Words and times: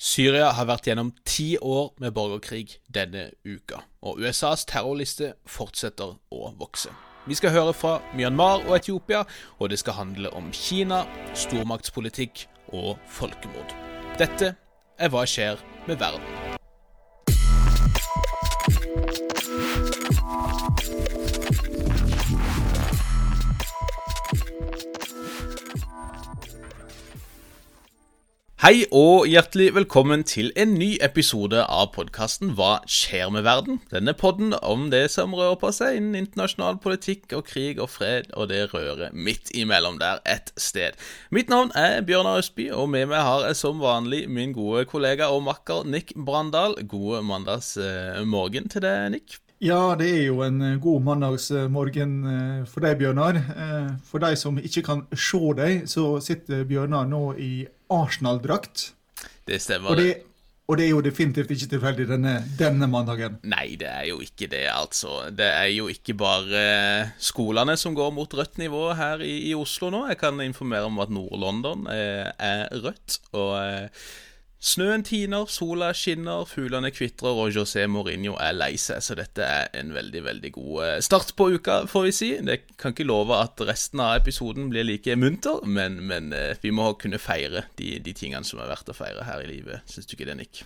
Syria 0.00 0.46
har 0.56 0.64
vært 0.64 0.86
gjennom 0.88 1.10
ti 1.28 1.58
år 1.60 1.90
med 2.00 2.14
borgerkrig 2.16 2.78
denne 2.88 3.26
uka, 3.44 3.82
og 4.00 4.22
USAs 4.24 4.64
terrorliste 4.64 5.34
fortsetter 5.44 6.16
å 6.32 6.52
vokse. 6.56 6.88
Vi 7.28 7.36
skal 7.36 7.52
høre 7.52 7.76
fra 7.76 7.98
Myanmar 8.16 8.64
og 8.64 8.78
Etiopia, 8.78 9.26
og 9.60 9.68
det 9.68 9.82
skal 9.82 9.98
handle 9.98 10.32
om 10.32 10.48
Kina, 10.56 11.04
stormaktspolitikk 11.36 12.46
og 12.72 12.94
folkemord. 13.12 13.76
Dette 14.16 14.54
er 14.96 15.12
Hva 15.12 15.28
skjer 15.28 15.60
med 15.84 16.00
verden? 16.00 16.39
Hei 28.60 28.82
og 28.92 29.22
hjertelig 29.24 29.70
velkommen 29.72 30.20
til 30.28 30.50
en 30.52 30.74
ny 30.76 30.90
episode 31.00 31.62
av 31.64 31.94
podkasten 31.94 32.50
Hva 32.58 32.82
skjer 32.84 33.30
med 33.32 33.46
verden? 33.46 33.78
Denne 33.88 34.12
podden 34.12 34.52
om 34.60 34.90
det 34.92 35.06
som 35.14 35.32
rører 35.32 35.56
på 35.62 35.70
seg 35.72 35.96
innen 35.96 36.18
internasjonal 36.18 36.76
politikk 36.84 37.32
og 37.38 37.46
krig 37.48 37.80
og 37.80 37.88
fred, 37.88 38.28
og 38.36 38.50
det 38.52 38.66
rører 38.74 39.16
midt 39.16 39.48
imellom 39.56 39.96
der 40.02 40.20
et 40.28 40.52
sted. 40.60 40.92
Mitt 41.32 41.48
navn 41.48 41.72
er 41.72 42.04
Bjørnar 42.04 42.42
Østby, 42.42 42.68
og 42.68 42.92
med 42.92 43.08
meg 43.14 43.24
har 43.24 43.46
jeg 43.48 43.56
som 43.62 43.80
vanlig 43.80 44.26
min 44.28 44.52
gode 44.52 44.84
kollega 44.92 45.32
og 45.32 45.46
makker 45.48 45.88
Nick 45.88 46.12
Brandal. 46.12 46.76
God 46.84 47.24
mandagsmorgen 47.32 48.68
til 48.68 48.84
deg, 48.84 49.08
Nick. 49.16 49.40
Ja, 49.64 49.96
det 49.96 50.12
er 50.18 50.22
jo 50.26 50.44
en 50.44 50.60
god 50.84 51.08
mandagsmorgen 51.08 52.14
eh, 52.28 52.62
for 52.68 52.84
deg, 52.84 53.00
Bjørnar. 53.00 53.40
Eh, 53.40 53.90
for 54.04 54.20
de 54.20 54.36
som 54.36 54.60
ikke 54.60 54.84
kan 54.84 55.06
se 55.16 55.44
deg, 55.56 55.88
så 55.88 56.18
sitter 56.20 56.68
Bjørnar 56.68 57.08
nå 57.08 57.24
i 57.40 57.54
Arsenal-drakt. 57.92 58.90
Det 59.46 59.60
stemmer. 59.62 59.92
Og 59.92 60.00
det, 60.00 60.10
og 60.70 60.78
det 60.78 60.86
er 60.86 60.92
jo 60.92 61.02
definitivt 61.02 61.50
ikke 61.50 61.68
tilfeldig 61.72 62.06
denne, 62.12 62.36
denne, 62.58 62.86
mandagen. 62.90 63.40
Nei, 63.50 63.74
det 63.80 63.88
er 63.90 64.06
jo 64.12 64.20
ikke 64.22 64.46
det, 64.52 64.68
altså. 64.70 65.24
Det 65.34 65.48
er 65.48 65.66
jo 65.74 65.88
ikke 65.90 66.14
bare 66.14 66.62
skolene 67.18 67.74
som 67.80 67.96
går 67.98 68.12
mot 68.14 68.38
rødt 68.38 68.60
nivå 68.62 68.84
her 68.94 69.24
i, 69.26 69.34
i 69.50 69.54
Oslo 69.58 69.90
nå. 69.90 70.04
Jeg 70.12 70.20
kan 70.22 70.38
informere 70.44 70.86
om 70.86 71.02
at 71.02 71.10
Nord-London 71.10 71.86
er, 71.90 72.34
er, 72.38 72.66
rødt. 72.86 73.20
og... 73.32 73.54
Eh, 73.60 74.10
Snøen 74.60 75.00
tiner, 75.00 75.46
sola 75.48 75.86
skinner, 75.96 76.42
fuglene 76.44 76.90
kvitrer, 76.92 77.32
og 77.32 77.54
José 77.54 77.86
Mourinho 77.88 78.34
er 78.44 78.52
lei 78.52 78.74
seg. 78.76 79.00
Så 79.00 79.16
dette 79.16 79.40
er 79.40 79.70
en 79.80 79.94
veldig 79.96 80.20
veldig 80.26 80.50
god 80.52 80.82
eh, 80.84 80.96
start 81.00 81.32
på 81.38 81.46
uka, 81.56 81.78
får 81.88 82.04
vi 82.04 82.12
si. 82.12 82.28
Det 82.44 82.58
kan 82.76 82.92
ikke 82.92 83.08
love 83.08 83.38
at 83.40 83.62
resten 83.64 84.02
av 84.04 84.18
episoden 84.18 84.68
blir 84.68 84.84
like 84.84 85.16
munter, 85.16 85.64
men, 85.64 85.96
men 86.10 86.34
eh, 86.36 86.52
vi 86.60 86.74
må 86.76 86.90
kunne 87.00 87.22
feire 87.22 87.64
de, 87.80 87.94
de, 88.04 88.12
tingene 88.12 88.44
som 88.44 88.60
er 88.60 88.68
verdt 88.68 88.92
å 88.92 88.98
feire 89.00 89.24
her 89.24 89.46
i 89.46 89.48
livet. 89.48 89.88
Syns 89.88 90.10
du 90.10 90.12
ikke 90.18 90.28
det, 90.28 90.36
Nick? 90.42 90.62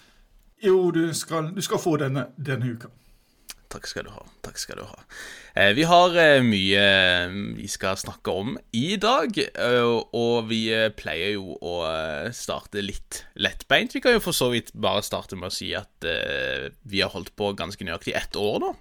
Jo, 0.65 0.91
du 0.91 1.07
skal, 1.15 1.53
du 1.55 1.63
skal 1.63 1.79
få 1.79 1.95
denne, 2.03 2.33
denne 2.35 2.75
uka. 2.75 2.91
Takk 3.75 3.89
skal 3.91 4.07
du 4.07 4.13
ha. 4.15 4.23
Takk 4.47 4.59
skal 4.61 4.79
du 4.79 4.85
ha. 4.87 5.01
Eh, 5.59 5.73
vi 5.75 5.83
har 5.91 6.15
eh, 6.21 6.45
mye 6.47 6.83
eh, 6.83 7.33
vi 7.59 7.67
skal 7.71 7.99
snakke 7.99 8.31
om 8.31 8.53
i 8.71 8.95
dag, 9.03 9.35
og 10.15 10.47
vi 10.47 10.61
pleier 10.95 11.35
jo 11.35 11.57
å 11.59 11.75
starte 12.35 12.85
litt 12.85 13.25
lettbeint. 13.35 13.97
Vi 13.97 14.03
kan 14.05 14.15
jo 14.15 14.23
for 14.23 14.37
så 14.37 14.53
vidt 14.55 14.71
bare 14.79 15.03
starte 15.03 15.39
med 15.39 15.51
å 15.51 15.55
si 15.55 15.73
at 15.75 16.07
vi 16.87 17.03
har 17.03 17.11
holdt 17.15 17.35
på 17.39 17.51
ganske 17.59 17.87
nøyaktig 17.87 18.15
ett 18.19 18.39
år 18.39 18.63
nå. 18.63 18.73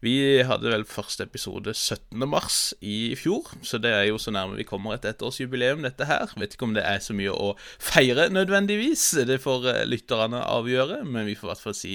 Vi 0.00 0.40
hadde 0.48 0.70
vel 0.72 0.86
første 0.88 1.26
episode 1.26 1.74
17. 1.76 2.22
mars 2.24 2.72
i 2.80 3.12
fjor, 3.20 3.50
så 3.60 3.76
det 3.76 3.90
er 3.92 4.06
jo 4.08 4.16
så 4.16 4.32
nærme 4.32 4.56
vi 4.56 4.64
kommer 4.64 4.94
et 4.94 5.04
ettårsjubileum, 5.04 5.82
dette 5.84 6.06
her. 6.08 6.32
Vet 6.40 6.56
ikke 6.56 6.64
om 6.70 6.72
det 6.76 6.86
er 6.88 7.02
så 7.04 7.12
mye 7.16 7.34
å 7.34 7.50
feire 7.76 8.30
nødvendigvis, 8.32 9.04
det 9.28 9.36
får 9.44 9.68
eh, 9.74 9.82
lytterne 9.84 10.40
avgjøre, 10.40 11.02
men 11.04 11.28
vi 11.28 11.36
får 11.36 11.50
i 11.50 11.52
hvert 11.52 11.64
fall 11.66 11.76
si 11.76 11.92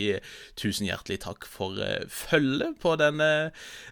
tusen 0.53 0.85
hjertelig 0.85 1.23
takk 1.25 1.49
for 1.49 1.81
uh, 1.81 2.05
følget 2.05 2.77
på 2.83 2.93
denne 3.01 3.31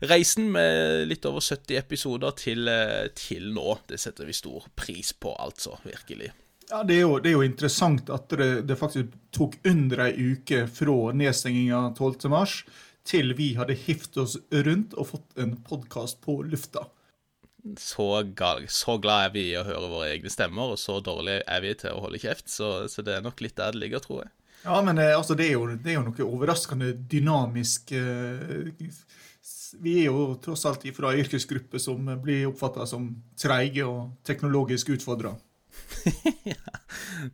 reisen 0.05 0.51
med 0.53 1.09
litt 1.09 1.25
over 1.25 1.41
70 1.41 1.81
episoder 1.81 2.37
til, 2.37 2.69
til 3.17 3.49
nå. 3.57 3.79
Det 3.89 3.97
setter 3.97 4.29
vi 4.29 4.37
stor 4.37 4.69
pris 4.77 5.09
på, 5.17 5.33
altså. 5.41 5.79
Virkelig. 5.89 6.29
Ja, 6.69 6.85
det 6.85 6.99
er, 6.99 7.03
jo, 7.07 7.17
det 7.17 7.31
er 7.31 7.39
jo, 7.39 7.45
interessant 7.49 8.13
at 8.13 8.29
det, 8.37 8.53
det 8.69 8.77
faktisk 8.77 9.09
tok 9.33 9.57
under 9.67 10.05
ei 10.05 10.33
uke 10.33 10.67
fra 10.69 11.13
nedstenginga 11.17 11.87
12.3 11.97 12.92
til 13.07 13.33
vi 13.37 13.53
hadde 13.57 13.75
hivd 13.77 14.19
oss 14.23 14.37
rundt 14.65 14.93
og 14.97 15.09
fått 15.11 15.39
en 15.39 15.57
podkast 15.67 16.21
på 16.23 16.41
lufta. 16.47 16.87
Så, 17.79 18.23
gal, 18.35 18.65
så, 18.67 18.97
glad 18.99 19.29
er 19.29 19.33
vi 19.35 19.43
i 19.53 19.55
å 19.55 19.63
høre 19.63 19.87
våre 19.87 20.09
egne 20.11 20.31
stemmer, 20.31 20.73
og 20.73 20.79
så 20.81 20.97
dårlig 21.03 21.39
er 21.47 21.61
vi 21.63 21.71
til 21.79 21.95
å 21.95 22.01
holde 22.03 22.19
kjeft. 22.19 22.51
Så, 22.51 22.89
så 22.91 23.05
det 23.05 23.17
er 23.17 23.23
nok 23.23 23.39
litt 23.43 23.55
der 23.59 23.71
det 23.71 23.79
ligger, 23.85 24.03
tror 24.03 24.25
jeg. 24.25 24.33
Ja, 24.63 24.81
men 24.83 24.99
eh, 24.99 25.15
altså, 25.15 25.35
det, 25.39 25.47
er 25.47 25.57
jo, 25.57 25.69
det, 25.71 25.91
er 25.91 25.97
jo, 25.97 26.05
noe 26.07 26.27
overraskende 26.27 26.93
dynamisk 27.11 27.91
eh, 27.95 28.69
Vi 29.83 29.95
er 30.01 30.07
jo 30.07 30.35
tross 30.43 30.63
alt 30.69 30.85
fra 30.95 31.11
yrkesgrupper 31.19 31.81
som 31.83 32.07
blir 32.23 32.49
oppfatta 32.51 32.87
som 32.87 33.09
treige 33.39 33.87
og 33.87 34.13
teknologisk 34.27 34.93
utfordra. 34.95 35.33
ja, 36.53 36.73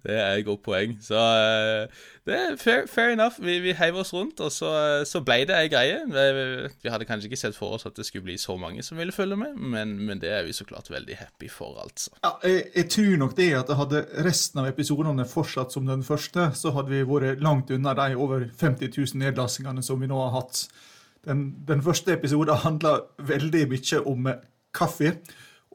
det 0.03 0.15
er 0.15 0.37
et 0.37 0.45
godt 0.45 0.61
poeng. 0.65 0.95
Så 1.03 1.19
uh, 1.19 2.01
det 2.27 2.35
er 2.35 2.55
fair, 2.61 2.85
fair 2.87 3.13
enough. 3.13 3.39
Vi, 3.41 3.59
vi 3.63 3.73
heiv 3.73 3.95
oss 4.01 4.13
rundt, 4.13 4.39
og 4.39 4.51
så, 4.51 4.71
så 5.09 5.21
ble 5.25 5.39
det 5.49 5.55
ei 5.57 5.69
greie. 5.71 6.01
Vi, 6.05 6.25
vi, 6.83 6.91
hadde 6.93 7.07
kanskje 7.09 7.29
ikke 7.29 7.39
sett 7.41 7.57
for 7.57 7.77
oss 7.77 7.87
at 7.89 7.97
det 7.97 8.05
skulle 8.07 8.27
bli 8.27 8.37
så 8.37 8.57
mange 8.61 8.83
som 8.85 8.99
ville 9.01 9.15
følge 9.15 9.37
med, 9.39 9.55
men, 9.57 9.95
men 10.05 10.21
det 10.21 10.31
er 10.35 10.45
vi 10.45 10.53
så 10.53 10.67
klart 10.69 10.91
veldig 10.93 11.17
happy 11.19 11.49
for, 11.51 11.79
altså. 11.83 12.13
Ja, 12.23 12.35
jeg, 12.43 12.67
jeg, 12.75 12.89
tror 12.95 13.17
nok 13.23 13.35
det 13.37 13.49
at 13.57 13.73
hadde 13.79 14.03
resten 14.27 14.61
av 14.61 14.69
episodene 14.69 15.25
fortsatt 15.29 15.73
som 15.73 15.89
den 15.89 16.05
første, 16.05 16.51
så 16.55 16.75
hadde 16.77 16.93
vi 16.93 17.07
vært 17.09 17.43
langt 17.43 17.73
unna 17.73 17.95
de 17.97 18.13
over 18.19 18.45
50 18.61 18.93
000 18.93 19.23
nedlastingene 19.25 19.83
som 19.85 20.01
vi 20.01 20.11
nå 20.11 20.21
har 20.27 20.35
hatt. 20.37 20.67
Den, 21.27 21.49
den 21.67 21.81
første 21.83 22.13
episoden 22.15 22.61
handla 22.63 22.99
veldig 23.27 23.65
mye 23.73 24.05
om 24.07 24.31
kaffe 24.75 25.17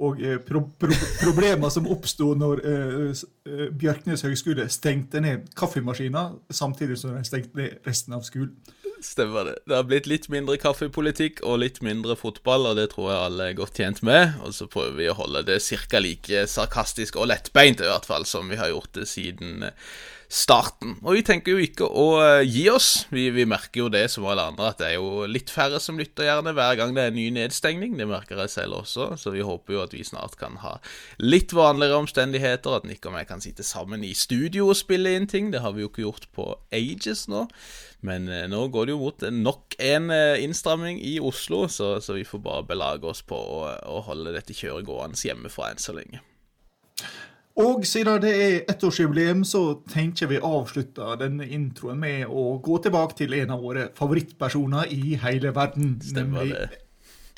og 0.03 0.23
eh, 0.23 0.39
pro 0.43 0.65
pro 0.79 0.95
problemer 1.21 1.71
som 1.71 1.87
oppsto 1.91 2.33
når 2.39 2.63
eh, 2.67 3.11
eh, 3.47 3.67
Bjørknes 3.71 4.25
høgskole 4.27 4.67
stengte 4.73 5.23
ned 5.23 5.47
kaffemaskina 5.55 6.33
samtidig 6.51 6.99
som 6.99 7.15
de 7.15 7.23
stengte 7.27 7.59
ned 7.61 7.87
resten 7.87 8.17
av 8.17 8.25
skolen. 8.27 8.57
Stemmer 9.05 9.51
det. 9.51 9.55
Det 9.69 9.77
har 9.77 9.87
blitt 9.87 10.09
litt 10.09 10.27
mindre 10.33 10.57
kaffepolitikk 10.59 11.43
og 11.45 11.61
litt 11.61 11.83
mindre 11.85 12.17
fotball, 12.17 12.71
og 12.71 12.79
det 12.79 12.89
tror 12.95 13.11
jeg 13.13 13.25
alle 13.27 13.49
er 13.51 13.59
godt 13.59 13.77
tjent 13.77 14.01
med. 14.07 14.39
Og 14.47 14.55
så 14.57 14.67
prøver 14.71 14.97
vi 14.97 15.11
å 15.13 15.17
holde 15.19 15.45
det 15.45 15.59
ca. 15.61 16.01
like 16.01 16.47
sarkastisk 16.49 17.19
og 17.21 17.29
lettbeint, 17.29 17.85
i 17.85 17.91
hvert 17.91 18.09
fall, 18.09 18.25
som 18.25 18.49
vi 18.49 18.57
har 18.57 18.73
gjort 18.73 18.95
det 18.97 19.05
siden 19.11 19.67
starten. 20.35 20.97
Og 21.05 21.15
vi 21.15 21.23
tenker 21.27 21.55
jo 21.55 21.63
ikke 21.63 21.87
å 21.87 22.07
uh, 22.19 22.43
gi 22.43 22.65
oss. 22.73 23.07
Vi, 23.15 23.29
vi, 23.35 23.47
merker 23.47 23.85
jo 23.85 23.91
det 23.93 24.09
som 24.11 24.27
alle 24.27 24.49
andre, 24.51 24.73
at 24.73 24.81
det 24.83 24.89
er 24.89 24.97
jo 24.97 25.29
litt 25.31 25.53
færre 25.53 25.79
som 25.83 25.99
lytter 26.01 26.27
gjerne 26.27 26.55
hver 26.57 26.79
gang 26.81 26.95
det 26.97 27.05
er 27.07 27.15
ny 27.15 27.29
nedstengning. 27.37 27.95
Det 28.01 28.09
merker 28.11 28.41
jeg 28.43 28.53
selv 28.53 28.81
også, 28.81 29.13
så 29.21 29.35
vi 29.35 29.45
håper 29.47 29.77
jo 29.77 29.85
at 29.85 29.95
vi 29.95 30.03
snart 30.07 30.35
kan 30.41 30.59
ha 30.65 30.77
litt 31.23 31.55
vanligere 31.55 32.01
omstendigheter. 32.03 32.81
At 32.81 32.89
Nick 32.89 33.07
og 33.07 33.19
jeg 33.21 33.31
kan 33.31 33.45
sitte 33.45 33.67
sammen 33.67 34.03
i 34.07 34.11
studio 34.19 34.73
og 34.73 34.79
spille 34.81 35.15
inn 35.15 35.31
ting. 35.31 35.53
Det 35.55 35.63
har 35.63 35.77
vi 35.77 35.85
jo 35.85 35.93
ikke 35.93 36.07
gjort 36.09 36.27
på 36.35 36.49
ages 36.75 37.29
nå. 37.31 37.47
Men 38.05 38.27
uh, 38.29 38.45
nå 38.51 38.67
går 38.75 38.91
det 38.91 38.97
jo 38.97 39.03
mot 39.05 39.29
nok 39.39 39.79
en 39.79 40.11
uh, 40.11 40.35
innstramming 40.43 40.99
i 40.99 41.17
Oslo, 41.23 41.65
så, 41.71 41.95
så, 42.03 42.19
vi 42.19 42.27
får 42.27 42.43
bare 42.43 42.67
belage 42.75 43.07
oss 43.09 43.23
på 43.27 43.39
å, 43.39 43.63
å 43.71 44.03
holde 44.09 44.35
dette 44.35 44.57
kjøret 44.57 44.89
gående 44.89 45.21
hjemmefra 45.21 45.71
enn 45.71 45.81
så 45.81 45.95
lenge. 45.97 46.21
Og 47.63 47.85
siden 47.87 48.19
det 48.23 48.33
er 48.35 48.55
ettårsjubileum, 48.73 49.45
så 49.47 49.61
tenker 49.91 50.27
vi 50.27 50.41
avslutte 50.43 51.13
denne 51.21 51.47
introen 51.47 52.01
med 52.03 52.25
å 52.27 52.57
gå 52.63 52.81
tilbake 52.83 53.15
til 53.21 53.37
en 53.39 53.55
av 53.55 53.63
våre 53.63 53.89
favorittpersoner 53.95 54.91
i 54.91 55.15
hele 55.23 55.53
verden, 55.55 55.95
Stemmer 56.03 56.49
nemlig 56.49 56.81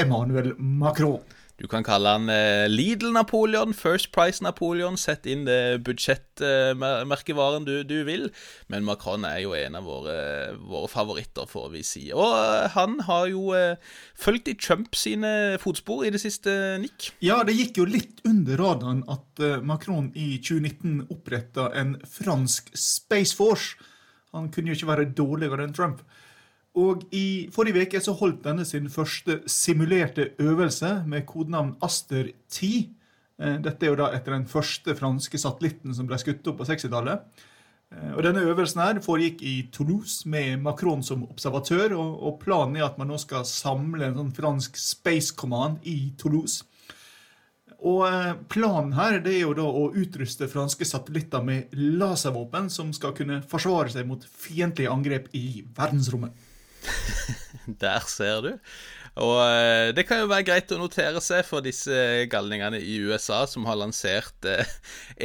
Emmanuel 0.00 0.54
Macron. 0.56 1.20
Du 1.56 1.64
kan 1.72 1.84
kalle 1.84 2.10
han 2.12 2.28
eh, 2.28 2.66
Lidl-Napoleon, 2.68 3.72
First 3.74 4.10
Price-Napoleon. 4.12 4.98
Sett 5.00 5.24
inn 5.24 5.46
det 5.48 5.80
budsjettmerkevaren 5.86 7.64
du, 7.64 7.80
du, 7.88 8.02
vil. 8.04 8.28
Men 8.68 8.84
Macron 8.84 9.24
er 9.24 9.40
jo 9.40 9.54
en 9.56 9.78
av 9.78 9.88
våre, 9.88 10.18
våre 10.60 10.90
favoritter, 10.92 11.48
får 11.48 11.70
vi 11.72 11.82
si. 11.86 12.04
Og 12.12 12.28
uh, 12.28 12.66
han 12.76 12.98
har 13.08 13.30
jo 13.32 13.56
uh, 13.56 13.96
fulgt 14.20 14.52
i 14.52 14.56
Trump 14.60 14.92
sine 14.98 15.56
fotspor 15.62 16.04
i 16.04 16.12
det 16.12 16.20
siste, 16.20 16.52
Nick. 16.82 17.10
Ja, 17.24 17.40
det 17.46 17.56
gikk 17.56 17.80
jo 17.80 17.88
litt 17.88 18.20
under 18.28 18.60
radaren 18.60 19.00
at 19.08 19.40
uh, 19.40 19.56
Macron 19.64 20.12
i 20.12 20.34
2019 20.36 21.06
oppretta 21.08 21.70
en 21.72 21.96
fransk 22.04 22.68
Space 22.76 23.32
Force. 23.36 23.80
Han 24.36 24.52
kunne 24.52 24.74
jo 24.74 24.76
ikke 24.76 24.92
være 24.92 25.08
dårligere 25.16 25.64
enn 25.64 25.76
Trump. 25.76 26.04
Og 26.76 27.06
I 27.16 27.48
forrige 27.54 27.86
uke 27.86 28.00
så 28.04 28.12
holdt 28.18 28.44
denne 28.44 28.66
sin 28.68 28.90
første 28.92 29.40
simulerte 29.48 30.30
øvelse 30.42 31.02
med 31.08 31.24
kodenavn 31.28 31.76
Aster 31.82 32.28
10. 32.52 32.88
Eh, 33.40 33.58
dette 33.64 33.86
er 33.86 33.94
jo 33.94 34.00
da 34.02 34.10
etter 34.12 34.34
den 34.36 34.48
første 34.48 34.94
franske 34.96 35.40
satellitten 35.40 35.96
som 35.96 36.08
ble 36.08 36.18
skutt 36.20 36.46
opp 36.50 36.60
på 36.60 36.66
60-tallet. 36.68 37.24
Eh, 37.94 38.12
og 38.12 38.20
Denne 38.26 38.44
øvelsen 38.44 38.82
her 38.84 39.00
foregikk 39.00 39.40
i 39.40 39.54
Toulouse 39.72 40.28
med 40.28 40.60
Macron 40.60 41.02
som 41.02 41.24
observatør. 41.24 41.96
og 41.96 42.40
Planen 42.44 42.76
er 42.76 42.90
at 42.90 42.98
man 42.98 43.08
nå 43.08 43.16
skal 43.24 43.46
samle 43.48 44.10
en 44.10 44.18
sånn 44.20 44.34
fransk 44.36 44.76
Space 44.76 45.32
Command 45.36 45.78
i 45.84 46.12
Toulouse. 46.18 46.64
Og 47.86 48.02
eh, 48.08 48.34
Planen 48.52 48.92
her 48.98 49.20
det 49.24 49.38
er 49.38 49.46
jo 49.46 49.54
da 49.56 49.64
å 49.64 49.86
utruste 49.96 50.48
franske 50.48 50.84
satellitter 50.84 51.40
med 51.40 51.72
laservåpen 51.72 52.68
som 52.72 52.92
skal 52.92 53.16
kunne 53.16 53.40
forsvare 53.48 53.92
seg 53.92 54.04
mot 54.08 54.28
fiendtlige 54.28 54.92
angrep 54.92 55.32
i 55.32 55.64
verdensrommet. 55.76 56.36
Der 57.66 58.00
ser 58.00 58.42
du. 58.42 58.60
Og 59.16 59.38
eh, 59.40 59.94
det 59.96 60.04
kan 60.04 60.20
jo 60.20 60.28
være 60.28 60.44
greit 60.44 60.72
å 60.74 60.78
notere 60.80 61.22
seg 61.24 61.40
for 61.48 61.64
disse 61.64 62.26
galningene 62.28 62.76
i 62.84 62.98
USA 63.00 63.44
som 63.48 63.64
har 63.68 63.78
lansert 63.80 64.44
eh, 64.44 64.68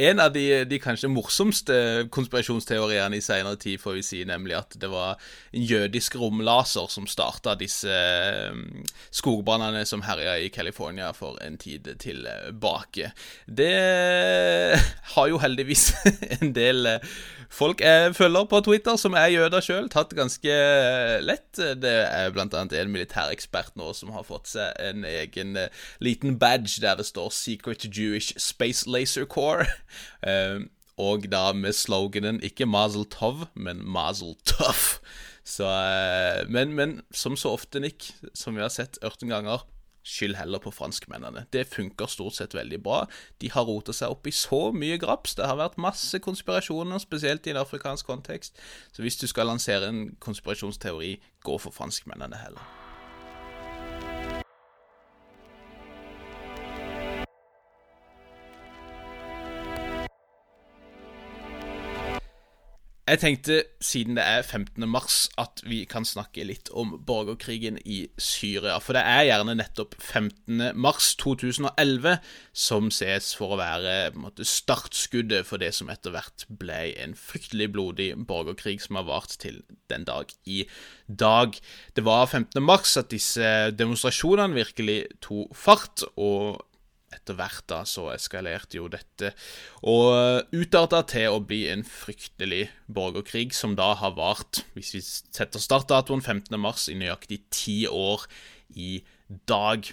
en 0.08 0.22
av 0.22 0.32
de, 0.32 0.64
de, 0.68 0.78
kanskje 0.80 1.10
morsomste 1.12 1.76
konspirasjonsteoriene 2.14 3.18
i 3.18 3.24
senere 3.24 3.60
tid, 3.60 3.80
får 3.82 3.98
vi 3.98 4.04
si, 4.06 4.22
nemlig 4.28 4.56
at 4.56 4.78
det 4.80 4.88
var 4.92 5.20
en 5.52 5.66
jødisk 5.68 6.16
romlaser 6.22 6.88
som 6.92 7.08
starta 7.10 7.52
disse 7.60 7.92
eh, 7.92 8.56
skogbrannene 9.12 9.84
som 9.88 10.06
herja 10.08 10.38
i 10.40 10.48
California 10.54 11.12
for 11.16 11.36
en 11.44 11.60
tid 11.60 11.92
tilbake. 12.00 13.12
Det 13.44 13.76
har 15.12 15.28
jo 15.28 15.42
heldigvis 15.42 15.90
en 16.40 16.56
del 16.56 16.88
folk 17.52 17.84
jeg 17.84 18.16
følger 18.16 18.48
på 18.48 18.62
Twitter 18.64 18.96
som 18.96 19.20
er 19.20 19.34
jøder 19.34 19.64
sjøl, 19.64 19.92
tatt 19.92 20.16
ganske 20.16 20.56
lett. 21.20 21.60
Det 21.60 21.96
er 22.08 22.32
blant 22.32 22.56
annet 22.56 22.78
en 22.80 22.92
militærekspert 22.94 23.76
nå 23.76 23.81
som 23.96 24.12
har 24.14 24.26
fått 24.28 24.52
seg 24.52 24.78
en 24.80 25.06
egen 25.08 25.56
uh, 25.58 25.66
liten 26.00 26.38
badge 26.38 26.78
der 26.84 26.96
det 27.00 27.08
står 27.08 27.30
'Secret 27.30 27.86
Jewish 27.90 28.32
Space 28.38 28.86
Laser 28.86 29.26
Corps'. 29.26 29.66
Uh, 30.22 30.64
og 31.08 31.26
da 31.32 31.52
med 31.52 31.74
sloganen 31.74 32.42
ikke 32.42 32.66
'Mazel 32.66 33.04
Tov', 33.10 33.48
men 33.54 33.82
'Mazel 33.82 34.36
Tough'. 34.46 35.00
Så, 35.44 35.66
uh, 35.66 36.50
men, 36.50 36.72
men, 36.72 37.00
som 37.10 37.36
så 37.36 37.48
ofte, 37.48 37.80
Nick, 37.80 38.14
som 38.34 38.54
vi 38.54 38.62
har 38.62 38.70
sett 38.70 38.98
ørten 39.02 39.28
ganger 39.28 39.66
Skyld 40.04 40.34
heller 40.36 40.58
på 40.58 40.70
franskmennene. 40.74 41.44
Det 41.52 41.66
funker 41.70 42.10
stort 42.10 42.34
sett 42.34 42.54
veldig 42.54 42.80
bra. 42.82 43.04
De 43.38 43.50
har 43.54 43.66
rota 43.68 43.94
seg 43.94 44.10
opp 44.10 44.26
i 44.26 44.34
så 44.34 44.72
mye 44.74 44.98
graps. 44.98 45.36
Det 45.38 45.46
har 45.46 45.60
vært 45.60 45.78
masse 45.78 46.18
konspirasjoner, 46.18 46.98
spesielt 46.98 47.46
i 47.46 47.54
en 47.54 47.62
afrikansk 47.62 48.10
kontekst. 48.10 48.58
Så 48.92 49.06
hvis 49.06 49.20
du 49.22 49.28
skal 49.30 49.46
lansere 49.46 49.92
en 49.92 50.04
konspirasjonsteori, 50.18 51.16
gå 51.46 51.58
for 51.58 51.74
franskmennene 51.74 52.42
heller. 52.42 52.81
Jeg 63.02 63.18
tenkte, 63.18 63.56
siden 63.82 64.14
det 64.14 64.22
er 64.22 64.44
15. 64.46 64.84
mars, 64.86 65.24
at 65.34 65.58
vi 65.66 65.80
kan 65.90 66.04
snakke 66.06 66.44
litt 66.46 66.68
om 66.70 66.92
borgerkrigen 67.02 67.80
i 67.82 68.04
Syria. 68.14 68.76
For 68.78 68.94
det 68.94 69.02
er 69.02 69.24
gjerne 69.26 69.56
nettopp 69.58 69.96
15. 69.98 70.68
mars 70.78 71.08
2011 71.18 72.20
som 72.54 72.92
ses 72.94 73.32
for 73.34 73.56
å 73.56 73.58
være 73.58 74.14
måte, 74.14 74.46
startskuddet 74.46 75.50
for 75.50 75.58
det 75.58 75.72
som 75.74 75.90
etter 75.90 76.14
hvert 76.14 76.46
ble 76.46 76.92
en 77.02 77.18
fryktelig 77.18 77.72
blodig 77.74 78.12
borgerkrig 78.22 78.78
som 78.86 79.00
har 79.00 79.10
vart 79.10 79.34
til 79.42 79.64
den 79.90 80.06
dag 80.06 80.30
i 80.46 80.62
dag. 81.10 81.58
Det 81.98 82.06
var 82.06 82.30
15. 82.30 82.62
mars 82.62 82.94
at 83.02 83.10
disse 83.10 83.72
demonstrasjonene 83.74 84.62
virkelig 84.62 85.00
tok 85.26 85.58
fart. 85.58 86.06
og 86.14 86.62
etter 87.12 87.36
hvert 87.38 87.64
da 87.70 87.82
så 87.88 88.08
eskalerte 88.14 88.78
jo 88.78 88.88
dette 88.92 89.32
og 89.86 90.48
utarta 90.54 91.02
til 91.12 91.36
å 91.36 91.40
bli 91.44 91.64
en 91.72 91.84
fryktelig 91.86 92.66
borgerkrig, 92.92 93.52
som 93.56 93.76
da 93.78 93.92
har 94.00 94.16
vart, 94.18 94.64
hvis 94.76 94.94
vi 94.96 95.02
setter 95.04 95.62
startdatoen 95.62 96.22
15. 96.22 96.58
mars, 96.60 96.88
i 96.88 96.98
nøyaktig 96.98 97.42
ti 97.52 97.82
år 97.88 98.26
i 98.74 99.02
dag. 99.48 99.88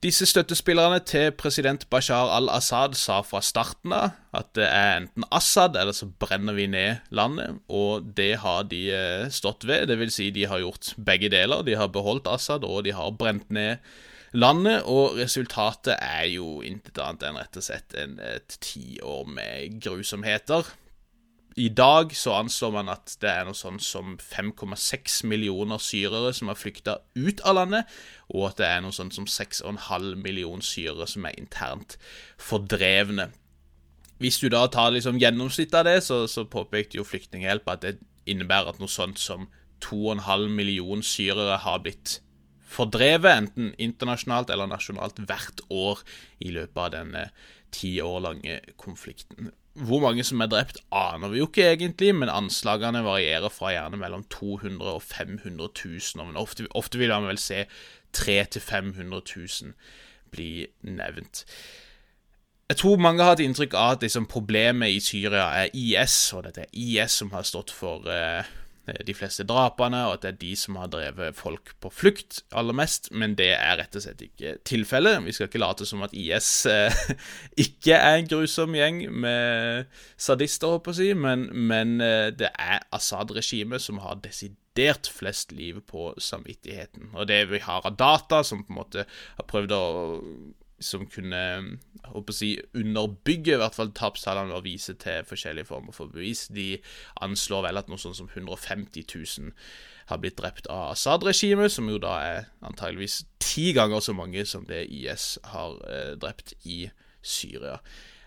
Disse 0.00 0.24
støttespillerne 0.24 1.02
til 1.04 1.26
president 1.36 1.82
Bashar 1.92 2.30
al-Assad 2.32 2.94
sa 2.96 3.18
fra 3.20 3.42
starten 3.44 3.92
av 3.92 4.14
at 4.32 4.48
det 4.56 4.64
er 4.64 4.94
enten 5.02 5.26
Assad 5.28 5.76
eller 5.76 5.92
så 5.92 6.08
brenner 6.08 6.56
vi 6.56 6.64
ned 6.72 7.02
landet, 7.12 7.58
og 7.68 8.08
det 8.16 8.38
har 8.40 8.64
de 8.70 8.86
eh, 8.96 9.26
stått 9.28 9.66
ved. 9.68 9.90
Det 9.90 9.98
vil 10.00 10.12
si, 10.14 10.30
de 10.32 10.46
har 10.48 10.62
gjort 10.62 10.94
begge 10.96 11.28
deler. 11.28 11.60
De 11.68 11.76
har 11.76 11.92
beholdt 11.92 12.30
Assad, 12.32 12.64
og 12.64 12.86
de 12.88 12.96
har 12.96 13.12
brent 13.12 13.52
ned 13.52 13.76
landet, 13.76 14.08
og 14.32 15.16
resultatet 15.18 15.96
er 15.98 16.28
jo 16.30 16.60
intet 16.62 16.98
annet 17.02 17.24
enn 17.26 17.38
rett 17.40 17.56
og 17.58 17.64
slett 17.66 17.96
en, 17.98 18.20
et 18.22 18.58
tiår 18.62 19.26
med 19.26 19.80
grusomheter. 19.82 20.68
I 21.58 21.68
dag 21.68 22.14
så 22.14 22.36
anslår 22.38 22.70
man 22.72 22.88
at 22.92 23.16
det 23.20 23.28
er 23.28 23.44
noe 23.44 23.58
sånn 23.58 23.80
som 23.82 24.14
5,6 24.22 25.24
millioner 25.26 25.82
syrere 25.82 26.30
som 26.32 26.48
har 26.48 26.58
flykta 26.58 27.00
ut 27.18 27.42
av 27.42 27.56
landet, 27.58 27.90
og 28.30 28.52
at 28.52 28.62
det 28.62 28.68
er 28.68 28.80
noe 28.84 28.94
sånn 28.94 29.10
som 29.10 29.26
6,5 29.26 30.14
millioner 30.22 30.62
syrere 30.62 31.08
som 31.10 31.26
er 31.26 31.34
internt 31.40 31.98
fordrevne. 32.38 33.32
Hvis 34.22 34.38
du 34.38 34.46
da 34.52 34.66
tar 34.70 34.92
liksom 34.94 35.18
gjennomsnittet 35.18 35.74
av 35.80 35.88
det, 35.88 35.98
så, 36.06 36.22
så 36.30 36.46
påpekte 36.46 37.00
jo 37.00 37.08
Flyktninghjelp 37.08 37.68
at 37.72 37.82
det 37.82 37.96
innebærer 38.30 38.74
at 38.74 38.80
noe 38.80 38.92
sånt 38.92 39.18
som 39.18 39.48
2,5 39.82 40.46
millioner 40.54 41.02
syrere 41.02 41.56
har 41.64 41.80
blitt 41.82 42.20
fordrevet, 42.70 43.30
enten 43.44 43.72
internasjonalt 43.78 44.50
eller 44.50 44.70
nasjonalt, 44.70 45.18
hvert 45.26 45.64
år 45.70 46.04
i 46.40 46.52
løpet 46.54 46.84
av 46.84 46.92
denne 46.94 47.24
ti 47.74 47.96
år 48.02 48.20
lange 48.24 48.60
konflikten. 48.80 49.50
Hvor 49.80 50.02
mange 50.02 50.24
som 50.26 50.42
er 50.42 50.50
drept, 50.50 50.80
aner 50.90 51.30
vi 51.30 51.38
jo 51.38 51.46
ikke 51.46 51.68
egentlig, 51.72 52.10
men 52.18 52.32
anslagene 52.32 53.04
varierer 53.06 53.52
fra 53.54 53.70
gjerne 53.74 54.00
mellom 54.00 54.24
200 54.32 54.96
og 54.96 55.02
500 55.06 55.68
000. 55.84 56.26
Men 56.26 56.40
ofte, 56.40 56.66
ofte 56.74 56.98
vil 56.98 57.14
man 57.14 57.30
vel 57.30 57.38
se 57.38 57.64
300 58.12 58.58
000-500 58.58 59.22
000 59.62 59.72
bli 60.30 60.66
nevnt. 60.82 61.44
Jeg 62.70 62.78
tror 62.78 63.00
mange 63.02 63.22
har 63.22 63.34
hatt 63.34 63.42
inntrykk 63.42 63.74
av 63.74 63.96
at 63.96 64.04
liksom 64.06 64.28
problemet 64.30 64.94
i 64.94 65.00
Syria 65.02 65.48
er 65.58 65.72
IS, 65.74 66.18
og 66.36 66.44
dette 66.46 66.68
er 66.68 66.74
IS 66.78 67.16
som 67.18 67.32
har 67.34 67.46
stått 67.46 67.72
for 67.74 68.06
uh, 68.06 68.46
de 69.06 69.14
fleste 69.16 69.44
drapene, 69.48 70.02
og 70.08 70.18
at 70.18 70.24
det 70.24 70.30
er 70.32 70.38
de 70.40 70.52
som 70.58 70.78
har 70.80 70.90
drevet 70.92 71.36
folk 71.38 71.74
på 71.82 71.92
flukt 71.92 72.40
aller 72.56 72.76
mest, 72.76 73.10
men 73.12 73.36
det 73.38 73.50
er 73.56 73.78
rett 73.80 73.96
og 73.96 74.04
slett 74.04 74.24
ikke 74.24 74.56
tilfellet. 74.68 75.20
Vi 75.26 75.34
skal 75.36 75.50
ikke 75.50 75.62
late 75.62 75.88
som 75.88 76.04
at 76.06 76.14
IS 76.16 76.50
eh, 76.70 77.02
ikke 77.66 77.98
er 77.98 78.20
en 78.20 78.30
grusom 78.30 78.76
gjeng 78.78 79.02
med 79.10 79.90
sadister, 80.20 80.76
håper 80.76 80.94
jeg 80.94 80.96
å 80.96 81.00
si, 81.00 81.20
men, 81.26 81.46
men 81.70 81.98
eh, 82.04 82.30
det 82.34 82.52
er 82.54 82.86
Assad-regimet 82.96 83.82
som 83.82 84.00
har 84.04 84.20
desidert 84.24 85.10
flest 85.10 85.52
liv 85.56 85.82
på 85.88 86.12
samvittigheten. 86.20 87.12
Og 87.14 87.28
det 87.30 87.44
vi 87.50 87.62
har 87.64 87.86
av 87.86 87.98
data, 87.98 88.44
som 88.46 88.64
på 88.64 88.74
en 88.74 88.82
måte 88.82 89.06
har 89.08 89.48
prøvd 89.50 89.76
å 89.76 89.84
som 90.80 91.06
kunne 91.10 91.40
håper 92.08 92.32
å 92.32 92.36
si, 92.36 92.50
underbygge 92.76 93.54
i 93.54 93.60
hvert 93.60 93.76
fall 93.76 93.92
tapstallene 93.96 94.56
og 94.56 94.64
vise 94.64 94.94
til 95.00 95.26
forskjellige 95.28 95.68
former 95.68 95.94
for 95.96 96.12
bevis. 96.12 96.46
De 96.52 96.80
anslår 97.22 97.68
vel 97.68 97.80
at 97.80 97.90
noe 97.90 98.00
sånn 98.00 98.16
som 98.16 98.30
150 98.32 99.04
000 99.04 99.52
har 100.10 100.22
blitt 100.22 100.38
drept 100.40 100.66
av 100.72 100.94
Assad-regimet, 100.94 101.70
som 101.72 101.88
jo 101.90 102.00
da 102.02 102.16
er 102.24 102.48
antageligvis 102.66 103.22
ti 103.42 103.70
ganger 103.76 104.02
så 104.02 104.14
mange 104.16 104.42
som 104.48 104.64
det 104.66 104.86
IS 104.90 105.36
har 105.52 105.78
eh, 105.86 106.16
drept 106.20 106.56
i 106.64 106.82
Syria. 107.22 107.78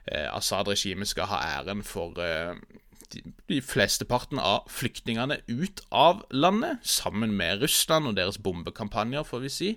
Eh, 0.05 0.29
Assad-regimet 0.31 1.11
skal 1.11 1.29
ha 1.33 1.41
æren 1.59 1.83
for 1.87 2.19
eh, 2.23 2.55
de, 3.13 3.25
de 3.51 3.59
flesteparten 3.65 4.39
av 4.39 4.69
flyktningene 4.71 5.41
ut 5.51 5.83
av 5.91 6.23
landet, 6.31 6.79
sammen 6.87 7.35
med 7.35 7.65
Russland 7.65 8.09
og 8.09 8.17
deres 8.17 8.39
bombekampanjer, 8.41 9.27
får 9.27 9.43
vi 9.43 9.53
si. 9.53 9.71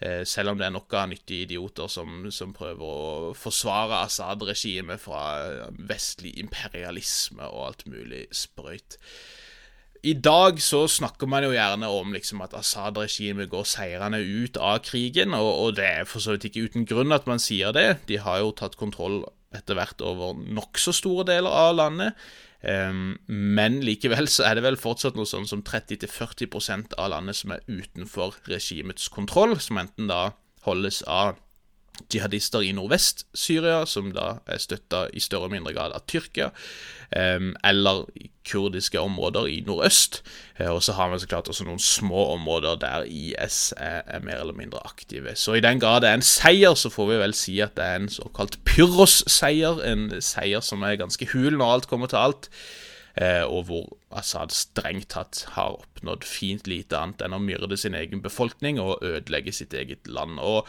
Eh, 0.00 0.22
selv 0.24 0.54
om 0.54 0.60
det 0.60 0.64
er 0.64 0.72
noen 0.72 1.12
nyttige 1.12 1.44
idioter 1.44 1.90
som, 1.92 2.24
som 2.32 2.54
prøver 2.56 2.80
å 2.86 3.34
forsvare 3.36 4.00
Assad-regimet 4.06 5.02
fra 5.02 5.22
vestlig 5.76 6.38
imperialisme 6.40 7.44
og 7.44 7.66
alt 7.66 7.86
mulig 7.90 8.24
sprøyt. 8.32 8.96
I 10.00 10.14
dag 10.16 10.56
så 10.64 10.86
snakker 10.88 11.28
man 11.28 11.44
jo 11.44 11.52
gjerne 11.52 11.88
om 11.92 12.14
liksom 12.16 12.40
at 12.40 12.54
Assad-regimet 12.56 13.50
går 13.52 13.66
seirende 13.68 14.22
ut 14.24 14.56
av 14.56 14.78
krigen, 14.86 15.36
og, 15.36 15.50
og, 15.50 15.74
det 15.76 15.84
er 15.84 16.08
for 16.08 16.24
så 16.24 16.38
vidt 16.38 16.48
ikke 16.48 16.70
uten 16.70 16.88
grunn 16.88 17.12
at 17.12 17.28
man 17.28 17.42
sier 17.42 17.76
det. 17.76 17.98
De 18.08 18.16
har 18.24 18.40
jo 18.40 18.54
tatt 18.56 18.80
kontroll 18.80 19.26
etter 19.52 19.76
hvert 19.76 20.00
over 20.00 20.38
nokså 20.40 20.94
store 20.96 21.26
deler 21.28 21.52
av 21.52 21.76
landet. 21.76 22.16
Um, 22.60 23.14
men 23.26 23.78
likevel 23.80 24.28
så 24.28 24.44
er 24.44 24.58
det 24.58 24.64
vel 24.66 24.76
fortsatt 24.76 25.16
noe 25.16 25.28
sånn 25.28 25.48
som 25.48 25.62
30-40% 25.64 26.92
av 27.00 27.14
landet 27.14 27.38
som 27.38 27.54
er 27.54 27.64
utenfor 27.70 28.36
regimets 28.50 29.08
kontroll, 29.12 29.56
som 29.60 29.80
enten 29.80 30.10
da 30.10 30.34
holdes 30.66 31.00
av 31.08 31.38
jihadister 32.12 32.64
i 32.64 32.72
Nordvest-Syria, 32.76 33.84
som 33.86 34.12
da 34.16 34.38
er 34.46 34.62
støtta 34.62 35.06
i 35.12 35.22
større 35.22 35.50
og 35.50 35.54
mindre 35.54 35.74
grad 35.76 35.96
av 35.96 36.06
Tyrkia, 36.10 36.50
eller 37.10 38.04
kurdiske 38.46 39.00
områder 39.00 39.46
i 39.50 39.60
nordøst. 39.66 40.20
Uh, 40.60 40.70
og 40.74 40.82
så 40.84 40.94
har 40.96 41.10
vi 41.12 41.20
så 41.22 41.28
klart 41.30 41.48
også 41.50 41.66
noen 41.68 41.82
små 41.82 42.26
områder 42.34 42.78
der 42.82 43.06
IS 43.06 43.72
er, 43.76 44.02
er, 44.06 44.24
mer 44.24 44.42
eller 44.42 44.56
mindre 44.56 44.82
aktive. 44.86 45.34
Så 45.36 45.58
i 45.58 45.64
den 45.64 45.80
grad 45.80 46.02
det 46.04 46.10
er 46.10 46.20
en 46.20 46.26
seier, 46.26 46.74
så 46.74 46.92
får 46.92 47.10
vi 47.12 47.22
vel 47.22 47.36
si 47.36 47.58
at 47.64 47.76
det 47.78 47.86
er 47.86 48.02
en 48.02 48.12
såkalt 48.12 48.60
Pyrros-seier, 48.68 49.82
en 49.86 50.08
seier 50.24 50.64
som 50.64 50.84
er 50.86 51.00
ganske 51.00 51.30
hul 51.34 51.58
når 51.58 51.76
alt 51.76 51.90
kommer 51.90 52.10
til 52.10 52.22
alt. 52.22 52.50
Uh, 53.20 53.44
og 53.50 53.66
hvor 53.68 53.86
Assad 54.16 54.54
strengt 54.54 55.10
tatt 55.12 55.44
har 55.56 55.76
oppnådd 55.80 56.24
fint 56.26 56.68
lite 56.70 56.98
annet 56.98 57.22
enn 57.26 57.34
å 57.36 57.42
myrde 57.42 57.76
sin 57.78 57.96
egen 57.98 58.22
befolkning 58.24 58.80
og 58.82 59.04
ødelegge 59.06 59.54
sitt 59.54 59.74
eget 59.76 60.08
land. 60.08 60.38
Og 60.40 60.68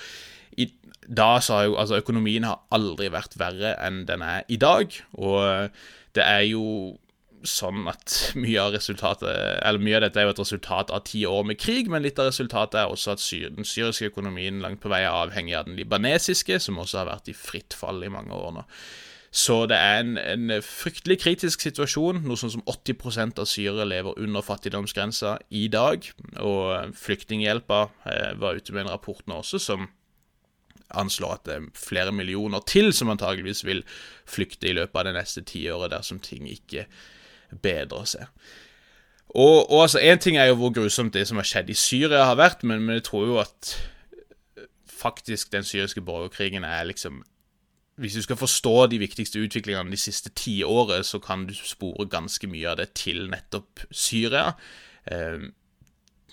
i, 0.58 0.68
da 1.08 1.36
sa 1.44 1.64
jo 1.66 1.78
Altså, 1.80 2.00
økonomien 2.02 2.46
har 2.48 2.62
aldri 2.74 3.12
vært 3.14 3.38
verre 3.40 3.76
enn 3.84 4.04
den 4.10 4.24
er 4.26 4.44
i 4.52 4.60
dag, 4.62 4.94
og 5.14 5.72
det 6.16 6.26
er 6.26 6.46
jo 6.50 6.66
sånn 7.48 7.88
at 7.90 8.16
mye 8.42 8.62
av 8.62 8.76
resultatet 8.76 9.30
Eller 9.30 9.82
mye 9.82 9.98
av 9.98 10.06
dette 10.06 10.22
er 10.22 10.28
jo 10.28 10.34
et 10.36 10.42
resultat 10.44 10.92
av 10.94 11.06
ti 11.10 11.24
år 11.26 11.46
med 11.50 11.60
krig, 11.62 11.90
men 11.92 12.06
litt 12.06 12.20
av 12.22 12.30
resultatet 12.30 12.82
er 12.82 12.92
også 12.92 13.16
at 13.16 13.24
syr, 13.24 13.50
den 13.56 13.68
syriske 13.68 14.12
økonomien 14.12 14.62
langt 14.64 14.82
på 14.84 14.92
vei 14.92 15.04
er 15.06 15.14
avhengig 15.14 15.56
av 15.58 15.70
den 15.70 15.80
libanesiske, 15.80 16.60
som 16.62 16.82
også 16.82 17.02
har 17.02 17.10
vært 17.14 17.32
i 17.32 17.38
fritt 17.38 17.78
fall 17.78 18.04
i 18.06 18.12
mange 18.14 18.36
år 18.36 18.60
nå. 18.60 18.68
Så 19.32 19.62
det 19.72 19.78
er 19.80 20.02
en, 20.02 20.18
en 20.20 20.52
fryktelig 20.60 21.22
kritisk 21.22 21.64
situasjon. 21.64 22.20
Noe 22.28 22.36
sånn 22.36 22.52
som 22.52 22.66
80% 22.68 23.40
av 23.40 23.48
syrere 23.48 23.86
lever 23.88 24.18
under 24.20 24.44
fattigdomsgrensa 24.44 25.38
i 25.56 25.70
dag. 25.72 26.04
Og 26.44 26.92
Flyktninghjelpa 27.00 27.86
eh, 28.12 28.34
var 28.42 28.60
ute 28.60 28.76
med 28.76 28.84
en 28.84 28.92
rapport 28.92 29.24
nå 29.32 29.40
også 29.40 29.62
som 29.64 29.88
anslår 30.98 31.38
at 31.38 31.46
det 31.48 31.56
er 31.58 31.70
flere 31.78 32.12
millioner 32.16 32.64
til 32.68 32.92
som 32.94 33.12
antageligvis 33.14 33.66
vil 33.68 33.84
flykte 34.30 34.70
i 34.70 34.76
løpet 34.78 35.00
av 35.00 35.08
det 35.08 35.16
neste 35.18 35.46
tiåret 35.48 35.94
dersom 35.94 36.20
ting 36.24 36.50
ikke 36.50 36.88
bedrer 37.62 38.08
seg. 38.08 38.28
Og, 39.32 39.72
og 39.72 39.82
altså, 39.86 40.00
Én 40.00 40.20
ting 40.20 40.38
er 40.38 40.50
jo 40.50 40.60
hvor 40.60 40.74
grusomt 40.76 41.14
det 41.14 41.28
som 41.28 41.40
har 41.40 41.48
skjedd 41.48 41.72
i 41.72 41.78
Syria 41.78 42.26
har 42.28 42.40
vært, 42.40 42.66
men, 42.68 42.84
men 42.84 43.00
jeg 43.00 43.08
tror 43.08 43.28
jo 43.28 43.38
at 43.44 43.76
faktisk 45.02 45.52
den 45.54 45.64
syriske 45.64 46.02
borgerkrigen 46.02 46.64
er 46.68 46.84
liksom 46.84 47.24
hvis 48.02 48.16
du 48.18 48.22
skal 48.22 48.40
forstå 48.40 48.88
de 48.90 48.98
viktigste 48.98 49.40
utviklingene 49.40 49.92
de 49.92 49.98
siste 50.00 50.32
ti 50.34 50.62
årene, 50.64 51.04
så 51.06 51.20
kan 51.22 51.44
du 51.46 51.54
spore 51.54 52.08
ganske 52.10 52.48
mye 52.50 52.70
av 52.72 52.80
det 52.80 52.94
til 52.98 53.28
nettopp 53.30 53.84
Syria. 53.92 54.56
Eh, 55.06 55.52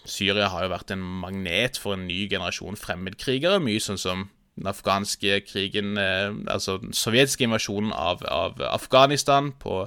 Syria 0.09 0.49
har 0.49 0.65
jo 0.65 0.73
vært 0.73 0.95
en 0.95 1.03
magnet 1.03 1.77
for 1.77 1.99
en 1.99 2.07
ny 2.09 2.23
generasjon 2.31 2.79
fremmedkrigere. 2.79 3.61
Mye 3.61 3.83
sånn 3.85 4.00
som 4.00 4.29
den 4.59 4.71
afghanske 4.71 5.41
krigen, 5.47 5.97
eh, 5.99 6.35
altså 6.50 6.79
den 6.83 6.93
sovjetiske 6.97 7.47
invasjonen 7.47 7.93
av, 7.93 8.25
av 8.27 8.61
Afghanistan 8.69 9.53
på 9.61 9.85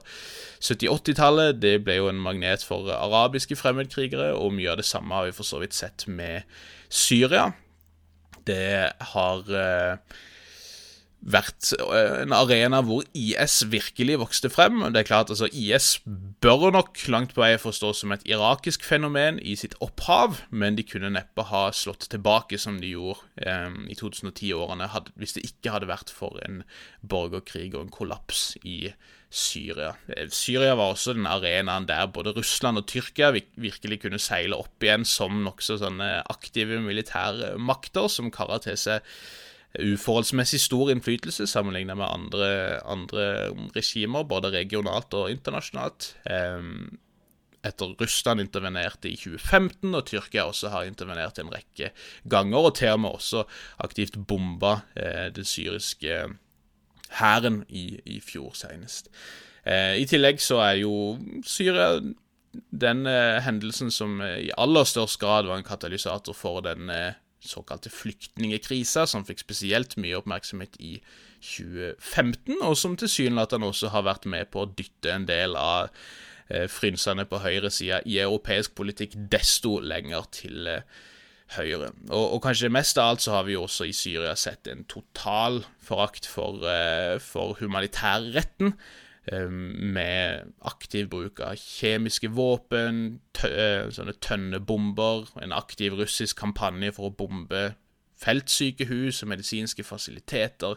70-80-tallet. 0.61 1.61
Det 1.61 1.77
ble 1.85 1.99
jo 1.99 2.09
en 2.11 2.21
magnet 2.23 2.63
for 2.65 2.91
arabiske 2.95 3.57
fremmedkrigere, 3.59 4.31
og 4.33 4.55
mye 4.57 4.71
av 4.73 4.81
det 4.81 4.87
samme 4.87 5.15
har 5.17 5.29
vi 5.29 5.37
for 5.37 5.47
så 5.47 5.61
vidt 5.63 5.77
sett 5.77 6.07
med 6.07 6.47
Syria. 6.89 7.51
Det 8.47 8.91
har 9.13 9.55
eh, 9.61 10.19
vært 11.21 11.71
eh, 11.77 12.21
en 12.23 12.33
arena 12.33 12.81
hvor 12.85 13.05
IS 13.17 13.61
virkelig 13.71 14.17
vokste 14.23 14.49
frem. 14.51 14.81
Det 14.93 15.03
er 15.03 15.07
klart, 15.07 15.29
altså 15.29 15.49
IS 15.51 15.99
bør 16.41 16.71
nok 16.73 16.97
langt 17.13 17.35
på 17.35 17.43
vei 17.43 17.53
forstås 17.61 18.01
som 18.01 18.13
et 18.15 18.25
irakisk 18.29 18.85
fenomen 18.87 19.39
i 19.39 19.55
sitt 19.59 19.77
opphav, 19.83 20.41
men 20.49 20.77
de 20.79 20.85
kunne 20.87 21.13
neppe 21.13 21.45
ha 21.51 21.67
slått 21.75 22.09
tilbake 22.11 22.59
som 22.61 22.81
de 22.81 22.93
gjorde 22.95 23.21
eh, 23.45 23.69
i 23.91 23.97
2010-årene 23.97 24.89
hvis 25.19 25.37
det 25.37 25.45
ikke 25.47 25.77
hadde 25.77 25.91
vært 25.91 26.13
for 26.13 26.41
en 26.45 26.63
borgerkrig 27.01 27.71
og 27.75 27.85
en 27.85 27.93
kollaps 27.93 28.55
i 28.65 28.93
Syria. 29.31 29.93
Eh, 30.11 30.27
Syria 30.33 30.73
var 30.75 30.95
også 30.95 31.15
den 31.15 31.29
arenaen 31.29 31.87
der 31.89 32.09
både 32.11 32.33
Russland 32.35 32.81
og 32.81 32.89
Tyrkia 32.91 33.31
virkelig 33.31 34.01
kunne 34.03 34.19
seile 34.19 34.59
opp 34.59 34.83
igjen 34.83 35.05
som 35.07 35.43
nokså 35.45 35.79
sånne 35.81 36.09
aktive 36.33 36.81
militære 36.83 37.55
makter 37.61 38.09
som 38.11 38.33
kara 38.33 38.59
uforholdsmessig 39.79 40.59
stor 40.59 40.91
innflytelse 40.91 41.47
sammenlignet 41.47 41.95
med 41.97 42.09
andre, 42.09 42.49
andre, 42.83 43.27
regimer, 43.75 44.27
både 44.27 44.51
regionalt 44.51 45.13
og 45.15 45.31
internasjonalt. 45.31 46.11
Etter 47.61 47.93
Russland 47.99 48.41
intervenerte 48.41 49.09
i 49.11 49.15
2015, 49.15 49.93
og 49.93 50.05
Tyrkia 50.09 50.47
også 50.49 50.71
har 50.73 50.87
intervenert 50.89 51.37
en 51.39 51.51
rekke 51.53 51.91
ganger, 52.29 52.57
og 52.57 52.75
til 52.79 52.95
og 52.95 53.03
med 53.03 53.17
også 53.19 53.43
aktivt 53.85 54.17
bomba 54.27 54.79
eh, 54.97 55.29
den 55.35 55.45
syriske 55.45 56.23
hæren 57.19 57.61
i, 57.69 57.99
i, 58.05 58.17
fjor 58.19 58.55
senest. 58.57 59.11
Eh, 59.65 59.99
I 60.01 60.07
tillegg 60.09 60.41
så 60.41 60.57
er 60.63 60.79
jo 60.81 60.95
Syria 61.45 61.99
den 62.51 63.05
eh, 63.05 63.37
hendelsen 63.45 63.93
som 63.93 64.17
i 64.25 64.49
aller 64.57 64.87
størst 64.87 65.19
grad 65.21 65.45
var 65.45 65.61
en 65.61 65.67
katalysator 65.67 66.33
for 66.33 66.65
den 66.65 66.89
såkalte 67.41 67.89
flyktningekrisa, 67.93 69.07
som 69.09 69.25
fikk 69.25 69.43
spesielt 69.43 69.97
mye 70.01 70.19
oppmerksomhet 70.19 70.77
i 70.79 70.97
2015, 71.41 72.59
og 72.61 72.75
som 72.77 72.97
tilsynelatende 72.99 73.71
også 73.71 73.91
har 73.93 74.05
vært 74.05 74.27
med 74.29 74.51
på 74.53 74.63
å 74.63 74.69
dytte 74.69 75.13
en 75.13 75.25
del 75.29 75.57
av 75.57 75.89
eh, 76.49 76.67
frynsene 76.69 77.25
på 77.29 77.41
høyresida 77.41 78.03
i 78.05 78.19
europeisk 78.21 78.75
politikk 78.77 79.17
desto 79.33 79.79
lenger 79.81 80.29
til 80.37 80.69
eh, 80.69 81.01
høyre. 81.57 81.91
Og, 82.09 82.25
og, 82.25 82.39
kanskje 82.45 82.71
mest 82.71 82.99
av 83.01 83.13
alt 83.13 83.25
så 83.25 83.35
har 83.35 83.47
vi 83.49 83.57
også 83.59 83.89
i 83.89 83.95
Syria 83.95 84.35
sett 84.39 84.69
en 84.71 84.85
total 84.89 85.63
forakt 85.83 86.29
for, 86.29 86.61
eh, 86.67 87.17
for 87.23 87.57
humanitærretten. 87.59 88.75
Med 89.29 90.47
aktiv 90.65 91.05
bruk 91.11 91.39
av 91.45 91.59
kjemiske 91.61 92.31
våpen, 92.33 93.19
tø 93.37 93.51
eh, 93.53 93.91
sånne 93.93 94.15
tønnebomber, 94.17 95.27
en 95.45 95.53
aktiv 95.53 95.93
russisk 95.99 96.39
kampanje 96.41 96.89
for 96.95 97.11
å 97.11 97.13
bombe 97.19 97.75
feltsykehus 98.21 99.21
og 99.21 99.29
medisinske 99.29 99.85
fasiliteter, 99.85 100.73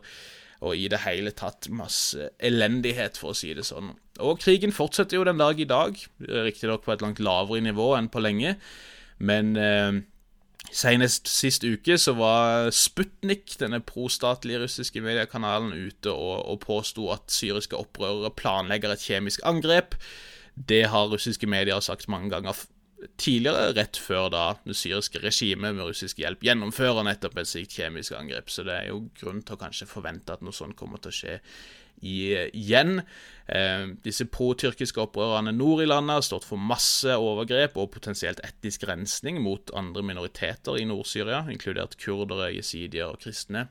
og 0.65 0.77
i 0.77 0.89
det 0.93 1.01
hele 1.07 1.33
tatt 1.37 1.71
masse 1.73 2.29
elendighet, 2.37 3.17
for 3.21 3.33
å 3.33 3.39
si 3.39 3.55
det 3.57 3.65
sånn. 3.65 3.95
Og 4.21 4.39
krigen 4.45 4.77
fortsetter 4.77 5.19
jo 5.19 5.25
den 5.25 5.41
dag 5.41 5.61
i 5.61 5.69
dag, 5.69 5.97
riktignok 6.21 6.85
på 6.85 6.93
et 6.95 7.05
langt 7.05 7.25
lavere 7.25 7.65
nivå 7.65 7.95
enn 7.97 8.13
på 8.13 8.23
lenge, 8.25 8.59
men 9.25 9.57
eh, 9.57 10.05
Senest 10.75 11.29
sist 11.31 11.63
uke 11.63 11.95
så 12.03 12.17
var 12.19 12.73
Sputnik, 12.75 13.53
denne 13.61 13.79
prostatlige 13.85 14.65
russiske 14.65 15.03
mediekanalen, 15.05 15.71
ute 15.71 16.11
og, 16.11 16.41
og 16.51 16.61
påsto 16.65 17.07
at 17.15 17.31
syriske 17.31 17.79
opprørere 17.79 18.33
planlegger 18.35 18.95
et 18.95 19.05
kjemisk 19.07 19.45
angrep. 19.47 19.95
Det 20.55 20.85
har 20.91 21.13
russiske 21.13 21.47
medier 21.47 21.79
sagt 21.85 22.11
mange 22.11 22.33
ganger 22.35 22.59
tidligere, 23.21 23.71
rett 23.77 23.99
før 24.01 24.29
da 24.33 24.45
det 24.65 24.77
syriske 24.79 25.23
regimet 25.23 25.77
med 25.77 25.87
russisk 25.87 26.19
hjelp 26.23 26.43
gjennomfører 26.43 27.07
nettopp 27.07 27.39
et 27.39 27.51
slikt 27.51 27.77
kjemisk 27.79 28.17
angrep. 28.19 28.51
Så 28.51 28.67
det 28.67 28.75
er 28.75 28.91
jo 28.91 29.05
grunn 29.21 29.43
til 29.45 29.55
å 29.57 29.61
kanskje 29.61 29.91
forvente 29.91 30.35
at 30.35 30.43
noe 30.43 30.57
sånt 30.57 30.79
kommer 30.79 31.03
til 31.03 31.13
å 31.13 31.19
skje 31.21 31.39
igjen. 32.03 33.03
Eh, 33.45 33.85
disse 34.05 34.25
pro-tyrkiske 34.33 35.03
opprørerne 35.03 35.53
nord 35.53 35.83
i 35.85 35.89
landet 35.89 36.19
har 36.19 36.25
stått 36.25 36.47
for 36.49 36.61
masse 36.61 37.13
overgrep 37.13 37.77
og 37.77 37.93
potensielt 37.93 38.41
etnisk 38.47 38.87
rensning 38.89 39.43
mot 39.45 39.73
andre 39.77 40.05
minoriteter 40.07 40.81
i 40.81 40.89
Nord-Syria, 40.89 41.45
inkludert 41.53 41.99
kurdere, 42.01 42.55
jesidier 42.57 43.13
og 43.13 43.21
kristne. 43.25 43.69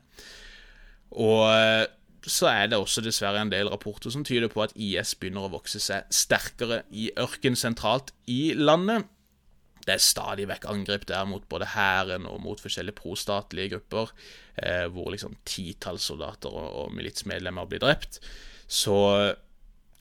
Og 1.14 1.48
eh, 1.50 1.86
så 2.24 2.48
er 2.48 2.70
det 2.70 2.78
også 2.80 3.02
dessverre 3.04 3.42
en 3.42 3.52
del 3.52 3.68
rapporter 3.68 4.12
som 4.12 4.24
tyder 4.24 4.48
på 4.52 4.62
at 4.64 4.72
IS 4.80 5.14
begynner 5.18 5.48
å 5.48 5.52
vokse 5.58 5.80
seg 5.82 6.06
sterkere 6.14 6.82
i 6.90 7.10
ørken 7.20 7.58
sentralt 7.58 8.14
i 8.30 8.54
landet. 8.56 9.10
Det 9.84 9.94
er 9.94 10.02
stadig 10.02 10.46
vekk 10.48 10.64
angrep 10.72 11.06
der 11.10 11.26
mot 11.28 11.44
både 11.50 11.68
hæren 11.74 12.26
og 12.30 12.40
mot 12.40 12.60
forskjellige 12.60 12.96
prostatlige 12.96 13.74
grupper, 13.74 14.14
eh, 14.56 14.86
hvor 14.88 15.10
liksom 15.12 15.36
titalls 15.44 16.08
soldater 16.08 16.48
og, 16.52 16.68
og 16.84 16.94
militsmedlemmer 16.96 17.68
blir 17.68 17.82
drept. 17.84 18.20
Så 18.66 18.96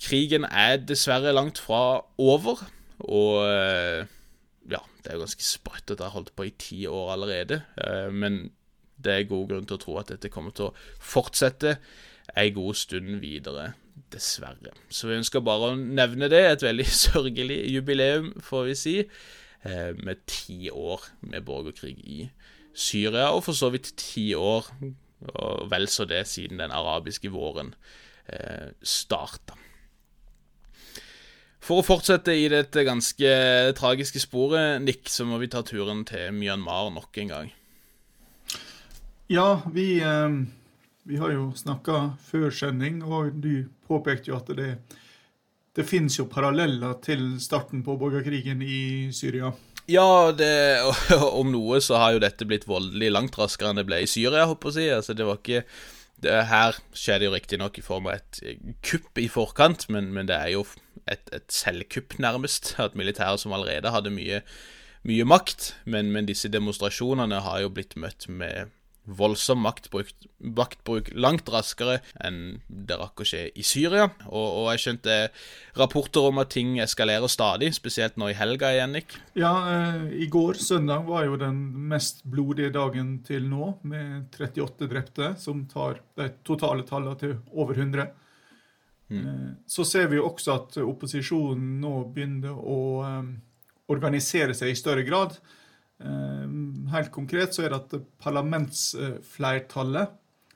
krigen 0.04 0.48
er 0.48 0.80
dessverre 0.80 1.36
langt 1.36 1.60
fra 1.60 2.04
over, 2.18 2.63
og 3.04 3.44
eh, 3.50 4.08
ja, 4.72 4.80
det 5.04 5.12
er 5.12 5.20
jo 5.20 5.25
ganske 5.25 5.46
sprøtt 5.46 5.92
at 5.92 6.00
det 6.00 6.08
har 6.08 6.16
holdt 6.16 6.36
på 6.36 6.48
i 6.48 6.56
ti 6.60 6.86
år 6.88 7.13
allerede, 7.18 7.62
eh, 7.84 8.10
men 8.12 8.46
det 9.04 9.13
er 9.13 9.30
god 9.30 9.48
grunn 9.52 9.68
til 9.68 9.78
å 9.78 9.84
tro 9.84 10.00
at 10.00 10.12
dette 10.13 10.32
kommer 10.32 10.56
til 10.56 10.70
å 10.70 10.75
fortsette 11.04 11.78
ei 12.40 12.54
god 12.56 12.78
stund 12.80 13.18
videre, 13.22 13.74
dessverre. 14.13 14.72
Så 14.90 15.10
vi 15.10 15.18
ønsker 15.20 15.44
bare 15.44 15.74
å 15.74 15.78
nevne 15.78 16.30
det. 16.32 16.44
Et 16.48 16.66
veldig 16.66 16.86
sørgelig 17.06 17.60
jubileum, 17.74 18.32
får 18.42 18.70
vi 18.70 18.78
si. 18.80 18.96
Eh, 19.63 19.96
med 20.03 20.25
ti 20.27 20.70
år 20.70 21.05
med 21.22 21.46
borgerkrig 21.48 21.96
i 22.03 22.29
Syria, 22.75 23.29
og 23.32 23.46
for 23.46 23.55
så 23.55 23.70
vidt 23.72 23.93
ti 23.96 24.34
år, 24.36 24.67
og 25.39 25.70
vel 25.72 25.88
så 25.88 26.03
det, 26.05 26.25
siden 26.27 26.60
den 26.60 26.72
arabiske 26.72 27.32
våren 27.32 27.72
eh, 28.27 28.74
starta. 28.84 29.55
For 31.63 31.79
å 31.79 31.86
fortsette 31.88 32.36
i 32.36 32.50
dette 32.51 32.84
ganske 32.84 33.29
tragiske 33.79 34.20
sporet, 34.20 34.82
Nick, 34.84 35.08
så 35.08 35.24
må 35.24 35.39
vi 35.39 35.48
ta 35.48 35.62
turen 35.63 36.03
til 36.03 36.36
Myanmar 36.36 36.91
nok 36.91 37.22
en 37.24 37.32
gang. 37.32 37.53
Ja, 39.32 39.62
vi, 39.72 40.01
eh, 40.03 40.36
vi 41.08 41.22
har 41.24 41.32
jo 41.32 41.53
snakka 41.55 42.17
før 42.20 42.51
sending, 42.51 43.00
og 43.00 43.39
du 43.39 43.70
påpekte 43.88 44.34
jo 44.34 44.41
at 44.41 44.51
det 44.60 44.74
det 45.74 45.86
finnes 45.89 46.20
jo 46.20 46.27
paralleller 46.30 47.00
til 47.01 47.34
starten 47.42 47.82
på 47.86 47.96
borgerkrigen 47.98 48.62
i 48.62 49.10
Syria. 49.15 49.51
Ja, 49.89 50.32
det, 50.32 50.80
om 51.39 51.51
noe 51.51 51.82
så 51.84 51.98
har 52.00 52.15
jo 52.15 52.24
dette 52.24 52.48
blitt 52.48 52.68
voldelig 52.70 53.10
langt 53.12 53.38
raskere 53.39 53.74
enn 53.74 53.82
det 53.82 53.88
ble 53.89 54.03
i 54.03 54.10
Syria, 54.10 54.46
håper 54.50 54.70
jeg 54.70 54.74
å 54.74 54.77
si. 54.77 54.88
Altså, 55.00 55.18
det 55.18 55.27
var 55.27 55.42
ikke 55.42 55.63
det, 56.24 56.36
Her 56.48 56.77
skjer 56.96 57.20
det 57.20 57.27
jo 57.27 57.34
riktignok 57.34 57.80
i 57.80 57.84
form 57.86 58.08
av 58.08 58.22
et 58.22 58.39
kupp 58.86 59.20
i 59.20 59.27
forkant, 59.32 59.89
men, 59.92 60.13
men 60.15 60.30
det 60.30 60.38
er 60.38 60.53
jo 60.53 60.63
et, 61.10 61.25
et 61.36 61.50
selvkupp, 61.51 62.20
nærmest. 62.24 62.75
At 62.86 62.96
militæret 63.00 63.44
som 63.44 63.56
allerede 63.56 63.92
hadde 63.92 64.13
mye, 64.13 64.44
mye 65.10 65.27
makt. 65.27 65.74
Men, 65.84 66.13
men, 66.15 66.30
disse 66.30 66.51
demonstrasjonene 66.53 67.44
har 67.44 67.65
jo 67.65 67.74
blitt 67.74 67.98
møtt 68.00 68.30
med 68.30 68.72
voldsom 69.03 69.60
maktbruk, 69.63 70.12
maktbruk 70.39 71.10
langt 71.15 71.50
raskere 71.51 71.98
enn 72.24 72.62
det 72.67 72.95
rakk 73.00 73.24
å 73.24 73.27
skje 73.27 73.41
i 73.60 73.65
Syria. 73.67 74.07
Og, 74.29 74.45
og 74.62 74.69
jeg 74.72 74.83
skjønte 74.83 75.17
rapporter 75.79 76.29
om 76.29 76.39
at 76.43 76.53
ting 76.55 76.77
eskalerer 76.83 77.31
stadig, 77.31 77.74
spesielt 77.75 78.15
nå 78.19 78.31
i 78.31 78.38
helga 78.38 78.72
igjen, 78.72 78.95
Nick. 78.95 79.17
Ja, 79.39 79.53
eh, 79.74 80.05
i 80.24 80.29
går, 80.31 80.60
søndag, 80.63 81.03
var 81.10 81.27
jo 81.27 81.39
den 81.41 81.60
mest 81.91 82.24
blodige 82.24 82.72
dagen 82.75 83.17
til 83.27 83.48
nå, 83.51 83.74
med 83.83 84.33
38 84.39 84.89
drepte, 84.91 85.33
som 85.41 85.65
tar 85.72 86.00
de 86.19 86.29
totale 86.48 86.88
tallene 86.88 87.19
til 87.19 87.38
over 87.51 87.79
100. 87.79 88.07
Mm. 89.13 89.57
Så 89.67 89.83
ser 89.86 90.07
vi 90.10 90.17
jo 90.17 90.29
også 90.29 90.55
at 90.55 90.77
opposisjonen 90.81 91.75
nå 91.83 91.98
begynner 92.13 92.55
å 92.55 92.79
eh, 93.03 93.33
organisere 93.91 94.55
seg 94.57 94.72
i 94.72 94.79
større 94.79 95.03
grad. 95.07 95.36
Um, 96.03 96.88
helt 96.91 97.12
konkret 97.15 97.55
så 97.55 97.63
er 97.63 97.69
det 97.72 97.79
at 97.79 97.93
parlamentsflertallet, 98.24 100.07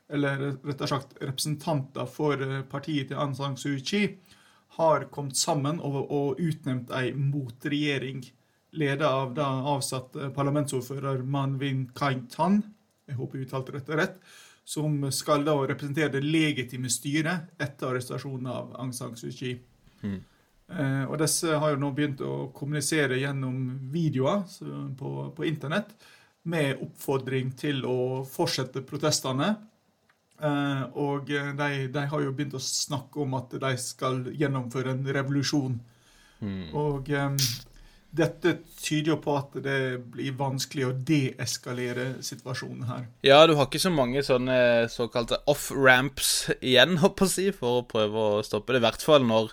eller 0.08 0.36
rettere 0.64 0.88
sagt 0.88 1.16
representanter 1.20 2.06
for 2.08 2.36
partiet 2.70 3.08
til 3.10 3.20
Aung 3.20 3.34
San 3.36 3.56
Suu 3.60 3.78
Kyi, 3.80 4.18
har 4.78 5.08
kommet 5.12 5.36
sammen 5.36 5.80
og, 5.84 6.10
og 6.12 6.40
utnevnt 6.40 6.92
ei 6.94 7.12
motregjering 7.16 8.22
ledet 8.78 9.08
av 9.08 9.32
da 9.36 9.46
avsatt 9.72 10.12
parlamentsordfører 10.36 11.24
Manvin 11.24 11.88
Kaintan. 11.96 12.62
Jeg 13.08 13.16
håper 13.18 13.38
jeg 13.38 13.48
uttalte 13.48 13.74
dette 13.78 13.96
rett 13.98 14.20
som 14.68 15.00
skal 15.14 15.46
da 15.46 15.54
representere 15.64 16.12
det 16.12 16.26
legitime 16.26 16.90
styret 16.92 17.54
etter 17.56 17.88
arrestasjonen 17.88 18.50
av 18.52 18.74
Aung 18.76 18.92
San 18.92 19.16
Suu 19.16 19.32
Kyi. 19.32 19.54
Mm. 20.04 20.18
Eh, 20.68 21.04
og 21.08 21.16
disse 21.22 21.56
har 21.56 21.72
jo 21.72 21.80
nå 21.80 21.90
begynt 21.96 22.20
å 22.24 22.50
kommunisere 22.56 23.20
gjennom 23.22 23.56
videoer 23.92 24.44
på, 24.98 25.12
på, 25.36 25.46
internett 25.48 25.94
med 26.48 26.82
oppfordring 26.84 27.54
til 27.56 27.84
å 27.88 28.24
fortsette 28.28 28.84
protestene. 28.88 29.54
Eh, 30.38 30.82
og 31.00 31.30
de, 31.30 31.86
de, 31.92 32.04
har 32.12 32.24
jo 32.24 32.34
begynt 32.34 32.58
å 32.58 32.62
snakke 32.62 33.24
om 33.24 33.38
at 33.40 33.56
de 33.58 33.72
skal 33.80 34.26
gjennomføre 34.36 34.92
en 34.92 35.08
revolusjon. 35.16 35.80
Mm. 36.38 36.68
Og 36.78 37.08
um, 37.18 37.34
dette 38.14 38.54
tyder 38.78 39.12
jo 39.12 39.16
på 39.24 39.34
at 39.36 39.56
det 39.64 39.80
blir 40.12 40.36
vanskelig 40.38 40.86
å 40.86 40.94
deeskalere 41.10 42.06
situasjonen 42.24 42.86
her. 42.88 43.08
Ja, 43.26 43.40
du 43.48 43.56
har 43.58 43.66
ikke 43.66 43.82
så 43.82 43.92
mange 43.92 44.22
sånne 44.24 44.86
såkalte 44.92 45.40
off-ramps 45.50 46.52
igjen, 46.60 46.96
håper 47.02 47.34
jeg, 47.34 47.56
for 47.58 47.80
å 47.80 47.86
prøve 47.88 48.30
å 48.38 48.46
stoppe 48.46 48.76
det. 48.76 48.82
I 48.82 48.86
hvert 48.86 49.04
fall 49.04 49.26
når, 49.28 49.52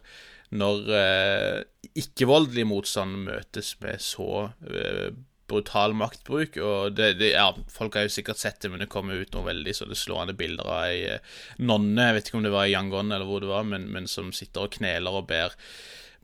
når 0.53 0.91
eh, 0.99 1.61
ikke-voldelig 1.95 2.67
motstand 2.69 3.25
møtes 3.25 3.73
med 3.81 4.03
så 4.03 4.29
eh, 4.69 5.09
brutal 5.47 5.93
maktbruk. 5.97 6.57
Og 6.57 6.95
det, 6.97 7.13
det, 7.19 7.33
ja, 7.33 7.49
folk 7.71 7.97
har 7.97 8.07
jo 8.07 8.13
sikkert 8.15 8.41
sett 8.41 8.61
det, 8.61 8.71
men 8.73 8.83
det 8.83 8.91
kommer 8.91 9.19
ut 9.19 9.33
noen 9.35 9.49
veldig 9.49 9.75
så 9.77 9.89
det 9.89 9.99
slående 9.99 10.37
bilder 10.37 10.69
av 10.69 10.87
ei 10.87 11.03
eh, 11.15 11.35
nonne, 11.61 12.09
jeg 12.09 12.17
vet 12.17 12.31
ikke 12.31 12.39
om 12.41 12.47
det 12.47 12.55
var 12.55 12.69
i 12.69 12.73
Yangon 12.73 13.13
eller 13.13 13.29
hvor 13.29 13.43
det 13.43 13.51
var, 13.51 13.67
men, 13.67 13.89
men 13.93 14.09
som 14.11 14.33
sitter 14.35 14.67
og 14.67 14.73
kneler 14.77 15.21
og 15.21 15.29
ber, 15.29 15.55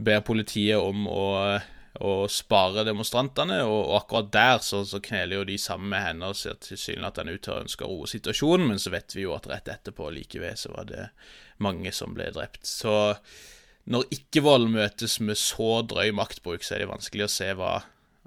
ber 0.01 0.25
politiet 0.25 0.81
om 0.81 1.07
å 1.09 1.29
og 1.99 2.29
spare 2.31 2.85
demonstrantene. 2.87 3.61
Og, 3.67 3.79
og 3.89 3.95
akkurat 3.99 4.31
der 4.33 4.59
så, 4.63 4.83
så, 4.87 5.01
kneler 5.03 5.41
jo 5.41 5.47
de 5.49 5.57
sammen 5.59 5.91
med 5.91 6.05
henne 6.05 6.31
og 6.31 6.39
ser 6.39 6.59
tilsynelatende 6.63 7.35
ut 7.35 7.43
til 7.45 7.55
å 7.55 7.61
ønske 7.65 7.85
å 7.85 7.91
roe 7.91 8.09
situasjonen, 8.09 8.69
men 8.71 8.79
så 8.79 8.93
vet 8.93 9.15
vi 9.17 9.25
jo 9.25 9.35
at 9.35 9.49
rett 9.51 9.71
etterpå 9.71 10.11
like 10.15 10.39
ved 10.41 10.59
så 10.59 10.71
var 10.75 10.87
det 10.89 11.09
mange 11.61 11.91
som 11.95 12.15
ble 12.15 12.29
drept. 12.33 12.63
Så 12.67 12.93
når 13.89 14.11
ikke-vold 14.13 14.67
møtes 14.73 15.19
med 15.23 15.39
så 15.39 15.81
drøy 15.87 16.11
maktbruk, 16.15 16.63
så 16.63 16.75
er 16.75 16.83
det 16.83 16.91
vanskelig 16.91 17.25
å 17.25 17.33
se 17.33 17.49
hva 17.57 17.73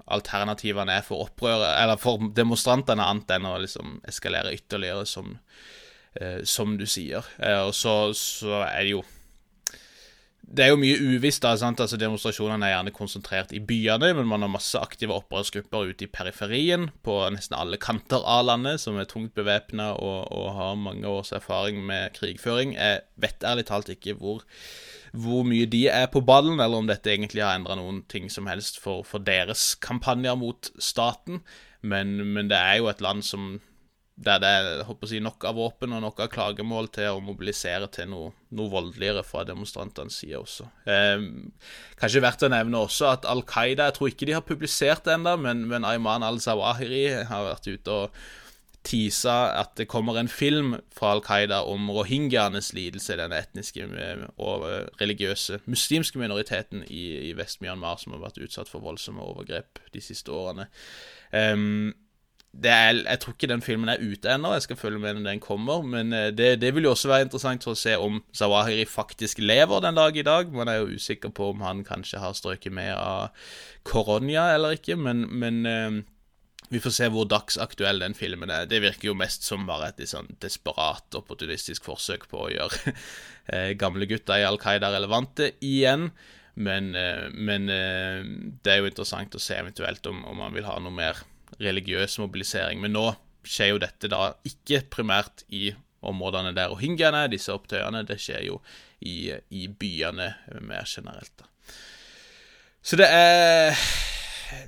alternativene 0.05 0.99
er 0.99 1.05
for 1.05 1.25
opprøret, 1.25 1.71
eller 1.81 1.99
for 2.01 2.27
demonstrantene, 2.37 3.05
annet 3.05 3.31
enn 3.37 3.47
å 3.49 3.55
liksom 3.63 3.99
eskalere 4.07 4.53
ytterligere, 4.53 5.05
som, 5.09 5.37
eh, 6.19 6.43
som 6.45 6.75
du 6.77 6.85
sier. 6.85 7.25
Eh, 7.39 7.61
og 7.65 7.73
så, 7.73 8.13
så 8.13 8.61
er 8.67 8.83
det 8.83 8.93
jo 8.97 9.03
det 10.45 10.65
er 10.65 10.71
jo 10.71 10.79
mye 10.79 10.97
uvisst. 11.01 11.41
da, 11.43 11.55
sant? 11.57 11.81
Altså 11.81 11.97
Demonstrasjonene 11.99 12.67
er 12.67 12.75
gjerne 12.75 12.93
konsentrert 12.95 13.53
i 13.55 13.61
byene, 13.63 14.11
men 14.17 14.27
man 14.29 14.45
har 14.45 14.51
masse 14.53 14.79
aktive 14.79 15.15
opprørsgrupper 15.17 15.89
ute 15.89 16.05
i 16.05 16.11
periferien, 16.11 16.89
på 17.05 17.17
nesten 17.33 17.57
alle 17.57 17.79
kanter 17.81 18.21
av 18.21 18.45
landet, 18.49 18.81
som 18.83 18.99
er 19.01 19.09
tungt 19.09 19.33
bevæpna 19.37 19.91
og, 19.95 20.29
og, 20.29 20.49
har 20.55 20.79
mange 20.79 21.09
års 21.09 21.33
erfaring 21.35 21.81
med 21.85 22.13
krigføring. 22.17 22.75
Jeg 22.77 23.01
vet 23.21 23.45
ærlig 23.47 23.65
talt 23.71 23.89
ikke 23.91 24.17
hvor, 24.19 24.43
hvor 25.17 25.45
mye 25.47 25.65
de 25.69 25.87
er 25.89 26.07
på 26.13 26.21
ballen, 26.25 26.59
eller 26.59 26.83
om 26.83 26.89
dette 26.89 27.11
egentlig 27.11 27.43
har 27.43 27.57
endra 27.57 27.77
noen 27.79 28.03
ting 28.11 28.29
som 28.31 28.49
helst 28.51 28.77
for, 28.83 29.03
for 29.07 29.23
deres 29.25 29.73
kampanjer 29.81 30.37
mot 30.39 30.69
staten, 30.77 31.41
men, 31.85 32.19
men 32.33 32.49
det 32.53 32.57
er 32.59 32.81
jo 32.81 32.91
et 32.91 33.01
land 33.01 33.25
som 33.25 33.55
der 34.15 34.39
det 34.39 34.47
er 34.47 34.67
jeg, 34.87 35.21
nok 35.23 35.43
av 35.43 35.57
våpen 35.59 35.91
og 35.91 36.01
nok 36.05 36.21
av 36.23 36.29
klagemål 36.31 36.87
til 36.95 37.17
å 37.17 37.23
mobilisere 37.23 37.89
til 37.91 38.07
noe, 38.13 38.29
noe 38.55 38.71
voldeligere 38.71 39.25
fra 39.27 39.43
demonstrantenes 39.47 40.21
side 40.21 40.39
også. 40.39 40.69
Eh, 40.87 41.25
kanskje 41.99 42.23
verdt 42.23 42.45
å 42.47 42.51
nevne 42.53 42.79
også 42.79 43.09
at 43.11 43.27
Al 43.27 43.43
Qaida 43.43 43.89
Jeg 43.89 43.97
tror 43.97 44.13
ikke 44.13 44.29
de 44.29 44.37
har 44.37 44.47
publisert 44.47 45.03
det 45.03 45.17
ennå, 45.17 45.35
men, 45.43 45.65
men 45.67 45.87
Ayman 45.87 46.23
al-Zawahiri 46.23 47.25
har 47.27 47.47
vært 47.49 47.67
ute 47.67 47.99
og 47.99 48.25
tisa 48.85 49.35
at 49.57 49.73
det 49.79 49.87
kommer 49.89 50.19
en 50.19 50.29
film 50.31 50.75
fra 50.95 51.15
Al 51.15 51.23
Qaida 51.25 51.63
om 51.67 51.89
rohingyaenes 51.91 52.71
lidelse, 52.77 53.17
denne 53.19 53.41
etniske 53.41 53.83
og 54.37 54.65
religiøse 55.01 55.59
muslimske 55.65 56.21
minoriteten 56.21 56.85
i, 56.87 57.31
i 57.31 57.35
Vest-Myanmar 57.35 57.99
som 57.99 58.15
har 58.15 58.23
vært 58.27 58.39
utsatt 58.45 58.71
for 58.71 58.85
voldsomme 58.85 59.25
overgrep 59.25 59.81
de 59.91 60.03
siste 60.05 60.31
årene. 60.31 60.69
Um, 61.33 61.91
er, 62.63 63.01
jeg 63.03 63.19
tror 63.19 63.33
ikke 63.35 63.49
den 63.51 63.63
filmen 63.63 63.89
er 63.91 64.01
ute 64.01 64.31
ennå. 64.31 64.53
Jeg 64.55 64.65
skal 64.65 64.79
følge 64.79 64.99
med 64.99 65.17
når 65.17 65.27
den 65.29 65.41
kommer. 65.43 65.81
Men 65.83 66.13
eh, 66.13 66.31
det, 66.31 66.61
det, 66.61 66.71
vil 66.75 66.87
jo 66.87 66.93
også 66.95 67.11
være 67.11 67.27
interessant 67.27 67.65
for 67.65 67.75
å 67.75 67.79
se 67.79 67.95
om 67.99 68.21
Zawahiri 68.35 68.85
faktisk 68.87 69.41
lever 69.43 69.83
den 69.83 69.97
dag 69.99 70.17
i 70.17 70.25
dag. 70.25 70.51
Man 70.53 70.71
er 70.71 70.79
jo 70.79 70.95
usikker 70.95 71.33
på 71.35 71.51
om 71.51 71.65
han 71.65 71.83
kanskje 71.87 72.21
har 72.23 72.35
strøket 72.37 72.73
med 72.75 72.93
av 72.95 73.35
koronia 73.83 74.53
eller 74.55 74.77
ikke. 74.77 74.95
Men, 74.95 75.25
men 75.35 75.59
uh, 75.67 75.99
vi 76.71 76.81
får 76.81 76.95
se 76.95 77.11
hvor 77.11 77.27
dagsaktuell 77.29 77.99
den 78.01 78.15
filmen 78.17 78.53
er. 78.53 78.69
Det 78.71 78.81
virker 78.85 79.11
jo 79.11 79.19
mest 79.19 79.43
som 79.47 79.67
bare 79.67 79.91
et 79.91 80.07
sånn 80.09 80.31
desperat, 80.43 81.09
opportunistisk 81.19 81.85
forsøk 81.91 82.29
på 82.31 82.47
å 82.47 82.49
gjøre 82.55 82.95
uh, 82.95 83.71
gamle 83.81 84.07
gutter 84.09 84.39
i 84.39 84.47
Al 84.47 84.61
Qaida 84.61 84.93
relevante 84.95 85.53
igjen. 85.59 86.11
Men, 86.55 86.93
men 87.35 87.65
det 87.67 88.71
er 88.71 88.77
jo 88.79 88.87
interessant 88.87 89.33
å 89.35 89.41
se 89.43 89.57
eventuelt 89.59 90.07
om, 90.07 90.21
om 90.23 90.37
man 90.39 90.53
vil 90.55 90.63
ha 90.63 90.77
noe 90.79 90.95
mer 90.95 91.17
religiøs 91.61 92.19
mobilisering. 92.21 92.81
Men 92.83 92.95
nå 92.95 93.07
skjer 93.45 93.73
jo 93.73 93.81
dette 93.81 94.09
da 94.11 94.31
ikke 94.47 94.83
primært 94.93 95.45
i 95.53 95.69
områdene 96.05 96.53
der 96.55 96.71
rohingyaene 96.73 97.25
er, 97.25 97.33
disse 97.33 97.53
opptøyene. 97.53 98.05
Det 98.07 98.17
skjer 98.21 98.45
jo 98.47 98.59
i, 99.05 99.33
i 99.53 99.67
byene 99.69 100.31
mer 100.65 100.89
generelt. 100.89 101.33
da. 101.39 101.49
Så 102.85 102.97
det 103.01 103.07
er 103.09 103.73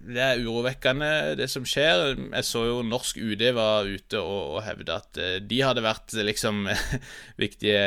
det 0.07 0.21
er 0.23 0.41
urovekkende, 0.41 1.35
det 1.37 1.47
som 1.51 1.65
skjer. 1.67 2.15
Jeg 2.17 2.45
så 2.47 2.63
jo 2.65 2.77
norsk 2.85 3.19
UD 3.21 3.43
var 3.55 3.87
ute 3.87 4.19
og, 4.19 4.57
og 4.57 4.63
hevde 4.65 4.95
at 4.95 5.19
eh, 5.21 5.37
de 5.43 5.61
hadde 5.63 5.85
vært 5.85 6.15
liksom 6.17 6.65
viktige 7.43 7.83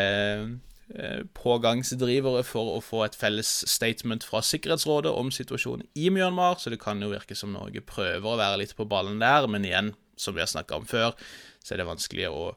pågangsdrivere 1.39 2.43
for 2.47 2.75
å 2.75 2.83
få 2.83 3.05
et 3.05 3.17
felles 3.19 3.49
statement 3.71 4.25
fra 4.27 4.43
Sikkerhetsrådet 4.43 5.13
om 5.15 5.31
situasjonen 5.35 5.87
i 5.95 6.11
Myanmar, 6.11 6.59
så 6.59 6.73
det 6.73 6.81
kan 6.83 7.03
jo 7.03 7.13
virke 7.13 7.37
som 7.39 7.53
Norge 7.55 7.83
prøver 7.87 8.27
å 8.27 8.39
være 8.41 8.63
litt 8.65 8.75
på 8.79 8.89
ballen 8.91 9.23
der, 9.23 9.47
men 9.51 9.67
igjen, 9.67 9.93
som 10.19 10.35
vi 10.35 10.43
har 10.43 10.51
snakka 10.51 10.81
om 10.81 10.89
før, 10.91 11.15
så 11.63 11.75
er 11.75 11.83
det 11.83 11.89
vanskelig 11.89 12.27
å, 12.31 12.49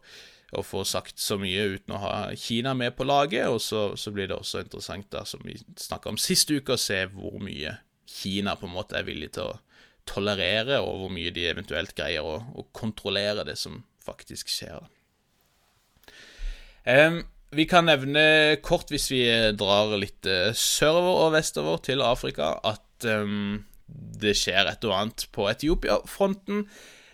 å, 0.53 0.63
få 0.65 0.81
sagt 0.87 1.21
så 1.21 1.37
mye 1.41 1.67
uten 1.75 1.93
å 1.93 2.01
ha 2.01 2.13
Kina 2.39 2.73
med 2.77 2.95
på 2.97 3.05
laget, 3.05 3.45
og 3.51 3.61
så, 3.61 3.91
så 3.99 4.13
blir 4.15 4.31
det 4.31 4.39
også 4.39 4.63
interessant, 4.63 5.11
da, 5.13 5.25
som 5.29 5.43
vi 5.45 5.59
snakka 5.79 6.11
om 6.11 6.17
sist 6.21 6.49
uke, 6.49 6.73
å 6.73 6.81
se 6.81 7.03
hvor 7.13 7.37
mye 7.43 7.77
Kina 8.09 8.57
på 8.57 8.67
en 8.67 8.75
måte 8.75 8.97
er 8.97 9.05
villig 9.07 9.35
til 9.37 9.51
å 9.51 9.59
tolerere, 10.09 10.81
og 10.83 11.03
hvor 11.03 11.13
mye 11.13 11.31
de 11.35 11.45
eventuelt 11.47 11.93
greier 11.95 12.25
å, 12.25 12.39
å 12.57 12.65
kontrollere 12.75 13.45
det 13.47 13.55
som 13.61 13.83
faktisk 14.03 14.49
skjer. 14.51 14.83
Um, 16.83 17.21
vi 17.55 17.65
kan 17.69 17.87
nevne 17.89 18.57
kort, 18.65 18.89
hvis 18.93 19.09
vi 19.13 19.21
drar 19.57 19.93
litt 19.99 20.27
eh, 20.29 20.51
sørover 20.57 21.27
og 21.27 21.35
vestover 21.37 21.79
til 21.85 22.03
Afrika, 22.05 22.55
at 22.65 23.07
um, 23.09 23.63
det 23.87 24.35
skjer 24.39 24.69
et 24.71 24.83
og 24.87 24.97
annet 24.97 25.27
på 25.35 25.47
Etiopia-fronten. 25.51 26.67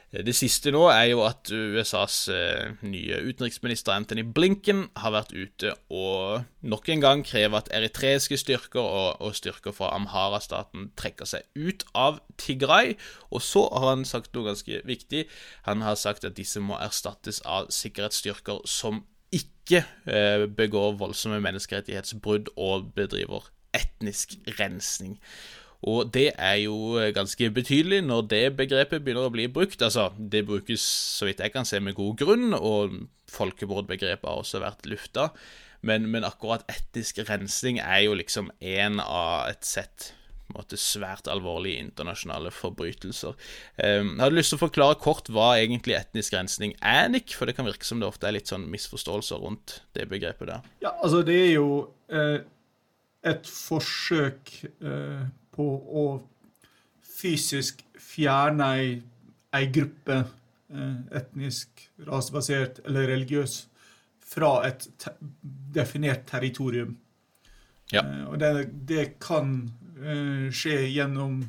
Det 0.09 0.33
siste 0.33 0.71
nå 0.73 0.87
er 0.89 1.11
jo 1.11 1.19
at 1.21 1.51
USAs 1.53 2.15
uh, 2.33 2.71
nye 2.81 3.19
utenriksminister 3.29 3.93
Anthony 3.93 4.23
Blinken 4.25 4.87
har 4.97 5.13
vært 5.13 5.35
ute 5.37 5.75
og 5.93 6.47
nok 6.65 6.89
en 6.89 7.03
gang 7.03 7.21
krever 7.21 7.59
at 7.59 7.69
eritreiske 7.77 8.39
styrker 8.41 8.81
og, 8.81 9.21
og 9.21 9.37
styrker 9.37 9.75
fra 9.75 9.91
Amhara-staten 9.99 10.89
trekker 10.97 11.29
seg 11.29 11.45
ut 11.53 11.85
av 11.93 12.17
Tigray. 12.41 12.95
Og 13.29 13.45
så 13.45 13.67
har 13.69 13.91
han 13.91 14.07
sagt 14.09 14.33
noe 14.33 14.49
ganske 14.49 14.81
viktig. 14.89 15.27
Han 15.69 15.85
har 15.85 15.99
sagt 15.99 16.25
at 16.25 16.39
disse 16.41 16.63
må 16.63 16.81
erstattes 16.81 17.43
av 17.45 17.69
sikkerhetsstyrker 17.69 18.65
som 18.65 19.03
ikke 19.35 19.83
eh, 20.09 20.47
begår 20.57 20.97
voldsomme 20.99 21.39
menneskerettighetsbrudd 21.45 22.51
og 22.57 22.91
bedriver 22.97 23.49
etnisk 23.77 24.37
rensning. 24.59 25.17
Og 25.87 26.09
det 26.11 26.33
er 26.35 26.57
jo 26.65 26.99
ganske 27.15 27.51
betydelig 27.55 28.01
når 28.03 28.25
det 28.33 28.43
begrepet 28.57 29.03
begynner 29.03 29.29
å 29.29 29.33
bli 29.33 29.47
brukt. 29.47 29.79
Altså, 29.81 30.09
det 30.19 30.43
brukes, 30.47 30.83
så 31.19 31.29
vidt 31.29 31.39
jeg 31.39 31.53
kan 31.53 31.67
se, 31.67 31.79
med 31.79 31.95
god 31.95 32.17
grunn, 32.19 32.53
og 32.53 32.97
folkemordbegrepet 33.31 34.27
har 34.27 34.41
også 34.41 34.59
vært 34.63 34.89
lufta. 34.91 35.29
Men, 35.81 36.09
men, 36.11 36.27
akkurat 36.27 36.65
etnisk 36.67 37.21
rensing 37.29 37.79
er 37.79 38.03
jo 38.09 38.17
liksom 38.19 38.51
én 38.59 38.99
av 38.99 39.47
et 39.53 39.63
sett 39.63 40.11
måte, 40.55 40.79
svært 40.79 41.29
alvorlige 41.31 41.81
internasjonale 41.83 42.51
forbrytelser. 42.55 43.35
Um, 43.77 44.13
jeg 44.15 44.23
hadde 44.23 44.37
lyst 44.37 44.53
til 44.53 44.59
å 44.59 44.65
forklare 44.65 44.99
kort 45.01 45.29
hva 45.33 45.51
egentlig 45.59 45.97
etnisk 45.99 46.35
rensning 46.37 46.75
er, 46.79 47.09
Nick, 47.13 47.35
for 47.37 47.49
det 47.49 47.57
kan 47.57 47.67
virke 47.67 47.87
som 47.87 48.01
det 48.01 48.09
ofte 48.09 48.29
er 48.29 48.37
litt 48.37 48.51
sånn 48.51 48.67
misforståelser 48.71 49.43
rundt 49.43 49.79
det 49.97 50.07
begrepet 50.11 50.51
der. 50.51 50.71
Ja, 50.85 50.95
altså 50.97 51.21
det 51.27 51.37
er 51.47 51.53
jo 51.53 51.69
eh, 52.13 52.39
et 53.29 53.49
forsøk 53.49 54.53
eh, 54.65 55.23
på 55.55 55.69
å 56.03 56.05
fysisk 57.19 57.83
fjerne 57.99 58.69
ei, 58.77 58.91
ei 59.55 59.67
gruppe, 59.73 60.21
eh, 60.71 60.95
etnisk, 61.19 61.89
rasebasert 62.07 62.81
eller 62.85 63.09
religiøs, 63.13 63.65
fra 64.29 64.59
et 64.67 64.85
te 65.01 65.13
definert 65.73 66.27
territorium. 66.29 66.95
Ja. 67.93 68.03
Eh, 68.03 68.25
og 68.29 68.39
det, 68.41 68.69
det 68.89 69.05
kan 69.21 69.71
skje 70.55 70.77
gjennom 70.93 71.41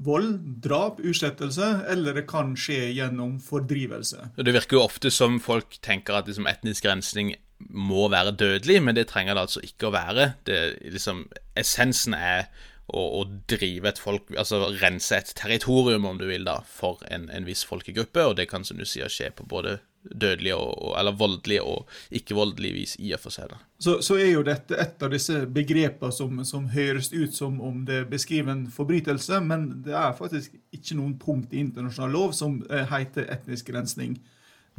vold, 0.00 0.38
drap, 0.64 1.00
utslettelse, 1.04 1.68
eller 1.90 2.16
det 2.16 2.26
kan 2.30 2.54
skje 2.58 2.90
gjennom 2.96 3.36
fordrivelse. 3.44 4.30
Det 4.38 4.54
virker 4.54 4.78
jo 4.78 4.86
ofte 4.86 5.12
som 5.12 5.40
folk 5.42 5.76
tenker 5.84 6.16
at 6.16 6.30
liksom, 6.30 6.48
etnisk 6.50 6.88
rensning 6.88 7.34
må 7.68 8.08
være 8.12 8.32
dødelig, 8.40 8.78
men 8.82 8.96
det 8.96 9.10
trenger 9.10 9.36
det 9.36 9.44
altså 9.48 9.62
ikke 9.66 9.90
å 9.90 9.94
være. 9.94 10.32
Det, 10.48 10.60
liksom, 10.94 11.26
essensen 11.58 12.16
er 12.16 12.46
å, 12.90 13.02
å, 13.20 13.24
drive 13.50 13.92
et 13.92 14.00
folk 14.00 14.32
Altså 14.38 14.62
rense 14.80 15.14
et 15.14 15.34
territorium, 15.38 16.08
om 16.08 16.18
du 16.18 16.26
vil, 16.30 16.46
da, 16.48 16.60
for 16.66 17.02
en, 17.12 17.28
en 17.30 17.46
viss 17.46 17.66
folkegruppe, 17.68 18.24
og 18.24 18.38
det 18.40 18.48
kan, 18.50 18.64
som 18.66 18.80
du 18.80 18.88
sier, 18.88 19.12
skje 19.12 19.30
på 19.36 19.46
både 19.50 19.78
dødelige 20.02 20.56
og, 20.56 20.94
eller 20.98 21.16
voldelige 21.16 21.62
og 21.62 21.88
ikke-voldelige 22.16 22.76
vis 22.76 22.96
i 22.98 23.12
og 23.12 23.20
for 23.20 23.34
seg. 23.34 23.52
Så, 23.80 23.98
så, 24.04 24.16
er 24.20 24.32
jo 24.32 24.42
dette 24.46 24.76
et 24.80 25.02
av 25.02 25.12
disse 25.12 25.42
begrepene 25.52 26.12
som, 26.14 26.42
som, 26.48 26.68
høres 26.72 27.12
ut 27.12 27.36
som 27.36 27.60
om 27.64 27.84
det 27.88 28.02
beskriver 28.10 28.54
en 28.54 28.66
forbrytelse, 28.72 29.40
men 29.44 29.70
det 29.84 29.96
er 29.96 30.16
faktisk 30.16 30.56
ikke 30.76 30.98
noen 30.98 31.16
punkt 31.20 31.54
i 31.54 31.62
internasjonal 31.64 32.14
lov 32.16 32.36
som 32.36 32.60
eh, 32.70 32.86
heter 32.90 33.28
etnisk 33.32 33.72
rensning. 33.76 34.18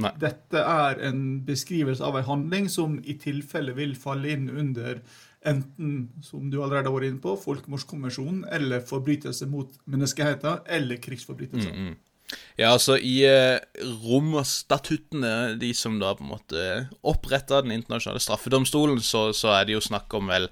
Nei. 0.01 0.13
Dette 0.21 0.62
er 0.62 1.01
en 1.10 1.41
beskrivelse 1.45 2.03
av 2.05 2.17
en 2.17 2.29
handling 2.29 2.69
som 2.71 2.97
i 3.03 3.17
tilfelle 3.21 3.75
vil 3.77 3.93
falle 3.99 4.31
inn 4.34 4.47
under 4.49 5.01
enten, 5.47 6.10
som 6.25 6.49
du 6.49 6.60
allerede 6.62 6.88
har 6.88 6.95
vært 6.95 7.10
inne 7.12 7.21
på, 7.21 7.36
folkemordskonvensjonen, 7.43 8.45
eller 8.53 8.84
forbrytelse 8.86 9.47
mot 9.49 9.75
menneskeheten, 9.89 10.63
eller 10.69 11.01
krigsforbrytelser. 11.01 11.73
Mm, 11.73 11.91
mm. 11.91 11.99
Ja, 12.60 12.72
altså 12.74 12.98
i 12.98 13.22
eh, 13.28 13.60
Romstatuttene, 14.04 15.58
de 15.60 15.72
som 15.78 15.98
da 16.02 16.13
på 16.15 16.26
en 16.26 16.32
måte 16.34 16.67
oppretta 17.08 17.62
Den 17.63 17.74
internasjonale 17.76 18.22
straffedomstolen, 18.24 19.02
så, 19.04 19.32
så, 19.34 19.56
er 19.56 19.67
det 19.67 19.78
jo 19.78 19.84
snakk 19.84 20.13
om 20.17 20.32
vel 20.32 20.50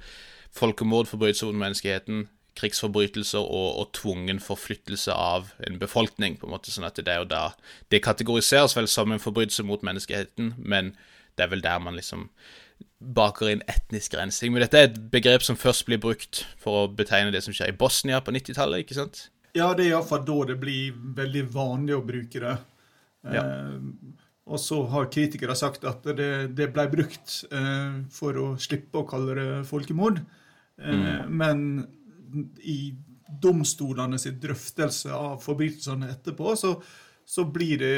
folkemord, 0.55 1.07
forbrytelser 1.07 1.51
mot 1.51 1.61
menneskeheten, 1.61 2.25
krigsforbrytelser 2.59 3.43
og, 3.43 3.67
og, 3.79 3.91
tvungen 3.95 4.41
forflyttelse 4.43 5.13
av 5.13 5.53
en 5.67 5.77
befolkning. 5.79 6.39
på 6.39 6.47
en 6.47 6.55
måte, 6.55 6.73
sånn 6.73 6.87
at 6.87 6.97
Det 6.97 7.13
er 7.13 7.21
jo 7.21 7.29
da 7.29 7.43
Det 7.91 8.03
kategoriseres 8.03 8.75
vel 8.75 8.87
som 8.87 9.11
en 9.11 9.21
forbrytelse 9.21 9.63
mot 9.63 9.85
menneskeheten, 9.85 10.55
men 10.57 10.95
det 11.37 11.45
er 11.45 11.53
vel 11.53 11.63
der 11.63 11.79
man 11.79 11.95
liksom 11.95 12.29
baker 12.99 13.47
inn 13.47 13.63
etnisk 13.71 14.17
rensing. 14.19 14.51
Men 14.51 14.65
dette 14.65 14.77
er 14.77 14.89
et 14.89 14.97
begrep 15.11 15.43
som 15.45 15.55
først 15.59 15.85
blir 15.87 16.01
brukt 16.03 16.43
for 16.59 16.83
å 16.83 16.89
betegne 16.91 17.31
det 17.31 17.43
som 17.45 17.55
skjer 17.55 17.71
i 17.71 17.77
Bosnia 17.79 18.19
på 18.19 18.33
90-tallet, 18.35 18.83
ikke 18.83 18.97
sant? 18.97 19.29
Ja, 19.57 19.71
det 19.73 19.87
er 19.87 19.95
iallfall 19.95 20.25
da 20.27 20.39
det 20.51 20.57
blir 20.61 20.97
veldig 21.17 21.45
vanlig 21.53 21.95
å 21.97 22.05
bruke 22.05 22.41
det. 22.43 22.57
Ja. 23.33 23.43
Eh, 23.43 24.25
og 24.49 24.57
så 24.61 24.79
har 24.89 25.11
kritikere 25.13 25.53
sagt 25.57 25.83
at 25.85 26.05
det, 26.17 26.31
det 26.57 26.71
ble 26.73 26.87
brukt 26.89 27.35
eh, 27.53 27.99
for 28.13 28.39
å 28.41 28.47
slippe 28.61 29.01
å 29.01 29.07
kalle 29.09 29.37
det 29.37 29.49
folkemord. 29.69 30.21
Eh, 30.23 30.37
Mm. 30.79 31.33
Men 31.35 31.61
i 32.63 32.93
domstolene 33.43 34.15
sin 34.21 34.37
drøftelse 34.39 35.11
av 35.11 35.41
forbrytelsene 35.43 36.07
etterpå, 36.13 36.53
så, 36.55 36.71
så 37.27 37.43
blir 37.45 37.81
det, 37.81 37.95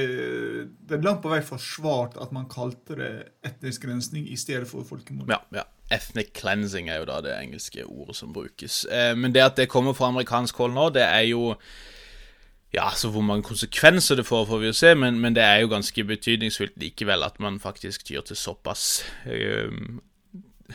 det 0.89 0.99
langt 1.03 1.21
på 1.21 1.29
vei 1.29 1.43
forsvart 1.45 2.17
at 2.17 2.33
man 2.35 2.49
kalte 2.49 2.97
det 2.97 3.11
etnisk 3.45 3.85
rensning 3.85 4.25
i 4.27 4.37
stedet 4.39 4.65
for 4.71 4.87
folkemord. 4.87 5.29
Ja, 5.29 5.37
ja. 5.53 5.67
Ethnic 5.91 6.33
cleansing 6.37 6.89
er 6.89 7.01
jo 7.01 7.07
da 7.09 7.19
det 7.23 7.33
engelske 7.37 7.85
ordet 7.85 8.15
som 8.15 8.33
brukes. 8.33 8.85
Eh, 8.85 9.15
men 9.17 9.33
det 9.35 9.43
at 9.43 9.57
det 9.59 9.69
kommer 9.69 9.93
fra 9.97 10.11
amerikansk 10.11 10.57
hold 10.63 10.77
nå, 10.77 10.89
det 10.95 11.07
er 11.07 11.27
jo 11.31 11.55
Ja, 12.71 12.87
så 12.95 13.09
hvor 13.11 13.21
mange 13.21 13.43
konsekvenser 13.43 14.15
det 14.15 14.23
får, 14.23 14.45
får 14.47 14.59
vi 14.61 14.69
jo 14.69 14.73
se, 14.73 14.93
men, 14.95 15.17
men 15.19 15.35
det 15.35 15.43
er 15.43 15.57
jo 15.59 15.73
ganske 15.73 16.03
betydningsfullt 16.07 16.77
likevel 16.79 17.25
at 17.27 17.39
man 17.43 17.59
faktisk 17.59 18.05
tyr 18.07 18.21
til 18.23 18.39
såpass 18.39 19.03
eh, 19.27 19.67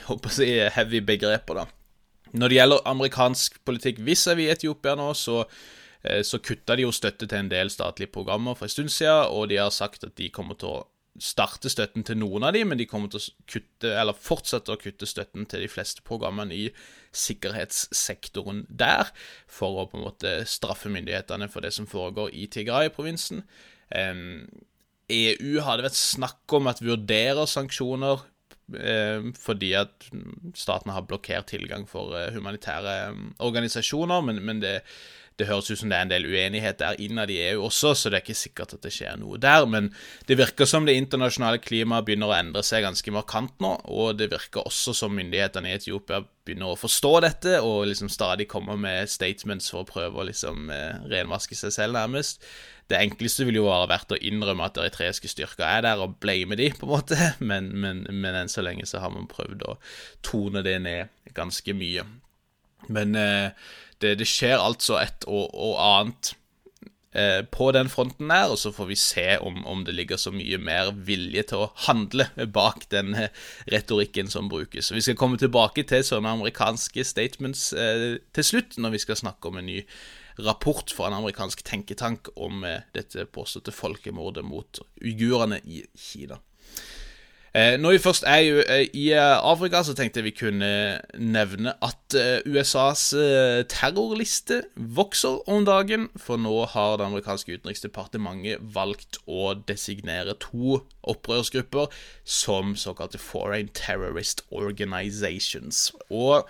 håper 0.05 0.29
å 0.29 0.35
si 0.37 0.51
heavy 0.75 1.01
begreper, 1.01 1.63
da. 1.63 1.65
Når 2.37 2.53
det 2.53 2.59
gjelder 2.59 2.85
amerikansk 2.91 3.57
politikk 3.65 4.03
vis-à-vis 4.05 4.53
Etiopia 4.59 4.93
nå, 4.99 5.09
så, 5.17 5.45
eh, 6.05 6.21
så 6.21 6.43
kutta 6.45 6.77
de 6.77 6.85
jo 6.85 6.93
støtte 6.93 7.25
til 7.25 7.39
en 7.39 7.49
del 7.49 7.73
statlige 7.73 8.13
programmer 8.13 8.59
for 8.59 8.69
en 8.69 8.75
stund 8.75 8.93
siden, 8.93 9.33
og 9.33 9.49
de 9.49 9.57
har 9.63 9.73
sagt 9.73 10.05
at 10.05 10.17
de 10.21 10.29
kommer 10.29 10.59
til 10.61 10.75
å 10.75 10.85
starte 11.23 11.71
støtten 11.73 12.05
til 12.07 12.19
noen 12.21 12.47
av 12.47 12.55
de, 12.57 12.63
men 12.69 12.79
de 12.81 12.87
kommer 12.89 13.11
til 13.13 13.21
å 13.21 13.49
kutte, 13.51 13.91
eller 13.93 14.17
fortsette 14.17 14.75
å 14.75 14.81
kutte 14.81 15.09
støtten 15.09 15.49
til 15.51 15.65
de 15.65 15.71
fleste 15.71 16.05
programmene 16.07 16.55
i 16.57 16.69
sikkerhetssektoren 17.17 18.65
der, 18.69 19.13
for 19.49 19.83
å 19.83 19.89
på 19.91 20.01
en 20.01 20.07
måte 20.07 20.39
straffe 20.51 20.93
myndighetene 20.93 21.49
for 21.53 21.65
det 21.65 21.73
som 21.77 21.89
foregår 21.91 22.35
i 22.37 22.47
Tigray-provinsen. 22.53 23.45
EU 25.17 25.61
har 25.63 25.79
det 25.79 25.87
vært 25.87 26.01
snakk 26.01 26.57
om 26.59 26.73
at 26.73 26.83
vurderer 26.83 27.47
sanksjoner 27.51 28.25
fordi 28.67 29.69
at 29.79 30.09
statene 30.59 30.95
har 30.97 31.07
blokkert 31.07 31.53
tilgang 31.53 31.85
for 31.87 32.17
eh, 32.19 32.33
humanitære 32.35 32.95
um, 33.15 33.29
organisasjoner, 33.39 34.25
men, 34.27 34.41
men 34.43 34.63
det, 34.63 34.81
det 35.37 35.49
høres 35.51 35.69
ut 35.69 35.81
som 35.81 35.91
det 35.93 35.99
er 35.99 36.07
en 36.07 36.13
del 36.13 36.27
uenighet 36.29 36.79
der 36.81 37.01
innad 37.03 37.31
i 37.33 37.39
EU 37.51 37.67
også, 37.67 37.93
så 37.95 38.11
det 38.11 38.19
er 38.19 38.25
ikke 38.25 38.39
sikkert 38.39 38.73
at 38.77 38.87
det 38.87 38.93
skjer 38.95 39.19
noe 39.21 39.37
der. 39.41 39.67
Men 39.69 39.91
det 40.29 40.39
virker 40.41 40.69
som 40.69 40.87
det 40.89 40.97
internasjonale 40.97 41.61
klimaet 41.63 42.07
begynner 42.07 42.33
å 42.33 42.37
endre 42.39 42.63
seg 42.65 42.87
ganske 42.87 43.13
markant 43.13 43.53
nå, 43.61 43.75
og 43.93 44.17
det 44.21 44.31
virker 44.33 44.65
også 44.65 44.95
som 44.97 45.13
myndighetene 45.17 45.71
i 45.71 45.77
Etiopia 45.77 46.23
begynner 46.47 46.73
å 46.73 46.81
forstå 46.81 47.13
dette, 47.27 47.59
og 47.61 47.89
liksom 47.91 48.09
stadig 48.13 48.49
kommer 48.49 48.81
med 48.81 49.11
statements 49.13 49.69
for 49.73 49.85
å 49.85 49.91
prøve 49.91 50.23
å 50.23 50.27
liksom 50.31 50.71
eh, 50.73 51.05
renvaske 51.13 51.59
seg 51.59 51.75
selv, 51.75 51.99
nærmest. 51.99 52.45
Det 52.87 53.01
enkleste 53.03 53.45
ville 53.45 53.59
jo 53.59 53.71
ha 53.73 53.83
vært 53.91 54.15
å 54.15 54.21
innrømme 54.23 54.69
at 54.69 54.79
eritreiske 54.79 55.29
styrker 55.29 55.67
er 55.67 55.83
der, 55.89 56.01
og 56.01 56.21
blame 56.23 56.57
de, 56.59 56.71
på 56.73 56.87
en 56.87 56.95
måte, 56.95 57.19
men, 57.51 57.73
men, 57.75 58.07
men 58.09 58.45
enn 58.45 58.53
så 58.53 58.65
lenge 58.65 58.87
så 58.89 59.03
har 59.05 59.13
man 59.13 59.29
prøvd 59.29 59.67
å 59.67 59.77
tone 60.25 60.63
det 60.65 60.79
ned 60.87 61.35
ganske 61.37 61.75
mye. 61.77 62.07
Men 62.93 63.19
eh, 63.19 63.51
det, 64.03 64.19
det, 64.21 64.29
skjer 64.29 64.59
altså 64.61 64.99
et 65.01 65.25
og, 65.29 65.49
og 65.55 65.79
annet 65.81 66.33
eh, 67.17 67.41
på 67.53 67.71
den 67.77 67.89
fronten 67.93 68.29
der, 68.33 68.53
og 68.53 68.59
så 68.61 68.73
får 68.75 68.91
vi 68.91 68.99
se 69.01 69.27
om, 69.39 69.63
om, 69.67 69.85
det 69.87 69.95
ligger 69.97 70.21
så 70.21 70.33
mye 70.35 70.59
mer 70.61 70.93
vilje 71.09 71.47
til 71.51 71.65
å 71.65 71.71
handle 71.89 72.29
bak 72.59 72.89
den 72.93 73.15
eh, 73.15 73.33
retorikken 73.73 74.31
som 74.33 74.51
brukes. 74.53 74.93
Vi 74.93 75.05
skal 75.05 75.19
komme 75.19 75.41
tilbake 75.41 75.87
til 75.89 76.05
sånne 76.07 76.37
amerikanske 76.39 77.07
statements 77.09 77.73
eh, 77.73 78.21
til 78.37 78.51
slutt, 78.53 78.79
når 78.79 78.97
vi 78.97 79.05
skal 79.07 79.21
snakke 79.25 79.51
om 79.53 79.61
en 79.61 79.69
ny 79.71 79.83
rapport 80.39 80.93
fra 80.93 81.09
en 81.09 81.17
amerikansk 81.17 81.63
tenketank 81.65 82.29
om 82.37 82.65
eh, 82.65 82.85
dette 82.95 83.25
påståtte 83.33 83.73
folkemordet 83.73 84.45
mot 84.45 84.83
uigurene 85.01 85.63
i 85.65 85.85
Kina. 85.97 86.41
Eh, 87.57 87.79
når 87.81 87.97
vi 87.97 88.01
først 88.05 88.27
er 88.29 88.43
i, 88.45 88.89
i 88.93 89.05
Afrika, 89.17 89.81
så 89.87 89.95
tenkte 89.97 90.21
jeg 90.21 90.27
vi 90.27 90.35
kunne 90.37 90.71
nevne 91.17 91.73
at 91.81 92.17
USAs 92.45 93.09
terrorliste 93.73 94.61
vokser 94.77 95.41
om 95.49 95.65
dagen. 95.65 96.11
For 96.21 96.37
nå 96.37 96.53
har 96.75 96.99
det 97.01 97.07
amerikanske 97.09 97.57
utenriksdepartementet 97.57 98.61
valgt 98.77 99.23
å 99.25 99.55
designere 99.69 100.37
to 100.43 100.83
opprørsgrupper 101.07 101.89
som 102.29 102.75
såkalte 102.77 103.23
Foreign 103.23 103.73
Terrorist 103.73 104.45
Organizations. 104.51 105.89
Og 106.11 106.45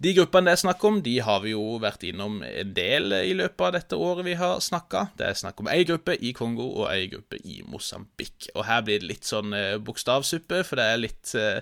de 0.00 0.14
gruppene 0.16 0.48
det 0.48 0.56
er 0.56 0.62
snakk 0.62 0.84
om, 0.88 1.02
de 1.04 1.18
har 1.20 1.42
vi 1.44 1.52
jo 1.52 1.76
vært 1.82 2.06
innom 2.08 2.38
en 2.46 2.74
del 2.76 3.12
i 3.18 3.34
løpet 3.36 3.66
av 3.66 3.74
dette 3.76 3.98
året 4.00 4.24
vi 4.24 4.36
har 4.40 4.62
snakka. 4.64 5.10
Det 5.18 5.26
er 5.28 5.36
snakk 5.36 5.60
om 5.60 5.68
ei 5.68 5.82
gruppe 5.88 6.16
i 6.16 6.32
Kongo 6.36 6.70
og 6.80 6.86
ei 6.88 7.10
gruppe 7.12 7.36
i 7.44 7.60
Mosambik. 7.68 8.48
Og 8.54 8.64
her 8.64 8.84
blir 8.86 9.02
det 9.02 9.10
litt 9.10 9.28
sånn 9.28 9.52
eh, 9.56 9.76
bokstavsuppe, 9.76 10.62
for 10.64 10.80
det 10.80 10.86
er 10.88 11.02
litt 11.04 11.34
eh, 11.36 11.60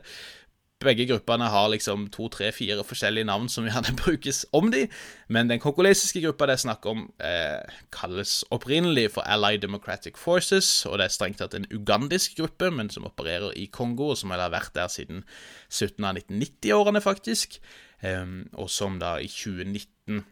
begge 0.79 1.09
gruppene 1.11 1.49
har 1.51 1.67
liksom 1.73 2.07
to, 2.15 2.29
tre, 2.31 2.53
fire 2.55 2.85
forskjellige 2.87 3.27
navn 3.27 3.49
som 3.51 3.67
gjerne 3.67 3.97
brukes 4.05 4.45
om 4.55 4.71
de, 4.71 4.85
men 5.27 5.51
den 5.51 5.59
kongolesiske 5.63 6.23
gruppa 6.23 6.47
det 6.47 6.55
er 6.55 6.63
snakk 6.63 6.87
om, 6.87 7.09
eh, 7.19 7.81
kalles 7.95 8.45
opprinnelig 8.55 9.09
for 9.17 9.27
Allied 9.27 9.65
Democratic 9.67 10.21
Forces, 10.21 10.71
og 10.87 11.01
det 11.01 11.09
er 11.09 11.17
strengt 11.17 11.43
tatt 11.43 11.59
en 11.59 11.67
ugandisk 11.75 12.39
gruppe, 12.39 12.71
men 12.71 12.91
som 12.95 13.09
opererer 13.11 13.57
i 13.59 13.67
Kongo, 13.67 14.13
og 14.13 14.23
som 14.23 14.31
har 14.31 14.47
vært 14.55 14.77
der 14.79 14.95
siden 14.95 15.25
17 15.69 16.07
av 16.07 16.15
1990-årene, 16.23 17.03
faktisk, 17.03 17.59
og 18.03 18.69
som 18.71 19.01
da 19.03 19.17
i 19.19 19.27
2019 19.27 20.23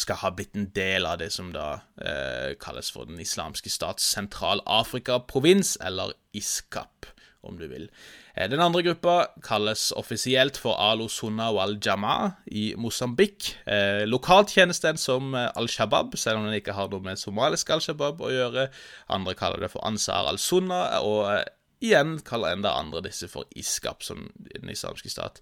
skal 0.00 0.20
ha 0.20 0.32
blitt 0.34 0.56
en 0.56 0.70
del 0.76 1.06
av 1.08 1.18
det 1.20 1.30
som 1.34 1.50
da 1.54 1.80
eh, 2.02 2.54
kalles 2.60 2.90
for 2.92 3.08
Den 3.08 3.20
islamske 3.22 3.72
stats 3.72 4.04
sentral-Afrika-provins, 4.14 5.76
eller 5.80 6.14
ISKAP, 6.36 7.08
om 7.46 7.58
du 7.58 7.66
vil. 7.70 7.88
Eh, 8.34 8.48
den 8.50 8.62
andre 8.62 8.82
gruppa 8.84 9.16
kalles 9.44 9.88
offisielt 9.96 10.58
for 10.60 10.78
Al-Osunna 10.82 11.48
og 11.52 11.60
wal 11.60 11.76
Jama 11.82 12.16
i 12.46 12.68
Mosambik. 12.78 13.54
Eh, 13.64 14.04
lokalt 14.08 14.52
kjennes 14.56 14.82
den 14.84 15.00
som 15.00 15.34
eh, 15.34 15.48
Al 15.56 15.70
Shabaab, 15.72 16.16
selv 16.20 16.42
om 16.42 16.48
den 16.48 16.60
ikke 16.60 16.76
har 16.76 16.92
noe 16.92 17.04
med 17.04 17.20
somalisk 17.20 17.72
Al 17.72 17.84
Shabaab 17.84 18.20
å 18.20 18.32
gjøre. 18.32 18.68
Andre 19.16 19.36
kaller 19.38 19.64
det 19.64 19.72
for 19.72 19.86
Ansar 19.88 20.28
al 20.28 20.40
Sunna, 20.42 21.00
og 21.00 21.24
eh, 21.32 21.44
igjen 21.86 22.18
kaller 22.26 22.56
enda 22.56 22.76
andre 22.76 23.04
disse 23.08 23.30
for 23.32 23.48
ISKAP, 23.56 24.04
som 24.04 24.28
den 24.52 24.72
islamske 24.72 25.12
stat 25.12 25.40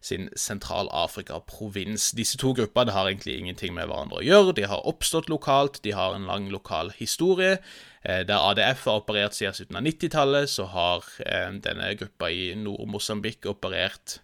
sin 0.00 0.30
Sentral-Afrika-provins. 0.36 2.10
Disse 2.16 2.38
to 2.40 2.54
gruppene 2.56 2.94
har 2.94 3.08
egentlig 3.08 3.36
ingenting 3.38 3.74
med 3.76 3.90
hverandre 3.90 4.20
å 4.20 4.24
gjøre. 4.24 4.56
De 4.56 4.64
har 4.70 4.86
oppstått 4.88 5.28
lokalt, 5.28 5.82
de 5.84 5.92
har 5.96 6.16
en 6.16 6.28
lang 6.28 6.48
lokal 6.52 6.92
historie. 6.96 7.58
Eh, 8.02 8.24
der 8.26 8.40
ADF 8.40 8.86
har 8.88 9.02
operert 9.02 9.36
siden 9.36 9.54
slutten 9.54 9.76
av 9.76 9.84
90-tallet, 9.84 10.50
så 10.50 10.66
har 10.72 11.04
eh, 11.26 11.52
denne 11.60 11.92
gruppa 12.00 12.32
i 12.32 12.54
Nord-Mosambik 12.56 13.48
operert 13.50 14.20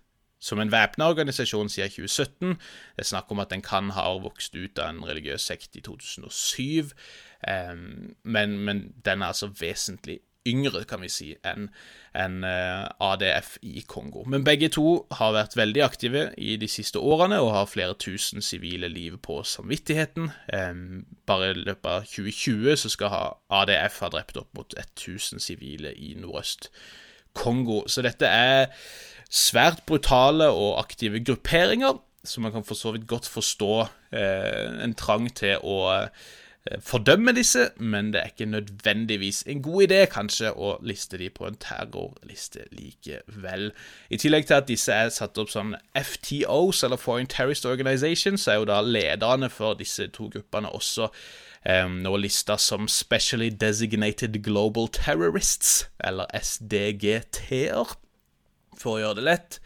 som 0.47 0.61
en 0.61 0.73
væpna 0.73 1.11
organisasjon 1.13 1.69
siden 1.73 1.93
2017. 1.93 2.57
Det 2.97 3.05
er 3.05 3.11
snakk 3.11 3.33
om 3.33 3.41
at 3.43 3.53
den 3.53 3.65
kan 3.65 3.91
ha 3.97 4.09
vokst 4.23 4.57
ut 4.57 4.79
av 4.79 4.93
en 4.93 5.05
religiøs 5.05 5.49
sekt 5.51 5.77
i 5.77 5.85
2007, 5.85 6.93
eh, 7.49 7.75
men, 8.25 8.59
men 8.65 8.87
den 9.05 9.23
er 9.23 9.35
altså 9.35 9.53
vesentlig 9.61 10.21
yngre, 10.47 10.85
kan 10.89 11.03
vi 11.03 11.11
si, 11.13 11.31
enn 11.47 11.69
en, 12.17 12.45
eh, 12.45 12.89
ADF 13.01 13.59
i 13.63 13.83
Kongo. 13.89 14.25
Men 14.25 14.45
begge 14.45 14.71
to 14.73 15.07
har 15.13 15.35
vært 15.37 15.57
veldig 15.57 15.83
aktive 15.85 16.23
i 16.39 16.57
de 16.57 16.69
siste 16.69 16.97
årene 16.97 17.41
og 17.45 17.53
har 17.53 17.69
flere 17.69 17.95
tusen 18.01 18.41
sivile 18.43 18.89
liv 18.89 19.19
på 19.19 19.43
samvittigheten. 19.45 20.31
bare 21.27 21.51
i 21.51 21.55
løpet 21.55 21.87
av 21.87 22.07
2020 22.07 22.77
så 22.77 22.89
skal 22.89 23.35
ADF 23.51 24.01
ha 24.01 24.09
drept 24.09 24.37
opp 24.37 24.49
mot 24.55 24.75
1000 24.79 25.41
sivile 25.41 25.93
i 25.93 26.15
nordøst 26.15 26.71
Kongo. 27.35 27.85
Så 27.87 28.03
dette 28.03 28.27
er 28.27 28.67
svært 29.31 29.85
brutale 29.87 30.49
og 30.49 30.79
aktive 30.81 31.21
grupperinger, 31.21 32.01
så 32.25 32.41
man 32.41 32.53
kan 32.53 32.65
for 32.65 32.75
så 32.75 32.93
vidt 32.95 33.07
godt 33.07 33.29
forstå 33.29 33.73
eh, 34.13 34.85
en 34.85 34.95
trang 34.99 35.29
til 35.35 35.59
å 35.63 36.09
fordømme 36.83 37.33
disse, 37.37 37.69
men 37.77 38.13
det 38.13 38.21
er 38.21 38.31
ikke 38.33 38.47
nødvendigvis 38.51 39.45
en 39.47 39.63
god 39.63 39.83
idé, 39.83 40.01
kanskje, 40.11 40.51
å 40.51 40.77
liste 40.83 41.19
de 41.21 41.29
på 41.31 41.47
en 41.47 41.59
terrorliste 41.63 42.65
likevel. 42.75 43.71
I 44.11 44.19
tillegg 44.21 44.49
til 44.49 44.59
at 44.59 44.69
disse 44.69 44.95
er 44.95 45.13
satt 45.15 45.39
opp 45.39 45.53
som 45.53 45.75
FTOs, 45.95 46.83
eller 46.87 47.01
Foreign 47.01 47.31
Terrorist 47.31 47.67
Organizations, 47.67 48.43
så 48.43 48.55
er 48.55 48.61
jo 48.61 48.71
da 48.71 48.81
lederne 48.83 49.51
for 49.53 49.79
disse 49.79 50.09
to 50.15 50.31
gruppene 50.33 50.73
også 50.75 51.11
eh, 51.67 51.87
nå 51.87 52.17
lista 52.23 52.59
som 52.59 52.89
Specially 52.91 53.51
Designated 53.51 54.43
Global 54.43 54.91
Terrorists, 54.93 55.87
eller 56.01 56.27
SDGT-er, 56.35 57.95
for 58.77 58.97
å 58.97 59.05
gjøre 59.05 59.21
det 59.21 59.29
lett. 59.31 59.61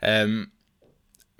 Um, 0.00 0.48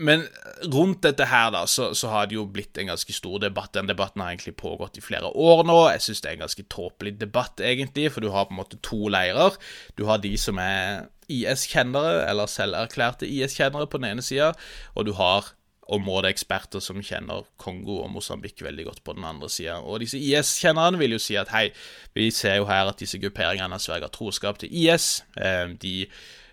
men 0.00 0.24
rundt 0.72 1.02
dette 1.04 1.26
her, 1.28 1.50
da, 1.52 1.66
så, 1.68 1.90
så, 1.94 2.08
har 2.08 2.28
det 2.28 2.38
jo 2.38 2.46
blitt 2.48 2.78
en 2.80 2.88
ganske 2.92 3.14
stor 3.14 3.38
debatt. 3.42 3.74
Den 3.76 3.90
debatten 3.90 4.22
har 4.24 4.32
egentlig 4.32 4.56
pågått 4.60 4.96
i 4.96 5.04
flere 5.04 5.28
år 5.28 5.62
nå. 5.68 5.76
Jeg 5.92 6.04
syns 6.06 6.24
det 6.24 6.30
er 6.30 6.38
en 6.38 6.44
ganske 6.46 6.66
tåpelig 6.72 7.14
debatt, 7.20 7.60
egentlig, 7.60 8.08
for 8.14 8.24
du 8.24 8.30
har 8.32 8.48
på 8.48 8.56
en 8.56 8.62
måte 8.62 8.80
to 8.86 9.10
leirer. 9.12 9.58
Du 10.00 10.06
har 10.08 10.22
de 10.24 10.32
som 10.40 10.60
er 10.62 11.10
IS-kjennere, 11.30 12.24
eller 12.30 12.50
selverklærte 12.50 13.28
IS-kjennere, 13.28 13.90
på 13.90 14.00
den 14.00 14.10
ene 14.14 14.24
sida, 14.24 14.54
og 14.96 15.06
du 15.06 15.14
har 15.20 15.52
områdeeksperter 15.90 16.82
som 16.82 17.00
kjenner 17.02 17.46
Kongo 17.60 17.98
og 18.04 18.12
Mosambik 18.14 18.62
veldig 18.62 18.86
godt 18.86 19.04
på 19.04 19.14
den 19.16 19.26
andre 19.26 19.50
sida. 19.50 19.80
Og 19.82 20.00
disse 20.04 20.20
IS-kjennerne 20.20 21.00
vil 21.00 21.16
jo 21.16 21.22
si 21.22 21.36
at 21.40 21.50
hei, 21.54 21.68
vi 22.14 22.30
ser 22.34 22.60
jo 22.60 22.68
her 22.70 22.90
at 22.90 23.00
disse 23.02 23.18
grupperingene 23.20 23.74
har 23.74 23.82
sverga 23.82 24.10
troskap 24.12 24.60
til 24.62 24.70
IS. 24.70 25.24
Eh, 25.36 25.74
de 25.82 25.96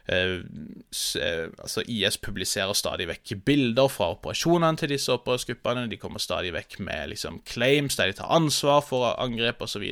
Eh, 0.07 0.39
eh, 1.21 1.47
altså 1.59 1.83
IS 1.83 2.17
publiserer 2.23 2.73
stadig 2.77 3.09
vekk 3.09 3.33
bilder 3.45 3.89
fra 3.91 4.13
operasjonene 4.13 4.79
til 4.79 4.93
disse 4.93 5.11
opprørsgruppene. 5.11 5.87
De 5.91 5.99
kommer 5.99 6.23
stadig 6.23 6.53
vekk 6.55 6.79
med 6.87 7.11
liksom, 7.11 7.41
claims 7.47 7.99
der 7.99 8.11
de 8.11 8.19
tar 8.21 8.31
ansvar 8.31 8.85
for 8.87 9.11
angrep 9.19 9.61
osv. 9.65 9.83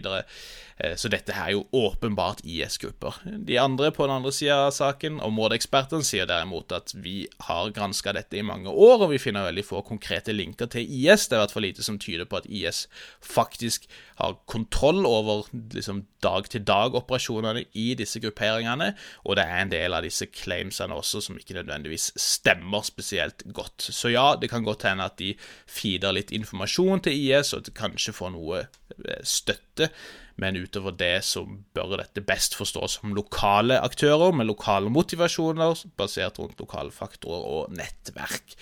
Eh, 0.78 0.96
så 1.00 1.08
dette 1.12 1.32
her 1.32 1.50
er 1.50 1.56
jo 1.56 1.64
åpenbart 1.72 2.42
IS-grupper. 2.44 3.22
De 3.48 3.56
andre 3.60 3.92
på 3.96 4.04
den 4.04 4.16
andre 4.18 4.32
sida 4.36 4.58
av 4.66 4.74
saken, 4.76 5.22
områdeekspertene, 5.24 6.04
sier 6.04 6.28
derimot 6.28 6.74
at 6.76 6.92
vi 7.00 7.30
har 7.48 7.72
granska 7.76 8.12
dette 8.16 8.40
i 8.40 8.44
mange 8.44 8.72
år, 8.72 9.06
og 9.06 9.14
vi 9.14 9.22
finner 9.22 9.48
veldig 9.48 9.64
få 9.64 9.84
konkrete 9.88 10.36
linker 10.36 10.68
til 10.74 10.84
IS. 10.84 11.30
Det 11.30 11.38
er 11.38 11.40
i 11.40 11.44
hvert 11.46 11.56
fall 11.56 11.68
lite 11.68 11.86
som 11.86 12.00
tyder 12.02 12.28
på 12.28 12.42
at 12.42 12.50
IS 12.50 12.86
faktisk 13.24 13.88
har 14.20 14.36
kontroll 14.52 15.06
over 15.08 15.48
liksom, 15.54 16.04
dag-til-dag-operasjonene 16.26 17.66
i 17.80 17.88
disse 17.96 18.20
grupperingene, 18.24 18.92
og 19.24 19.40
det 19.40 19.48
er 19.48 19.62
en 19.62 19.72
del 19.72 19.96
av 19.96 20.04
disse 20.04 20.28
claimsene 20.32 20.96
også 20.96 21.24
som 21.24 21.40
ikke 21.40 21.56
nødvendigvis 21.62 22.12
stemmer 22.20 22.84
spesielt 22.84 23.48
godt. 23.56 23.88
Så 23.96 24.12
ja, 24.12 24.34
det 24.40 24.52
kan 24.52 24.68
godt 24.68 24.88
hende 24.90 25.08
at 25.08 25.18
de 25.24 25.34
feeder 25.72 26.16
litt 26.16 26.36
informasjon 26.36 27.08
til 27.08 27.16
IS, 27.16 27.54
og 27.54 27.64
at 27.64 27.72
de 27.72 27.78
kanskje 27.80 28.16
får 28.16 28.36
noe 28.36 28.66
eh, 28.66 29.24
støtte 29.24 29.92
men 30.42 30.58
utover 30.60 30.96
det 31.00 31.24
så 31.24 31.46
bør 31.76 31.96
dette 32.02 32.24
best 32.26 32.58
forstås 32.60 33.00
som 33.00 33.16
lokale 33.16 33.78
aktører 33.80 34.36
med 34.36 34.50
lokale 34.50 34.92
motivasjoner, 34.92 35.86
basert 35.96 36.42
rundt 36.42 36.60
lokale 36.60 36.92
faktorer 36.92 37.46
og 37.48 37.76
nettverk. 37.76 38.58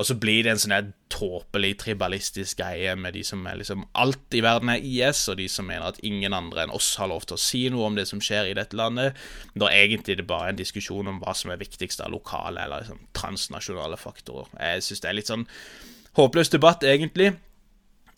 Og 0.00 0.06
så 0.08 0.14
blir 0.16 0.46
det 0.46 0.54
en 0.54 0.60
sånn 0.62 0.92
tåpelig 1.12 1.74
tribalistisk 1.82 2.62
greie 2.62 2.94
med 2.96 3.12
de 3.18 3.24
som 3.26 3.42
er 3.50 3.58
liksom 3.60 3.82
Alt 4.00 4.32
i 4.38 4.40
verden 4.44 4.70
er 4.72 4.80
IS, 4.86 5.26
og 5.28 5.36
de 5.40 5.48
som 5.50 5.66
mener 5.68 5.90
at 5.90 6.00
ingen 6.06 6.32
andre 6.36 6.64
enn 6.64 6.72
oss 6.72 6.94
har 7.00 7.10
lov 7.10 7.26
til 7.28 7.36
å 7.36 7.42
si 7.42 7.62
noe 7.72 7.90
om 7.90 7.98
det 7.98 8.06
som 8.08 8.22
skjer 8.22 8.48
i 8.48 8.56
dette 8.56 8.78
landet. 8.78 9.18
Er 9.60 9.76
egentlig 9.82 10.16
det 10.16 10.28
bare 10.30 10.54
en 10.54 10.60
diskusjon 10.60 11.10
om 11.10 11.20
hva 11.20 11.34
som 11.36 11.52
er 11.52 11.60
viktigst 11.60 12.00
av 12.00 12.14
lokale 12.14 12.64
eller 12.64 12.86
liksom 12.86 13.02
transnasjonale 13.18 14.00
faktorer. 14.00 14.48
Jeg 14.56 14.86
syns 14.86 15.04
det 15.04 15.10
er 15.10 15.18
litt 15.18 15.32
sånn 15.32 15.44
håpløs 16.16 16.54
debatt, 16.54 16.86
egentlig. 16.86 17.34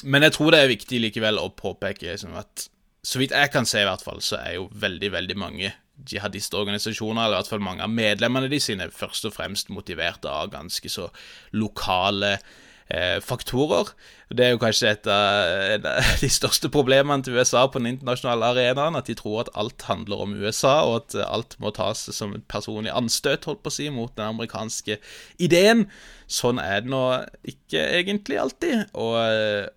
Men 0.04 0.26
jeg 0.26 0.36
tror 0.36 0.52
det 0.52 0.62
er 0.62 0.70
viktig 0.70 1.02
likevel 1.02 1.40
å 1.40 1.50
påpeke 1.56 2.12
liksom, 2.12 2.36
at 2.38 2.68
så 3.02 3.18
vidt 3.18 3.34
jeg 3.34 3.50
kan 3.50 3.66
se, 3.66 3.82
i 3.82 3.86
hvert 3.88 4.04
fall, 4.04 4.20
så 4.22 4.38
er 4.38 4.58
jo 4.60 4.68
veldig, 4.78 5.10
veldig 5.12 5.36
mange 5.38 5.72
jihadistorganisasjoner, 6.08 7.24
eller 7.24 7.36
i 7.36 7.40
hvert 7.40 7.50
fall 7.50 7.64
mange 7.64 7.84
av 7.84 7.90
medlemmene 7.92 8.50
de 8.50 8.60
sine, 8.62 8.88
først 8.94 9.26
og 9.28 9.34
fremst 9.36 9.72
motivert 9.74 10.24
av 10.28 10.52
ganske 10.54 10.90
så 10.90 11.08
lokale 11.58 12.36
faktorer. 13.24 13.92
Det 14.32 14.44
er 14.44 14.50
jo 14.54 14.60
kanskje 14.60 14.90
et 14.92 15.08
av 15.10 15.86
de 16.22 16.28
største 16.32 16.70
problemene 16.72 17.24
til 17.24 17.38
USA 17.38 17.64
på 17.68 17.80
den 17.80 17.94
internasjonale 17.94 18.52
arenaen, 18.52 18.98
at 18.98 19.08
de 19.08 19.16
tror 19.16 19.42
at 19.42 19.52
alt 19.58 19.86
handler 19.88 20.24
om 20.24 20.36
USA, 20.36 20.74
og 20.88 20.98
at 21.00 21.16
alt 21.24 21.56
må 21.62 21.72
tas 21.76 22.04
som 22.12 22.36
et 22.36 22.44
personlig 22.52 22.92
anstøt, 22.92 23.48
holdt 23.48 23.64
på 23.64 23.72
å 23.72 23.76
si, 23.78 23.88
mot 23.92 24.12
den 24.16 24.34
amerikanske 24.34 24.98
ideen. 25.42 25.86
Sånn 26.28 26.60
er 26.62 26.84
det 26.84 26.92
nå 26.92 27.02
ikke 27.48 27.82
egentlig 28.00 28.40
alltid, 28.40 28.86
og, 28.92 29.18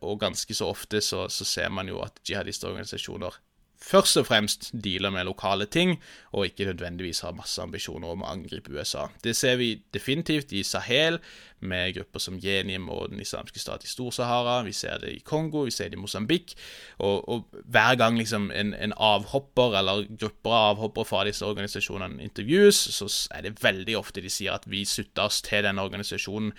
og 0.04 0.21
ganske 0.21 0.56
så 0.56 0.71
ofte 0.71 1.04
så, 1.04 1.25
så 1.32 1.47
ser 1.47 1.73
man 1.73 1.91
jo 1.91 2.04
at 2.04 2.19
jihadistorganisasjoner 2.28 3.39
først 3.85 4.17
og 4.21 4.27
fremst 4.29 4.71
dealer 4.83 5.13
med 5.13 5.27
lokale 5.29 5.65
ting, 5.65 5.95
og 6.33 6.45
ikke 6.49 6.65
nødvendigvis 6.71 7.21
har 7.25 7.37
masse 7.37 7.61
ambisjoner 7.61 8.13
om 8.13 8.23
å 8.25 8.31
angripe 8.33 8.73
USA. 8.73 9.07
Det 9.23 9.35
ser 9.37 9.59
vi 9.61 9.75
definitivt 9.93 10.53
i 10.55 10.63
Sahel, 10.63 11.21
med 11.65 11.93
grupper 11.95 12.19
som 12.19 12.39
Jenim 12.41 12.89
og 12.89 13.09
Den 13.11 13.21
islamske 13.23 13.59
stat 13.59 13.83
i 13.85 13.89
Stor-Sahara. 13.89 14.63
Vi 14.65 14.73
ser 14.75 14.99
det 15.01 15.13
i 15.13 15.21
Kongo, 15.25 15.63
vi 15.65 15.71
ser 15.71 15.89
det 15.89 15.97
i 15.97 16.01
Mosambik. 16.01 16.55
Og, 16.97 17.29
og, 17.29 17.61
hver 17.65 17.95
gang 17.99 18.17
liksom 18.17 18.51
en, 18.51 18.73
en, 18.73 18.93
avhopper, 18.97 19.77
eller 19.79 20.05
grupper 20.09 20.51
av 20.51 20.75
avhoppere 20.75 21.09
fra 21.09 21.23
disse 21.27 21.45
organisasjonene 21.45 22.23
intervjues, 22.23 22.79
så 22.95 23.09
er 23.35 23.47
det 23.47 23.57
veldig 23.63 23.97
ofte 23.99 24.23
de 24.23 24.31
sier 24.31 24.55
at 24.55 24.67
vi 24.69 24.85
sutter 24.85 25.27
oss 25.27 25.41
til 25.45 25.65
den 25.65 25.81
organisasjonen 25.81 26.53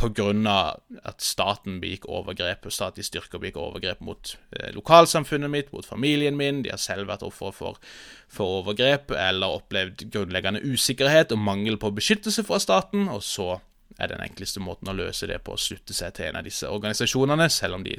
pga. 0.00 0.80
at 1.04 1.22
staten 1.22 1.80
begikk 1.80 2.06
overgrep, 2.08 2.66
statlige 2.72 3.06
styrker 3.06 3.40
begikk 3.42 3.58
overgrep 3.60 4.00
mot 4.00 4.36
eh, 4.56 4.70
lokalsamfunnet 4.74 5.50
mitt, 5.50 5.72
mot 5.72 5.86
familien 5.86 6.36
min. 6.36 6.62
De 6.62 6.72
har 6.72 6.80
selv 6.80 7.08
vært 7.08 7.24
ofre 7.26 7.52
for, 7.52 7.80
for, 8.28 8.60
overgrep 8.62 9.12
eller 9.12 9.60
opplevd 9.60 10.06
grunnleggende 10.12 10.62
usikkerhet 10.64 11.32
og 11.32 11.42
mangel 11.44 11.78
på 11.80 11.92
beskyttelse 11.96 12.44
fra 12.48 12.58
staten. 12.58 13.08
Og 13.12 13.22
så 13.26 13.58
er 13.98 14.12
den 14.12 14.24
enkleste 14.24 14.62
måten 14.64 14.88
å 14.88 14.96
løse 14.96 15.28
det 15.28 15.42
på 15.44 15.54
å 15.54 15.60
slutte 15.60 15.96
seg 15.96 16.16
til 16.16 16.30
en 16.30 16.40
av 16.40 16.48
disse 16.48 16.68
organisasjonene, 16.68 17.50
selv 17.52 17.80
om 17.80 17.84
de 17.84 17.98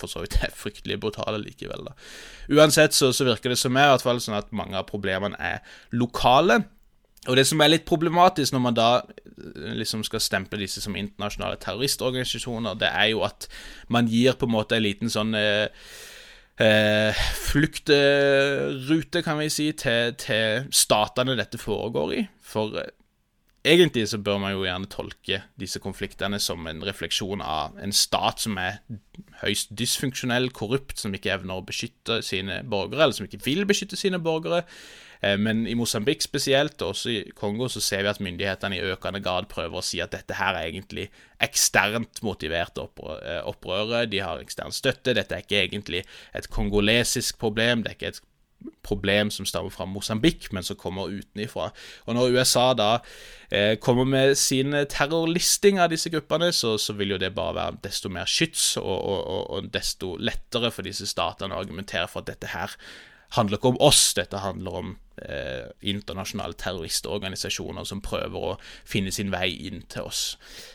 for 0.00 0.08
så 0.08 0.22
vidt 0.24 0.38
er 0.40 0.52
fryktelig 0.56 0.96
brutale 1.00 1.40
likevel. 1.42 1.84
da. 1.90 1.94
Uansett 2.56 2.96
så, 2.96 3.12
så 3.12 3.26
virker 3.28 3.52
det 3.52 3.60
som 3.60 3.74
meg 3.74 3.88
i 3.88 3.94
hvert 3.94 4.06
fall 4.06 4.20
sånn 4.22 4.38
at 4.38 4.52
mange 4.56 4.78
av 4.78 4.88
problemene 4.88 5.36
er 5.36 5.60
lokale. 5.92 6.62
Og 7.28 7.36
det 7.36 7.44
som 7.48 7.60
er 7.60 7.74
litt 7.74 7.88
problematisk 7.88 8.54
når 8.54 8.62
man 8.64 8.76
da 8.76 8.90
eh, 9.00 9.74
liksom 9.76 10.04
skal 10.06 10.22
stemple 10.24 10.60
disse 10.62 10.80
som 10.80 10.96
internasjonale 10.96 11.60
terroristorganisasjoner, 11.60 12.78
det 12.80 12.88
er 12.88 13.10
jo 13.12 13.24
at 13.26 13.48
man 13.92 14.08
gir 14.08 14.38
på 14.40 14.48
en 14.48 14.54
måte 14.54 14.78
en 14.78 14.86
liten 14.86 15.12
sånn 15.12 15.36
eh, 15.36 15.68
eh, 16.60 17.20
fluktrute, 17.50 19.22
kan 19.26 19.40
vi 19.40 19.50
si, 19.52 19.70
til, 19.76 20.14
til, 20.20 20.70
statene 20.72 21.36
dette 21.38 21.60
foregår 21.60 22.16
i. 22.16 22.24
For 22.40 22.80
eh, 22.80 22.88
egentlig 23.68 24.06
så 24.10 24.20
bør 24.24 24.40
man 24.40 24.54
jo 24.54 24.64
gjerne 24.64 24.90
tolke 24.92 25.42
disse 25.60 25.82
konfliktene 25.82 26.40
som 26.40 26.66
en 26.70 26.80
refleksjon 26.86 27.44
av 27.44 27.76
en 27.84 27.92
stat 27.92 28.46
som 28.46 28.56
er 28.60 28.80
høyst 29.42 29.76
dysfunksjonell, 29.76 30.50
korrupt, 30.56 30.98
som 31.00 31.14
ikke 31.16 31.34
evner 31.36 31.60
å 31.60 31.66
beskytte 31.68 32.20
sine 32.24 32.62
borgere, 32.64 33.04
eller 33.04 33.16
som 33.16 33.28
ikke 33.28 33.44
vil 33.44 33.66
beskytte 33.68 34.00
sine 34.00 34.20
borgere. 34.22 34.64
Eh, 35.22 35.36
men 35.38 35.66
i 35.68 35.76
Mosambik 35.78 36.22
spesielt, 36.24 36.80
og 36.82 36.94
også 36.94 37.12
i 37.12 37.18
Kongo, 37.36 37.68
så 37.68 37.82
ser 37.84 38.04
vi 38.04 38.12
at 38.12 38.22
myndighetene 38.24 38.78
i 38.78 38.86
økende 38.92 39.22
grad 39.24 39.50
prøver 39.52 39.80
å 39.80 39.84
si 39.84 40.00
at 40.00 40.14
dette 40.16 40.38
her 40.38 40.56
er 40.56 40.70
egentlig 40.70 41.10
eksternt 41.40 42.22
motiverte 42.26 42.84
opprøret. 42.84 44.10
De 44.12 44.22
har 44.24 44.42
ekstern 44.42 44.74
støtte. 44.74 45.16
Dette 45.16 45.36
er 45.36 45.44
ikke 45.44 45.62
egentlig 45.64 46.04
et 46.36 46.50
kongolesisk 46.52 47.38
problem. 47.40 47.84
Det 47.84 47.94
er 47.94 47.98
ikke 47.98 48.12
et 48.14 48.24
problem 48.84 49.30
som 49.32 49.46
stammer 49.48 49.72
fra 49.72 49.86
Mosambik, 49.88 50.50
men 50.52 50.64
som 50.64 50.76
kommer 50.76 51.12
utenifra. 51.12 51.70
Og 52.06 52.16
når 52.16 52.36
USA 52.36 52.70
da 52.76 52.90
eh, 53.50 53.76
kommer 53.80 54.08
med 54.08 54.34
sin 54.40 54.74
terrorlisting 54.88 55.80
av 55.80 55.92
disse 55.92 56.12
gruppene, 56.12 56.50
så, 56.52 56.76
så, 56.78 56.96
vil 56.96 57.14
jo 57.14 57.20
det 57.20 57.32
bare 57.36 57.56
være 57.56 57.80
desto 57.84 58.12
mer 58.12 58.28
skyts 58.28 58.74
og, 58.80 58.96
og, 58.96 59.50
og, 59.50 59.70
desto 59.72 60.16
lettere 60.20 60.72
for 60.74 60.86
disse 60.86 61.08
statene 61.08 61.56
å 61.56 61.62
argumentere 61.62 62.08
for 62.08 62.24
at 62.24 62.32
dette 62.32 62.52
her 62.54 62.76
handler 63.36 63.60
ikke 63.60 63.74
om 63.74 63.80
oss, 63.84 64.10
dette 64.18 64.42
handler 64.42 64.80
om 64.80 64.96
eh, 65.28 65.70
internasjonale 65.92 66.56
terroristorganisasjoner 66.60 67.86
som 67.88 68.02
prøver 68.04 68.50
å 68.52 68.56
finne 68.88 69.12
sin 69.14 69.32
vei 69.32 69.52
inn 69.68 69.84
til 69.90 70.08
oss. 70.08 70.22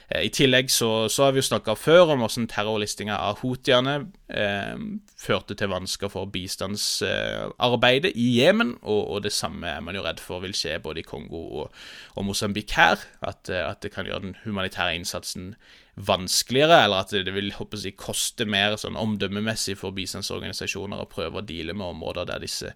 Eh, 0.10 0.28
I 0.28 0.32
tillegg 0.34 0.70
så, 0.74 1.08
så, 1.10 1.26
har 1.26 1.36
vi 1.36 1.42
jo 1.42 1.48
snakka 1.50 1.76
før 1.80 2.14
om 2.14 2.24
hvordan 2.24 2.50
terrorlistinga 2.52 3.18
av 3.18 3.42
houthiene 3.42 3.96
eh, 4.30 4.76
førte 5.18 5.58
til 5.58 5.72
vansker 5.72 6.12
for 6.14 6.30
bistandsarbeidet 6.32 8.14
i 8.14 8.28
Jemen, 8.40 8.76
og, 8.82 9.02
og, 9.02 9.24
det 9.26 9.34
samme 9.34 9.72
er 9.72 9.82
man 9.86 9.98
jo 9.98 10.06
redd 10.06 10.22
for 10.24 10.44
vil 10.46 10.56
skje 10.58 10.78
både 10.84 11.02
i 11.02 11.08
Kongo 11.08 11.42
og, 11.64 11.82
og 12.16 12.28
Mosambik 12.28 12.76
her. 12.78 13.02
At, 13.22 13.50
eh, 13.50 13.64
at, 13.66 13.82
det 13.86 13.94
kan 13.96 14.08
gjøre 14.08 14.28
den 14.28 14.38
humanitære 14.44 14.96
innsatsen 15.00 15.56
vanskeligere, 15.96 16.82
eller 16.84 17.06
at 17.06 17.14
det 17.26 17.34
vil 17.36 17.54
håper 17.56 17.84
jeg, 17.84 17.96
koste 18.00 18.48
mer 18.50 18.76
sånn 18.80 19.00
omdømmemessig 19.00 19.78
for 19.80 19.96
bistandsorganisasjoner 19.96 21.04
å 21.04 21.10
prøve 21.12 21.40
å 21.40 21.46
deale 21.46 21.76
med 21.78 21.96
områder 21.96 22.28
der 22.32 22.44
disse 22.44 22.74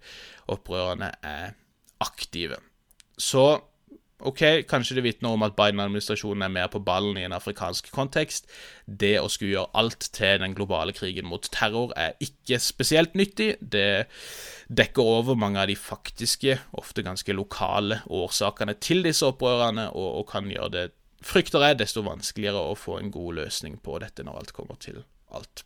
opprørerne 0.52 1.12
er 1.26 1.58
aktive. 2.00 2.62
Så 3.20 3.60
OK, 4.20 4.42
kanskje 4.68 4.98
det 4.98 5.06
vitner 5.06 5.32
om 5.32 5.44
at 5.48 5.54
Biden-administrasjonen 5.56 6.44
er 6.44 6.52
mer 6.52 6.68
på 6.72 6.82
ballen 6.84 7.16
i 7.16 7.24
en 7.24 7.36
afrikansk 7.36 7.88
kontekst. 7.96 8.50
Det 8.84 9.14
å 9.22 9.30
skulle 9.32 9.54
gjøre 9.54 9.80
alt 9.80 10.10
til 10.16 10.42
den 10.44 10.56
globale 10.58 10.92
krigen 10.96 11.30
mot 11.32 11.48
terror 11.56 11.94
er 11.96 12.18
ikke 12.24 12.60
spesielt 12.60 13.16
nyttig. 13.16 13.54
Det 13.62 14.10
dekker 14.68 15.08
over 15.08 15.40
mange 15.40 15.64
av 15.64 15.72
de 15.72 15.78
faktiske, 15.80 16.58
ofte 16.76 17.06
ganske 17.08 17.36
lokale, 17.36 18.02
årsakene 18.12 18.76
til 18.84 19.06
disse 19.08 19.24
opprørene, 19.24 19.88
og, 19.96 20.10
og 20.20 20.28
kan 20.34 20.52
gjøre 20.52 20.74
det 20.76 20.86
frykter 21.26 21.66
jeg, 21.68 21.80
desto 21.82 22.04
vanskeligere 22.06 22.62
å 22.72 22.78
få 22.78 23.00
en 23.00 23.12
god 23.14 23.42
løsning 23.44 23.80
på 23.84 23.98
dette 24.04 24.26
når 24.26 24.42
alt 24.42 24.54
kommer 24.56 24.80
til 24.82 25.04
alt. 25.36 25.66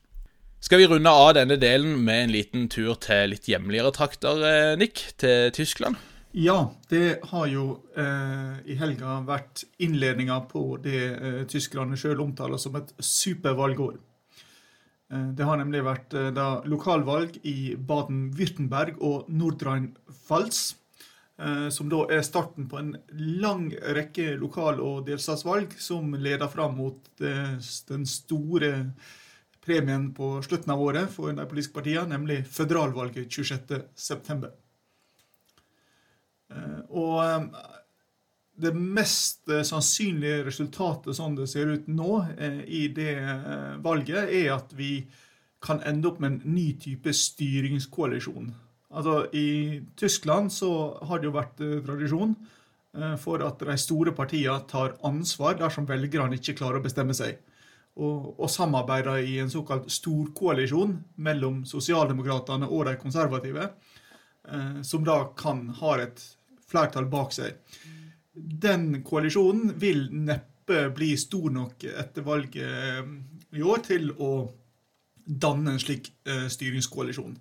Skal 0.63 0.79
vi 0.79 0.87
runde 0.87 1.11
av 1.11 1.33
denne 1.35 1.57
delen 1.59 1.97
med 2.05 2.23
en 2.23 2.31
liten 2.31 2.69
tur 2.71 2.95
til 3.03 3.33
litt 3.33 3.49
hjemligere 3.51 3.91
trakter, 3.95 4.43
eh, 4.47 4.75
Nick, 4.79 5.01
til 5.19 5.51
Tyskland? 5.51 5.99
Ja, 6.33 6.71
det 6.89 7.19
har 7.29 7.49
jo 7.51 7.65
eh, 7.93 8.55
i 8.65 8.77
helga 8.79 9.19
vært 9.27 9.65
innledninga 9.83 10.39
på 10.49 10.79
det 10.81 11.01
eh, 11.13 11.43
tyskerne 11.51 11.99
sjøl 11.99 12.23
omtaler 12.23 12.57
som 12.57 12.79
et 12.79 12.89
supervalgår. 12.97 13.99
Eh, 15.13 15.27
det 15.37 15.45
har 15.45 15.59
nemlig 15.61 15.83
vært 15.85 16.15
eh, 16.17 16.31
da, 16.33 16.47
lokalvalg 16.65 17.37
i 17.45 17.75
Baden-Würtemberg 17.77 18.97
og 19.05 19.29
Nordrhein-Pfalz. 19.29 20.63
Eh, 21.37 21.69
som 21.69 21.89
da 21.89 22.03
er 22.13 22.21
starten 22.21 22.67
på 22.69 22.77
en 22.77 22.91
lang 23.41 23.71
rekke 23.95 24.35
lokal- 24.37 24.81
og 24.85 25.07
delstatsvalg 25.07 25.73
som 25.81 26.13
leder 26.13 26.47
fram 26.47 26.75
mot 26.77 27.09
eh, 27.25 27.55
den 27.89 28.05
store 28.05 28.73
premien 29.63 30.11
på 30.13 30.35
slutten 30.45 30.75
av 30.75 30.81
året 30.83 31.09
for 31.09 31.33
de 31.33 31.45
politiske 31.49 31.79
partiene, 31.79 32.11
nemlig 32.11 32.43
føderalvalget 32.45 33.33
26.9. 33.33 34.51
Eh, 36.53 36.79
og 36.93 37.49
det 38.53 38.75
mest 38.77 39.49
sannsynlige 39.65 40.43
resultatet 40.45 41.17
sånn 41.17 41.33
det 41.39 41.47
ser 41.49 41.71
ut 41.73 41.87
nå 41.89 42.19
i 42.69 42.83
det 42.93 43.15
valget, 43.81 44.29
er 44.29 44.51
at 44.53 44.75
vi 44.77 45.07
kan 45.63 45.81
ende 45.81 46.11
opp 46.11 46.19
med 46.21 46.35
en 46.35 46.53
ny 46.53 46.67
type 46.77 47.09
styringskoalisjon. 47.17 48.51
Altså, 48.93 49.25
I 49.34 49.82
Tyskland 49.97 50.51
så 50.53 50.69
har 51.01 51.19
det 51.19 51.29
jo 51.29 51.34
vært 51.34 51.62
eh, 51.65 51.79
tradisjon 51.86 52.36
eh, 52.97 53.15
for 53.21 53.41
at 53.45 53.63
de 53.65 53.77
store 53.82 54.13
partiene 54.15 54.60
tar 54.69 54.93
ansvar 55.08 55.58
dersom 55.58 55.88
velgerne 55.89 56.38
ikke 56.38 56.58
klarer 56.60 56.77
å 56.77 56.86
bestemme 56.86 57.15
seg, 57.17 57.39
og, 57.97 58.34
og 58.38 58.51
samarbeider 58.53 59.25
i 59.25 59.39
en 59.41 59.49
såkalt 59.49 59.89
storkoalisjon 59.93 60.95
mellom 61.25 61.63
sosialdemokratene 61.69 62.69
og 62.69 62.86
de 62.89 62.95
konservative, 63.01 63.71
eh, 64.45 64.79
som 64.86 65.06
da 65.08 65.23
kan 65.38 65.65
ha 65.82 65.97
et 66.03 66.21
flertall 66.69 67.10
bak 67.10 67.34
seg. 67.34 67.58
Den 68.34 69.01
koalisjonen 69.06 69.73
vil 69.82 70.06
neppe 70.13 70.88
bli 70.93 71.15
stor 71.19 71.49
nok 71.53 71.84
etter 71.89 72.25
valget 72.25 73.58
i 73.58 73.65
år 73.65 73.82
til 73.86 74.13
å 74.21 74.29
danne 75.23 75.75
en 75.75 75.82
slik 75.82 76.08
styringskoalisjon. 76.25 77.36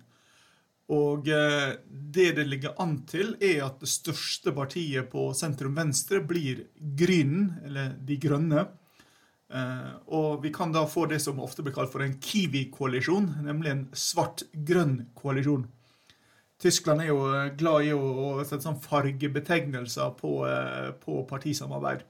Og 0.91 1.27
eh, 1.31 1.75
det 1.87 2.31
det 2.35 2.45
ligger 2.47 2.75
an 2.81 2.97
til, 3.07 3.35
er 3.39 3.63
at 3.67 3.79
det 3.79 3.91
største 3.91 4.51
partiet 4.55 5.07
på 5.11 5.29
sentrum-venstre 5.37 6.19
blir 6.27 6.65
Grynen, 6.75 7.53
eller 7.63 7.93
De 8.03 8.17
grønne. 8.19 8.65
Eh, 9.53 9.93
og 10.11 10.43
vi 10.43 10.51
kan 10.51 10.73
da 10.73 10.83
få 10.89 11.05
det 11.07 11.21
som 11.23 11.39
ofte 11.39 11.63
blir 11.63 11.75
kalt 11.75 11.91
for 11.93 12.03
en 12.03 12.17
Kiwi-koalisjon, 12.19 13.31
nemlig 13.45 13.71
en 13.71 13.85
svart-grønn 13.95 14.97
koalisjon. 15.15 15.69
Tyskland 16.59 17.03
er 17.03 17.13
jo 17.13 17.21
eh, 17.31 17.53
glad 17.55 17.87
i 17.87 17.93
å, 17.95 18.43
sette 18.43 18.65
sånn 18.67 18.81
fargebetegnelser 18.83 20.17
på, 20.19 20.41
på 21.03 21.23
partisamarbeid. 21.29 22.09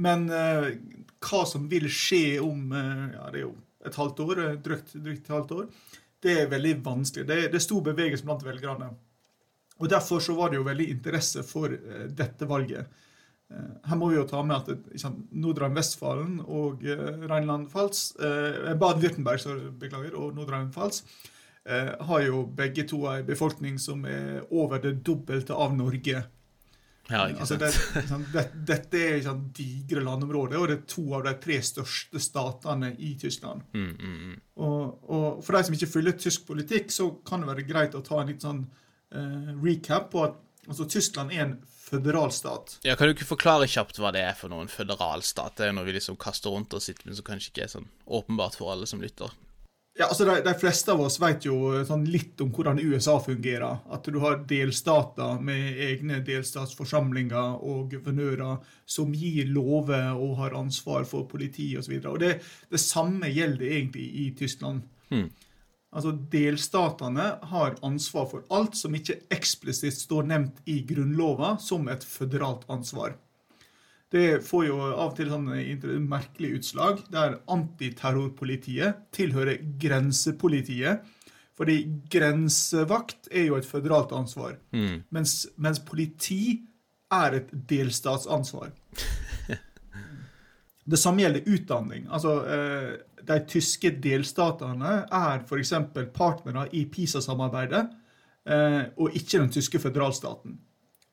Men 0.00 0.22
hva 0.30 1.40
som 1.50 1.64
vil 1.68 1.88
skje 1.90 2.38
om 2.40 2.70
ja, 2.72 3.26
det 3.34 3.40
er 3.40 3.42
jo 3.42 3.56
et 3.84 3.98
halvt 3.98 4.20
år, 4.22 4.40
drøyt, 4.64 4.94
drøyt 4.94 5.28
halvt 5.34 5.54
år, 5.56 5.66
det 6.22 6.34
er 6.40 6.50
veldig 6.50 6.76
vanskelig. 6.84 7.26
Det 7.26 7.38
det 7.52 7.58
er 7.58 7.64
stor 7.64 7.82
bevegelse 7.84 8.26
blant 8.26 8.44
velgerne. 8.46 8.92
Og 9.82 9.88
Derfor 9.90 10.20
så 10.22 10.34
var 10.34 10.50
det 10.50 10.60
jo 10.60 10.66
veldig 10.68 10.90
interesse 10.90 11.42
for 11.42 11.72
uh, 11.72 12.04
dette 12.06 12.46
valget. 12.48 12.86
Uh, 13.50 13.72
her 13.88 13.98
må 13.98 14.12
vi 14.12 14.16
jo 14.16 14.26
ta 14.28 14.42
med 14.46 14.56
at 14.56 14.92
liksom, 14.92 15.16
Nordrhein-Westfalen 15.32 16.38
og 16.46 16.84
eh, 16.86 17.26
Rheinland-Pfalz 17.26 18.04
eh, 18.22 18.70
Baden-Württemberg 18.78 19.72
beklager, 19.80 20.14
og 20.16 20.36
Nordrhein-Pfalz 20.38 21.02
har 21.62 22.22
jo 22.24 22.40
begge 22.58 22.82
to 22.90 23.04
en 23.06 23.26
befolkning 23.26 23.76
som 23.78 24.00
er 24.10 24.40
over 24.50 24.80
det 24.82 24.96
dobbelte 25.06 25.54
av 25.54 25.76
Norge. 25.78 26.24
Ja, 27.12 27.22
ikke 27.28 27.46
sant. 27.46 27.64
Altså 27.64 27.94
det, 27.94 28.06
sånn, 28.10 28.24
det, 28.32 28.44
dette 28.68 29.02
er 29.06 29.18
sånn, 29.24 29.42
digre 29.56 30.04
landområder, 30.06 30.58
og 30.60 30.70
det 30.70 30.78
er 30.78 30.86
to 30.90 31.04
av 31.18 31.26
de 31.26 31.34
tre 31.42 31.58
største 31.64 32.22
statene 32.22 32.92
i 32.98 33.12
Tyskland. 33.20 33.66
Mm, 33.76 33.90
mm, 33.92 34.14
mm. 34.28 34.38
Og, 34.64 35.10
og, 35.12 35.26
For 35.44 35.56
de 35.56 35.68
som 35.68 35.76
ikke 35.76 35.90
følger 35.92 36.16
tysk 36.24 36.46
politikk, 36.48 36.94
så 36.94 37.10
kan 37.26 37.44
det 37.44 37.52
være 37.52 37.66
greit 37.68 37.98
å 37.98 38.04
ta 38.06 38.22
en 38.22 38.32
litt 38.32 38.46
sånn 38.46 38.64
uh, 38.64 39.52
recap 39.62 40.10
på 40.14 40.24
at 40.26 40.40
altså, 40.68 40.88
Tyskland 40.88 41.34
er 41.36 41.46
en 41.46 41.54
føderalstat. 41.92 42.78
Ja, 42.86 42.96
Kan 42.96 43.10
du 43.10 43.16
ikke 43.16 43.28
forklare 43.28 43.68
kjapt 43.68 44.00
hva 44.00 44.12
det 44.14 44.24
er 44.24 44.36
for 44.38 44.52
noen 44.52 44.70
føderalstat? 44.72 45.58
Det 45.58 45.68
er 45.68 45.74
noe 45.76 45.88
vi 45.88 45.98
liksom 45.98 46.16
kaster 46.20 46.54
rundt 46.54 46.72
oss, 46.76 46.88
men 47.04 47.18
som 47.18 47.26
kanskje 47.26 47.52
ikke 47.52 47.66
er 47.66 47.72
sånn 47.74 47.88
åpenbart 48.06 48.56
for 48.56 48.72
alle 48.72 48.88
som 48.88 49.02
lytter. 49.04 49.32
Ja, 49.98 50.06
altså 50.06 50.24
de, 50.24 50.38
de, 50.40 50.52
fleste 50.56 50.88
av 50.94 51.02
oss 51.04 51.18
vet 51.20 51.44
jo 51.44 51.56
eh, 51.74 51.82
sånn 51.84 52.06
litt 52.08 52.40
om 52.40 52.48
hvordan 52.54 52.80
USA 52.80 53.18
fungerer. 53.20 53.82
At 53.92 54.08
du 54.08 54.16
har 54.22 54.40
delstater 54.48 55.40
med 55.44 55.80
egne 55.84 56.22
delstatsforsamlinger 56.24 57.60
og 57.60 57.92
guvernører 57.92 58.62
som 58.88 59.12
gir 59.12 59.50
lover 59.52 60.14
og 60.16 60.38
har 60.40 60.56
ansvar 60.56 61.04
for 61.08 61.28
politi 61.28 61.74
osv. 61.76 61.98
Det, 62.22 62.32
det 62.72 62.80
samme 62.80 63.28
gjelder 63.28 63.68
egentlig 63.68 64.06
i 64.24 64.28
Tyskland. 64.38 64.86
Hmm. 65.12 65.28
Altså 65.92 66.14
Delstatene 66.32 67.26
har 67.50 67.76
ansvar 67.84 68.30
for 68.30 68.46
alt 68.56 68.78
som 68.78 68.96
ikke 68.96 69.18
eksplisitt 69.34 69.98
står 69.98 70.24
nevnt 70.30 70.62
i 70.64 70.78
Grunnloven 70.88 71.60
som 71.60 71.84
et 71.92 72.06
føderalt 72.08 72.64
ansvar. 72.72 73.18
Det 74.12 74.42
får 74.44 74.66
jo 74.66 74.76
av 74.90 75.06
og 75.06 75.16
til 75.16 75.30
sånn 75.32 75.48
merkelig 76.04 76.58
utslag 76.58 77.00
der 77.12 77.38
antiterrorpolitiet 77.50 79.06
tilhører 79.16 79.62
grensepolitiet. 79.80 81.06
Fordi 81.56 81.76
grensevakt 82.10 83.28
er 83.30 83.46
jo 83.50 83.56
et 83.58 83.68
føderalt 83.68 84.12
ansvar, 84.16 84.56
mm. 84.72 85.04
mens, 85.12 85.34
mens, 85.60 85.80
politi 85.84 86.62
er 87.12 87.38
et 87.42 87.50
delstatsansvar. 87.52 88.72
Det 90.92 90.98
samme 90.98 91.22
gjelder 91.22 91.46
utdanning. 91.46 92.08
Altså, 92.10 92.32
eh, 92.50 92.92
De 93.22 93.36
tyske 93.46 93.92
delstatene 94.02 94.94
er 95.06 95.44
f.eks. 95.46 95.72
partnere 96.16 96.64
i 96.74 96.82
PISA-samarbeidet, 96.90 97.84
eh, 98.50 98.80
og 98.98 99.14
ikke 99.14 99.38
den 99.38 99.52
tyske 99.54 99.78
føderalstaten. 99.78 100.56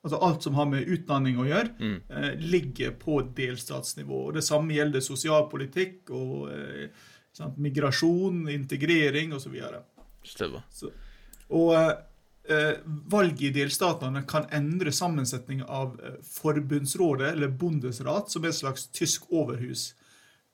Altså 0.03 0.19
alt 0.23 0.43
som 0.43 0.55
har 0.55 0.65
med 0.71 0.87
utdanning 0.87 1.37
å 1.41 1.47
gjøre, 1.47 1.69
Mm. 1.79 2.01
eh, 2.09 2.35
ligger 2.39 2.91
på 2.91 3.21
delstatsnivå. 3.35 4.27
Og 4.27 4.33
Det 4.33 4.43
samme 4.43 4.73
gjelder 4.73 4.99
sosialpolitikk 5.01 6.09
og 6.11 6.49
eh, 6.51 6.89
sant, 7.33 7.57
migrasjon, 7.57 8.47
integrering 8.49 9.33
osv. 9.33 9.55
Stemmer. 10.23 10.63
Og 11.49 11.73
eh, 12.49 12.75
valget 13.09 13.41
i 13.41 13.49
delstatene 13.59 14.23
kan 14.27 14.47
endre 14.51 14.91
sammensetningen 14.91 15.65
av 15.67 15.99
eh, 16.03 16.15
forbundsrådet, 16.23 17.33
eller 17.33 17.47
bondesrat, 17.49 18.29
som 18.31 18.43
er 18.43 18.49
et 18.53 18.55
slags 18.55 18.87
tysk 18.95 19.27
overhus. 19.31 19.93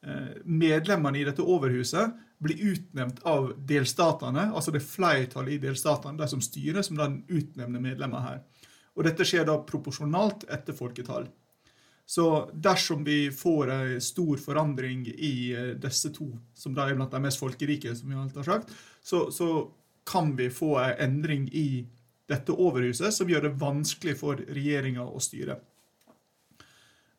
Eh, 0.05 0.41
medlemmene 0.45 1.19
i 1.21 1.23
dette 1.27 1.41
overhuset 1.41 2.13
blir 2.43 2.59
utnevnt 2.73 3.21
av 3.25 3.53
delstatene, 3.65 4.49
altså 4.53 4.71
det 4.71 4.83
flertallet 4.83 5.53
i 5.55 5.61
delstatene, 5.67 6.17
de 6.19 6.27
som 6.27 6.41
styrer, 6.43 6.81
som 6.83 6.97
da 6.99 7.07
utnevner 7.07 7.79
medlemmer 7.81 8.19
her. 8.25 8.41
Og 8.95 9.03
dette 9.07 9.25
skjer 9.27 9.47
da 9.47 9.57
proporsjonalt 9.67 10.47
etter 10.51 10.75
folketall. 10.77 11.27
Så 12.05 12.25
dersom 12.53 13.03
vi 13.03 13.31
får 13.33 13.71
en 13.73 14.01
stor 14.01 14.37
forandring 14.37 15.07
i 15.09 15.35
eh, 15.57 15.71
disse 15.81 16.11
to, 16.13 16.27
som 16.53 16.75
da 16.75 16.85
er 16.85 16.97
blant 16.97 17.11
de 17.11 17.21
mest 17.23 17.41
folkerike, 17.41 17.95
som 17.97 18.11
vi 18.11 18.19
alt 18.19 18.37
har 18.37 18.45
sagt, 18.45 18.73
så, 19.01 19.25
så 19.33 19.49
kan 20.05 20.35
vi 20.37 20.51
få 20.53 20.75
en 20.83 20.99
endring 21.07 21.47
i 21.49 21.85
dette 22.29 22.53
overhuset 22.53 23.13
som 23.13 23.29
gjør 23.29 23.47
det 23.47 23.57
vanskelig 23.61 24.15
for 24.21 24.41
regjeringa 24.53 25.05
å 25.05 25.21
styre. 25.21 25.57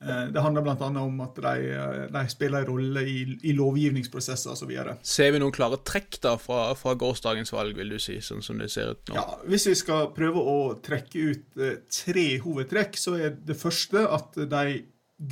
Eh, 0.03 0.27
Det 0.29 0.41
handler 0.45 0.63
bl.a. 0.63 0.89
om 1.01 1.21
at 1.25 1.35
de, 1.41 1.53
eh, 1.73 2.07
de 2.13 2.23
spiller 2.29 2.59
en 2.61 2.67
rolle 2.69 3.01
i, 3.09 3.23
i 3.49 3.53
lovgivningsprosesser 3.57 4.51
osv. 4.53 4.73
Ser 5.03 5.31
vi 5.33 5.39
noen 5.41 5.55
klare 5.57 5.79
trekk 5.89 6.19
da 6.21 6.35
fra, 6.37 6.75
fra 6.77 6.93
gårsdagens 6.95 7.53
valg, 7.53 7.77
vil 7.79 7.95
du 7.95 7.99
si, 7.99 8.19
sånn 8.21 8.43
som 8.45 8.59
det 8.61 8.69
ser 8.75 8.91
ut 8.93 9.09
nå? 9.09 9.15
Ja, 9.17 9.39
hvis 9.49 9.67
vi 9.71 9.75
skal 9.81 10.11
prøve 10.17 10.43
å 10.43 10.59
trekke 10.85 11.31
ut 11.31 11.57
eh, 11.65 11.79
tre 11.89 12.27
hovedtrekk, 12.45 12.99
så 13.01 13.17
er 13.17 13.31
det 13.41 13.57
første 13.57 14.05
at 14.19 14.37
de 14.37 14.83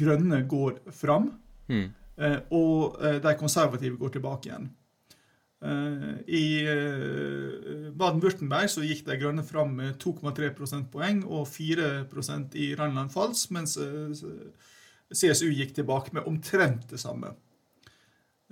grønne 0.00 0.46
går 0.48 0.80
fram, 0.92 1.32
Mm. 1.68 1.90
og 2.52 2.98
de 3.22 3.30
konservative 3.40 3.96
går 3.98 4.10
tilbake 4.16 4.46
igjen. 4.48 4.66
I 6.28 6.44
Baden-Württemberg 7.98 8.70
så 8.72 8.84
gikk 8.84 9.04
de 9.06 9.16
grønne 9.20 9.44
fram 9.46 9.74
med 9.78 9.96
2,3 10.02 10.50
prosentpoeng 10.56 11.24
og 11.24 11.46
4% 11.50 12.56
i 12.60 12.72
Rheinland-Pfalz, 12.78 13.48
mens 13.54 13.76
eh, 13.80 14.24
CSU 15.14 15.50
gikk 15.52 15.74
tilbake 15.76 16.14
med 16.16 16.28
omtrent 16.30 16.88
det 16.90 17.00
samme. 17.02 17.34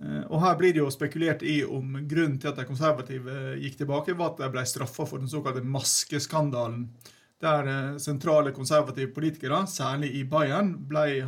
Eh, 0.03 0.23
Og 0.29 0.39
Her 0.45 0.59
blir 0.61 0.75
det 0.75 0.83
jo 0.83 0.93
spekulert 0.93 1.43
i 1.43 1.63
om 1.65 1.97
grunnen 2.09 2.39
til 2.39 2.53
at 2.53 2.61
de 2.61 2.69
konservative 2.69 3.57
gikk 3.63 3.81
tilbake, 3.83 4.17
var 4.19 4.33
at 4.33 4.45
de 4.45 4.53
ble 4.55 4.65
straffa 4.69 5.07
for 5.09 5.23
den 5.23 5.31
såkalte 5.33 5.65
maskeskandalen. 5.65 6.87
Der 7.43 7.67
eh, 7.67 7.99
sentrale 7.99 8.55
konservative 8.55 9.13
politikere, 9.15 9.65
særlig 9.67 10.15
i 10.21 10.25
Bayern, 10.25 10.77
ble, 10.89 11.23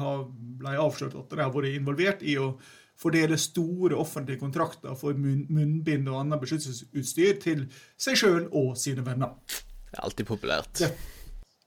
ble 0.60 0.78
avslørt 0.78 1.18
at 1.18 1.34
de 1.34 1.42
har 1.42 1.54
vært 1.54 1.74
involvert 1.74 2.22
i 2.22 2.38
å 2.38 2.54
fordele 3.00 3.36
store 3.40 3.96
offentlige 3.98 4.40
kontrakter 4.40 4.94
for 4.98 5.14
munnbind 5.18 6.08
og 6.08 6.20
annet 6.20 6.40
beskyttelsesutstyr 6.44 7.40
til 7.42 7.66
seg 7.98 8.16
sjøl 8.20 8.46
og 8.52 8.76
sine 8.80 9.04
venner. 9.06 9.34
Det 9.48 9.98
er 9.98 10.04
alltid 10.08 10.26
populært. 10.30 10.72
Det- 10.78 10.94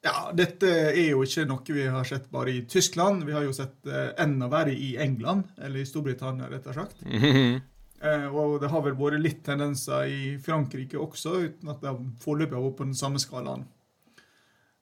Ja, 0.03 0.31
Dette 0.31 0.67
er 0.93 1.09
jo 1.09 1.23
ikke 1.25 1.43
noe 1.49 1.73
vi 1.73 1.83
har 1.89 2.03
sett 2.05 2.29
bare 2.31 2.51
i 2.53 2.61
Tyskland. 2.69 3.25
Vi 3.25 3.33
har 3.33 3.41
jo 3.43 3.51
sett 3.51 3.85
eh, 3.87 4.13
enda 4.23 4.47
verre 4.47 4.71
i 4.71 4.95
England, 4.95 5.43
eller 5.57 5.81
i 5.81 5.85
Storbritannia, 5.85 6.47
rettere 6.49 6.73
sagt. 6.73 7.01
-hmm. 7.03 7.61
Eh, 8.01 8.27
og 8.35 8.61
det 8.61 8.69
har 8.69 8.81
vel 8.85 8.93
vært 8.93 9.19
litt 9.19 9.39
tendenser 9.43 10.05
i 10.05 10.37
Frankrike 10.37 10.99
også, 11.01 11.31
uten 11.47 11.69
at 11.69 11.81
det 11.81 11.95
foreløpig 12.21 12.53
har 12.53 12.61
vært 12.61 12.77
på 12.77 12.85
den 12.85 12.93
samme 12.93 13.17
skalaen. 13.19 13.65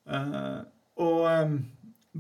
Eh, 0.10 0.60
og 0.98 1.22
eh, 1.32 1.54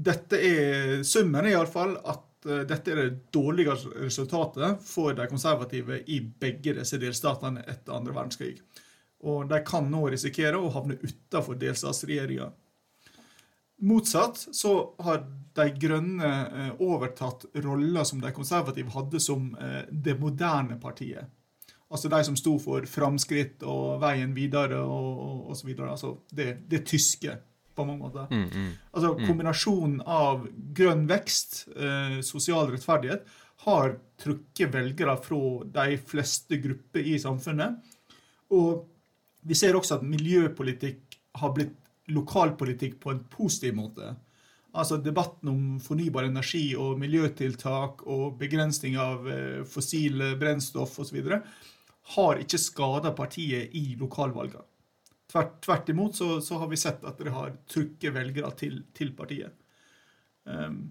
dette 0.07 0.39
er 0.39 1.03
Summen 1.03 1.45
iallfall 1.51 1.97
at 2.05 2.24
eh, 2.45 2.63
dette 2.69 2.91
er 2.91 3.01
det 3.01 3.31
dårligste 3.35 3.93
resultatet 4.05 4.83
for 4.85 5.15
de 5.17 5.27
konservative 5.31 6.01
i 6.07 6.19
begge 6.21 6.75
disse 6.79 6.99
delstatene 7.01 7.65
etter 7.65 7.95
andre 7.97 8.15
verdenskrig. 8.15 8.59
Og 9.25 9.47
de 9.49 9.61
kan 9.65 9.87
nå 9.89 10.03
risikere 10.13 10.59
å 10.59 10.71
havne 10.73 10.99
utafor 11.01 11.57
delstatsregjeringa. 11.59 12.51
Motsatt 13.85 14.47
så 14.55 14.75
har 15.03 15.25
de 15.55 15.65
grønne 15.79 16.29
eh, 16.45 16.69
overtatt 16.83 17.45
rolla 17.63 18.05
som 18.07 18.21
de 18.23 18.31
konservative 18.35 18.93
hadde 18.95 19.19
som 19.23 19.49
eh, 19.59 19.81
det 19.91 20.17
moderne 20.19 20.77
partiet. 20.81 21.31
Altså 21.91 22.09
de 22.09 22.21
som 22.27 22.37
sto 22.39 22.55
for 22.59 22.87
framskritt 22.89 23.63
og 23.63 23.99
veien 24.01 24.33
videre 24.35 24.79
og, 24.81 25.51
videre. 25.63 25.91
Altså 25.91 26.15
det, 26.31 26.65
det 26.71 26.81
tyske, 26.87 27.37
på 27.75 27.85
mange 27.87 28.05
måter. 28.05 28.27
Mm, 28.31 28.47
mm. 28.49 28.71
Altså 28.95 29.13
Kombinasjonen 29.19 30.01
av 30.01 30.45
grønn 30.77 31.05
vekst, 31.09 31.65
eh, 31.75 32.19
sosial 32.25 32.71
rettferdighet, 32.71 33.25
har 33.65 33.95
trukket 34.21 34.73
velgere 34.73 35.15
fra 35.23 35.39
de 35.77 35.97
fleste 35.97 36.59
grupper 36.61 37.07
i 37.13 37.15
samfunnet. 37.21 37.79
Og 38.53 38.85
vi 39.45 39.57
ser 39.57 39.77
også 39.77 39.99
at 39.99 40.05
miljøpolitikk 40.05 41.17
har 41.41 41.53
blitt 41.55 41.73
lokalpolitikk 42.13 42.99
på 43.01 43.11
en 43.13 43.23
positiv 43.31 43.75
måte. 43.77 44.13
Altså 44.75 44.97
Debatten 44.99 45.49
om 45.49 45.79
fornybar 45.81 46.27
energi 46.27 46.75
og 46.77 46.99
miljøtiltak 46.99 48.03
og 48.11 48.37
begrensning 48.41 48.97
av 48.99 49.27
eh, 49.31 49.63
fossile 49.67 50.33
brennstoff 50.39 50.99
osv. 50.99 51.21
har 52.15 52.41
ikke 52.43 52.61
skada 52.61 53.13
partiet 53.15 53.73
i 53.73 53.95
lokalvalgene. 53.99 54.65
Tvert, 55.35 55.57
tvert 55.65 55.89
imot 55.91 56.15
så, 56.15 56.37
så 56.39 56.61
har 56.61 56.69
vi 56.71 56.79
sett 56.79 57.01
at 57.03 57.17
det 57.19 57.33
har 57.35 57.57
trukket 57.67 58.13
velgere 58.15 58.53
til, 58.55 58.77
til 58.95 59.09
partiet. 59.17 59.51
Um, 60.47 60.85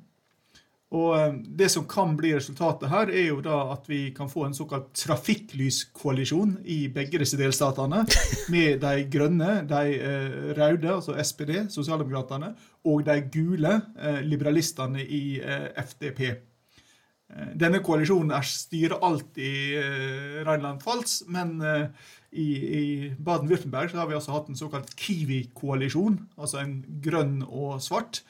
og 0.95 1.15
um, 1.17 1.39
Det 1.59 1.71
som 1.73 1.87
kan 1.89 2.13
bli 2.19 2.35
resultatet 2.37 2.91
her, 2.93 3.11
er 3.11 3.29
jo 3.31 3.41
da 3.43 3.57
at 3.73 3.89
vi 3.89 4.13
kan 4.15 4.29
få 4.31 4.45
en 4.47 4.55
såkalt 4.55 4.93
trafikklyskoalisjon 5.01 6.59
i 6.71 6.85
begge 6.93 7.23
disse 7.23 7.39
delstatene, 7.41 8.05
med 8.53 8.85
de 8.85 9.07
grønne, 9.11 9.63
de 9.71 9.97
eh, 9.97 10.41
røde, 10.59 10.93
altså 10.93 11.17
SPD, 11.19 11.65
sosialdemokratene, 11.73 12.53
og 12.85 13.05
de 13.09 13.21
gule, 13.33 13.79
eh, 13.99 14.21
liberalistene 14.29 15.03
i 15.03 15.25
eh, 15.41 15.71
FDP. 15.83 16.21
Eh, 16.29 17.55
Denne 17.59 17.83
koalisjonen 17.83 18.35
er 18.37 18.47
styrer 18.47 19.01
alt 19.03 19.41
i 19.41 19.55
eh, 19.81 20.43
Rheinland-Pfalz, 20.45 21.25
men 21.33 21.57
eh, 21.65 22.13
i, 22.35 22.49
i 22.79 23.15
Baden-Württemberg 23.19 23.95
har 23.95 24.09
vi 24.11 24.17
altså 24.19 24.35
hatt 24.35 24.49
en 24.51 24.59
såkalt 24.59 24.91
Kiwi-koalisjon, 24.99 26.19
altså 26.37 26.59
en 26.65 26.75
grønn 27.05 27.39
og 27.47 27.79
svart, 27.85 28.23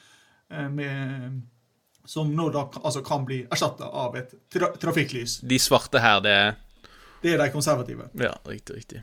eh, 0.53 0.67
med, 0.69 1.41
som 2.05 2.29
nå 2.37 2.49
da 2.53 2.67
altså 2.83 3.01
kan 3.05 3.25
bli 3.25 3.41
erstatta 3.49 3.89
av 3.89 4.17
et 4.19 4.35
tra 4.53 4.69
trafikklys. 4.81 5.39
De 5.41 5.59
svarte 5.61 6.03
her, 6.03 6.21
det 6.21 6.37
er 6.37 6.55
Det 7.23 7.33
er 7.33 7.41
de 7.41 7.49
konservative. 7.49 8.09
Ja, 8.21 8.35
riktig, 8.45 8.75
riktig. 8.83 9.01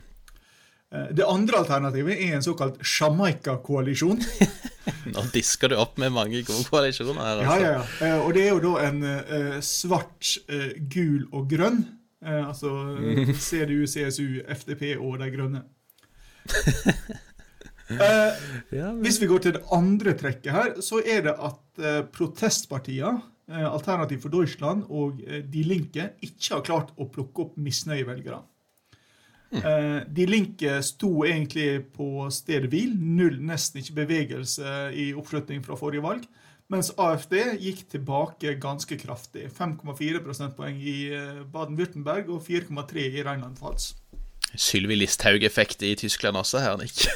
Eh, 0.93 1.09
Det 1.11 1.25
andre 1.27 1.57
alternativet 1.65 2.21
er 2.23 2.37
en 2.37 2.45
såkalt 2.45 2.79
Jamaica-koalisjon. 2.79 4.21
Nå 5.13 5.25
disker 5.33 5.71
du 5.73 5.75
opp 5.79 5.97
med 5.99 6.13
mange 6.15 6.43
gode 6.47 6.63
koalisjoner 6.69 7.19
her, 7.19 7.41
altså. 7.43 7.59
ja, 7.59 7.73
ja. 7.73 8.07
ja. 8.07 8.21
Og 8.23 8.31
det 8.37 8.45
er 8.45 8.53
jo 8.53 8.63
da 8.69 8.87
en 8.87 9.03
eh, 9.03 9.59
svart, 9.59 10.37
eh, 10.47 10.71
gul 10.79 11.27
og 11.33 11.49
grønn. 11.51 11.83
Eh, 12.23 12.47
altså 12.47 12.71
CDU, 13.47 13.85
CSU, 13.87 14.41
FDP 14.47 14.95
og 14.97 15.19
De 15.21 15.29
grønne. 15.35 15.63
Eh, 17.93 18.37
hvis 19.03 19.19
vi 19.21 19.27
går 19.27 19.41
til 19.43 19.53
det 19.57 19.61
andre 19.75 20.13
trekket 20.17 20.53
her, 20.55 20.69
så 20.81 21.01
er 21.03 21.25
det 21.25 21.33
at 21.35 21.81
eh, 21.83 21.99
protestpartiene, 22.15 23.19
eh, 23.51 23.65
Alternativ 23.67 24.23
for 24.23 24.33
Deutschland 24.33 24.85
og 24.89 25.19
eh, 25.27 25.43
De 25.43 25.65
Linke, 25.67 26.07
ikke 26.23 26.55
har 26.55 26.63
klart 26.65 26.93
å 26.95 27.09
plukke 27.11 27.43
opp 27.43 27.59
misnøyevelgere. 27.59 28.39
Eh, 29.59 29.99
De 30.07 30.25
Linke 30.25 30.79
sto 30.81 31.11
egentlig 31.27 31.83
på 31.93 32.29
stedet 32.33 32.71
hvil, 32.71 32.95
null, 32.97 33.37
nesten 33.45 33.83
ikke 33.83 33.99
bevegelse 33.99 34.87
i 34.97 35.11
oppslutning 35.13 35.61
fra 35.65 35.77
forrige 35.77 36.07
valg. 36.07 36.25
Mens 36.71 36.93
AFD 36.97 37.35
gikk 37.61 37.83
tilbake 37.91 38.55
ganske 38.61 38.97
kraftig. 39.01 39.49
5,4 39.53 40.21
prosentpoeng 40.23 40.79
i 40.79 40.97
eh, 41.13 41.43
Baden-Württemberg 41.53 42.31
og 42.33 42.45
4,3 42.45 43.09
i 43.09 43.25
Rheinland-Pfalz. 43.25 43.91
Sylvi 44.53 44.95
Listhaug-effekt 44.99 45.81
i 45.83 45.95
Tyskland 45.97 46.37
også 46.37 46.61
her, 46.61 46.77
Nick. 46.77 47.05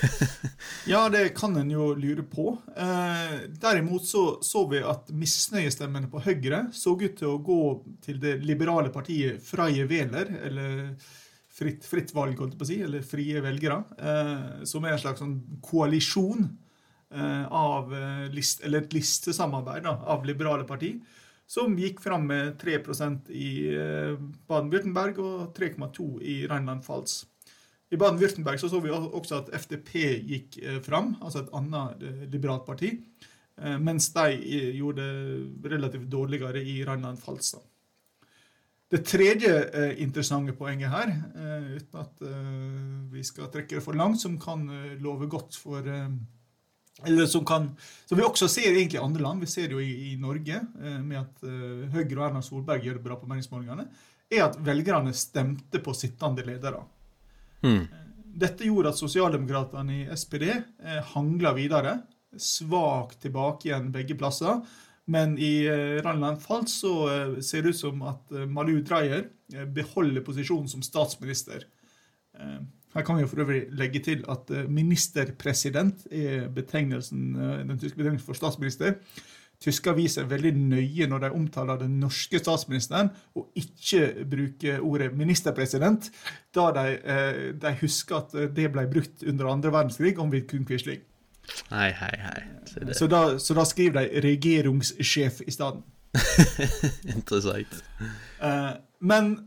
Ja, 0.90 1.06
det 1.12 1.36
kan 1.38 1.56
en 1.60 1.70
jo 1.72 1.92
lure 2.00 2.24
på. 2.26 2.56
Eh, 2.76 3.34
derimot 3.62 4.08
så, 4.08 4.24
så 4.44 4.64
vi 4.72 4.80
at 4.82 5.12
misnøyestemmene 5.14 6.10
på 6.12 6.22
Høyre 6.24 6.64
så 6.76 6.96
ut 6.98 7.18
til 7.20 7.30
å 7.30 7.40
gå 7.44 7.62
til 8.04 8.20
det 8.24 8.38
liberale 8.44 8.92
partiet 8.94 9.44
Freie 9.44 9.86
Wähler, 9.90 10.32
eller 10.48 10.96
fritt, 11.58 11.86
fritt 11.88 12.14
valg, 12.16 12.40
holdt 12.40 12.56
jeg 12.56 12.62
på 12.62 12.68
å 12.68 12.70
si, 12.72 12.80
eller 12.86 13.06
Frie 13.06 13.44
velgere, 13.44 13.82
eh, 14.00 14.64
som 14.70 14.88
er 14.88 14.96
en 14.96 15.04
slags 15.04 15.22
sånn 15.24 15.38
koalisjon 15.66 16.48
av 17.16 17.94
eh, 17.96 18.26
list, 18.34 18.64
eller 18.66 18.84
et 18.84 18.98
listesamarbeid 18.98 19.86
da, 19.88 19.96
av 20.12 20.26
liberale 20.28 20.68
parti, 20.68 20.96
som 21.48 21.78
gikk 21.80 22.02
fram 22.04 22.28
med 22.28 22.58
3% 22.60 23.32
i 23.32 23.52
eh, 23.72 24.18
Baden-Württemberg 24.50 25.22
og 25.24 25.56
3,2 25.56 26.10
i 26.20 26.42
Rheinland-Pfalz. 26.50 27.22
I 27.88 28.00
Baden-Würtemberg 28.00 28.60
så, 28.60 28.68
så 28.70 28.82
vi 28.84 28.92
også 28.92 29.40
at 29.40 29.54
FDP 29.56 29.94
gikk 30.28 30.60
eh, 30.60 30.82
fram, 30.84 31.16
altså 31.22 31.46
et 31.46 31.56
annet 31.56 32.04
eh, 32.04 32.28
liberalt 32.34 32.68
parti, 32.68 32.92
eh, 33.62 33.80
mens 33.80 34.12
de 34.18 34.36
eh, 34.36 34.74
gjorde 34.76 35.08
det 35.08 35.72
relativt 35.72 36.12
dårligere 36.12 36.64
i 36.64 36.82
Rheinland-Pfalz. 36.84 37.56
Det 38.92 39.02
tredje 39.08 39.52
eh, 39.72 40.02
interessante 40.04 40.54
poenget 40.56 40.92
her, 40.92 41.10
eh, 41.12 41.72
uten 41.80 42.04
at 42.04 42.28
eh, 42.28 42.92
vi 43.12 43.24
skal 43.28 43.48
trekke 43.52 43.80
det 43.80 43.84
for 43.84 43.96
langt, 44.00 44.20
som 44.20 44.36
kan 44.40 44.68
eh, 44.68 44.94
love 45.04 45.28
godt 45.32 45.56
for 45.60 45.88
eh, 45.88 46.12
eller 47.06 47.26
som, 47.30 47.46
kan, 47.46 47.70
som 48.06 48.18
vi 48.18 48.26
også 48.26 48.48
ser 48.50 48.72
egentlig 48.72 48.98
i 48.98 49.04
andre 49.04 49.22
land, 49.22 49.44
vi 49.44 49.50
ser 49.52 49.70
det 49.70 49.78
jo 49.78 49.84
i, 49.84 50.12
i 50.12 50.16
Norge, 50.22 50.62
eh, 50.82 51.00
med 51.04 51.20
at 51.22 51.46
eh, 51.46 51.86
Høyre 51.94 52.18
og 52.18 52.26
Erna 52.32 52.42
Solberg 52.46 52.86
gjør 52.86 52.98
det 52.98 53.06
bra 53.06 53.20
på 53.20 53.30
meningsmålingene, 53.30 53.86
er 54.34 54.48
at 54.48 54.58
velgerne 54.60 55.14
stemte 55.16 55.82
på 55.84 55.94
sittende 55.96 56.46
ledere. 56.48 56.82
Mm. 57.62 57.86
Dette 58.38 58.68
gjorde 58.68 58.92
at 58.94 59.00
sosialdemokratene 59.00 60.02
i 60.02 60.18
SPD 60.18 60.50
eh, 60.50 61.00
hangla 61.14 61.54
videre. 61.58 62.00
Svakt 62.38 63.22
tilbake 63.24 63.70
igjen 63.70 63.92
begge 63.94 64.18
plasser. 64.20 64.62
Men 65.08 65.38
i 65.40 65.64
eh, 65.70 65.98
Rheinland-Pfalz 66.04 66.82
så 66.82 66.94
ser 67.46 67.64
det 67.64 67.76
ut 67.76 67.80
som 67.80 68.04
at 68.10 68.34
Malu 68.52 68.82
Dreyer 68.86 69.30
eh, 69.54 69.66
beholder 69.66 70.26
posisjonen 70.26 70.70
som 70.70 70.86
statsminister. 70.86 71.70
Her 72.98 73.04
kan 73.06 73.20
jo 73.22 73.28
for 73.30 73.44
øvrig 73.44 73.66
legge 73.78 74.00
til 74.02 74.24
at 74.30 74.50
eh, 74.50 74.70
ministerpresident 74.70 76.08
er 76.12 76.48
betegnelsen, 76.50 77.36
eh, 77.36 77.60
den 77.70 77.80
tyske 77.80 77.98
betegnelsen 77.98 78.26
for 78.26 78.34
statsminister. 78.34 78.94
Tyske 79.62 79.90
aviser 79.90 80.24
er 80.24 80.32
veldig 80.32 80.54
nøye 80.58 81.08
når 81.08 81.18
de 81.18 81.30
omtaler 81.32 81.78
den 81.78 82.00
norske 82.00 82.40
statsministeren, 82.40 83.10
og 83.36 83.52
ikke 83.56 84.26
bruker 84.32 84.80
ordet 84.82 85.14
ministerpresident, 85.18 86.10
da 86.56 86.72
de, 86.74 86.98
eh, 87.04 87.54
de 87.62 87.76
husker 87.82 88.16
at 88.18 88.56
det 88.56 88.72
ble 88.74 88.88
brukt 88.94 89.24
under 89.30 89.52
andre 89.52 89.72
verdenskrig 89.72 90.18
om 90.20 90.32
Vidkun 90.32 90.66
Quisling. 90.66 91.02
Hei, 91.70 91.92
hei, 91.92 92.14
hei. 92.18 92.94
Så 92.94 93.08
da, 93.08 93.38
så 93.40 93.54
da 93.54 93.64
skriver 93.66 94.02
de 94.02 94.22
'regjeringssjef' 94.22 95.42
i 95.48 95.52
stedet. 95.52 95.84
er 96.14 97.14
interessant. 97.16 97.84
Men 99.00 99.40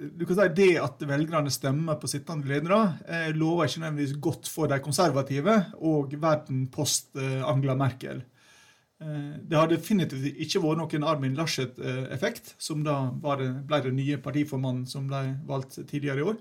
du 0.00 0.26
kan 0.26 0.36
si 0.38 0.48
det 0.56 0.72
at 0.80 1.02
velgerne 1.04 1.52
stemmer 1.52 1.98
på 2.00 2.08
sittende 2.08 2.48
ledere, 2.48 2.80
eh, 3.06 3.30
lover 3.36 3.68
ikke 3.68 3.82
nødvendigvis 3.82 4.20
godt 4.22 4.48
for 4.48 4.70
de 4.70 4.80
konservative 4.80 5.56
og 5.76 6.14
verden 6.20 6.66
post 6.72 7.16
Angela 7.16 7.76
Merkel. 7.76 8.22
Eh, 9.00 9.36
det 9.42 9.56
har 9.56 9.68
definitivt 9.68 10.40
ikke 10.40 10.62
vært 10.64 10.80
noen 10.80 11.06
Armin 11.08 11.36
Laschet-effekt, 11.36 12.54
som 12.58 12.84
da 12.84 13.10
ble 13.12 13.82
den 13.84 13.96
nye 13.96 14.20
partiformannen 14.22 14.86
som 14.88 15.08
ble 15.10 15.36
valgt 15.48 15.80
tidligere 15.82 16.20
i 16.20 16.28
år. 16.32 16.40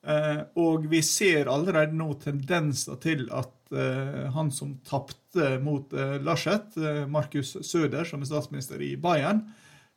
Eh, 0.00 0.42
og 0.62 0.86
vi 0.90 1.02
ser 1.04 1.50
allerede 1.52 1.96
nå 1.96 2.12
tendenser 2.22 3.00
til 3.02 3.26
at 3.30 3.56
han 3.70 4.48
som 4.50 4.72
tapte 4.82 5.60
mot 5.62 5.92
Laschet, 6.26 6.74
Markus 7.06 7.52
Søder, 7.62 8.02
som 8.02 8.18
er 8.18 8.26
statsminister 8.26 8.82
i 8.82 8.96
Bayern, 8.98 9.44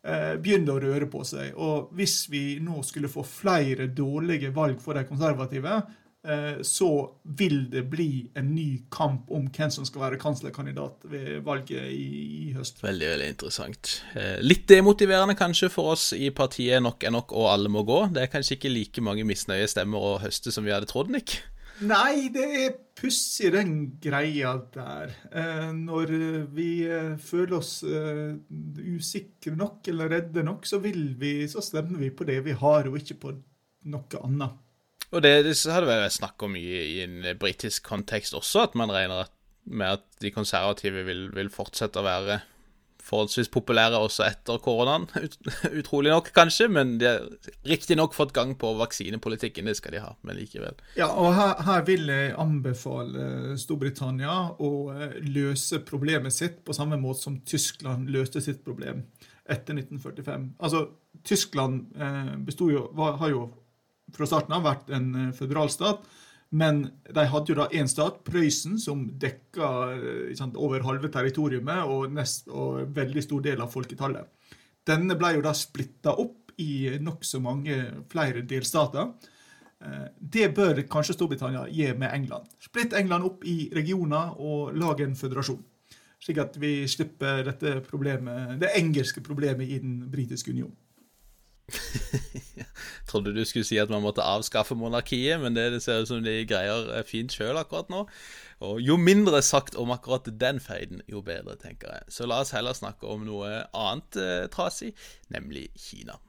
begynner 0.03 0.75
å 0.75 0.83
røre 0.83 1.07
på 1.07 1.23
seg. 1.23 1.53
Og 1.55 1.91
hvis 1.95 2.25
vi 2.31 2.57
nå 2.59 2.81
skulle 2.83 3.11
få 3.11 3.23
flere 3.23 3.87
dårlige 3.87 4.51
valg 4.55 4.81
for 4.83 4.97
de 4.99 5.05
konservative, 5.07 5.77
eh, 6.27 6.59
så 6.63 6.89
vil 7.23 7.69
det 7.71 7.85
bli 7.91 8.25
en 8.35 8.49
ny 8.55 8.83
kamp 8.91 9.31
om 9.31 9.47
hvem 9.47 9.71
som 9.71 9.87
skal 9.87 10.05
være 10.05 10.19
kanslerkandidat 10.21 11.07
ved 11.11 11.31
valget 11.47 11.87
i, 11.91 12.49
i 12.49 12.51
høst. 12.57 12.83
Veldig, 12.83 13.09
veldig 13.13 13.31
interessant. 13.35 13.93
Eh, 14.15 14.37
Litt 14.43 14.67
demotiverende 14.71 15.37
kanskje 15.39 15.71
for 15.71 15.95
oss 15.95 16.11
i 16.17 16.29
partiet 16.35 16.83
Nok 16.83 17.03
er 17.07 17.15
nok 17.15 17.31
og 17.35 17.49
alle 17.53 17.71
må 17.71 17.85
gå. 17.87 18.05
Det 18.13 18.25
er 18.25 18.33
kanskje 18.33 18.57
ikke 18.59 18.73
like 18.75 19.07
mange 19.07 19.27
misnøye 19.27 19.71
stemmer 19.71 20.03
å 20.03 20.19
høste 20.23 20.51
som 20.51 20.67
vi 20.67 20.75
hadde 20.75 20.89
trodd, 20.91 21.11
Nick. 21.13 21.39
Nei, 21.81 22.29
det 22.33 22.43
er 22.45 22.73
pussig, 22.97 23.49
den 23.55 23.73
greia 24.01 24.53
der. 24.73 25.13
Eh, 25.33 25.71
når 25.73 26.13
vi 26.53 26.67
eh, 26.85 27.15
føler 27.21 27.57
oss 27.57 27.79
eh, 27.87 28.35
usikre 28.93 29.55
nok 29.57 29.89
eller 29.89 30.11
redde 30.13 30.45
nok, 30.45 30.67
så 30.69 30.79
vi, 30.83 30.93
så 31.49 31.63
stemmer 31.65 31.99
vi 32.03 32.11
på 32.13 32.27
det 32.29 32.39
vi 32.45 32.55
har, 32.59 32.89
og 32.89 32.99
ikke 33.01 33.19
på 33.25 33.33
noe 33.89 34.21
annet. 34.21 34.59
Og 35.13 35.21
det, 35.21 35.33
det 35.45 35.57
har 35.69 35.83
det 35.83 35.91
vært 35.91 36.15
snakk 36.15 36.45
om 36.45 36.55
i, 36.57 36.67
i 36.95 37.01
en 37.03 37.19
britisk 37.41 37.85
kontekst 37.89 38.37
også, 38.37 38.67
at 38.69 38.77
man 38.79 38.93
regner 38.93 39.27
med 39.63 39.99
at 39.99 40.07
de 40.21 40.31
konservative 40.33 41.03
vil, 41.07 41.27
vil 41.33 41.51
fortsette 41.53 42.01
å 42.01 42.05
være 42.05 42.41
forholdsvis 43.03 43.51
populære 43.53 43.99
også 43.99 44.25
etter 44.27 44.59
koronaen. 44.63 45.07
Ut, 45.25 45.37
utrolig 45.71 46.13
nok, 46.13 46.29
kanskje, 46.35 46.69
men 46.71 46.95
de 47.01 47.09
har 47.09 47.25
riktignok 47.67 48.15
fått 48.15 48.33
gang 48.35 48.55
på 48.59 48.73
vaksinepolitikken. 48.79 49.67
Det 49.69 49.77
skal 49.79 49.97
de 49.97 50.03
ha, 50.03 50.13
men 50.23 50.39
likevel. 50.39 50.79
Ja, 50.99 51.09
og 51.11 51.33
her, 51.37 51.55
her 51.67 51.83
vil 51.87 52.07
jeg 52.11 52.33
anbefale 52.39 53.57
Storbritannia 53.59 54.37
å 54.63 54.71
eh, 54.95 55.19
løse 55.27 55.81
problemet 55.85 56.35
sitt 56.35 56.61
på 56.63 56.75
samme 56.75 56.99
måte 57.01 57.25
som 57.25 57.41
Tyskland 57.47 58.11
løste 58.13 58.43
sitt 58.43 58.63
problem 58.65 59.05
etter 59.43 59.75
1945. 59.75 60.53
Altså, 60.63 60.85
Tyskland 61.27 61.91
eh, 61.99 62.33
jo, 62.71 62.87
var, 62.95 63.19
har 63.19 63.33
jo 63.33 63.47
fra 64.13 64.27
starten 64.29 64.55
av 64.55 64.65
vært 64.65 64.91
en 64.93 65.09
eh, 65.17 65.33
føderalstat, 65.35 66.05
men 66.53 66.83
de 67.09 67.25
hadde 67.31 67.49
jo 67.49 67.57
da 67.57 67.65
én 67.73 67.89
stat, 67.89 68.19
Prøysen, 68.27 68.77
som 68.81 69.07
dekka 69.19 69.69
eh, 69.95 70.33
sant, 70.37 70.57
over 70.59 70.85
halve 70.85 71.09
territoriumet 71.13 71.89
og, 71.89 72.13
og 72.53 72.93
veldig 72.93 73.23
stor 73.25 73.41
del 73.45 73.63
av 73.63 73.73
folketallet. 73.73 74.29
Denne 74.85 75.17
ble 75.17 75.31
jo 75.37 75.43
da 75.45 75.53
splitta 75.57 76.13
opp 76.21 76.53
i 76.61 76.99
nokså 77.01 77.41
mange 77.41 77.79
flere 78.11 78.43
delstater. 78.45 79.09
Eh, 79.81 80.05
Det 80.19 80.51
bør 80.53 80.83
kanskje 80.85 81.17
Storbritannia 81.17 81.65
gi 81.73 81.89
med 81.97 82.13
England. 82.13 82.53
Splitt 82.61 82.93
England 83.01 83.25
opp 83.31 83.45
i 83.49 83.71
regioner 83.73 84.37
og 84.37 84.77
lage 84.77 85.07
en 85.07 85.17
føderasjon. 85.17 85.63
Slik 86.23 86.37
at 86.39 86.55
vi 86.61 86.85
slipper 86.87 87.41
dette 87.49 87.79
problemet, 87.89 88.59
det 88.61 88.75
engelske 88.77 89.25
problemet 89.25 89.67
i 89.67 89.81
den 89.81 90.03
britiske 90.11 90.53
union. 90.53 90.71
Trodde 93.09 93.33
du 93.35 93.43
skulle 93.45 93.67
si 93.67 93.77
at 93.81 93.91
man 93.91 94.03
måtte 94.03 94.25
avskaffe 94.25 94.75
monarkiet, 94.75 95.39
men 95.41 95.55
det, 95.55 95.69
det 95.75 95.83
ser 95.83 96.03
ut 96.03 96.11
som 96.11 96.23
de 96.23 96.41
greier 96.49 97.03
fint 97.07 97.33
sjøl 97.33 97.59
akkurat 97.59 97.91
nå. 97.93 98.05
Og 98.63 98.79
jo 98.83 98.97
mindre 98.99 99.41
sagt 99.43 99.75
om 99.79 99.91
akkurat 99.91 100.29
den 100.39 100.59
feiden, 100.63 101.01
jo 101.11 101.21
bedre, 101.25 101.57
tenker 101.59 101.91
jeg. 101.91 102.13
Så 102.15 102.27
la 102.29 102.41
oss 102.43 102.53
heller 102.55 102.75
snakke 102.77 103.09
om 103.09 103.25
noe 103.27 103.65
annet 103.75 104.19
eh, 104.19 104.45
trasig, 104.53 104.93
nemlig 105.33 105.67
Kina. 105.79 106.19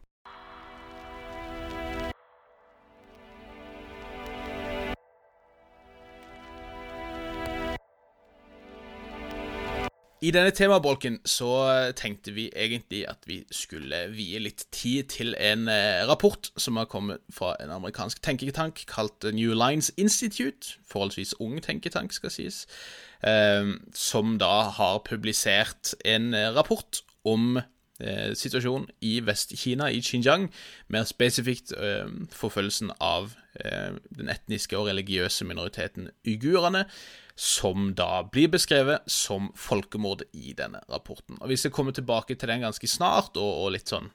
I 10.24 10.30
denne 10.32 10.54
temabolken 10.56 11.18
så 11.28 11.50
tenkte 11.98 12.32
vi 12.32 12.46
egentlig 12.56 13.02
at 13.10 13.26
vi 13.28 13.42
skulle 13.52 14.06
vie 14.14 14.38
litt 14.40 14.62
tid 14.72 15.10
til 15.12 15.34
en 15.36 15.66
eh, 15.68 16.00
rapport 16.08 16.48
som 16.56 16.78
har 16.80 16.88
kommet 16.88 17.20
fra 17.34 17.50
en 17.60 17.72
amerikansk 17.74 18.22
tenketank 18.24 18.86
kalt 18.88 19.26
New 19.36 19.52
Lines 19.52 19.90
Institute. 20.00 20.78
Forholdsvis 20.88 21.34
ung 21.44 21.58
tenketank, 21.60 22.14
skal 22.16 22.32
sies. 22.32 22.64
eh, 23.20 23.74
som 23.92 24.38
da 24.38 24.70
har 24.78 25.02
publisert 25.04 25.92
en 26.04 26.32
eh, 26.34 26.48
rapport 26.56 27.02
om 27.24 27.60
situasjonen 28.34 28.88
i 29.06 29.20
Vest-Kina, 29.22 29.86
i 29.86 30.00
Xinjiang. 30.02 30.48
Mer 30.90 31.04
spesifikt 31.06 31.70
forfølgelsen 32.34 32.90
av 33.00 33.36
den 33.54 34.28
etniske 34.28 34.74
og 34.76 34.88
religiøse 34.88 35.46
minoriteten 35.46 36.10
uigurene 36.26 36.82
som 37.34 37.92
da 37.98 38.22
blir 38.30 38.52
beskrevet 38.52 39.06
som 39.10 39.50
folkemord 39.58 40.22
i 40.32 40.54
denne 40.54 40.82
rapporten. 40.90 41.40
Og 41.40 41.48
Vi 41.50 41.56
skal 41.58 41.74
komme 41.74 41.92
tilbake 41.92 42.34
til 42.34 42.48
den 42.48 42.62
ganske 42.62 42.86
snart, 42.86 43.36
og, 43.36 43.64
og 43.64 43.74
litt 43.74 43.90
sånn 43.90 44.12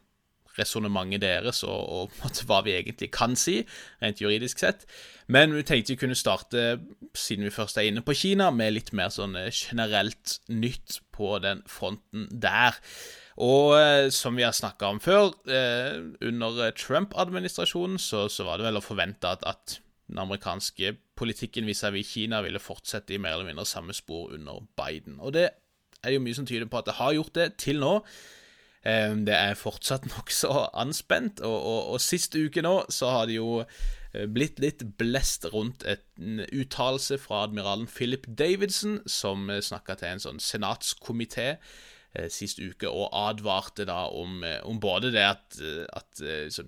resonnementet 0.59 1.23
deres 1.23 1.61
og, 1.67 2.09
og 2.11 2.43
hva 2.47 2.61
vi 2.65 2.75
egentlig 2.77 3.11
kan 3.15 3.35
si, 3.39 3.61
rent 4.03 4.21
juridisk 4.23 4.61
sett. 4.63 4.85
Men 5.31 5.53
vi 5.55 5.63
tenkte 5.67 5.93
vi 5.93 6.01
kunne 6.01 6.17
starte, 6.17 6.79
siden 7.17 7.47
vi 7.47 7.53
først 7.53 7.77
er 7.77 7.89
inne 7.89 8.03
på 8.05 8.15
Kina, 8.17 8.49
med 8.51 8.75
litt 8.75 8.93
mer 8.97 9.11
sånn 9.13 9.37
eh, 9.39 9.51
generelt 9.53 10.39
nytt 10.49 10.99
på 11.15 11.37
den 11.43 11.63
fronten 11.69 12.27
der. 12.31 12.79
Og 13.39 13.75
eh, 13.77 14.07
som 14.13 14.39
vi 14.39 14.47
har 14.47 14.55
snakka 14.55 14.89
om 14.95 15.03
før, 15.03 15.31
eh, 15.47 15.99
under 16.25 16.73
Trump-administrasjonen 16.75 18.01
så, 18.01 18.27
så 18.31 18.47
var 18.47 18.59
det 18.59 18.69
vel 18.69 18.81
å 18.81 18.83
forvente 18.83 19.31
at, 19.31 19.45
at 19.47 19.79
den 20.09 20.19
amerikanske 20.21 20.95
politikken 21.19 21.67
vis-à-vis 21.69 22.11
Kina 22.13 22.41
ville 22.45 22.61
fortsette 22.61 23.13
i 23.13 23.21
mer 23.21 23.37
eller 23.37 23.49
mindre 23.51 23.65
samme 23.69 23.93
spor 23.93 24.33
under 24.33 24.63
Biden. 24.77 25.19
Og 25.19 25.33
det 25.33 25.49
er 26.03 26.15
jo 26.15 26.23
mye 26.23 26.37
som 26.37 26.47
tyder 26.47 26.69
på 26.69 26.79
at 26.79 26.89
det 26.89 26.99
har 26.99 27.15
gjort 27.17 27.35
det 27.35 27.47
til 27.61 27.79
nå. 27.83 27.93
Eh, 28.85 29.15
Det 29.27 29.35
er 29.35 29.59
fortsatt 29.59 30.07
nokså 30.15 30.69
anspent, 30.73 31.41
og, 31.41 31.57
og, 31.59 31.93
og 31.93 32.01
sist 32.01 32.35
uke 32.35 32.63
nå 32.65 32.85
så 32.89 33.11
har 33.13 33.29
det 33.29 33.37
jo 33.37 33.61
eh, 33.61 34.25
blitt 34.25 34.59
litt 34.59 34.83
blest 34.97 35.45
rundt 35.53 35.85
en 35.85 36.43
uttalelse 36.51 37.17
fra 37.17 37.43
admiralen 37.43 37.87
Philip 37.87 38.27
Davidson, 38.27 39.01
som 39.07 39.49
snakka 39.49 39.99
til 39.99 40.13
en 40.13 40.25
sånn 40.25 40.43
senatskomité 40.43 41.57
sist 42.33 42.57
uke 42.57 42.89
og 42.89 43.11
advarte 43.13 43.85
da 43.85 44.07
om, 44.09 44.41
om 44.65 44.79
både 44.81 45.11
det 45.13 45.21
at, 45.21 45.59
at 45.93 46.21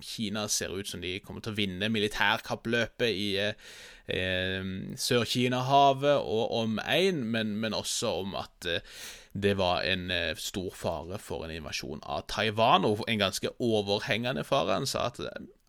Kina 0.06 0.44
ser 0.52 0.76
ut 0.76 0.88
som 0.88 1.02
de 1.02 1.16
kommer 1.26 1.42
til 1.42 1.56
å 1.56 1.58
vinne 1.58 1.90
militærkappløpet 1.90 3.10
i 3.10 3.30
eh, 3.42 4.70
Sør-Kina-havet 5.02 6.22
og 6.22 6.54
omegn, 6.60 7.24
men, 7.34 7.56
men 7.58 7.74
også 7.74 8.14
om 8.22 8.38
at 8.38 8.70
det 9.34 9.58
var 9.58 9.82
en 9.82 10.12
eh, 10.12 10.36
stor 10.36 10.74
fare 10.76 11.20
for 11.20 11.46
en 11.46 11.54
invasjon 11.56 12.04
av 12.04 12.26
Taiwan, 12.28 12.86
og 12.86 13.04
en 13.08 13.22
ganske 13.22 13.54
overhengende 13.60 14.44
fare. 14.44 14.76
Han 14.76 14.88
sa 14.90 15.08
at 15.08 15.22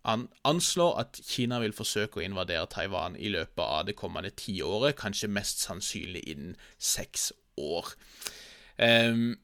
han 0.03 0.27
anslår 0.43 0.99
at 0.99 1.19
Kina 1.23 1.61
vil 1.63 1.75
forsøke 1.75 2.19
å 2.19 2.25
invadere 2.25 2.67
Taiwan 2.67 3.15
i 3.15 3.31
løpet 3.31 3.63
av 3.63 3.85
det 3.87 3.95
kommende 3.95 4.33
tiåret, 4.35 4.97
kanskje 4.99 5.31
mest 5.31 5.63
sannsynlig 5.63 6.25
innen 6.27 6.57
seks 6.77 7.31
år. 7.55 7.93
Um, 8.75 9.37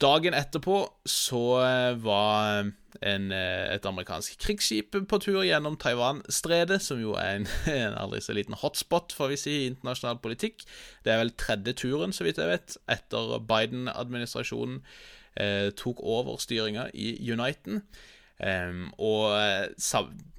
dagen 0.00 0.34
etterpå 0.36 0.78
så 1.08 1.42
eh, 1.60 1.96
var 2.00 2.70
en, 3.04 3.26
eh, 3.32 3.74
et 3.74 3.86
amerikansk 3.86 4.38
krigsskip 4.40 4.96
på 5.10 5.18
tur 5.20 5.42
gjennom 5.44 5.76
Taiwan-stredet, 5.80 6.80
som 6.82 7.02
jo 7.02 7.12
er 7.20 7.40
en, 7.40 7.48
en, 7.72 7.98
aldri 8.00 8.22
så 8.24 8.36
liten 8.36 8.56
hotspot, 8.60 9.12
får 9.16 9.32
vi 9.32 9.40
si, 9.40 9.56
i 9.58 9.68
internasjonal 9.72 10.22
politikk. 10.24 10.64
Det 11.04 11.12
er 11.12 11.20
vel 11.20 11.34
tredje 11.40 11.76
turen, 11.84 12.16
så 12.16 12.26
vidt 12.26 12.40
jeg 12.40 12.52
vet, 12.52 12.78
etter 12.96 13.36
Biden-administrasjonen 13.50 14.80
eh, 15.36 15.70
tok 15.76 16.00
over 16.00 16.40
styringa 16.40 16.88
i 16.94 17.16
Uniten. 17.30 17.84
Um, 18.40 18.88
og 18.98 19.36
eh, 19.38 19.68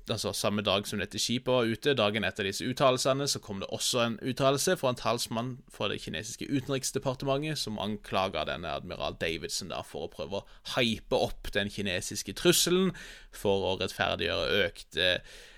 altså, 0.09 0.33
samme 0.33 0.61
dag 0.65 0.87
som 0.87 0.99
dette 1.01 1.19
skipet 1.21 1.51
var 1.51 1.69
ute, 1.69 1.95
dagen 1.97 2.27
etter 2.27 2.47
disse 2.47 2.65
uttalelsene, 2.67 3.27
så 3.29 3.41
kom 3.43 3.61
det 3.61 3.69
også 3.73 4.03
en 4.03 4.19
uttalelse 4.21 4.77
fra 4.79 4.93
en 4.93 4.99
talsmann 4.99 5.51
fra 5.73 5.89
det 5.91 6.01
kinesiske 6.03 6.47
utenriksdepartementet 6.49 7.59
som 7.61 7.81
anklaga 7.81 8.45
denne 8.49 8.73
admiral 8.75 9.17
Davidson 9.21 9.73
da, 9.73 9.81
for 9.85 10.05
å 10.05 10.13
prøve 10.13 10.41
å 10.41 10.45
hype 10.75 11.17
opp 11.17 11.51
den 11.55 11.71
kinesiske 11.73 12.35
trusselen 12.37 12.93
for 13.35 13.65
å 13.71 13.75
rettferdiggjøre 13.81 14.63
økte 14.67 15.09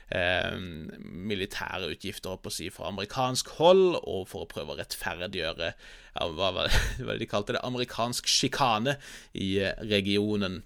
eh, 0.09 0.55
militære 0.57 1.91
utgifter 1.93 2.39
på 2.39 2.51
å 2.51 2.57
si, 2.57 2.69
fra 2.73 2.91
amerikansk 2.91 3.51
hold, 3.59 3.99
og 4.03 4.27
for 4.31 4.45
å 4.45 4.51
prøve 4.51 4.75
å 4.75 4.79
rettferdiggjøre 4.79 5.71
ja, 5.73 6.29
hva 6.39 6.53
var 6.55 6.71
det, 6.71 6.81
hva 7.05 7.17
de 7.19 7.29
kalte 7.29 7.57
det, 7.57 7.65
amerikansk 7.67 8.29
sjikane 8.31 8.97
i 9.35 9.57
eh, 9.63 9.75
regionen. 9.91 10.61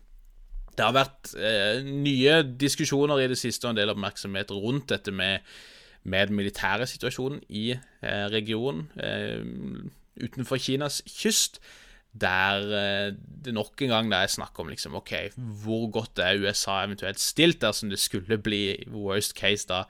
Det 0.82 0.88
har 0.88 0.95
vært 0.97 1.36
eh, 1.38 1.84
nye 1.86 2.39
diskusjoner 2.57 3.19
i 3.21 3.27
det 3.29 3.36
siste 3.38 3.67
og 3.67 3.75
en 3.75 3.77
del 3.77 3.91
oppmerksomhet 3.93 4.49
rundt 4.49 4.89
dette 4.89 5.11
med, 5.13 5.45
med 6.09 6.32
den 6.32 6.39
militære 6.39 6.88
situasjonen 6.89 7.43
i 7.53 7.67
eh, 7.75 8.23
regionen 8.34 8.88
eh, 8.97 9.43
utenfor 10.17 10.57
Kinas 10.57 11.03
kyst. 11.05 11.61
Der 12.12 12.66
eh, 12.76 13.14
det 13.16 13.53
nok 13.55 13.82
en 13.82 13.93
gang 13.93 14.14
er 14.14 14.28
snakk 14.28 14.57
om 14.59 14.68
liksom, 14.68 14.97
ok, 14.99 15.14
hvor 15.36 15.86
godt 15.91 16.20
er 16.20 16.41
USA 16.43 16.82
eventuelt 16.84 17.20
stilt 17.20 17.62
dersom 17.62 17.89
det 17.89 17.99
skulle 17.99 18.38
bli 18.38 18.84
worst 18.91 19.38
case 19.38 19.70
da 19.70 19.86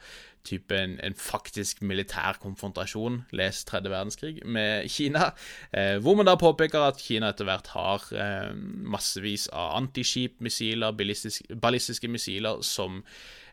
type 0.47 0.75
en, 0.75 0.97
en, 1.03 1.15
faktisk 1.17 1.81
militær 1.85 2.39
konfrontasjon, 2.41 3.21
les 3.37 3.63
tredje 3.67 3.91
verdenskrig, 3.91 4.39
med 4.45 4.89
Kina. 4.89 5.31
Eh, 5.73 5.97
hvor 6.01 6.17
man 6.17 6.29
da 6.29 6.35
påpeker 6.39 6.81
at 6.87 7.01
Kina 7.01 7.31
etter 7.31 7.47
hvert 7.49 7.71
har 7.75 8.07
eh, 8.17 8.51
massevis 8.55 9.47
av 9.53 9.75
antiskipmissiler, 9.81 10.95
ballistiske, 10.97 12.09
missiler, 12.11 12.61
som 12.65 13.03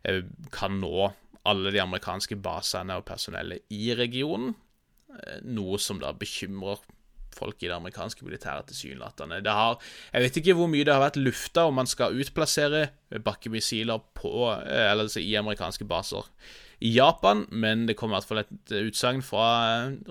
eh, 0.05 0.25
kan 0.55 0.81
nå 0.81 1.11
alle 1.49 1.73
de 1.73 1.83
amerikanske 1.83 2.37
basene 2.45 2.99
og 2.99 3.07
personellet 3.09 3.69
i 3.75 3.93
regionen. 3.97 4.55
Eh, 5.13 5.43
noe 5.49 5.81
som 5.83 6.01
da 6.03 6.15
bekymrer 6.17 6.81
folk 7.39 7.63
i 7.63 7.71
det 7.71 7.77
amerikanske 7.77 8.27
militæret, 8.27 8.69
tilsynelatende. 8.71 9.43
Jeg 9.47 10.25
vet 10.25 10.41
ikke 10.41 10.57
hvor 10.59 10.71
mye 10.71 10.87
det 10.87 10.95
har 10.95 11.05
vært 11.07 11.21
lufta 11.23 11.69
om 11.69 11.79
man 11.79 11.91
skal 11.91 12.17
utplassere 12.19 12.89
bakkemissiler 13.25 14.03
på, 14.19 14.51
eller, 14.53 15.07
altså 15.07 15.23
i 15.23 15.37
amerikanske 15.39 15.87
baser 15.89 16.27
i 16.79 16.93
Japan, 16.95 17.43
men 17.51 17.87
det 17.89 17.97
kom 17.99 18.13
i 18.13 18.15
hvert 18.15 18.29
fall 18.29 18.43
et 18.45 18.75
utsagn 18.85 19.23
fra 19.27 19.49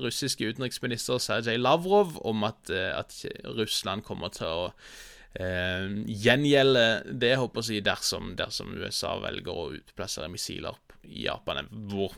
russiske 0.03 0.49
utenriksminister 0.49 1.21
Sergej 1.23 1.59
Lavrov 1.61 2.17
om 2.27 2.43
at, 2.47 2.71
eh, 2.73 2.91
at 2.91 3.15
Russland 3.55 4.03
kommer 4.03 4.33
til 4.35 4.47
å 4.51 4.65
eh, 5.39 5.87
gjengjelde 6.11 7.15
det, 7.23 7.37
håper 7.39 7.71
jeg, 7.71 7.85
dersom, 7.87 8.33
dersom 8.39 8.75
USA 8.75 9.15
velger 9.23 9.53
å 9.53 9.69
utplassere 9.77 10.31
missiler 10.31 10.75
i 11.07 11.23
Japan. 11.29 11.69
Hvor 11.87 12.17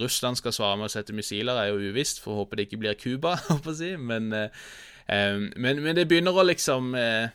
Russland 0.00 0.38
skal 0.40 0.54
svare 0.54 0.78
med 0.80 0.88
å 0.88 0.92
sette 0.92 1.14
missiler, 1.16 1.58
er 1.58 1.72
jo 1.72 1.92
uvisst, 1.92 2.22
for 2.22 2.32
å 2.32 2.42
håpe 2.42 2.56
det 2.56 2.68
ikke 2.68 2.80
blir 2.82 2.98
Cuba, 2.98 3.36
jeg, 3.80 3.98
men, 4.00 4.32
eh, 4.36 4.64
eh, 5.06 5.36
men, 5.56 5.82
men, 5.84 5.96
det 5.98 6.08
begynner 6.08 6.36
å 6.36 6.46
liksom 6.46 6.94
eh, 6.98 7.34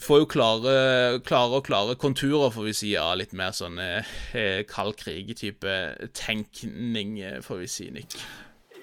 får 0.00 0.22
jo 0.22 0.28
klare, 0.30 0.74
klare 1.26 1.60
og 1.60 1.66
klare 1.66 1.96
konturer, 2.00 2.52
får 2.52 2.68
vi 2.68 2.76
si, 2.76 2.92
av 3.00 3.16
litt 3.20 3.32
mer 3.36 3.56
sånn 3.56 3.80
eh, 3.80 4.60
kald 4.68 4.98
krig-type 5.00 5.80
tenkning, 6.16 7.18
får 7.44 7.64
vi 7.64 7.72
si, 7.78 7.90
Nick. 7.96 8.20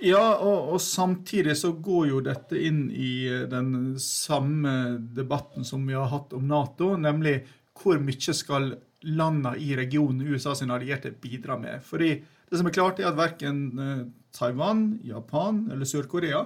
Ja, 0.05 0.38
og, 0.38 0.76
og, 0.76 0.82
samtidig 0.82 1.55
så 1.57 1.72
går 1.74 2.09
jo 2.11 2.20
dette 2.22 2.59
inn 2.61 2.84
i 2.93 3.30
den 3.49 3.95
samme 4.01 4.97
debatten 5.18 5.65
som 5.65 5.88
vi 5.89 5.95
har 5.97 6.11
hatt 6.11 6.36
om 6.38 6.45
Nato, 6.49 6.91
nemlig 7.01 7.39
hvor 7.78 7.97
mye 8.01 8.34
skal 8.34 8.76
landene 9.07 9.55
i 9.63 9.73
regionen 9.77 10.27
USA 10.27 10.55
sine 10.55 10.75
allierte 10.75 11.11
bidrar 11.11 11.59
med. 11.61 11.83
Fordi 11.85 12.13
det 12.17 12.59
som 12.59 12.67
er 12.67 12.75
klart, 12.75 12.99
er 12.99 13.09
at 13.11 13.19
verken 13.19 13.61
eh, 13.79 14.01
Taiwan, 14.35 14.99
Japan 15.03 15.65
eller 15.71 15.87
Sør-Korea 15.87 16.45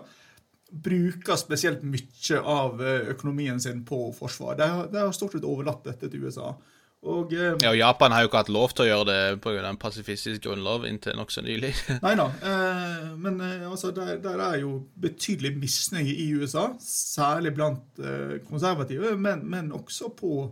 bruker 0.71 1.35
spesielt 1.39 1.81
mye 1.83 2.41
av 2.41 2.81
eh, 2.81 3.09
økonomien 3.15 3.59
sin 3.59 3.83
på 3.87 4.09
forsvar. 4.15 4.57
De 4.59 4.69
har, 4.69 4.91
de 4.91 5.01
har 5.03 5.15
stort 5.15 5.35
sett 5.35 5.47
overlatt 5.47 5.83
dette 5.87 6.09
til 6.11 6.27
USA. 6.27 6.53
Og, 7.01 7.33
eh, 7.33 7.55
ja, 7.63 7.71
og 7.71 7.77
Japan 7.79 8.13
har 8.13 8.21
jo 8.21 8.29
ikke 8.29 8.41
hatt 8.43 8.51
lov 8.53 8.73
til 8.77 8.85
å 8.85 8.89
gjøre 8.91 9.05
det 9.09 9.21
pga. 9.41 9.63
en 9.65 9.79
pasifistisk 9.81 10.43
grunnlov 10.45 10.85
inntil 10.85 11.17
nokså 11.17 11.41
nylig. 11.41 11.73
Nei 12.05 12.13
da, 12.19 12.27
eh, 12.45 13.07
men 13.17 13.41
eh, 13.41 13.65
altså, 13.69 13.89
der, 13.95 14.19
der, 14.21 14.37
er 14.37 14.59
jo 14.61 14.75
betydelig 15.01 15.55
misnøye 15.57 16.13
i 16.13 16.29
USA, 16.37 16.69
særlig 16.85 17.55
blant 17.57 17.99
eh, 17.99 18.37
konservative, 18.45 19.15
men, 19.17 19.41
men, 19.49 19.71
også 19.73 20.11
på, 20.13 20.51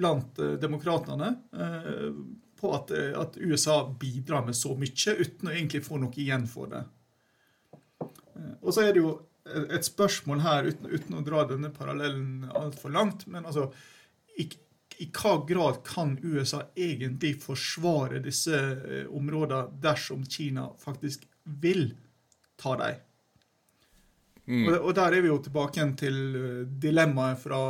blant 0.00 0.40
eh, 0.40 0.56
demokratene, 0.62 1.34
på 2.60 2.70
at, 2.76 2.90
at, 3.16 3.36
USA 3.40 3.82
bidrar 4.00 4.42
med 4.44 4.56
så 4.56 4.74
mye 4.76 5.14
uten 5.16 5.48
å 5.48 5.52
egentlig 5.54 5.80
få 5.86 5.96
noe 6.00 6.12
igjen 6.20 6.42
for 6.48 6.68
det. 6.68 6.82
Og 8.60 8.74
så 8.76 8.84
er 8.84 8.92
det 8.92 9.00
jo 9.00 9.14
et 9.48 9.86
spørsmål 9.86 10.42
her, 10.44 10.68
uten, 10.68 10.90
uten 10.90 11.16
å 11.16 11.22
dra 11.24 11.44
denne 11.48 11.70
parallellen 11.74 12.50
altfor 12.56 12.92
langt, 12.94 13.26
men 13.30 13.46
altså 13.48 13.70
i, 14.38 14.46
i, 14.98 15.08
hva 15.08 15.38
grad 15.48 15.80
kan 15.86 16.16
USA 16.22 16.62
egentlig 16.76 17.36
forsvare 17.42 18.20
disse 18.24 18.56
eh, 18.56 19.06
områdene 19.08 19.80
dersom 19.82 20.26
Kina 20.28 20.68
faktisk 20.80 21.26
vil 21.60 21.90
ta 22.60 22.76
dem? 22.80 23.06
Mm. 24.50 24.66
Og, 24.66 24.76
og, 24.76 24.92
der 24.98 25.14
er 25.14 25.22
vi 25.22 25.30
jo 25.30 25.40
tilbake 25.44 25.78
igjen 25.78 25.96
til 25.98 26.20
eh, 26.36 26.60
dilemmaet 26.84 27.40
fra, 27.42 27.62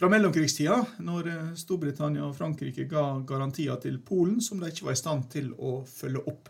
fra 0.00 0.08
mellomkrigstida, 0.08 0.78
når 1.04 1.26
eh, 1.28 1.48
Storbritannia 1.60 2.24
og 2.24 2.36
Frankrike 2.38 2.86
ga 2.88 3.04
garantier 3.28 3.76
til 3.82 3.98
Polen 4.00 4.38
som 4.40 4.60
de 4.60 4.70
ikke 4.72 4.86
var 4.86 4.96
i 4.96 5.00
stand 5.00 5.26
til 5.32 5.50
å 5.60 5.82
følge 5.84 6.22
opp 6.30 6.48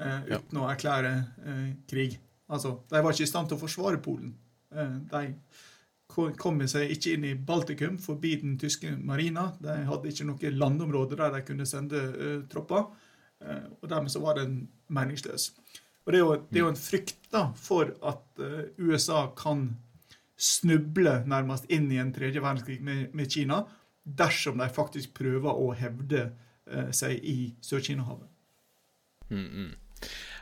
eh, 0.00 0.22
uten 0.30 0.56
ja. 0.56 0.62
å 0.62 0.70
erklære 0.72 1.12
eh, 1.44 1.66
krig. 1.90 2.16
Altså, 2.48 2.78
de 2.88 3.02
var 3.04 3.12
ikke 3.12 3.26
i 3.26 3.28
stand 3.28 3.50
til 3.50 3.58
å 3.58 3.60
forsvare 3.60 4.00
Polen. 4.00 4.32
Eh, 4.72 4.96
de 5.12 5.22
kom 6.40 6.62
seg 6.70 6.94
ikke 6.94 7.12
inn 7.12 7.28
i 7.28 7.34
Baltikum 7.36 7.98
forbi 8.00 8.36
den 8.40 8.56
tyske 8.60 8.94
marina. 9.04 9.50
De 9.60 9.76
hadde 9.90 10.08
ikke 10.08 10.30
noe 10.30 10.56
landområde 10.56 11.18
der 11.18 11.34
de 11.34 11.42
kunne 11.44 11.66
sende 11.68 11.98
uh, 12.14 12.36
tropper. 12.48 12.86
Uh, 13.42 13.66
og 13.82 13.88
dermed 13.90 14.14
så 14.14 14.22
var 14.22 14.38
den 14.38 14.62
meningsløs. 14.86 15.50
Og 16.06 16.14
det 16.14 16.20
er 16.20 16.22
jo, 16.22 16.36
det 16.46 16.60
er 16.60 16.62
jo 16.62 16.70
en 16.70 16.78
frykt 16.78 17.26
da, 17.34 17.48
for 17.58 17.90
at 18.06 18.40
USA 18.78 19.26
kan 19.36 19.66
snuble 20.36 21.22
nærmest 21.26 21.68
inn 21.72 21.88
i 21.92 22.00
en 22.02 22.12
tredje 22.14 22.42
verdenskrig 22.42 22.78
med, 22.84 23.08
med 23.16 23.30
Kina 23.32 23.62
dersom 24.04 24.60
de 24.60 24.68
faktisk 24.70 25.16
prøver 25.18 25.50
å 25.50 25.72
hevde 25.74 26.28
seg 26.94 27.22
i 27.22 27.54
Sør-Kina-havet. 27.62 28.26
Mm, 29.30 29.46
mm. 29.46 29.74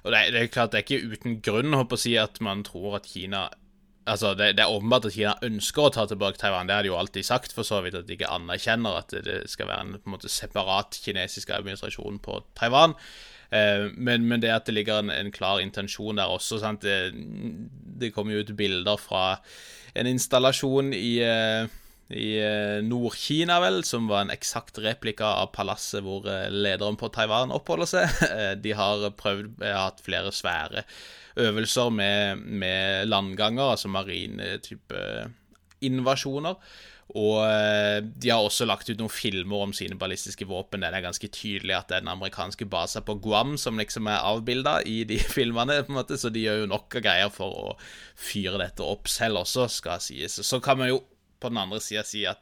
Og 0.05 0.12
det, 0.12 0.20
det, 0.32 0.40
er 0.40 0.53
klart 0.53 0.72
det 0.72 0.80
er 0.80 0.86
ikke 0.86 1.12
uten 1.14 1.36
grunn 1.45 1.76
å 1.76 1.84
si 2.01 2.14
at 2.20 2.40
man 2.45 2.64
tror 2.66 3.01
at 3.01 3.11
Kina 3.11 3.49
Altså, 4.05 4.34
det, 4.36 4.51
det, 4.59 4.61
er 4.61 4.68
åpenbart 4.68 5.07
at 5.09 5.14
Kina 5.14 5.30
ønsker 5.47 5.86
å 5.86 5.92
ta 5.95 6.03
tilbake 6.05 6.36
Taiwan. 6.36 6.68
Det 6.68 6.74
har 6.76 6.84
de 6.84 6.90
jo 6.90 6.97
alltid 7.01 7.24
sagt, 7.24 7.55
for 7.57 7.64
så 7.64 7.78
vidt 7.80 7.95
at 7.97 8.05
de 8.05 8.18
ikke 8.18 8.28
anerkjenner 8.28 8.99
at 8.99 9.14
det 9.24 9.38
skal 9.49 9.70
være 9.70 9.80
en, 9.80 9.95
på 9.97 10.11
en 10.11 10.12
måte, 10.12 10.28
separat 10.28 10.99
kinesisk 11.01 11.55
administrasjon 11.57 12.18
på 12.20 12.34
Taiwan. 12.53 12.92
Eh, 13.49 13.86
men, 13.97 14.26
men, 14.28 14.42
det 14.45 14.53
at 14.53 14.68
det 14.68 14.74
ligger 14.76 15.01
en, 15.01 15.09
en 15.09 15.32
klar 15.32 15.62
intensjon 15.64 16.20
der 16.20 16.36
også 16.36 16.61
sant? 16.61 16.84
Det, 16.84 17.16
det 18.05 18.12
kommer 18.12 18.36
jo 18.36 18.45
ut 18.45 18.53
bilder 18.59 19.01
fra 19.01 19.24
en 19.95 20.11
installasjon 20.11 20.92
i, 20.97 21.16
eh, 21.22 21.66
i 22.14 22.28
eh, 22.42 22.78
Nord-Kina, 22.84 23.61
vel, 23.62 23.82
som 23.86 24.09
var 24.11 24.24
en 24.24 24.32
eksakt 24.34 24.80
replika 24.82 25.30
av 25.42 25.53
palasset 25.55 26.05
hvor 26.05 26.26
eh, 26.30 26.49
lederen 26.53 26.99
på 27.01 27.11
Taiwan 27.14 27.55
oppholder 27.55 27.90
seg. 27.90 28.24
De 28.64 28.74
har 28.76 29.07
prøvd 29.18 29.62
hatt 29.64 30.03
flere 30.05 30.34
svære 30.34 30.84
øvelser 31.40 31.90
med, 31.90 32.42
med 32.42 33.09
landganger, 33.09 33.74
altså 33.74 33.90
marine 33.90 34.57
type 34.62 34.99
invasjoner. 35.84 36.59
Og 37.12 37.42
eh, 37.44 38.00
de 38.00 38.30
har 38.32 38.40
også 38.40 38.64
lagt 38.64 38.88
ut 38.88 38.96
noen 38.96 39.12
filmer 39.12 39.66
om 39.66 39.74
sine 39.76 39.98
ballistiske 40.00 40.46
våpen. 40.48 40.80
Det 40.80 40.88
er 40.88 41.05
ganske 41.05 41.28
tydelig 41.28 41.76
at 41.76 41.90
det 41.90 41.98
er 41.98 42.07
den 42.07 42.12
amerikanske 42.14 42.66
basen 42.70 43.05
på 43.05 43.18
Guam 43.22 43.59
som 43.61 43.78
liksom 43.78 44.09
er 44.09 44.24
avbilda 44.24 44.78
i 44.88 45.02
de 45.09 45.18
filmene, 45.36 45.82
på 45.84 45.92
en 45.92 46.00
måte, 46.00 46.18
så 46.20 46.32
de 46.32 46.46
gjør 46.46 46.64
jo 46.64 46.72
nok 46.72 46.98
av 46.98 47.05
greier 47.05 47.34
for 47.34 47.61
å 47.61 47.76
fyre 48.16 48.59
dette 48.62 48.86
opp 48.86 49.11
selv 49.12 49.44
også, 49.44 49.68
skal 49.68 50.02
sies. 50.02 50.40
Så 50.40 50.62
kan 50.64 50.80
man 50.80 50.94
jo 50.94 51.02
på 51.40 51.52
den 51.52 51.61
andre 51.61 51.82
sida 51.84 52.07
si 52.09 52.24
at 52.28 52.40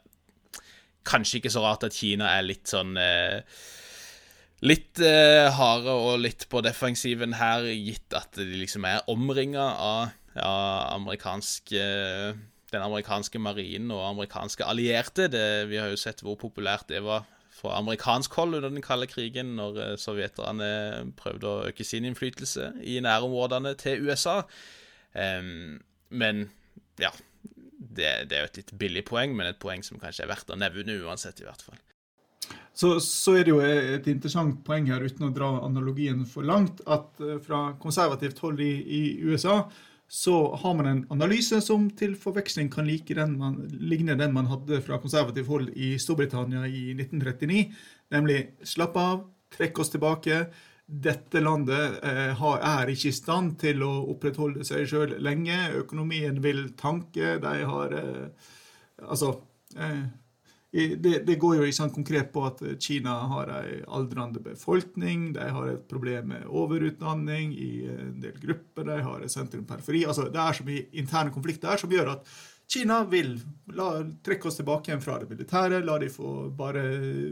kanskje 1.08 1.40
ikke 1.40 1.50
så 1.50 1.64
rart 1.64 1.88
at 1.88 1.96
Kina 1.96 2.30
er 2.36 2.46
litt 2.46 2.70
sånn 2.70 2.96
eh, 3.00 3.42
Litt 4.62 5.00
eh, 5.02 5.48
harde 5.50 5.90
og 5.90 6.20
litt 6.22 6.44
på 6.46 6.60
defensiven 6.62 7.32
her, 7.34 7.64
gitt 7.66 8.14
at 8.14 8.36
de 8.38 8.60
liksom 8.60 8.84
er 8.86 9.00
omringa 9.10 9.64
av 9.74 10.12
av 10.40 10.94
amerikansk 10.96 11.72
eh, 11.76 12.32
den 12.72 12.84
amerikanske 12.84 13.40
marinen 13.42 13.92
og 13.94 14.06
amerikanske 14.08 14.66
allierte. 14.66 15.28
Det, 15.32 15.46
vi 15.70 15.80
har 15.80 15.92
jo 15.92 16.00
sett 16.00 16.24
hvor 16.24 16.38
populært 16.40 16.88
det 16.92 17.02
var 17.04 17.26
fra 17.52 17.76
amerikansk 17.78 18.34
hold 18.40 18.56
under 18.58 18.72
den 18.72 18.84
kalde 18.84 19.06
krigen, 19.10 19.54
når 19.58 19.80
eh, 19.82 19.92
sovjeterne 20.00 20.70
prøvde 21.18 21.48
å 21.48 21.66
øke 21.68 21.86
sin 21.86 22.08
innflytelse 22.08 22.72
i 22.88 22.98
nærområdene 23.04 23.76
til 23.80 24.08
USA. 24.08 24.40
Um, 25.12 25.78
men 26.08 26.46
ja 27.00 27.12
det, 27.92 28.08
det, 28.30 28.36
er 28.36 28.44
jo 28.44 28.50
et 28.50 28.60
litt 28.60 28.74
billig 28.78 29.04
poeng, 29.08 29.34
men 29.36 29.50
et 29.50 29.60
poeng 29.60 29.82
som 29.84 30.00
kanskje 30.00 30.24
er 30.24 30.30
verdt 30.32 30.52
å 30.52 30.58
nevne 30.58 30.96
uansett, 31.04 31.42
i 31.42 31.46
hvert 31.48 31.64
fall. 31.66 31.80
Så, 32.72 32.96
så, 33.04 33.36
er 33.36 33.46
det 33.46 33.52
jo 33.52 33.60
et 33.62 34.06
interessant 34.10 34.62
poeng 34.66 34.88
her, 34.90 35.04
uten 35.04 35.28
å 35.28 35.34
dra 35.34 35.50
analogien 35.62 36.24
for 36.28 36.46
langt, 36.46 36.80
at 36.90 37.20
eh, 37.22 37.38
fra 37.44 37.72
konservativt 37.82 38.40
hold 38.44 38.62
i, 38.64 38.72
i 38.82 39.02
USA 39.28 39.62
så 40.12 40.54
har 40.60 40.74
man 40.74 40.86
en 40.86 41.06
analyse 41.10 41.56
som 41.64 41.86
til 41.96 42.12
forveksling 42.20 42.68
kan 42.72 42.84
like 42.84 43.14
den 43.16 43.38
man, 43.40 43.54
ligne 43.72 44.12
den 44.20 44.34
man 44.36 44.50
hadde 44.50 44.82
fra 44.84 44.98
konservativt 45.00 45.48
hold 45.48 45.70
i 45.72 45.94
Storbritannia 45.96 46.66
i 46.68 46.90
1939. 46.92 47.62
Nemlig 48.12 48.36
slapp 48.68 48.98
av, 49.00 49.22
trekk 49.56 49.80
oss 49.80 49.94
tilbake. 49.94 50.42
Dette 50.84 51.40
landet 51.40 52.02
eh, 52.04 52.44
er 52.44 52.92
ikke 52.92 53.08
i 53.08 53.16
stand 53.16 53.56
til 53.62 53.80
å 53.86 53.92
opprettholde 54.12 54.66
seg 54.68 54.84
sjøl 54.90 55.16
lenge. 55.24 55.56
Økonomien 55.80 56.42
vil 56.44 56.66
tanke. 56.76 57.38
De 57.40 57.54
har 57.72 57.96
eh, 57.96 58.50
Altså 59.02 59.32
eh, 59.80 60.04
det, 60.72 61.18
det, 61.26 61.34
går 61.36 61.58
jo 61.58 61.66
sånn 61.76 61.92
konkret 61.92 62.30
på 62.32 62.46
at 62.48 62.62
Kina 62.80 63.18
har 63.28 63.50
en 63.52 63.82
aldrende 63.92 64.40
befolkning, 64.40 65.34
de 65.36 65.50
har 65.52 65.68
et 65.68 65.82
problem 65.90 66.30
med 66.32 66.46
overutdanning 66.48 67.52
i 67.52 67.72
en 67.92 68.14
del 68.22 68.38
grupper, 68.40 68.86
de 68.88 68.96
har 69.04 69.20
et 69.20 69.32
sentrum-periferi 69.32 70.06
altså 70.08 70.30
Det 70.32 70.40
er 70.40 70.56
så 70.56 70.64
mye 70.64 70.86
interne 70.96 71.34
konflikter 71.34 71.76
som 71.82 71.92
gjør 71.92 72.14
at 72.14 72.32
Kina 72.72 73.02
vil 73.04 73.34
la, 73.76 73.88
trekke 74.24 74.48
oss 74.48 74.56
tilbake 74.56 74.88
igjen 74.88 75.02
fra 75.04 75.18
det 75.20 75.28
militære, 75.28 75.82
la 75.84 75.98
de 76.00 76.08
få 76.08 76.48
bare 76.56 76.82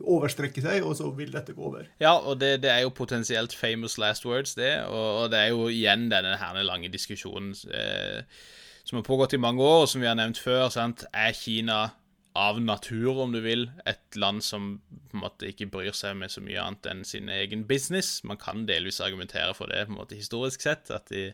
overstrekke 0.05 0.61
seg, 0.61 0.85
og 0.85 0.99
så 0.99 1.09
vil 1.17 1.31
dette 1.33 1.55
gå 1.57 1.65
over. 1.65 1.87
Ja, 2.03 2.19
og 2.19 2.43
det, 2.43 2.59
det 2.67 2.69
er 2.75 2.83
jo 2.85 2.93
potensielt 2.93 3.55
famous 3.57 3.97
last 3.97 4.27
words, 4.29 4.53
det. 4.59 4.75
Og, 4.91 5.07
og 5.23 5.31
det 5.33 5.41
er 5.41 5.55
jo 5.55 5.71
igjen 5.73 6.11
denne 6.13 6.35
her 6.37 6.61
lange 6.67 6.93
diskusjonen 6.93 7.55
eh, 7.73 8.21
som 8.85 9.01
har 9.01 9.07
pågått 9.07 9.39
i 9.39 9.41
mange 9.41 9.65
år, 9.65 9.87
og 9.87 9.89
som 9.89 10.05
vi 10.05 10.11
har 10.11 10.19
nevnt 10.19 10.43
før. 10.43 10.69
sant? 10.75 11.07
Er 11.15 11.33
Kina 11.33 11.87
av 12.39 12.61
natur, 12.63 13.19
om 13.25 13.33
du 13.35 13.41
vil, 13.43 13.65
et 13.91 14.17
land 14.19 14.45
som 14.45 14.77
på 15.11 15.17
en 15.17 15.25
måte 15.25 15.49
ikke 15.51 15.67
bryr 15.73 15.95
seg 15.97 16.15
med 16.21 16.31
så 16.31 16.43
mye 16.45 16.63
annet 16.63 16.87
enn 16.87 17.03
sin 17.07 17.31
egen 17.33 17.65
business. 17.67 18.21
Man 18.27 18.39
kan 18.39 18.67
delvis 18.69 19.01
argumentere 19.03 19.55
for 19.59 19.73
det 19.73 19.87
på 19.89 19.95
en 19.95 19.99
måte 19.99 20.19
historisk 20.19 20.63
sett, 20.63 20.93
at 20.95 21.11
de 21.11 21.31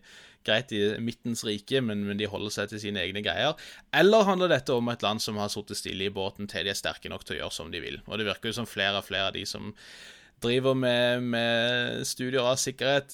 greit, 0.47 0.73
er 0.73 1.01
midtens 1.03 1.45
rike, 1.45 1.83
men, 1.85 2.05
men, 2.07 2.19
de 2.21 2.29
holder 2.31 2.55
seg 2.55 2.71
til 2.71 2.83
sine 2.87 3.03
egne 3.03 3.23
greier. 3.25 3.57
Eller 3.97 4.29
handler 4.29 4.53
dette 4.53 4.75
om 4.77 4.89
et 4.93 5.05
land 5.05 5.23
som 5.23 5.41
har 5.43 5.51
sittet 5.53 5.81
stille 5.81 6.09
i 6.09 6.15
båten 6.15 6.49
til 6.51 6.65
de 6.67 6.73
er 6.73 6.79
sterke 6.79 7.11
nok 7.13 7.27
til 7.27 7.37
å 7.37 7.41
gjøre 7.43 7.59
som 7.59 7.73
de 7.73 7.83
vil? 7.83 7.99
Og 8.07 8.21
det 8.21 8.29
virker 8.31 8.53
jo 8.53 8.61
som 8.61 8.71
flere 8.71 9.03
og 9.03 9.09
flere 9.09 9.31
av 9.33 9.37
de 9.37 9.45
som 9.49 9.75
driver 10.45 10.77
med, 10.79 11.27
med 11.35 12.07
studier 12.09 12.47
av 12.47 12.61
sikkerhet, 12.61 13.13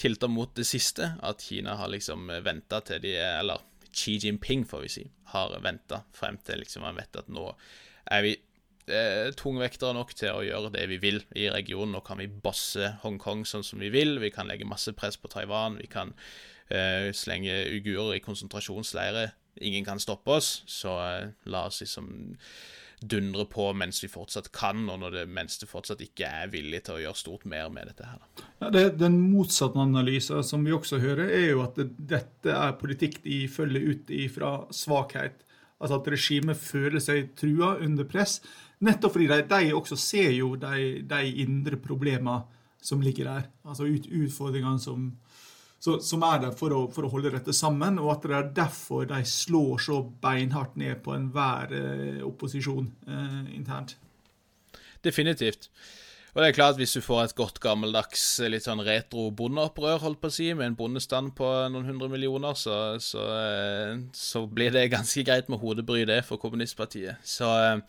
tilter 0.00 0.30
mot 0.32 0.52
det 0.56 0.64
siste, 0.64 1.10
at 1.20 1.42
Kina 1.44 1.74
har 1.76 1.90
liksom 1.92 2.30
venta 2.44 2.80
til 2.84 3.02
de 3.02 3.18
er 3.20 3.40
Eller 3.42 3.60
Xi 3.96 4.18
Jinping, 4.22 4.66
får 4.68 4.84
vi 4.84 4.92
si, 4.92 5.08
har 5.32 5.56
venta 5.64 6.04
frem 6.16 6.38
til 6.46 6.62
liksom 6.62 6.86
man 6.86 6.98
vet 6.98 7.16
at 7.18 7.28
nå 7.32 7.48
er 8.10 8.24
vi 8.24 8.32
eh, 8.90 9.30
tungvektere 9.38 9.94
nok 9.96 10.14
til 10.18 10.34
å 10.34 10.44
gjøre 10.44 10.72
det 10.74 10.86
vi 10.90 10.98
vil 11.02 11.20
i 11.38 11.48
regionen. 11.52 11.94
Nå 11.96 12.02
kan 12.06 12.20
vi 12.20 12.28
bosse 12.30 12.94
Hongkong 13.04 13.44
sånn 13.48 13.66
som 13.66 13.82
vi 13.82 13.90
vil. 13.92 14.18
Vi 14.22 14.32
kan 14.34 14.50
legge 14.50 14.68
masse 14.68 14.94
press 14.96 15.18
på 15.20 15.30
Taiwan. 15.32 15.78
Vi 15.80 15.88
kan 15.90 16.14
eh, 16.68 17.10
slenge 17.16 17.54
uigurer 17.70 18.16
i 18.18 18.24
konsentrasjonsleirer. 18.24 19.34
Ingen 19.66 19.86
kan 19.86 20.00
stoppe 20.02 20.38
oss, 20.38 20.60
så 20.70 20.96
eh, 21.04 21.30
la 21.50 21.66
oss 21.68 21.82
liksom 21.82 22.10
dundre 23.00 23.46
på 23.48 23.70
mens 23.76 24.02
vi 24.04 24.10
fortsatt 24.12 24.50
kan, 24.52 24.82
og 24.92 25.06
det, 25.14 25.24
mens 25.32 25.58
det 25.60 25.68
fortsatt 25.70 26.02
ikke 26.04 26.28
er 26.28 26.50
villig 26.52 26.82
til 26.86 26.98
å 26.98 27.02
gjøre 27.04 27.20
stort 27.20 27.46
mer 27.48 27.70
med 27.72 27.90
dette. 27.90 28.08
her. 28.08 28.46
Ja, 28.60 28.70
det, 28.74 28.84
den 29.00 29.18
motsatte 29.30 29.80
analysen 29.80 30.44
som 30.44 30.66
vi 30.66 30.74
også 30.76 31.00
hører, 31.00 31.32
er 31.32 31.46
jo 31.54 31.62
at 31.64 31.80
det, 31.80 31.90
dette 32.12 32.56
er 32.56 32.76
politikk 32.80 33.22
de 33.24 33.42
følger 33.48 33.94
ut 33.94 34.12
ifra 34.14 34.52
svakhet. 34.74 35.46
Altså 35.80 35.96
at 35.96 36.10
regimet 36.12 36.60
føler 36.60 37.00
seg 37.00 37.32
trua 37.40 37.78
under 37.80 38.04
press. 38.08 38.40
Nettopp 38.84 39.16
fordi 39.16 39.30
de, 39.32 39.42
de 39.48 39.74
også 39.76 39.96
ser 40.00 40.32
jo 40.36 40.54
de, 40.60 41.00
de 41.08 41.34
indre 41.40 41.80
problemene 41.80 42.42
som 42.84 43.00
ligger 43.04 43.28
der. 43.28 43.48
Altså 43.64 43.88
ut, 43.88 44.08
utfordringene 44.08 44.80
som, 44.80 45.10
så, 45.80 45.96
som 46.04 46.24
er 46.28 46.42
der 46.42 46.52
for 46.56 46.74
å, 46.76 46.82
for 46.92 47.06
å, 47.06 47.12
holde 47.14 47.32
dette 47.32 47.54
sammen, 47.56 47.96
og 48.02 48.12
at 48.12 48.26
det 48.28 48.36
er 48.36 48.52
derfor 48.58 49.06
de 49.08 49.22
slår 49.24 49.80
så 49.80 50.02
beinhardt 50.22 50.76
ned 50.80 51.00
på 51.04 51.14
enhver 51.16 51.72
eh, 51.76 52.20
opposisjon 52.26 52.90
eh, 53.08 53.40
internt. 53.56 53.96
Definitivt. 55.00 55.70
Og 56.30 56.42
det 56.42 56.50
er 56.50 56.54
klart, 56.54 56.76
hvis 56.78 56.92
du 56.94 57.00
får 57.02 57.24
et 57.24 57.34
godt 57.38 57.58
gammeldags, 57.62 58.22
litt 58.52 58.66
sånn 58.68 58.84
retro 58.86 59.30
bondeopprør, 59.34 59.98
holdt 60.04 60.20
på 60.22 60.30
å 60.30 60.34
si, 60.34 60.50
med 60.54 60.68
en 60.68 60.76
bondestand 60.78 61.32
på 61.38 61.48
noen 61.72 61.88
hundre 61.88 62.10
millioner, 62.12 62.54
så, 62.60 62.76
så, 63.02 63.24
eh, 63.40 63.96
så 64.14 64.44
blir 64.46 64.76
det 64.76 64.90
ganske 64.92 65.24
greit 65.26 65.50
med 65.50 65.58
hodebry, 65.64 66.04
det, 66.06 66.20
for 66.28 66.38
kommunistpartiet. 66.42 67.24
Så 67.26 67.50
eh, 67.64 67.82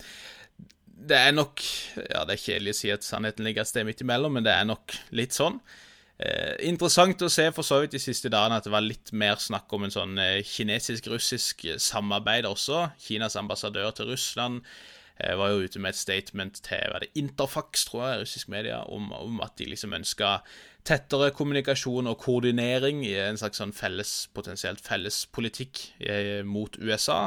det 1.11 1.17
er 1.17 1.31
nok 1.33 1.61
Ja, 2.07 2.23
det 2.29 2.37
er 2.37 2.41
kjedelig 2.41 2.75
å 2.75 2.79
si 2.79 2.89
at 2.93 3.05
sannheten 3.05 3.45
ligger 3.45 3.65
et 3.65 3.69
sted 3.69 3.85
midt 3.85 4.01
imellom, 4.01 4.39
men 4.39 4.47
det 4.47 4.55
er 4.55 4.67
nok 4.69 4.95
litt 5.17 5.37
sånn. 5.37 5.59
Eh, 6.21 6.55
interessant 6.69 7.23
å 7.25 7.31
se 7.33 7.47
for 7.55 7.65
så 7.65 7.79
vidt 7.81 7.95
de 7.95 8.01
siste 8.01 8.29
dagene 8.29 8.59
at 8.59 8.67
det 8.67 8.73
var 8.73 8.85
litt 8.85 9.09
mer 9.17 9.39
snakk 9.41 9.71
om 9.73 9.87
en 9.87 9.93
sånn 9.93 10.19
eh, 10.21 10.41
kinesisk-russisk 10.45 11.65
samarbeid 11.81 12.45
også. 12.45 12.91
Kinas 13.01 13.37
ambassadør 13.39 13.89
til 13.97 14.11
Russland 14.11 14.59
eh, 15.17 15.33
var 15.39 15.49
jo 15.49 15.63
ute 15.65 15.81
med 15.81 15.95
et 15.95 16.01
statement 16.01 16.61
til 16.67 16.99
det 17.01 17.09
Interfax, 17.17 17.87
tror 17.89 18.05
jeg, 18.05 18.19
russisk 18.25 18.51
media, 18.53 18.83
om, 18.85 19.09
om 19.17 19.41
at 19.41 19.55
de 19.57 19.71
liksom 19.71 19.97
ønska 19.97 20.35
tettere 20.85 21.31
kommunikasjon 21.37 22.09
og 22.09 22.19
koordinering 22.21 23.01
i 23.05 23.15
en 23.21 23.41
slags 23.41 23.61
sånn 23.61 23.73
felles, 23.73 24.13
potensielt 24.35 24.81
felles 24.85 25.23
politikk 25.33 25.87
eh, 26.05 26.41
mot 26.45 26.77
USA. 26.81 27.23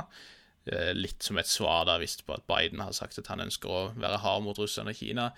Eh, 0.64 0.94
litt 0.96 1.20
som 1.22 1.36
et 1.36 1.50
svar 1.50 1.84
da 1.84 1.98
visst 2.00 2.22
på 2.24 2.32
at 2.32 2.46
Biden 2.48 2.80
har 2.80 2.94
sagt 2.96 3.18
at 3.20 3.28
han 3.28 3.42
ønsker 3.44 3.68
å 3.68 3.82
være 3.98 4.22
hard 4.22 4.46
mot 4.46 4.58
Russland 4.58 4.88
og 4.88 4.96
Kina. 4.96 5.28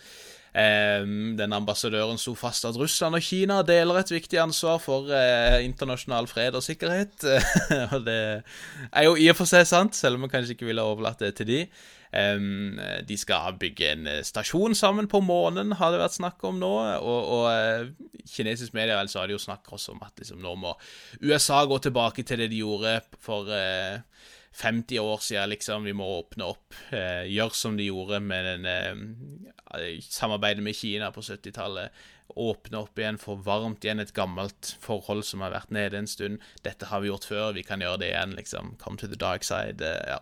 Den 0.56 1.52
ambassadøren 1.52 2.16
sto 2.16 2.32
fast 2.38 2.64
at 2.64 2.78
Russland 2.80 3.18
og 3.18 3.24
Kina 3.24 3.58
deler 3.66 3.98
et 4.00 4.12
viktig 4.12 4.38
ansvar 4.40 4.78
for 4.80 5.10
eh, 5.12 5.58
internasjonal 5.66 6.28
fred 6.30 6.56
og 6.56 6.64
sikkerhet. 6.64 7.26
og 7.94 8.06
det 8.06 8.20
er 8.88 9.04
jo 9.04 9.18
i 9.20 9.28
og 9.28 9.36
for 9.36 9.50
seg 9.50 9.66
sant, 9.68 9.98
selv 9.98 10.16
om 10.16 10.24
vi 10.24 10.32
kanskje 10.32 10.56
ikke 10.56 10.70
ville 10.70 10.86
overlatt 10.86 11.20
det 11.20 11.34
til 11.36 11.50
de. 11.50 11.60
de 13.08 13.16
skal 13.20 13.58
bygge 13.60 13.90
en 13.92 14.06
eh, 14.06 14.22
stasjon 14.24 14.74
sammen 14.74 15.08
på 15.12 15.20
månen, 15.20 15.76
har 15.76 15.92
det 15.92 16.00
vært 16.00 16.16
snakk 16.16 16.44
om 16.48 16.56
nå. 16.62 16.72
Og, 17.04 17.28
og 17.36 17.46
eh, 17.52 17.92
kinesisk 18.32 18.72
media 18.72 18.96
vel, 18.96 19.12
så 19.12 19.20
har 19.20 19.28
de 19.28 19.36
jo 19.36 19.42
snakket 19.42 19.76
også 19.76 19.92
om 19.92 20.00
at 20.08 20.24
liksom, 20.24 20.40
nå 20.40 20.54
må 20.56 20.72
USA 21.20 21.64
gå 21.68 21.78
tilbake 21.84 22.24
til 22.24 22.40
det 22.40 22.48
de 22.54 22.64
gjorde 22.64 23.00
for 23.20 23.52
50 24.56 24.98
år 24.98 25.18
siden, 25.18 25.48
liksom. 25.48 25.84
Vi 25.84 25.92
må 25.92 26.06
åpne 26.18 26.46
opp. 26.48 26.74
Eh, 26.90 27.26
gjøre 27.28 27.52
som 27.52 27.76
de 27.76 27.90
gjorde 27.90 28.22
med 28.24 28.46
den, 28.48 28.64
eh, 28.66 30.00
samarbeidet 30.00 30.62
med 30.64 30.76
Kina 30.76 31.10
på 31.12 31.20
70-tallet. 31.20 31.92
Åpne 32.36 32.78
opp 32.78 32.98
igjen, 32.98 33.18
få 33.18 33.36
varmt 33.44 33.84
igjen 33.84 34.00
et 34.00 34.14
gammelt 34.16 34.76
forhold 34.80 35.24
som 35.24 35.44
har 35.44 35.52
vært 35.52 35.70
nede 35.70 35.98
en 35.98 36.08
stund. 36.08 36.40
Dette 36.64 36.88
har 36.88 37.00
vi 37.00 37.08
gjort 37.08 37.28
før, 37.28 37.52
vi 37.52 37.62
kan 37.62 37.84
gjøre 37.84 38.00
det 38.00 38.08
igjen, 38.14 38.32
liksom. 38.36 38.76
Come 38.80 38.96
to 38.96 39.06
the 39.06 39.20
dark 39.20 39.44
side. 39.44 39.84
Eh, 39.84 40.08
ja. 40.08 40.18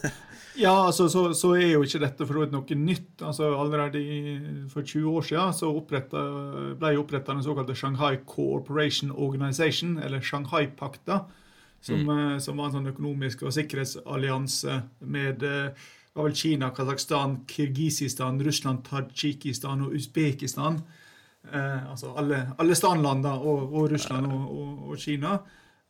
ja, 0.64 0.86
altså, 0.86 1.08
så, 1.08 1.34
så, 1.36 1.52
er 1.52 1.74
jo 1.74 1.84
ikke 1.84 2.00
dette 2.06 2.26
for 2.26 2.40
noe 2.40 2.80
nytt. 2.80 3.20
Altså, 3.20 3.52
Allerede 3.52 4.00
for 4.72 4.80
20 4.80 5.12
år 5.12 5.28
siden 5.28 5.52
så 5.60 5.74
ble 5.84 6.96
oppretta 6.96 7.34
den 7.36 7.44
såkalte 7.44 7.76
Shanghai 7.76 8.16
Cooperation 8.24 9.12
Organization, 9.12 9.98
eller 9.98 10.24
Shanghai-pakta 10.24 11.26
som, 11.84 12.00
mm. 12.00 12.38
som 12.40 12.56
var 12.58 12.70
en 12.70 12.78
sånn 12.78 12.92
økonomisk 12.94 13.44
og 13.44 13.54
sikkerhetsallianse 13.54 14.78
med 15.12 15.44
eh, 15.44 15.88
var 16.14 16.28
vel 16.28 16.36
Kina, 16.38 16.70
Kasakhstan, 16.74 17.40
Kirgisistan, 17.50 18.38
Russland, 18.46 18.84
Tadsjikistan 18.86 19.82
og 19.82 19.96
Usbekistan. 19.98 20.78
Eh, 21.52 21.90
altså 21.90 22.14
alle, 22.16 22.46
alle 22.58 22.76
standlandene 22.78 23.34
og, 23.42 23.74
og 23.74 23.90
Russland 23.92 24.30
og, 24.30 24.46
og, 24.54 24.88
og 24.90 25.02
Kina. 25.02 25.36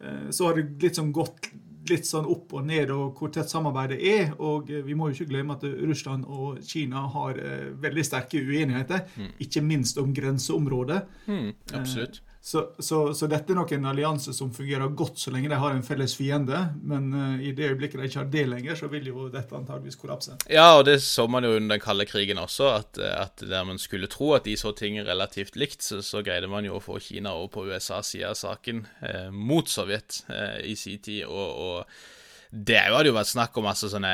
Eh, 0.01 0.31
så 0.31 0.49
har 0.49 0.59
det 0.59 0.83
litt 0.83 1.01
sånn 1.01 1.13
gått 1.15 1.53
litt 1.91 2.07
sånn 2.09 2.27
opp 2.31 2.55
og 2.57 2.65
ned 2.65 2.91
og 2.95 3.19
hvor 3.19 3.33
tett 3.33 3.51
samarbeidet 3.51 3.99
er. 4.01 4.31
Og 4.41 4.71
eh, 4.73 4.85
vi 4.87 4.97
må 4.97 5.11
jo 5.11 5.19
ikke 5.19 5.31
glemme 5.35 5.57
at 5.59 5.67
Russland 5.85 6.25
og 6.25 6.63
Kina 6.65 7.05
har 7.15 7.41
eh, 7.41 7.67
veldig 7.85 8.07
sterke 8.07 8.41
uenigheter. 8.41 9.05
Mm. 9.17 9.33
Ikke 9.47 9.65
minst 9.65 10.01
om 10.01 10.15
grenseområdet. 10.17 11.03
Mm, 11.29 11.51
absolutt. 11.77 12.23
Så, 12.45 12.75
så, 12.79 12.99
så 13.17 13.25
dette 13.25 13.55
er 13.55 13.57
nok 13.57 13.71
en 13.73 13.87
allianse 13.89 14.35
som 14.37 14.51
fungerer 14.53 14.91
godt 14.93 15.17
så 15.17 15.31
lenge 15.33 15.49
de 15.49 15.57
har 15.57 15.73
en 15.73 15.85
felles 15.87 16.13
fiende. 16.13 16.59
Men 16.85 17.07
uh, 17.17 17.39
i 17.41 17.55
det 17.57 17.71
øyeblikket 17.71 18.03
de 18.03 18.09
ikke 18.11 18.21
har 18.21 18.29
det 18.35 18.43
lenger, 18.51 18.77
så 18.77 18.91
vil 18.93 19.09
jo 19.09 19.31
dette 19.33 19.57
antageligvis 19.57 19.97
kollapse. 19.97 20.37
Ja, 20.53 20.67
og 20.77 20.85
det 20.85 20.99
så 21.07 21.25
man 21.25 21.47
jo 21.49 21.55
under 21.57 21.79
den 21.79 21.81
kalde 21.81 22.05
krigen 22.05 22.43
også, 22.43 22.69
at, 22.83 23.01
at 23.01 23.41
der 23.41 23.65
man 23.65 23.81
skulle 23.81 24.11
tro 24.13 24.35
at 24.37 24.45
de 24.45 24.59
så 24.61 24.75
ting 24.77 25.01
relativt 25.01 25.57
likt, 25.57 25.81
så, 25.87 26.03
så 26.05 26.21
greide 26.27 26.51
man 26.53 26.69
jo 26.69 26.77
å 26.77 26.85
få 26.85 26.99
Kina 27.01 27.33
over 27.33 27.49
på 27.55 27.65
USAs 27.71 28.13
side 28.13 28.29
av 28.29 28.37
saken 28.37 28.85
eh, 29.09 29.33
mot 29.33 29.71
Sovjet 29.71 30.21
eh, 30.29 30.61
i 30.69 30.77
sin 30.77 31.01
tid. 31.01 31.25
og, 31.25 31.49
og 31.65 31.97
det 32.55 32.77
hadde 32.79 33.09
jo 33.09 33.17
vært 33.17 33.33
snakk 33.33 33.57
om 33.59 33.67
altså 33.67 33.89
sånne 33.91 34.13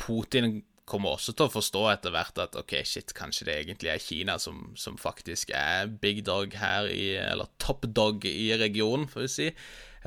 Putin 0.00 0.62
kommer 0.90 1.14
også 1.14 1.34
til 1.36 1.46
å 1.46 1.52
forstå 1.52 1.84
etter 1.92 2.14
hvert 2.14 2.40
at 2.42 2.56
ok, 2.58 2.74
shit, 2.86 3.14
kanskje 3.16 3.46
det 3.48 3.56
egentlig 3.62 3.92
er 3.92 4.02
Kina 4.02 4.36
som, 4.42 4.70
som 4.78 4.98
faktisk 5.00 5.52
er 5.56 5.90
big 6.02 6.24
dog 6.26 6.56
her 6.58 6.90
i 6.90 7.14
Eller 7.20 7.50
top 7.62 7.86
dog 7.86 8.26
i 8.26 8.50
regionen, 8.58 9.08
får 9.10 9.26
vi 9.26 9.30
si. 9.32 9.48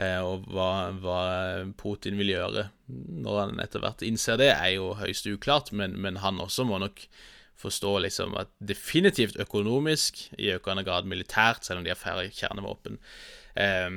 Eh, 0.02 0.20
og 0.26 0.48
hva, 0.50 0.90
hva, 1.04 1.20
Putin 1.78 2.18
vil 2.18 2.34
gjøre 2.34 2.68
når 2.88 3.40
han 3.40 3.62
etter 3.62 3.84
hvert 3.84 4.02
innser 4.06 4.40
det, 4.42 4.50
er 4.56 4.76
jo 4.76 4.94
høyst 4.98 5.30
uklart, 5.30 5.72
men, 5.76 5.96
men 6.02 6.20
han 6.24 6.42
også 6.42 6.66
må 6.68 6.82
nok 6.82 7.06
forstå 7.64 7.94
liksom 8.08 8.34
at 8.40 8.50
definitivt 8.60 9.38
økonomisk, 9.40 10.26
i 10.42 10.52
økende 10.56 10.84
grad 10.86 11.08
militært, 11.08 11.64
selv 11.64 11.80
om 11.80 11.86
de 11.86 11.94
har 11.94 12.00
færre 12.00 12.28
kjernevåpen. 12.34 12.98
Eh, 13.54 13.90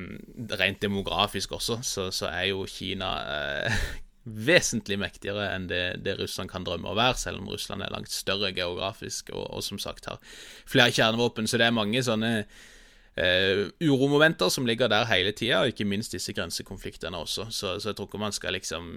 rent 0.61 0.83
demografisk 0.85 1.57
også, 1.57 1.81
så, 1.83 2.11
så 2.13 2.29
er 2.31 2.51
jo 2.53 2.67
Kina 2.71 3.15
eh, 3.33 3.87
vesentlig 4.27 4.99
mektigere 4.99 5.51
enn 5.55 5.69
det, 5.71 5.83
det, 6.03 6.17
Russland 6.19 6.51
kan 6.51 6.65
drømme 6.67 6.91
å 6.91 6.97
være, 6.99 7.19
selv 7.21 7.43
om 7.43 7.51
Russland 7.53 7.85
er 7.85 7.93
langt 7.95 8.11
større 8.11 8.51
geografisk 8.55 9.31
og, 9.35 9.45
og 9.55 9.63
som 9.63 9.79
sagt 9.83 10.09
har 10.11 10.19
flere 10.67 10.91
kjernevåpen. 10.91 11.47
Så 11.47 11.61
det 11.61 11.69
er 11.69 11.77
mange 11.77 12.03
sånne 12.03 12.33
eh, 12.43 13.67
uromomenter 13.87 14.51
som 14.53 14.67
ligger 14.67 14.91
der 14.91 15.07
hele 15.11 15.35
tida, 15.37 15.63
og 15.63 15.71
ikke 15.71 15.87
minst 15.89 16.17
disse 16.17 16.35
grensekonfliktene 16.35 17.23
også. 17.23 17.47
Så, 17.51 17.77
så 17.79 17.93
jeg 17.93 17.99
tror 17.99 18.11
ikke 18.11 18.25
man 18.27 18.35
skal 18.35 18.59
liksom 18.59 18.91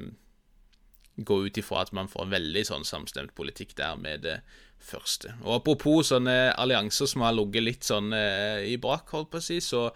gå 1.20 1.38
ut 1.46 1.60
ifra 1.60 1.84
at 1.84 1.94
man 1.96 2.10
får 2.10 2.32
veldig 2.32 2.66
sånn 2.68 2.88
samstemt 2.88 3.36
politikk 3.38 3.76
der 3.78 4.00
med 4.00 4.24
det 4.26 4.40
første. 4.80 5.36
Og 5.44 5.60
Apropos 5.60 6.10
sånne 6.14 6.54
allianser 6.56 7.10
som 7.12 7.26
har 7.26 7.36
ligget 7.36 7.66
litt 7.66 7.88
sånn 7.88 8.14
eh, 8.16 8.66
i 8.72 8.78
brak, 8.82 9.12
holdt 9.14 9.34
på 9.34 9.42
å 9.42 9.44
si, 9.44 9.60
så 9.64 9.90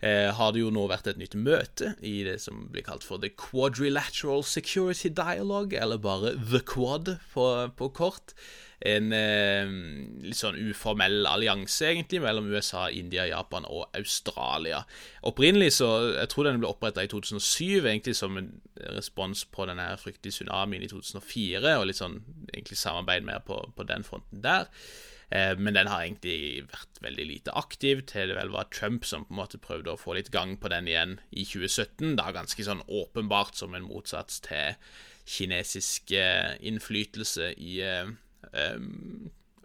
eh, 0.00 0.28
har 0.34 0.54
det 0.54 0.62
jo 0.62 0.70
nå 0.74 0.86
vært 0.90 1.10
et 1.10 1.18
nytt 1.20 1.34
møte 1.38 1.94
i 2.04 2.20
det 2.26 2.38
som 2.44 2.66
blir 2.72 2.86
kalt 2.86 3.06
for 3.06 3.20
The 3.22 3.30
Quadrilateral 3.34 4.44
Security 4.46 5.10
Dialogue, 5.10 5.76
eller 5.78 6.00
bare 6.02 6.36
The 6.38 6.62
Quad 6.66 7.16
på, 7.34 7.50
på 7.76 7.92
kort. 7.96 8.34
En 8.86 9.10
eh, 9.10 9.66
litt 10.22 10.38
sånn 10.38 10.58
uformell 10.70 11.26
allianse, 11.26 11.88
egentlig, 11.88 12.20
mellom 12.22 12.46
USA, 12.52 12.84
India, 12.94 13.24
Japan 13.26 13.66
og 13.66 13.88
Australia. 13.98 14.84
Opprinnelig 15.26 15.72
så 15.80 15.88
Jeg 16.12 16.30
tror 16.30 16.46
den 16.46 16.62
ble 16.62 16.70
oppretta 16.70 17.02
i 17.02 17.10
2007, 17.10 17.82
egentlig 17.82 18.14
som 18.14 18.38
en 18.38 18.52
respons 18.94 19.42
på 19.50 19.66
den 19.66 19.82
fryktelige 19.98 20.38
tsunamien 20.38 20.86
i 20.86 20.92
2004, 20.92 21.74
og 21.74 21.88
litt 21.90 21.98
sånn 21.98 22.20
egentlig 22.52 22.78
samarbeid 22.78 23.26
mer 23.26 23.42
på, 23.46 23.58
på 23.74 23.88
den 23.88 24.06
fronten 24.06 24.46
der. 24.46 24.70
Eh, 25.30 25.52
men 25.60 25.76
den 25.76 25.90
har 25.90 26.04
egentlig 26.04 26.64
vært 26.70 27.02
veldig 27.04 27.26
lite 27.28 27.54
aktiv, 27.58 28.00
til 28.08 28.30
det 28.30 28.38
vel 28.38 28.52
var 28.54 28.70
Trump 28.72 29.04
som 29.04 29.26
på 29.26 29.34
en 29.34 29.40
måte 29.42 29.60
prøvde 29.60 29.92
å 29.92 30.00
få 30.00 30.16
litt 30.16 30.32
gang 30.32 30.56
på 30.60 30.70
den 30.72 30.88
igjen 30.88 31.18
i 31.30 31.44
2017. 31.44 32.16
Da 32.20 32.30
ganske 32.36 32.64
sånn 32.64 32.84
åpenbart 32.86 33.58
som 33.58 33.76
en 33.76 33.86
motsats 33.88 34.40
til 34.46 34.78
kinesisk 35.28 36.14
eh, 36.16 36.56
innflytelse 36.64 37.52
i 37.60 37.78
eh, 37.84 38.08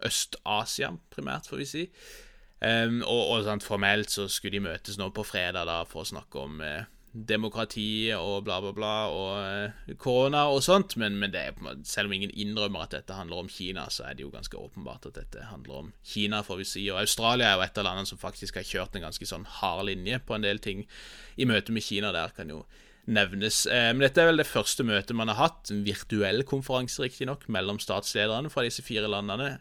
Øst-Asia, 0.03 0.91
primært, 1.13 1.47
får 1.47 1.61
vi 1.61 1.69
si. 1.69 1.83
og, 2.63 3.21
og 3.21 3.45
sånn, 3.45 3.61
formelt 3.63 4.11
så 4.11 4.25
skulle 4.31 4.57
de 4.57 4.65
møtes 4.65 4.97
nå 4.99 5.09
på 5.15 5.23
fredag 5.27 5.67
da 5.67 5.77
for 5.87 6.03
å 6.03 6.09
snakke 6.09 6.43
om 6.43 6.59
demokrati 7.13 8.09
og 8.17 8.43
bla, 8.47 8.57
bla, 8.63 8.71
bla, 8.73 8.93
og 9.13 9.33
uh, 9.87 9.95
korona 10.01 10.47
og 10.49 10.63
sånt, 10.65 10.95
men, 10.97 11.19
men 11.21 11.35
er, 11.37 11.53
selv 11.85 12.09
om 12.09 12.15
ingen 12.17 12.33
innrømmer 12.33 12.87
at 12.87 12.95
dette 12.95 13.17
handler 13.17 13.43
om 13.43 13.51
Kina, 13.53 13.85
så 13.93 14.07
er 14.09 14.17
det 14.17 14.25
jo 14.25 14.31
ganske 14.33 14.57
åpenbart 14.57 15.05
at 15.11 15.19
dette 15.19 15.45
handler 15.51 15.83
om 15.83 15.91
Kina, 16.01 16.41
får 16.45 16.63
vi 16.63 16.69
si. 16.69 16.85
Og 16.89 17.03
Australia 17.03 17.51
er 17.51 17.59
jo 17.59 17.67
et 17.67 17.77
av 17.77 17.87
landene 17.87 18.09
som 18.09 18.21
faktisk 18.21 18.57
har 18.57 18.65
kjørt 18.67 18.97
en 18.97 19.05
ganske 19.05 19.29
sånn 19.29 19.45
hard 19.59 19.85
linje 19.91 20.17
på 20.25 20.37
en 20.37 20.47
del 20.47 20.61
ting 20.63 20.87
i 21.37 21.47
møte 21.49 21.75
med 21.75 21.85
Kina. 21.85 22.09
Der 22.15 22.33
kan 22.33 22.49
jo 22.49 22.63
nevnes. 23.05 23.65
Eh, 23.67 23.91
men 23.91 24.05
dette 24.05 24.23
er 24.23 24.31
vel 24.31 24.41
det 24.41 24.49
første 24.49 24.85
møtet 24.87 25.17
man 25.17 25.29
har 25.31 25.41
hatt, 25.41 25.69
en 25.69 25.85
virtuell 25.85 26.41
konferanse 26.47 27.03
riktignok, 27.03 27.45
mellom 27.51 27.81
statslederne 27.83 28.51
fra 28.53 28.65
disse 28.65 28.85
fire 28.85 29.11
landene. 29.11 29.53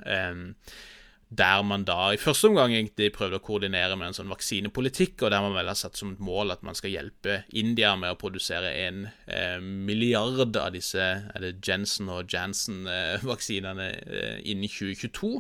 Eh, 1.33 1.37
der 1.37 1.63
man 1.63 1.85
da 1.85 2.13
i 2.13 2.21
første 2.21 2.49
omgang 2.49 2.73
egentlig 2.75 3.13
prøvde 3.13 3.39
å 3.41 3.45
koordinere 3.45 3.97
med 3.97 4.11
en 4.11 4.17
sånn 4.17 4.33
vaksinepolitikk, 4.33 5.23
og 5.23 5.31
der 5.33 5.43
man 5.43 5.55
vel 5.57 5.71
har 5.71 5.79
satt 5.79 5.97
som 5.97 6.13
et 6.13 6.21
mål 6.21 6.53
at 6.53 6.63
man 6.63 6.75
skal 6.75 6.93
hjelpe 6.93 7.43
India 7.53 7.95
med 7.97 8.13
å 8.13 8.19
produsere 8.21 8.73
en 8.87 9.07
eh, 9.27 9.61
milliard 9.61 10.57
av 10.57 10.73
disse 10.75 11.01
er 11.03 11.41
det 11.41 11.55
Jensen 11.65 12.11
og 12.13 12.33
Jansen-vaksinene 12.33 13.89
eh, 14.03 14.41
innen 14.45 14.69
2022. 14.69 15.33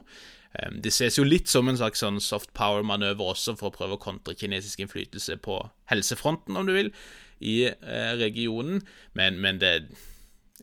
Eh, 0.53 0.70
det 0.84 0.93
ses 0.93 1.18
jo 1.18 1.26
litt 1.26 1.49
som 1.49 1.68
en 1.68 1.80
slags 1.80 2.03
sånn 2.05 2.20
soft 2.20 2.53
power-manøver 2.57 3.34
også 3.34 3.57
for 3.59 3.70
å 3.70 3.76
prøve 3.76 3.99
å 3.99 4.03
kontre 4.03 4.36
kinesisk 4.38 4.84
innflytelse 4.84 5.38
på 5.45 5.61
helsefronten, 5.93 6.57
om 6.57 6.68
du 6.68 6.74
vil, 6.76 6.93
i 7.43 7.64
eh, 7.68 8.12
regionen, 8.20 8.84
men, 9.18 9.40
men 9.43 9.59
det, 9.59 9.72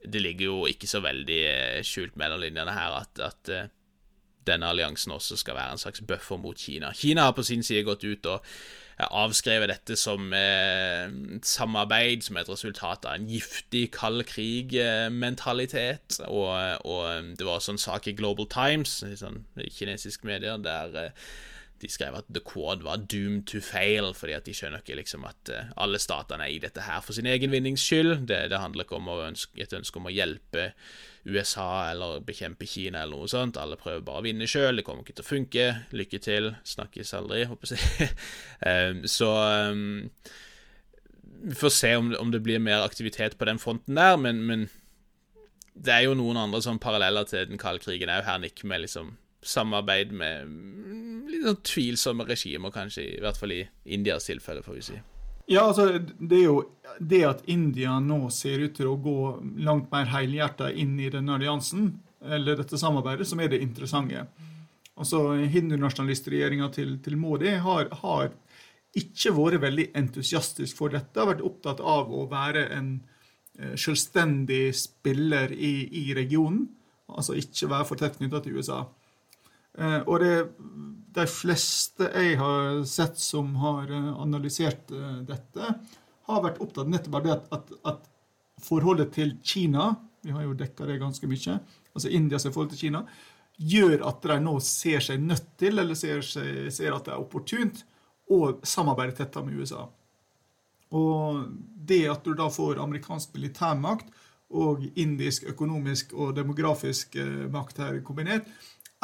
det, 0.05 0.21
ligger 0.21 0.45
jo 0.45 0.61
ikke 0.69 0.88
så 0.88 1.01
veldig 1.03 1.41
eh, 1.49 1.82
skjult 1.84 2.15
mellom 2.19 2.41
linjene 2.45 2.75
her 2.75 3.01
at, 3.01 3.19
at 3.19 3.51
eh, 3.51 3.67
denne 4.49 4.69
alliansen 4.69 5.13
også 5.15 5.37
skal 5.39 5.57
være 5.57 5.77
en 5.77 5.81
slags 5.81 6.01
buffer 6.01 6.41
mot 6.41 6.57
Kina. 6.57 6.93
Kina 6.93 7.29
har 7.29 7.35
på 7.37 7.45
sin 7.45 7.63
side 7.63 7.87
gått 7.87 8.03
ut 8.03 8.29
og 8.29 8.45
avskrevet 8.99 9.71
dette 9.71 9.95
som 9.99 10.33
et 10.35 11.47
samarbeid 11.47 12.25
som 12.25 12.39
et 12.39 12.49
resultat 12.51 13.07
av 13.07 13.15
en 13.15 13.29
giftig 13.29 13.85
kald 13.95 14.25
krig-mentalitet. 14.27 16.19
Og, 16.27 16.51
og, 16.83 17.29
det 17.39 17.47
var 17.47 17.59
også 17.59 17.77
en 17.77 17.85
sak 17.85 18.09
i 18.11 18.15
Global 18.17 18.49
Times, 18.51 18.99
sånn 19.21 19.45
kinesiske 19.55 20.27
medier, 20.27 20.59
der 20.59 20.99
eh, 20.99 21.31
de 21.79 21.87
skrev 21.87 22.17
at 22.19 22.27
The 22.27 22.41
Quad 22.43 22.83
var 22.83 23.05
doomed 23.07 23.45
to 23.47 23.61
fail, 23.63 24.11
fordi 24.17 24.35
at 24.35 24.47
de 24.49 24.55
skjønner 24.57 24.83
ikke 24.83 24.97
liksom 24.99 25.23
at 25.29 25.51
alle 25.79 26.01
statene 26.01 26.43
er 26.43 26.57
i 26.57 26.59
dette 26.59 26.83
her 26.83 26.99
for 27.05 27.15
sin 27.15 27.29
egen 27.29 27.53
vinnings 27.55 27.85
skyld. 27.87 28.25
Det, 28.27 28.41
det 28.51 28.59
handler 28.59 28.83
ikke 28.83 28.99
om 28.99 29.07
ønske, 29.15 29.55
et 29.63 29.77
ønske 29.77 30.01
om 30.01 30.09
å 30.09 30.13
hjelpe 30.13 30.73
USA 31.30 31.91
eller 31.91 32.19
bekjempe 32.25 32.67
Kina 32.69 33.03
eller 33.03 33.21
noe 33.21 33.32
sånt. 33.32 33.59
Alle 33.61 33.77
prøver 33.80 34.03
bare 34.05 34.23
å 34.23 34.25
vinne 34.25 34.47
sjøl, 34.49 34.80
det 34.80 34.86
kommer 34.88 35.05
ikke 35.05 35.19
til 35.19 35.25
å 35.25 35.30
funke. 35.30 35.65
Lykke 35.95 36.19
til, 36.23 36.51
snakkes 36.67 37.15
aldri, 37.17 37.43
håper 37.49 37.73
jeg. 37.75 38.09
um, 38.65 39.01
så 39.09 39.32
um, 39.71 39.88
vi 41.39 41.55
får 41.55 41.75
se 41.75 41.95
om, 41.95 42.11
det 42.32 42.43
blir 42.43 42.61
mer 42.63 42.84
aktivitet 42.84 43.38
på 43.39 43.47
den 43.47 43.61
fronten 43.61 43.95
der, 43.99 44.17
men, 44.19 44.43
men 44.47 44.67
det 45.73 45.93
er 45.95 46.05
jo 46.07 46.17
noen 46.19 46.39
andre 46.41 46.61
sånn 46.63 46.82
paralleller 46.84 47.27
til 47.30 47.47
den 47.47 47.61
kalde 47.61 47.84
krigen 47.84 48.11
òg 48.11 48.25
her, 48.27 48.41
Nick, 48.43 48.63
med 48.67 48.84
liksom 48.84 49.15
samarbeid 49.45 50.11
med 50.11 50.49
litt 51.32 51.45
sånn 51.45 51.61
tvilsomme 51.63 52.27
regimer, 52.27 52.73
kanskje, 52.75 53.05
i 53.15 53.23
hvert 53.23 53.39
fall 53.39 53.55
i 53.55 53.63
Indias 53.88 54.27
tilfelle, 54.27 54.65
får 54.65 54.80
vi 54.80 54.86
si. 54.89 54.99
Ja, 55.49 55.63
altså, 55.65 55.97
det 55.97 56.37
er 56.37 56.45
jo 56.45 56.59
det 56.99 57.23
at 57.25 57.41
India 57.49 57.95
nå 58.03 58.27
ser 58.33 58.61
ut 58.61 58.75
til 58.77 58.91
å 58.91 58.99
gå 59.01 59.17
langt 59.65 59.89
mer 59.89 60.05
helhjerta 60.11 60.69
inn 60.69 60.93
i 61.01 61.09
denne 61.09 61.39
alliansen, 61.39 61.95
eller 62.21 62.59
dette 62.59 62.77
samarbeidet, 62.77 63.25
som 63.25 63.41
er 63.41 63.49
det 63.49 63.61
interessante. 63.63 64.27
Altså, 64.99 65.23
Hindunasjonalistregjeringa 65.49 66.69
til, 66.75 66.97
til 67.01 67.17
Modi 67.17 67.55
har, 67.63 67.89
har, 68.03 68.29
ikke 68.99 69.31
vært 69.37 69.61
veldig 69.63 69.87
entusiastisk 69.97 70.77
for 70.77 70.93
dette. 70.93 71.17
Har 71.17 71.29
vært 71.29 71.45
opptatt 71.45 71.81
av 71.81 72.09
å 72.09 72.23
være 72.29 72.65
en 72.73 72.87
eh, 73.57 73.75
selvstendig 73.77 74.73
spiller 74.75 75.53
i, 75.53 75.73
i 76.01 76.05
regionen. 76.17 76.65
Altså 77.09 77.37
ikke 77.37 77.69
være 77.69 77.85
for 77.89 78.01
tett 78.01 78.17
knytta 78.17 78.41
til 78.43 78.57
USA. 78.57 78.83
Eh, 79.80 80.01
og 80.05 80.19
det, 80.23 80.34
de 81.15 81.25
fleste 81.32 82.09
jeg 82.11 82.38
har 82.39 82.84
sett 82.89 83.19
som 83.21 83.53
har 83.63 83.89
eh, 83.91 84.11
analysert 84.19 84.91
eh, 84.91 85.19
dette, 85.27 85.73
har 86.30 86.45
vært 86.45 86.59
opptatt 86.61 86.91
nettopp 86.91 87.19
av 87.19 87.25
det 87.25 87.36
at, 87.38 87.51
at, 87.57 87.75
at, 87.93 88.07
forholdet 88.59 89.13
til 89.15 89.38
Kina 89.39 89.93
vi 90.19 90.34
har 90.36 90.43
jo 90.43 90.57
dekka 90.57 90.84
det 90.84 90.97
ganske 90.99 91.27
mye, 91.32 91.53
altså 91.95 92.09
Indias 92.11 92.43
forhold 92.49 92.73
til 92.73 92.82
Kina, 92.82 93.05
gjør 93.55 94.01
at 94.09 94.25
de 94.27 94.36
nå 94.43 94.57
ser 94.63 94.99
seg 95.03 95.21
nødt 95.23 95.45
til, 95.59 95.80
eller 95.80 95.95
ser, 95.95 96.19
ser 96.27 96.91
at 96.91 97.07
det 97.07 97.13
er 97.13 97.21
opportunt, 97.23 97.86
å 98.27 98.57
samarbeide 98.67 99.15
tettere 99.15 99.47
med 99.47 99.61
USA. 99.63 99.86
Og 100.91 101.47
det 101.88 102.01
at 102.11 102.27
du 102.27 102.36
da 102.36 102.49
får 102.51 102.82
amerikansk 102.84 103.32
militærmakt 103.38 104.11
og 104.59 104.84
indisk 104.99 105.47
økonomisk 105.53 106.11
og 106.19 106.36
demografisk 106.36 107.15
makt 107.55 107.80
her 107.86 108.03
kombinert, 108.03 108.51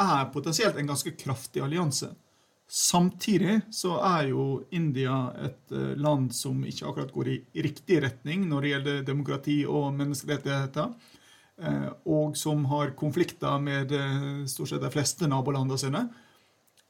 er 0.02 0.30
potensielt 0.32 0.76
en 0.76 0.88
ganske 0.90 1.12
kraftig 1.18 1.62
allianse. 1.64 2.10
Samtidig 2.66 3.60
så 3.70 3.94
er 4.02 4.32
jo 4.32 4.46
India 4.74 5.30
et 5.46 5.72
eh, 5.72 5.94
land 6.02 6.32
som 6.34 6.64
ikke 6.66 6.88
akkurat 6.88 7.12
går 7.14 7.30
i 7.30 7.36
riktig 7.62 8.00
retning 8.02 8.48
når 8.50 8.62
det 8.62 8.72
gjelder 8.72 9.04
demokrati 9.06 9.56
og 9.70 9.92
menneskerettigheter, 9.94 10.90
eh, 11.62 11.88
og 12.10 12.34
som 12.36 12.66
har 12.72 12.96
konflikter 12.98 13.62
med 13.62 13.94
stort 14.50 14.72
sett 14.72 14.82
de 14.82 14.90
fleste 14.92 15.30
nabolandene 15.30 15.78
sine. 15.80 16.06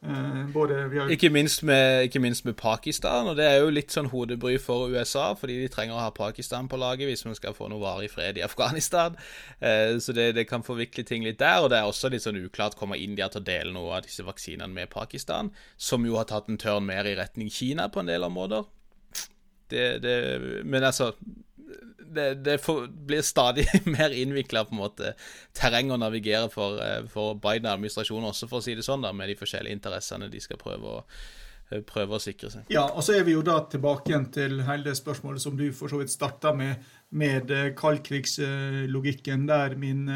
Eh, 0.04 0.10
har... 0.10 1.10
ikke, 1.10 1.30
minst 1.30 1.62
med, 1.62 2.02
ikke, 2.02 2.20
minst 2.20 2.44
med, 2.44 2.54
Pakistan, 2.54 3.26
og 3.26 3.36
det 3.36 3.46
er 3.48 3.56
jo 3.62 3.72
litt 3.72 3.94
sånn 3.94 4.10
hodebry 4.12 4.58
for 4.60 4.92
USA, 4.92 5.30
fordi 5.38 5.56
de 5.62 5.70
trenger 5.72 5.96
å 5.96 6.02
ha 6.04 6.12
Pakistan 6.14 6.68
på 6.68 6.78
laget 6.78 7.08
hvis 7.08 7.24
man 7.24 7.38
skal 7.38 7.56
få 7.56 7.70
noe 7.72 7.80
varig 7.80 8.10
fred 8.12 8.36
i 8.36 8.44
Afghanistan. 8.44 9.16
Eh, 9.58 9.96
så 10.02 10.12
det, 10.12 10.34
det, 10.36 10.44
kan 10.50 10.66
forvikle 10.66 11.06
ting 11.08 11.24
litt 11.24 11.40
der, 11.40 11.64
og 11.64 11.72
det 11.72 11.80
er 11.80 11.88
også 11.88 12.12
litt 12.12 12.26
sånn 12.26 12.38
uklart 12.44 12.76
kommer 12.76 13.00
India 13.00 13.30
til 13.32 13.40
å 13.40 13.48
dele 13.48 13.72
noe 13.72 13.96
av 13.96 14.04
disse 14.04 14.26
vaksinene 14.26 14.68
med 14.68 14.92
Pakistan, 14.92 15.50
som 15.80 16.04
jo 16.06 16.20
har 16.20 16.28
tatt 16.28 16.52
en 16.52 16.60
tørn 16.60 16.86
mer 16.86 17.08
i 17.08 17.16
retning 17.16 17.50
Kina 17.50 17.88
på 17.88 18.04
en 18.04 18.12
del 18.12 18.28
områder. 18.28 18.68
Det, 19.68 19.98
det, 20.02 20.16
men 20.64 20.84
altså 20.84 21.12
det, 22.16 22.34
det 22.34 22.58
får, 22.58 22.86
blir 22.86 23.22
stadig 23.22 23.66
mer 23.96 24.14
innvikla 24.14 24.64
terreng 25.56 25.92
å 25.92 26.00
navigere 26.00 26.50
for, 26.52 26.80
eh, 26.82 27.02
for 27.10 27.38
Biden-administrasjonen, 27.42 28.30
også 28.30 28.48
for 28.50 28.60
å 28.60 28.66
si 28.66 28.76
det 28.76 28.86
sånn, 28.86 29.04
da, 29.04 29.12
med 29.16 29.30
de 29.32 29.38
forskjellige 29.38 29.76
interessene 29.76 30.30
de 30.32 30.40
skal 30.42 30.60
prøve 30.60 30.98
å, 30.98 31.04
eh, 31.70 31.82
prøve 31.86 32.16
å 32.16 32.22
sikre 32.22 32.50
seg. 32.52 32.66
Ja, 32.72 32.86
og 32.88 33.04
så 33.06 33.18
er 33.18 33.26
vi 33.26 33.36
jo 33.36 33.44
da 33.46 33.60
tilbake 33.70 34.12
igjen 34.12 34.28
til 34.34 34.60
hele 34.66 34.90
det 34.90 34.96
spørsmålet 34.98 35.44
som 35.44 35.56
du 35.58 35.68
for 35.76 35.92
så 35.92 36.00
vidt 36.02 36.14
starta 36.14 36.54
med, 36.56 36.84
med 37.10 37.52
eh, 37.54 37.72
kaldkrigslogikken, 37.76 39.48
der 39.50 39.76
min 39.80 40.06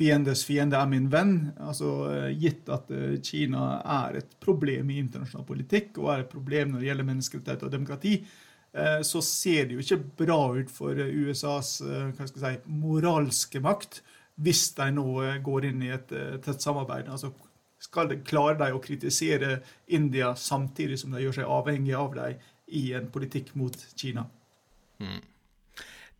fiendes 0.00 0.46
fiende 0.48 0.80
er 0.80 0.88
min 0.88 1.10
venn. 1.12 1.34
Altså 1.60 1.92
Gitt 2.40 2.70
at 2.72 2.88
Kina 3.26 3.64
er 3.84 4.22
et 4.22 4.38
problem 4.40 4.88
i 4.90 5.00
internasjonal 5.02 5.44
politikk 5.44 6.00
og 6.00 6.14
er 6.14 6.22
et 6.24 6.32
problem 6.32 6.72
når 6.72 6.80
det 6.80 6.88
gjelder 6.88 7.10
menneskerettigheter 7.10 7.68
og 7.68 7.74
demokrati, 7.74 8.14
Eh, 8.72 9.02
så 9.02 9.22
ser 9.22 9.66
det 9.66 9.74
jo 9.74 9.82
ikke 9.82 10.24
bra 10.24 10.40
ut 10.54 10.70
for 10.70 10.94
eh, 10.94 11.10
USAs 11.10 11.80
eh, 11.82 12.26
si, 12.30 12.52
moralske 12.70 13.62
makt 13.62 13.98
hvis 14.40 14.68
de 14.76 14.86
nå 14.94 15.06
går 15.44 15.66
inn 15.68 15.82
i 15.84 15.90
et 15.92 16.12
tett 16.40 16.62
samarbeid. 16.64 17.10
Altså, 17.12 17.28
skal 17.82 18.08
de 18.08 18.22
klare 18.24 18.56
de 18.56 18.70
å 18.72 18.80
kritisere 18.80 19.58
India 19.92 20.30
samtidig 20.38 20.96
som 21.02 21.12
de 21.12 21.20
gjør 21.20 21.36
seg 21.36 21.50
avhengig 21.58 21.92
av 21.98 22.14
dem 22.16 22.46
i 22.78 22.86
en 22.96 23.10
politikk 23.12 23.50
mot 23.60 23.76
Kina? 23.92 24.24
Mm. 25.02 25.20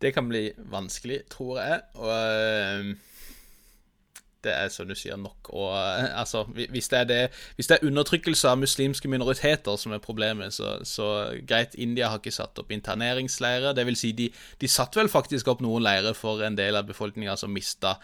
Det 0.01 0.11
kan 0.13 0.29
bli 0.29 0.43
vanskelig, 0.69 1.23
tror 1.33 1.63
jeg. 1.63 1.81
Og 1.97 2.93
det 4.45 4.53
er 4.53 4.71
som 4.73 4.89
du 4.89 4.95
sier 4.97 5.19
nok 5.19 5.51
å 5.53 5.67
Altså, 5.71 6.43
hvis 6.53 6.89
det, 6.91 7.01
det, 7.11 7.19
hvis 7.57 7.69
det 7.69 7.77
er 7.77 7.87
undertrykkelse 7.87 8.49
av 8.49 8.59
muslimske 8.61 9.09
minoriteter 9.11 9.77
som 9.79 9.93
er 9.95 10.03
problemet, 10.03 10.55
så, 10.55 10.77
så 10.87 11.07
greit, 11.47 11.75
India 11.75 12.09
har 12.11 12.21
ikke 12.21 12.33
satt 12.33 12.59
opp 12.61 12.73
interneringsleirer. 12.73 13.75
Det 13.77 13.85
vil 13.87 13.99
si, 13.99 14.11
de, 14.17 14.29
de 14.61 14.71
satt 14.71 14.97
vel 14.97 15.11
faktisk 15.11 15.51
opp 15.51 15.63
noen 15.63 15.85
leirer 15.85 16.17
for 16.17 16.43
en 16.45 16.57
del 16.59 16.79
av 16.79 16.89
befolkninga 16.89 17.37
som 17.39 17.53
mista 17.53 17.97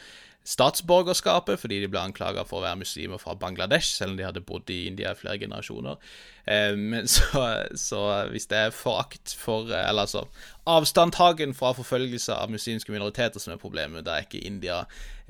statsborgerskapet 0.47 1.59
fordi 1.59 1.81
de 1.83 1.89
ble 1.91 1.99
anklaga 1.99 2.45
for 2.47 2.61
å 2.61 2.67
være 2.67 2.81
muslimer 2.85 3.19
fra 3.19 3.35
Bangladesh, 3.39 3.89
selv 3.97 4.13
om 4.13 4.19
de 4.19 4.27
hadde 4.27 4.45
bodd 4.47 4.71
i 4.71 4.85
India 4.87 5.11
i 5.11 5.19
flere 5.19 5.41
generasjoner. 5.41 5.99
Eh, 6.47 6.75
men 6.77 7.07
så, 7.15 7.43
så, 7.75 8.01
hvis 8.31 8.47
det 8.47 8.57
er 8.57 8.75
forakt 8.75 9.35
for 9.35 9.67
Eller 9.67 10.07
altså 10.07 10.27
avstandtagen 10.67 11.53
fra 11.55 11.71
forfølgelse 11.75 12.35
av 12.35 12.51
muslimske 12.51 12.91
minoriteter 12.91 13.39
som 13.39 13.53
er 13.53 13.61
problemet, 13.61 14.03
da 14.03 14.17
er 14.17 14.25
ikke 14.25 14.43
India 14.43 14.81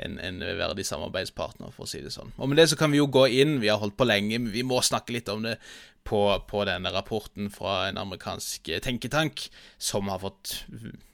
en, 0.02 0.16
en 0.18 0.40
verdig 0.42 0.86
samarbeidspartner, 0.88 1.70
for 1.76 1.86
å 1.86 1.90
si 1.92 2.02
det 2.02 2.14
sånn. 2.14 2.32
Og 2.42 2.50
med 2.50 2.58
det 2.58 2.72
så 2.72 2.78
kan 2.80 2.90
vi 2.90 2.98
jo 2.98 3.06
gå 3.06 3.28
inn, 3.42 3.60
vi 3.62 3.70
har 3.70 3.78
holdt 3.82 3.98
på 3.98 4.08
lenge, 4.10 4.40
men 4.42 4.50
vi 4.54 4.66
må 4.66 4.82
snakke 4.82 5.14
litt 5.14 5.30
om 5.30 5.46
det 5.46 5.60
på, 6.08 6.22
på, 6.48 6.64
denne 6.68 6.92
rapporten 6.96 7.52
fra 7.52 7.82
en 7.90 8.00
amerikansk 8.00 8.70
tenketank, 8.84 9.48
som 9.78 10.08
har 10.12 10.22
fått 10.24 10.56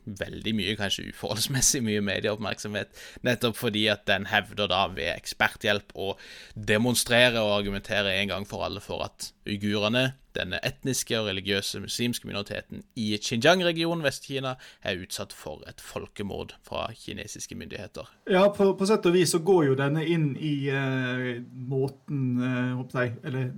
veldig 0.04 0.54
mye, 0.58 0.76
kanskje 0.78 1.08
uforholdsmessig 1.10 1.82
mye 1.86 2.04
medieoppmerksomhet, 2.06 2.92
nettopp 3.26 3.58
fordi 3.58 3.88
at 3.92 4.06
den 4.10 4.28
hevder 4.30 4.70
da 4.70 4.84
ved 4.94 5.14
eksperthjelp 5.16 5.96
å 5.96 6.14
demonstrere 6.54 7.42
og 7.42 7.56
argumentere 7.58 8.14
en 8.20 8.36
gang 8.36 8.48
for 8.48 8.68
alle 8.68 8.84
for 8.84 9.08
at 9.08 9.32
uigurene, 9.48 10.14
denne 10.34 10.58
etniske 10.66 11.18
og 11.20 11.28
religiøse 11.30 11.82
muslimske 11.84 12.28
minoriteten 12.30 12.82
i 13.00 13.12
Xinjiang-regionen, 13.22 14.04
Vest-Kina, 14.06 14.56
er 14.82 15.02
utsatt 15.04 15.36
for 15.36 15.64
et 15.70 15.84
folkemord 15.84 16.56
fra 16.66 16.88
kinesiske 16.98 17.58
myndigheter. 17.60 18.10
Ja, 18.32 18.48
på, 18.54 18.72
på 18.78 18.90
sett 18.90 19.06
og 19.10 19.16
vis 19.18 19.36
så 19.36 19.44
går 19.46 19.68
jo 19.70 19.80
denne 19.80 20.06
inn 20.10 20.32
i 20.40 20.56
eh, 20.74 21.44
måten 21.70 22.24
uh, 22.42 22.82
jeg, 22.96 23.14
Eller 23.24 23.52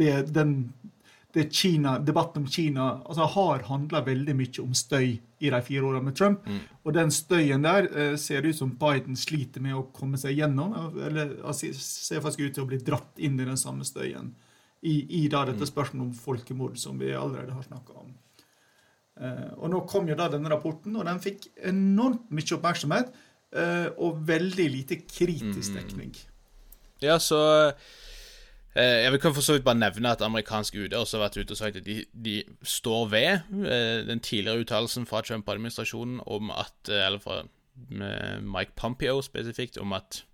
det, 0.00 0.12
den, 0.34 0.56
det 1.36 1.48
Kina, 1.54 1.98
debatten 2.02 2.42
om 2.44 2.50
Kina 2.50 2.90
altså, 3.04 3.28
har 3.36 3.66
handla 3.70 4.02
veldig 4.06 4.36
mye 4.38 4.64
om 4.64 4.74
støy 4.74 5.18
i 5.40 5.50
de 5.50 5.62
fire 5.64 5.86
årene 5.86 6.10
med 6.10 6.18
Trump. 6.18 6.46
Mm. 6.46 6.60
Og 6.84 6.94
den 6.96 7.14
støyen 7.14 7.64
der 7.64 7.86
eh, 7.88 8.14
ser 8.20 8.44
ut 8.44 8.56
som 8.56 8.74
Biden 8.80 9.16
sliter 9.16 9.62
med 9.62 9.78
å 9.78 9.86
komme 9.94 10.18
seg 10.20 10.42
gjennom. 10.42 10.74
Eller 11.06 11.36
ser 11.54 12.24
faktisk 12.24 12.48
ut 12.48 12.54
til 12.58 12.66
å 12.66 12.70
bli 12.70 12.82
dratt 12.82 13.22
inn 13.22 13.38
i 13.38 13.46
den 13.46 13.60
samme 13.60 13.86
støyen 13.86 14.34
i, 14.82 14.96
i 15.20 15.28
da 15.28 15.44
dette 15.48 15.66
mm. 15.66 15.70
spørsmålet 15.70 16.06
om 16.08 16.14
folkemord, 16.16 16.78
som 16.80 17.00
vi 17.00 17.12
allerede 17.12 17.52
har 17.56 17.66
snakka 17.66 17.96
om. 18.00 18.12
Eh, 19.20 19.50
og 19.58 19.72
nå 19.72 19.82
kom 19.90 20.08
jo 20.08 20.16
da 20.18 20.30
denne 20.32 20.52
rapporten, 20.52 20.96
og 20.96 21.08
den 21.08 21.20
fikk 21.22 21.50
enormt 21.68 22.30
mye 22.32 22.56
oppmerksomhet. 22.56 23.12
Eh, 23.50 23.88
og 23.98 24.22
veldig 24.28 24.68
lite 24.70 25.02
kritisk 25.02 25.74
mm. 25.74 25.76
dekning. 25.80 26.14
Ja, 27.02 27.18
så 27.18 27.40
Eh, 28.76 29.02
jeg 29.02 29.12
vil 29.12 29.20
kan 29.20 29.34
for 29.34 29.42
så 29.42 29.52
vidt 29.52 29.64
bare 29.64 29.78
nevne 29.78 30.12
at 30.12 30.22
amerikansk 30.22 30.74
UD 30.74 30.94
også 30.94 31.18
har 31.18 31.24
vært 31.24 31.38
ute 31.40 31.54
og 31.56 31.58
sagt 31.58 31.76
at 31.80 31.86
de, 31.86 32.04
de 32.14 32.42
står 32.62 33.08
ved 33.10 33.30
eh, 33.66 34.06
den 34.06 34.20
tidligere 34.20 34.62
uttalelsen 34.62 35.06
fra 35.10 35.24
Trump-administrasjonen 35.26 36.20
om 36.26 36.50
at 36.54 36.88
eh, 36.88 37.06
Eller 37.06 37.18
fra 37.18 37.42
Mike 38.40 38.72
Pompeo 38.76 39.22
spesifikt, 39.22 39.78
om 39.78 39.92
at 39.92 40.24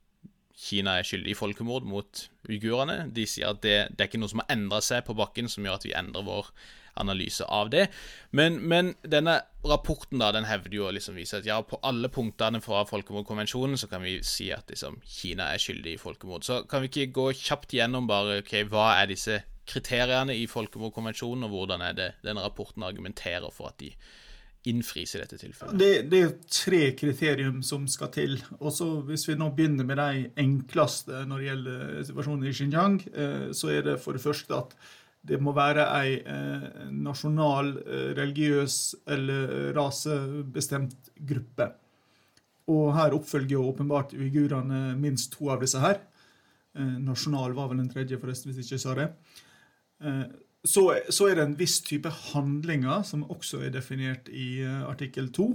Kina 0.57 0.96
er 0.96 1.04
skyldig 1.04 1.34
i 1.34 1.36
folkemord 1.36 1.84
mot 1.84 2.26
uigurene. 2.48 3.04
De 3.12 3.26
sier 3.28 3.52
at 3.52 3.61
det, 3.64 3.76
det 3.92 4.02
er 4.02 4.09
ikke 4.09 4.22
noe 4.22 4.32
som 4.32 4.40
har 4.42 4.54
endra 4.54 4.80
seg 4.84 5.04
på 5.04 5.16
bakken 5.18 5.50
som 5.52 5.66
gjør 5.66 5.78
at 5.80 5.86
vi 5.88 5.96
endrer 5.98 6.24
vår 6.26 6.50
analyse 6.96 7.44
av 7.44 7.70
det. 7.70 7.86
Men, 8.30 8.57
men, 8.68 8.94
denne 9.04 9.38
rapporten 9.66 10.22
da, 10.22 10.30
den 10.32 10.48
hevder 10.48 10.78
jo 10.78 10.86
å 10.88 10.94
liksom 10.96 11.18
vise 11.18 11.40
at 11.40 11.48
ja, 11.48 11.59
på 11.61 11.78
alle 11.84 12.09
punktene 12.12 12.62
fra 12.64 12.86
folkemordkonvensjonen 12.88 13.76
så 13.80 13.90
kan 13.90 14.04
vi 14.07 14.16
si 14.24 14.48
at 14.54 14.72
liksom, 14.72 15.00
Kina 15.04 15.50
er 15.52 15.62
skyldig 15.62 15.96
i 15.96 16.00
folkemord. 16.00 16.46
Så 16.46 16.62
kan 16.70 16.84
vi 16.84 16.90
ikke 16.92 17.12
gå 17.18 17.28
kjapt 17.36 17.76
gjennom 17.76 18.09
bare 18.09 18.40
ok, 18.40 18.57
hva 18.72 18.94
er 19.02 19.12
disse 19.12 19.42
kriteriene 19.66 20.36
i 20.38 20.46
folkemordkonvensjonen, 20.48 21.46
og 21.46 21.52
hvordan 21.52 21.82
er 21.84 21.98
det 21.98 22.12
denne 22.24 22.44
rapporten 22.44 22.86
argumenterer 22.86 23.52
for 23.52 23.72
at 23.72 23.80
de 23.82 23.92
innfris 24.66 25.14
i 25.14 25.20
dette 25.22 25.38
tilfellet? 25.40 25.78
Det, 25.78 25.90
det 26.10 26.20
er 26.22 26.34
tre 26.50 26.82
kriterium 26.98 27.62
som 27.66 27.86
skal 27.90 28.10
til. 28.14 28.36
Også 28.58 29.02
Hvis 29.08 29.26
vi 29.28 29.38
nå 29.38 29.50
begynner 29.54 29.86
med 29.86 30.00
de 30.00 30.26
enkleste 30.42 31.24
når 31.28 31.42
det 31.42 31.48
gjelder 31.50 31.82
situasjonen 32.10 32.46
i 32.46 32.54
Xinjiang, 32.58 33.00
eh, 33.12 33.48
så 33.56 33.72
er 33.74 33.86
det 33.86 33.98
for 34.02 34.16
det 34.16 34.24
første 34.24 34.58
at 34.58 34.76
det 35.26 35.40
må 35.42 35.54
være 35.56 35.86
ei 35.96 36.18
eh, 36.20 36.66
nasjonal, 36.94 37.72
eh, 37.82 38.10
religiøs 38.18 38.78
eller 39.16 39.72
rasebestemt 39.76 41.12
gruppe. 41.30 41.70
Og 42.70 42.90
her 42.96 43.14
oppfølger 43.14 43.56
jo 43.56 43.68
åpenbart 43.70 44.14
uigurene 44.18 44.96
minst 44.98 45.36
to 45.36 45.52
av 45.54 45.62
disse 45.62 45.78
her. 45.82 46.00
Nasjonal 46.76 47.54
var 47.56 47.70
vel 47.70 47.78
den 47.78 47.88
tredje, 47.88 48.18
forresten, 48.20 48.50
hvis 48.50 48.66
jeg 48.66 48.76
ikke 48.76 48.82
sa 48.82 48.94
det. 48.98 49.06
Eh, 50.66 50.70
så, 50.70 50.98
så, 51.08 51.28
er 51.28 51.36
det 51.36 51.46
en 51.46 51.56
viss 51.58 51.80
type 51.82 52.10
handlinger 52.32 53.02
som 53.06 53.24
også 53.30 53.62
er 53.64 53.74
definert 53.74 54.28
i 54.28 54.62
eh, 54.64 54.82
artikkel 54.88 55.30
2. 55.32 55.48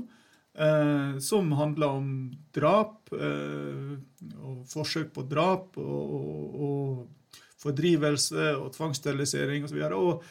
Eh, 0.54 1.18
som 1.20 1.52
handler 1.56 1.88
om 1.88 2.08
drap 2.52 3.12
og 3.12 4.66
forsøk 4.68 5.14
på 5.16 5.24
drap 5.24 5.78
og, 5.80 6.14
og, 6.20 6.56
og 6.62 7.42
fordrivelse 7.62 8.56
og 8.58 8.72
tvangssterilisering 8.76 9.64
osv. 9.64 9.82
Og 9.96 10.24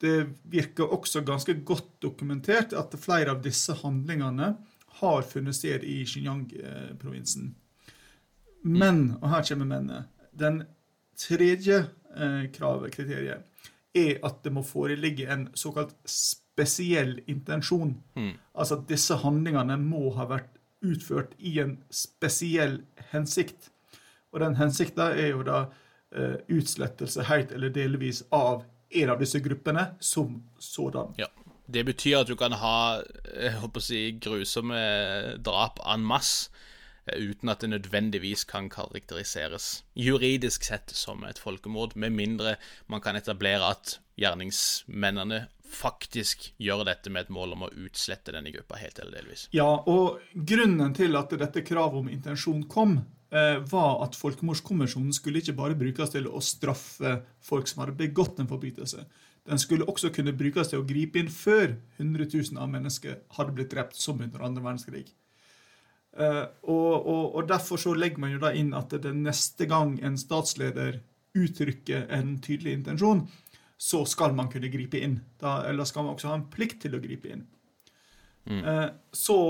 det 0.00 0.16
virker 0.48 0.90
også 0.90 1.24
ganske 1.26 1.54
godt 1.66 2.00
dokumentert 2.02 2.72
at 2.72 2.94
flere 3.00 3.34
av 3.34 3.42
disse 3.44 3.74
handlingene 3.82 4.54
har 5.00 5.22
funnet 5.22 5.56
sted 5.56 5.84
i 5.86 6.02
Xinjiang-provinsen. 6.08 7.54
Men, 8.62 9.14
og 9.20 9.30
her 9.32 9.44
kommer 9.48 9.68
mennet, 9.68 10.08
den 10.36 10.62
tredje 11.20 11.84
eh, 12.16 12.44
kravet, 12.52 12.92
kriteriet, 12.92 13.49
er 13.96 14.20
at 14.26 14.42
det 14.44 14.52
må 14.54 14.62
foreligge 14.62 15.26
en 15.32 15.48
såkalt 15.54 15.94
spesiell 16.06 17.18
intensjon. 17.26 17.96
Mm. 18.14 18.32
Altså 18.54 18.78
at 18.78 18.88
disse 18.90 19.16
handlingene 19.22 19.76
må 19.82 20.10
ha 20.16 20.28
vært 20.30 20.58
utført 20.80 21.34
i 21.38 21.58
en 21.60 21.76
spesiell 21.90 22.80
hensikt. 23.12 23.70
Og 24.32 24.40
den 24.40 24.56
hensikta 24.60 25.10
er 25.18 25.34
jo 25.34 25.44
da 25.46 25.64
uh, 25.66 26.36
utslettelse 26.48 27.26
helt 27.28 27.52
eller 27.52 27.74
delvis 27.74 28.22
av 28.32 28.64
en 28.90 29.12
av 29.12 29.20
disse 29.20 29.40
gruppene 29.42 29.92
som 30.00 30.40
sådan. 30.58 31.14
Ja. 31.18 31.30
Det 31.70 31.84
betyr 31.86 32.24
at 32.24 32.26
du 32.26 32.34
kan 32.34 32.56
ha 32.58 32.98
jeg 33.30 33.52
håper 33.60 33.78
å 33.78 33.84
si, 33.84 34.00
grusomme 34.18 34.80
drap 35.38 35.78
en 35.86 36.02
masse 36.02 36.50
uten 37.06 37.52
at 37.52 37.62
det 37.64 37.70
nødvendigvis 37.72 38.44
kan 38.48 38.68
karakteriseres 38.72 39.84
juridisk 39.96 40.64
sett 40.68 40.92
som 40.94 41.24
et 41.24 41.40
folkemord, 41.40 41.96
med 41.96 42.12
mindre 42.12 42.56
man 42.86 43.00
kan 43.00 43.16
etablere 43.16 43.72
at 43.72 43.98
gjerningsmennene 44.20 45.46
faktisk 45.70 46.50
gjør 46.58 46.84
dette 46.88 47.12
med 47.12 47.26
et 47.26 47.32
mål 47.34 47.54
om 47.54 47.64
å 47.66 47.70
utslette 47.84 48.34
denne 48.34 48.52
gruppa 48.54 48.78
helt 48.80 48.98
eller 48.98 49.20
delvis. 49.20 49.46
Ja, 49.54 49.68
og 49.68 50.20
grunnen 50.34 50.94
til 50.96 51.16
at 51.18 51.32
dette 51.40 51.64
kravet 51.66 52.02
om 52.02 52.10
intensjon 52.10 52.64
kom, 52.70 52.98
eh, 53.30 53.58
var 53.70 54.02
at 54.04 54.18
Folkemordskonvensjonen 54.18 55.14
skulle 55.14 55.40
ikke 55.40 55.56
bare 55.56 55.78
brukes 55.78 56.10
til 56.10 56.26
å 56.26 56.42
straffe 56.42 57.20
folk 57.40 57.68
som 57.68 57.84
hadde 57.84 57.98
begått 57.98 58.40
en 58.40 58.50
forbrytelse. 58.50 59.06
Den 59.48 59.58
skulle 59.58 59.86
også 59.88 60.12
kunne 60.12 60.36
brukes 60.36 60.68
til 60.68 60.82
å 60.82 60.86
gripe 60.86 61.18
inn 61.18 61.30
før 61.32 61.76
100 61.98 62.26
000 62.34 62.60
av 62.60 62.68
mennesker 62.68 63.16
hadde 63.38 63.54
blitt 63.56 63.72
drept, 63.72 63.96
som 63.96 64.20
under 64.20 64.42
andre 64.44 64.62
verdenskrig. 64.62 65.14
Eh, 66.18 66.46
og, 66.62 67.06
og, 67.06 67.24
og, 67.34 67.44
Derfor 67.48 67.78
så 67.78 67.94
legger 67.94 68.22
man 68.22 68.34
jo 68.34 68.42
da 68.42 68.52
inn 68.56 68.74
at 68.74 68.94
det 69.02 69.12
neste 69.14 69.68
gang 69.70 69.96
en 70.02 70.18
statsleder 70.18 71.00
uttrykker 71.38 72.08
en 72.10 72.34
tydelig 72.42 72.80
intensjon, 72.80 73.24
så 73.80 74.02
skal 74.08 74.34
man 74.36 74.50
kunne 74.52 74.72
gripe 74.72 74.98
inn. 75.00 75.20
Da, 75.40 75.60
eller 75.70 75.88
skal 75.88 76.04
man 76.04 76.16
også 76.16 76.32
ha 76.32 76.38
en 76.40 76.48
plikt 76.52 76.82
til 76.84 76.96
å 76.98 77.02
gripe 77.02 77.30
inn. 77.30 77.46
Mm. 78.50 78.64
Eh, 78.64 78.88
så 79.12 79.40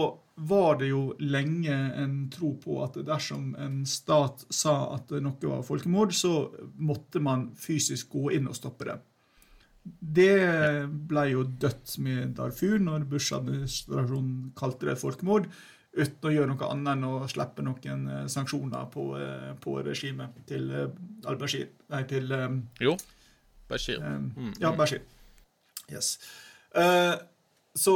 var 0.41 0.79
det 0.81 0.89
jo 0.89 1.03
lenge 1.21 1.75
en 2.01 2.15
tro 2.33 2.55
på 2.61 2.79
at 2.85 2.97
dersom 3.05 3.53
en 3.61 3.83
stat 3.89 4.47
sa 4.53 4.75
at 4.95 5.13
noe 5.21 5.51
var 5.53 5.65
folkemord, 5.67 6.15
så 6.17 6.51
måtte 6.81 7.21
man 7.21 7.51
fysisk 7.61 8.15
gå 8.17 8.31
inn 8.39 8.49
og 8.49 8.57
stoppe 8.57 8.89
det. 8.89 8.97
Det 9.85 10.87
ble 11.09 11.27
jo 11.33 11.45
dødt 11.45 11.97
med 12.05 12.35
Darfur 12.39 12.81
når 12.81 13.07
Bush-administrasjonen 13.11 14.51
kalte 14.57 14.91
det 14.91 14.99
folkemord, 15.01 15.49
uten 15.91 16.29
å 16.29 16.33
gjøre 16.33 16.53
noe 16.53 16.69
annet 16.71 16.93
enn 16.93 17.07
å 17.09 17.15
slippe 17.31 17.65
noen 17.67 18.05
eh, 18.07 18.27
sanksjoner 18.31 18.91
på, 18.93 19.07
eh, 19.19 19.49
på 19.63 19.79
regimet 19.83 20.45
til 20.47 20.71
al-Bashir. 21.27 21.73
Nei, 21.91 22.05
til 22.11 22.31
Jo. 22.81 22.97
Bashir. 23.71 24.03
Um, 24.03 24.33
mm, 24.37 24.53
ja, 24.59 24.73
Bashir. 24.77 25.03
Yes. 25.91 26.19
Uh, 26.75 27.15
så, 27.75 27.95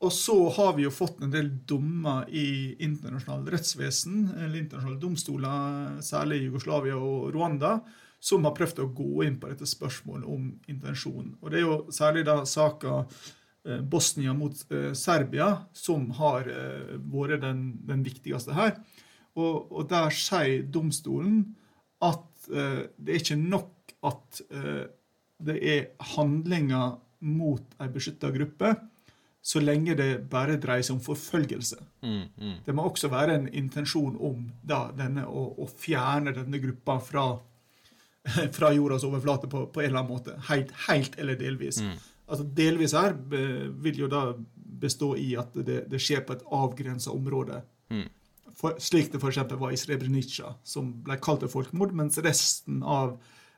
og 0.00 0.12
så 0.12 0.36
har 0.56 0.72
vi 0.78 0.86
jo 0.86 0.92
fått 0.92 1.20
en 1.24 1.32
del 1.32 1.50
dommer 1.68 2.28
i 2.32 2.74
internasjonalt 2.84 3.50
rettsvesen, 3.52 4.30
eller 4.38 4.62
internasjonale 4.62 5.00
domstoler, 5.02 6.00
særlig 6.04 6.40
i 6.40 6.48
Jugoslavia 6.48 6.96
og 6.96 7.30
Rwanda, 7.36 7.78
som 8.24 8.46
har 8.48 8.56
prøvd 8.56 8.80
å 8.80 8.90
gå 8.96 9.26
inn 9.26 9.36
på 9.40 9.50
dette 9.50 9.68
spørsmålet 9.68 10.28
om 10.32 10.48
intensjon. 10.72 11.34
Og 11.42 11.50
Det 11.52 11.60
er 11.60 11.66
jo 11.66 11.80
særlig 11.92 12.24
da 12.24 12.38
saka 12.48 13.02
Bosnia 13.64 14.34
mot 14.36 14.52
uh, 14.72 14.90
Serbia 14.92 15.46
som 15.72 16.10
har 16.18 16.50
vært 17.00 17.40
den, 17.46 17.62
den, 17.88 18.02
viktigste 18.04 18.52
her. 18.56 18.74
Og, 19.34 19.72
og 19.72 19.86
der 19.88 20.12
sier 20.14 20.66
domstolen 20.68 21.54
at 22.04 22.26
det 22.44 23.08
er 23.08 23.22
ikke 23.22 23.38
nok 23.40 23.70
at 24.04 24.42
eh, 24.50 24.82
det 25.44 25.60
er 25.60 25.86
handlinger 26.14 26.98
mot 27.24 27.78
ei 27.80 27.88
beskytta 27.92 28.30
gruppe, 28.34 28.74
så 29.44 29.60
lenge 29.60 29.96
det 29.96 30.10
bare 30.32 30.56
dreier 30.60 30.84
seg 30.84 30.96
om 30.96 31.02
forfølgelse. 31.04 31.80
Mm, 32.04 32.22
mm. 32.36 32.54
Det 32.64 32.74
må 32.76 32.86
også 32.88 33.10
være 33.12 33.34
en 33.38 33.48
intensjon 33.52 34.16
om 34.16 34.46
da, 34.64 34.86
denne, 34.96 35.26
å, 35.28 35.50
å, 35.60 35.68
fjerne 35.68 36.32
denne 36.36 36.60
gruppa 36.62 36.96
fra, 37.04 37.26
fra 38.56 38.72
jordas 38.72 39.04
overflate 39.04 39.50
på, 39.52 39.66
på, 39.68 39.82
en 39.82 39.90
eller 39.90 40.00
annen 40.00 40.14
måte. 40.14 40.38
Helt, 40.48 40.72
helt 40.86 41.18
eller 41.20 41.40
delvis. 41.40 41.82
Mm. 41.84 41.98
Altså 42.34 42.48
Delvis 42.58 42.96
her 42.98 43.14
vil 43.24 44.02
jo 44.04 44.10
da 44.10 44.26
bestå 44.84 45.14
i 45.16 45.30
at 45.38 45.54
det, 45.54 45.84
det 45.90 46.02
skjer 46.02 46.26
på 46.26 46.34
et 46.34 46.44
avgrensa 46.52 47.14
område. 47.14 47.62
Mm. 47.94 48.08
For, 48.54 48.76
slik 48.82 49.12
det 49.12 49.22
f.eks. 49.22 49.40
var 49.58 49.72
i 49.72 49.78
Srebrenica, 49.78 50.56
som 50.66 50.90
ble 51.06 51.16
kalt 51.22 51.46
et 51.46 51.54
folkemord, 51.54 51.94
mens 51.96 52.20
resten 52.22 52.82
av 52.82 53.16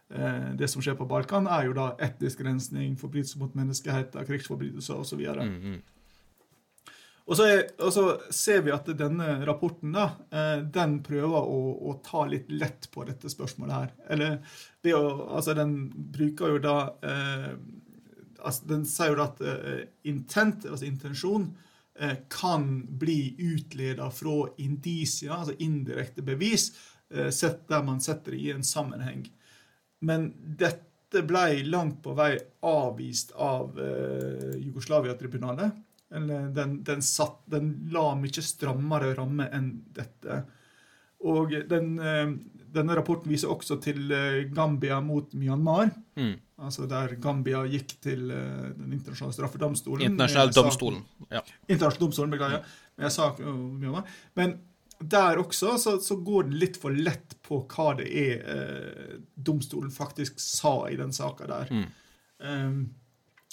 Eh, 0.09 0.55
det 0.55 0.69
som 0.69 0.83
skjer 0.83 0.95
på 0.95 1.07
Balkan, 1.09 1.49
er 1.51 1.67
jo 1.67 1.75
da 1.77 1.91
etnisk 2.03 2.45
rensning, 2.47 2.95
forbrytelser 3.01 3.43
mot 3.43 3.55
menneskeheten, 3.59 4.27
krigsforbrytelser 4.29 5.03
osv. 5.03 5.23
Mm, 5.41 5.57
mm. 5.63 6.93
Og 7.27 7.35
så, 7.35 7.47
er, 7.51 7.63
og 7.83 7.91
så 7.91 8.05
ser 8.31 8.61
vi 8.63 8.71
at 8.71 8.87
denne 8.95 9.41
rapporten 9.49 9.97
da, 9.97 10.13
eh, 10.31 10.61
den 10.63 11.01
prøver 11.07 11.41
å, 11.41 11.59
å, 11.91 11.97
ta 12.07 12.23
litt 12.31 12.53
lett 12.55 12.87
på 12.95 13.03
dette 13.09 13.31
spørsmålet 13.33 13.75
her. 13.75 13.91
Eller 14.15 14.37
det 14.87 14.95
å, 14.95 15.03
altså 15.35 15.57
Den 15.59 15.75
bruker 15.91 16.55
jo 16.55 16.63
da 16.63 16.77
eh, 17.03 17.51
altså 18.41 18.69
Den 18.73 18.85
sier 18.89 19.15
jo 19.15 19.25
at 19.25 19.41
eh, 19.45 19.87
intent, 20.09 20.67
altså 20.69 20.87
intensjon, 20.89 21.49
eh, 21.99 22.17
kan 22.33 22.69
bli 22.99 23.37
utleda 23.39 24.11
fra 24.15 24.49
indisia, 24.63 25.37
altså 25.37 25.57
indirekte 25.63 26.25
bevis, 26.27 26.71
eh, 27.11 27.31
der 27.31 27.87
man 27.87 28.01
setter 28.01 28.35
det 28.35 28.43
i 28.43 28.53
en 28.55 28.67
sammenheng. 28.67 29.27
Men 30.01 30.33
dette 30.59 31.23
ble 31.27 31.63
langt 31.65 32.03
på 32.05 32.13
vei 32.19 32.35
avvist 32.67 33.31
av 33.41 33.79
Jugoslavia-tribunalet. 34.59 35.79
Den, 36.11 36.75
den, 36.85 37.03
satt, 37.03 37.39
den 37.51 37.71
la 37.95 38.11
mye 38.19 38.43
strammere 38.45 39.15
ramme 39.17 39.47
enn 39.55 39.71
dette. 39.97 40.43
Og 41.25 41.55
den, 41.71 41.95
denne 42.77 42.97
rapporten 42.99 43.33
viser 43.33 43.53
også 43.53 43.81
til 43.83 44.05
uh, 44.13 44.45
Gambia 44.55 45.01
mot 45.05 45.33
Myanmar. 45.35 45.91
Mm. 46.21 46.37
Altså 46.67 46.87
Der 46.89 47.17
Gambia 47.21 47.65
gikk 47.69 47.97
til 48.05 48.31
uh, 48.31 48.71
den 48.77 48.95
internasjonale 48.97 49.37
straffedomstolen. 49.37 50.07
Internasjonale 50.07 50.57
domstolen, 50.57 51.03
ja. 51.31 51.43
Internasjonale 51.67 52.05
domstolen, 52.07 52.37
Beklager. 52.37 52.79
Med 52.97 53.13
sak 53.13 53.43
om 53.45 53.61
Myanmar. 53.81 54.09
Men 54.39 54.59
der 55.01 55.41
også 55.41 55.77
så, 55.79 55.99
så, 56.01 56.17
går 56.17 56.49
det 56.49 56.61
litt 56.61 56.79
for 56.81 56.95
lett 56.95 57.37
på 57.45 57.61
hva 57.69 57.91
det 57.99 58.07
er 58.09 58.47
eh, 58.53 59.19
domstolen 59.35 59.93
faktisk 59.93 60.41
sa 60.41 60.87
i 60.89 60.97
den 60.97 61.13
saka 61.13 61.49
der. 61.51 61.69
Mm. 61.71 61.85
Um, 62.41 62.79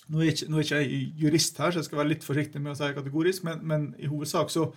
nå, 0.07 0.21
er 0.21 0.31
ikke, 0.31 0.47
nå, 0.51 0.59
er 0.59 0.65
ikke, 0.65 0.79
jeg 0.83 1.11
jurist 1.19 1.59
her, 1.59 1.71
så 1.71 1.81
jeg 1.81 1.89
skal 1.89 2.01
være 2.01 2.13
litt 2.13 2.25
forsiktig 2.25 2.61
med 2.63 2.73
å 2.73 2.79
si 2.79 2.89
kategorisk, 2.95 3.45
men, 3.47 3.61
men 3.67 3.85
i 3.99 4.09
hovedsak 4.11 4.51
så 4.51 4.69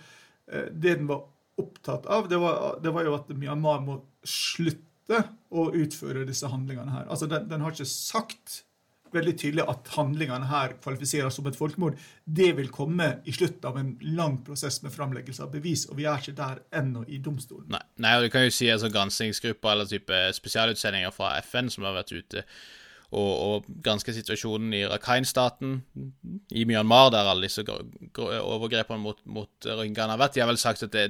eh, 0.51 0.69
Det 0.71 0.97
den 0.99 1.09
var 1.09 1.25
opptatt 1.57 2.05
av, 2.13 2.27
det 2.29 2.37
var, 2.41 2.77
det 2.83 2.93
var, 2.93 3.07
jo 3.07 3.15
at 3.17 3.31
Myanmar 3.33 3.81
må 3.85 4.01
slutte 4.27 5.23
å 5.49 5.69
utføre 5.77 6.25
disse 6.27 6.49
handlingene 6.51 6.93
her. 6.93 7.05
Altså, 7.07 7.29
den, 7.31 7.47
den 7.49 7.63
har 7.63 7.75
ikke 7.75 7.87
sagt 7.89 8.63
veldig 9.13 9.33
tydelig 9.39 9.65
at 9.71 9.91
handlingene 9.95 10.49
her 10.49 10.75
kvalifiseres 10.83 11.37
som 11.37 11.47
et 11.47 11.57
folkemord. 11.57 11.97
Det 12.25 12.49
vil 12.57 12.71
komme 12.73 13.09
i 13.25 13.35
slutten 13.35 13.69
av 13.69 13.79
en 13.79 13.93
lang 14.17 14.39
prosess 14.45 14.81
med 14.83 14.93
framleggelse 14.93 15.45
av 15.45 15.53
bevis, 15.53 15.85
og 15.87 15.99
vi 15.99 16.07
er 16.09 16.19
ikke 16.21 16.35
der 16.37 16.63
ennå 16.81 17.05
i 17.07 17.21
domstolen. 17.23 17.69
Nei, 17.73 17.83
Nei 18.03 18.17
og 18.17 18.27
du 18.27 18.31
kan 18.33 18.47
jo 18.47 18.53
si 18.53 18.69
altså 18.73 18.91
granskingsgrupper 18.93 19.73
eller 19.73 19.89
type 19.89 20.19
spesialutsendinger 20.37 21.15
fra 21.15 21.37
FN 21.45 21.71
som 21.73 21.87
har 21.87 21.97
vært 22.01 22.15
ute 22.15 22.43
og, 23.15 23.29
og 23.39 23.67
granske 23.83 24.11
situasjonen 24.11 24.73
i 24.75 24.81
Rakhine-staten, 24.87 25.77
i 26.51 26.65
Myanmar, 26.67 27.07
der 27.13 27.29
alle 27.31 27.47
disse 27.47 27.63
overgrepene 27.63 28.99
mot, 28.99 29.21
mot 29.23 29.67
rohingyaene 29.67 30.17
har 30.17 30.19
vært. 30.19 30.35
De 30.35 30.43
har 30.43 30.49
vel 30.49 30.59
sagt 30.59 30.83
at 30.83 30.91
det, 30.91 31.05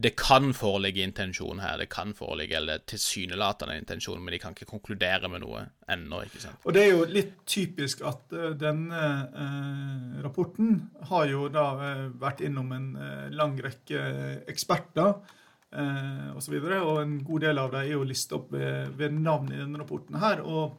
det 0.00 0.14
kan 0.16 0.54
foreligge 0.56 1.04
intensjon 1.04 1.60
her. 1.60 1.76
Det 1.82 1.90
kan 1.92 2.16
foreligge 2.16 2.56
eller 2.56 2.80
tilsynelatende 2.88 3.76
intensjon, 3.82 4.24
men 4.24 4.32
de 4.32 4.40
kan 4.40 4.56
ikke 4.56 4.70
konkludere 4.72 5.28
med 5.28 5.44
noe 5.44 5.66
ennå. 5.92 6.24
ikke 6.24 6.40
sant? 6.46 6.64
Og 6.64 6.72
Det 6.72 6.86
er 6.86 6.90
jo 6.94 7.04
litt 7.12 7.36
typisk 7.44 8.00
at 8.08 8.32
uh, 8.32 8.48
denne 8.56 9.04
uh, 9.36 10.18
rapporten 10.24 10.80
har 11.12 11.28
jo 11.28 11.52
da 11.52 11.68
uh, 11.76 12.04
vært 12.24 12.40
innom 12.48 12.72
en 12.72 12.90
lang 13.36 13.58
rekke 13.60 14.00
eksperter. 14.48 15.18
Og, 15.74 16.36
så 16.38 16.52
videre, 16.52 16.76
og 16.86 17.00
en 17.00 17.16
god 17.26 17.40
del 17.42 17.58
av 17.58 17.72
dem 17.72 17.80
er 17.80 17.96
jo 17.96 18.04
listet 18.06 18.36
opp 18.36 18.52
ved, 18.54 18.92
ved 18.94 19.16
navn 19.18 19.48
i 19.50 19.56
denne 19.58 19.80
rapporten. 19.80 20.14
her, 20.22 20.38
og 20.46 20.78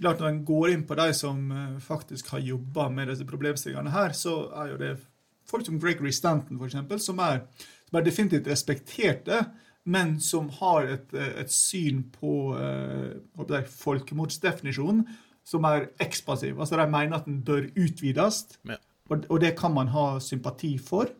klart 0.00 0.20
Når 0.20 0.28
en 0.28 0.44
går 0.44 0.70
inn 0.72 0.86
på 0.86 0.96
de 0.98 1.10
som 1.14 1.50
eh, 1.52 1.76
faktisk 1.80 2.32
har 2.34 2.42
jobba 2.42 2.88
med 2.90 3.08
disse 3.12 3.26
problemstillingene 3.28 3.92
her, 3.94 4.12
så 4.12 4.50
er 4.62 4.72
jo 4.72 4.80
det 4.80 4.94
folk 5.48 5.66
som 5.66 5.78
Gregory 5.80 6.12
Stanton, 6.12 6.58
eksempel, 6.64 7.00
som 7.00 7.20
er, 7.22 7.44
som 7.88 8.00
er 8.00 8.06
definitivt 8.06 8.48
respekterte, 8.50 9.44
men 9.84 10.16
som 10.20 10.48
har 10.60 10.88
et, 10.88 11.14
eh, 11.14 11.34
et 11.44 11.52
syn 11.52 12.02
på 12.14 12.56
uh, 12.56 13.68
folkemordsdefinisjonen 13.84 15.04
som 15.44 15.66
er 15.68 15.90
ekspansiv. 16.00 16.56
Altså 16.58 16.78
De 16.80 16.86
mener 16.88 17.18
at 17.18 17.26
den 17.28 17.42
bør 17.44 17.66
utvides, 17.76 18.46
ja. 18.64 18.78
og, 19.10 19.26
og, 19.28 19.40
det 19.40 19.52
kan 19.58 19.74
man 19.74 19.92
ha 19.92 20.18
sympati 20.20 20.78
for. 20.78 21.12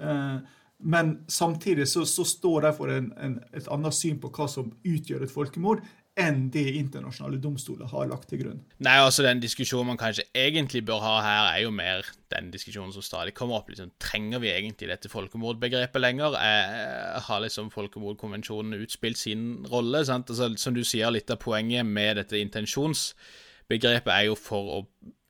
Uh, 0.00 0.40
men 0.80 1.18
samtidig 1.28 1.88
så, 1.88 2.04
så 2.04 2.24
står 2.24 2.60
de 2.60 2.72
for 2.76 2.92
en, 2.92 3.12
en, 3.20 3.38
et 3.52 3.68
annet 3.72 3.94
syn 3.96 4.18
på 4.20 4.32
hva 4.32 4.48
som 4.48 4.72
utgjør 4.84 5.24
et 5.24 5.32
folkemord, 5.32 5.84
enn 6.16 6.46
det 6.52 6.64
internasjonale 6.78 7.36
domstoler 7.44 7.90
har 7.90 8.08
lagt 8.08 8.30
til 8.30 8.40
grunn. 8.40 8.60
Nei, 8.80 8.94
altså 9.04 9.24
Den 9.26 9.42
diskusjonen 9.42 9.90
man 9.90 10.00
kanskje 10.00 10.24
egentlig 10.32 10.80
bør 10.88 11.02
ha 11.04 11.16
her, 11.20 11.48
er 11.50 11.64
jo 11.66 11.72
mer 11.76 12.08
den 12.32 12.48
diskusjonen 12.54 12.94
som 12.94 13.04
stadig 13.04 13.34
kommer 13.36 13.58
opp. 13.58 13.68
Liksom, 13.68 13.92
trenger 14.00 14.40
vi 14.40 14.54
egentlig 14.54 14.88
dette 14.88 15.12
folkemordbegrepet 15.12 16.00
lenger? 16.00 16.38
Er, 16.40 17.18
har 17.26 17.42
liksom 17.44 17.68
folkemordkonvensjonen 17.74 18.80
utspilt 18.80 19.20
sin 19.20 19.66
rolle? 19.68 20.04
sant? 20.08 20.32
Altså, 20.32 20.54
som 20.56 20.76
du 20.76 20.82
sier, 20.84 21.12
litt 21.12 21.30
av 21.30 21.42
poenget 21.42 21.84
med 21.84 22.16
dette 22.22 22.40
intensjonsbegrepet 22.40 24.12
er 24.16 24.26
jo 24.30 24.40
for 24.40 24.72
å 24.78 24.80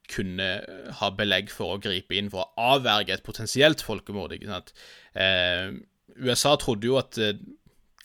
kunne 0.07 0.49
ha 1.01 1.11
belegg 1.19 1.51
for 1.51 1.75
å 1.75 1.83
gripe 1.83 2.15
inn 2.15 2.31
for 2.31 2.47
å 2.47 2.71
avverge 2.77 3.17
et 3.17 3.27
potensielt 3.27 3.83
folkemord. 3.83 4.37
ikke 4.37 4.53
sant? 4.53 4.71
Eh, 5.19 5.75
USA 6.23 6.55
trodde 6.61 6.87
jo 6.87 7.01
at 7.01 7.19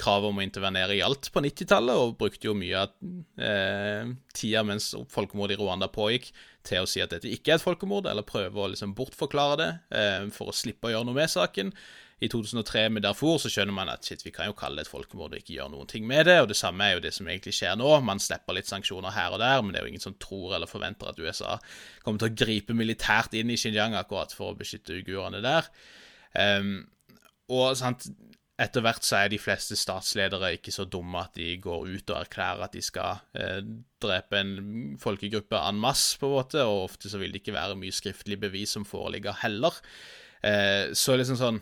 kravet 0.01 0.31
om 0.31 0.41
å 0.41 0.45
intervenere 0.45 0.97
gjaldt 0.97 1.31
på 1.33 1.43
90-tallet, 1.45 2.01
og 2.01 2.17
brukte 2.19 2.49
jo 2.49 2.55
mye 2.57 2.83
av 2.83 2.93
eh, 3.41 4.11
tida 4.35 4.65
mens 4.67 4.91
folkemordet 5.13 5.57
i 5.57 5.61
Rwanda 5.61 5.89
pågikk, 5.93 6.31
til 6.67 6.83
å 6.83 6.89
si 6.89 7.01
at 7.01 7.13
dette 7.13 7.29
ikke 7.29 7.55
er 7.55 7.61
et 7.61 7.65
folkemord, 7.65 8.09
eller 8.09 8.27
prøve 8.27 8.61
å 8.61 8.69
liksom 8.73 8.95
bortforklare 8.97 9.59
det 9.61 9.71
eh, 9.97 10.29
for 10.35 10.51
å 10.51 10.55
slippe 10.55 10.89
å 10.89 10.95
gjøre 10.95 11.09
noe 11.09 11.21
med 11.21 11.31
saken. 11.33 11.73
I 12.21 12.27
2003 12.29 12.83
med 12.93 13.01
Darfur 13.01 13.39
så 13.41 13.49
skjønner 13.49 13.73
man 13.73 13.89
at 13.89 14.05
shit, 14.05 14.21
vi 14.21 14.29
kan 14.33 14.45
jo 14.45 14.53
kalle 14.53 14.77
det 14.77 14.85
et 14.85 14.91
folkemord 14.91 15.33
og 15.33 15.39
ikke 15.41 15.55
gjøre 15.55 15.73
noen 15.73 15.89
ting 15.89 16.05
med 16.05 16.27
det. 16.29 16.35
Og 16.43 16.51
det 16.51 16.57
samme 16.59 16.85
er 16.85 16.93
jo 16.93 17.01
det 17.01 17.15
som 17.15 17.25
egentlig 17.25 17.55
skjer 17.57 17.79
nå. 17.81 17.87
Man 18.05 18.21
slipper 18.21 18.53
litt 18.53 18.69
sanksjoner 18.69 19.15
her 19.15 19.33
og 19.33 19.41
der, 19.41 19.63
men 19.65 19.73
det 19.73 19.81
er 19.81 19.87
jo 19.87 19.93
ingen 19.95 20.03
som 20.03 20.13
tror 20.21 20.53
eller 20.53 20.69
forventer 20.69 21.09
at 21.09 21.17
USA 21.17 21.55
kommer 22.05 22.21
til 22.21 22.29
å 22.29 22.37
gripe 22.43 22.77
militært 22.77 23.33
inn 23.39 23.49
i 23.49 23.57
Xinjiang 23.57 23.97
akkurat 23.97 24.37
for 24.37 24.51
å 24.51 24.59
beskytte 24.59 24.99
uigurene 24.99 25.41
der. 25.41 25.71
Um, 26.37 26.75
og 27.49 27.73
sant, 27.79 28.05
etter 28.61 28.83
hvert 28.85 29.05
så 29.05 29.17
er 29.19 29.31
de 29.31 29.39
fleste 29.41 29.77
statsledere 29.79 30.53
ikke 30.57 30.73
så 30.73 30.85
dumme 30.85 31.23
at 31.23 31.33
de 31.37 31.55
går 31.61 31.87
ut 31.89 32.13
og 32.13 32.19
erklærer 32.19 32.67
at 32.67 32.75
de 32.75 32.83
skal 32.85 33.21
eh, 33.33 33.59
drepe 34.01 34.37
en 34.37 34.53
folkegruppe 35.01 35.57
en 35.57 35.81
masse, 35.81 36.19
på 36.21 36.29
en 36.29 36.37
måte, 36.37 36.63
og 36.63 36.85
ofte 36.91 37.09
så 37.09 37.21
vil 37.21 37.33
det 37.33 37.41
ikke 37.41 37.57
være 37.57 37.79
mye 37.79 37.95
skriftlig 37.95 38.39
bevis 38.41 38.77
som 38.77 38.85
foreligger 38.87 39.41
heller. 39.41 39.81
Eh, 40.45 40.93
så 40.97 41.17
liksom 41.17 41.39
sånn 41.41 41.61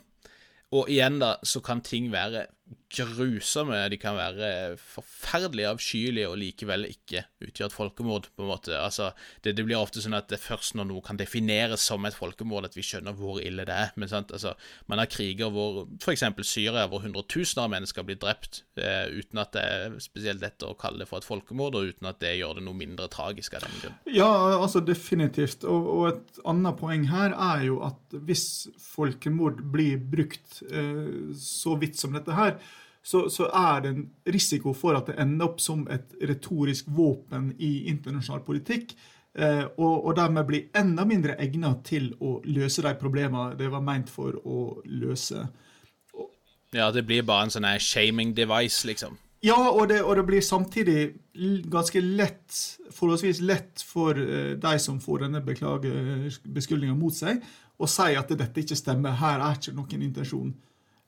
og 0.69 0.89
igjen, 0.91 1.17
da, 1.21 1.33
så 1.41 1.63
kan 1.65 1.79
ting 1.81 2.11
være 2.13 2.45
grusomme, 2.89 3.77
de 3.91 3.97
kan 4.01 4.15
være 4.17 4.77
forferdelig 4.81 5.67
avskyelige 5.69 6.29
og 6.29 6.39
likevel 6.41 6.87
ikke 6.89 7.21
utgjøre 7.45 7.69
et 7.69 7.75
folkemord, 7.75 8.29
på 8.35 8.43
en 8.43 8.49
måte. 8.49 8.73
Altså, 8.77 9.11
det, 9.43 9.53
det, 9.57 9.65
blir 9.67 9.77
ofte 9.77 10.01
sånn 10.01 10.17
at 10.17 10.29
det 10.31 10.39
er 10.39 10.43
først 10.43 10.75
når 10.77 10.89
noe 10.89 11.03
kan 11.05 11.19
defineres 11.19 11.85
som 11.85 12.05
et 12.09 12.17
folkemord, 12.17 12.65
at 12.65 12.77
vi 12.77 12.85
skjønner 12.85 13.13
hvor 13.17 13.39
ille 13.43 13.65
det 13.69 13.75
er. 13.75 13.93
Men 13.99 14.09
sant, 14.11 14.33
altså, 14.33 14.55
man 14.89 15.01
har 15.01 15.09
kriger 15.11 15.53
hvor 15.53 15.83
f.eks. 16.01 16.25
Syria, 16.49 16.87
hvor 16.89 17.03
hundretusener 17.05 17.67
av 17.67 17.73
mennesker 17.75 18.07
blir 18.07 18.19
drept, 18.21 18.63
eh, 18.81 19.05
uten 19.13 19.41
at 19.43 19.53
det 19.53 19.65
er 19.65 19.97
spesielt 20.01 20.41
lett 20.43 20.65
å 20.65 20.73
kalle 20.79 21.03
det 21.03 21.09
for 21.09 21.21
et 21.21 21.29
folkemord, 21.29 21.77
og 21.77 21.93
uten 21.93 22.09
at 22.09 22.21
det 22.23 22.35
gjør 22.39 22.57
det 22.57 22.65
noe 22.65 22.77
mindre 22.77 23.09
tragisk 23.13 23.57
av 23.57 23.67
den 23.67 23.77
grunn. 23.83 23.99
Ja, 24.17 24.29
altså 24.57 24.81
definitivt. 24.81 25.65
Og, 25.69 25.89
og, 25.93 26.05
et 26.09 26.41
annet 26.49 26.81
poeng 26.81 27.05
her 27.13 27.37
er 27.37 27.67
jo 27.69 27.79
at 27.85 28.17
hvis 28.25 28.47
folkemord 28.81 29.61
blir 29.73 30.01
brukt 30.01 30.61
eh, 30.69 31.29
så 31.37 31.77
vidt 31.79 32.01
som 32.01 32.17
dette 32.17 32.33
her, 32.33 32.57
så, 33.01 33.29
så, 33.31 33.47
er 33.55 33.83
det 33.83 33.93
en 33.93 34.03
risiko 34.27 34.73
for 34.75 34.97
at 34.97 35.07
det 35.09 35.19
ender 35.21 35.47
opp 35.47 35.61
som 35.63 35.85
et 35.91 36.11
retorisk 36.29 36.89
våpen 36.93 37.53
i 37.57 37.87
internasjonal 37.89 38.43
politikk. 38.45 38.93
Eh, 39.39 39.63
og, 39.77 40.05
og, 40.05 40.11
dermed 40.17 40.45
blir 40.49 40.67
enda 40.77 41.05
mindre 41.07 41.37
egnet 41.39 41.83
til 41.87 42.11
å 42.19 42.39
løse 42.49 42.83
de 42.85 42.93
problemene 42.99 43.55
det 43.59 43.69
var 43.71 43.83
meint 43.85 44.09
for 44.11 44.35
å 44.43 44.81
løse. 44.85 45.45
Ja, 46.75 46.89
det 46.93 47.05
blir 47.07 47.25
bare 47.25 47.47
en 47.47 47.53
sånn 47.53 47.69
shaming 47.81 48.35
device, 48.37 48.83
liksom. 48.89 49.17
Ja, 49.45 49.57
og 49.71 49.87
det, 49.87 50.01
og 50.03 50.17
det, 50.19 50.25
blir 50.27 50.43
samtidig 50.43 51.13
ganske 51.71 52.01
lett, 52.03 52.57
forholdsvis 52.91 53.39
lett 53.47 53.83
for 53.87 54.17
uh, 54.17 54.57
de 54.59 54.73
som 54.83 54.97
får 54.99 55.23
denne 55.23 55.41
beskyldninga 55.47 56.97
mot 56.97 57.15
seg, 57.15 57.39
å 57.79 57.87
si 57.87 58.17
at 58.19 58.33
dette 58.35 58.65
ikke 58.65 58.75
stemmer. 58.75 59.15
Her 59.21 59.39
er 59.45 59.55
ikke 59.55 59.77
noen 59.77 60.03
intensjon. 60.09 60.51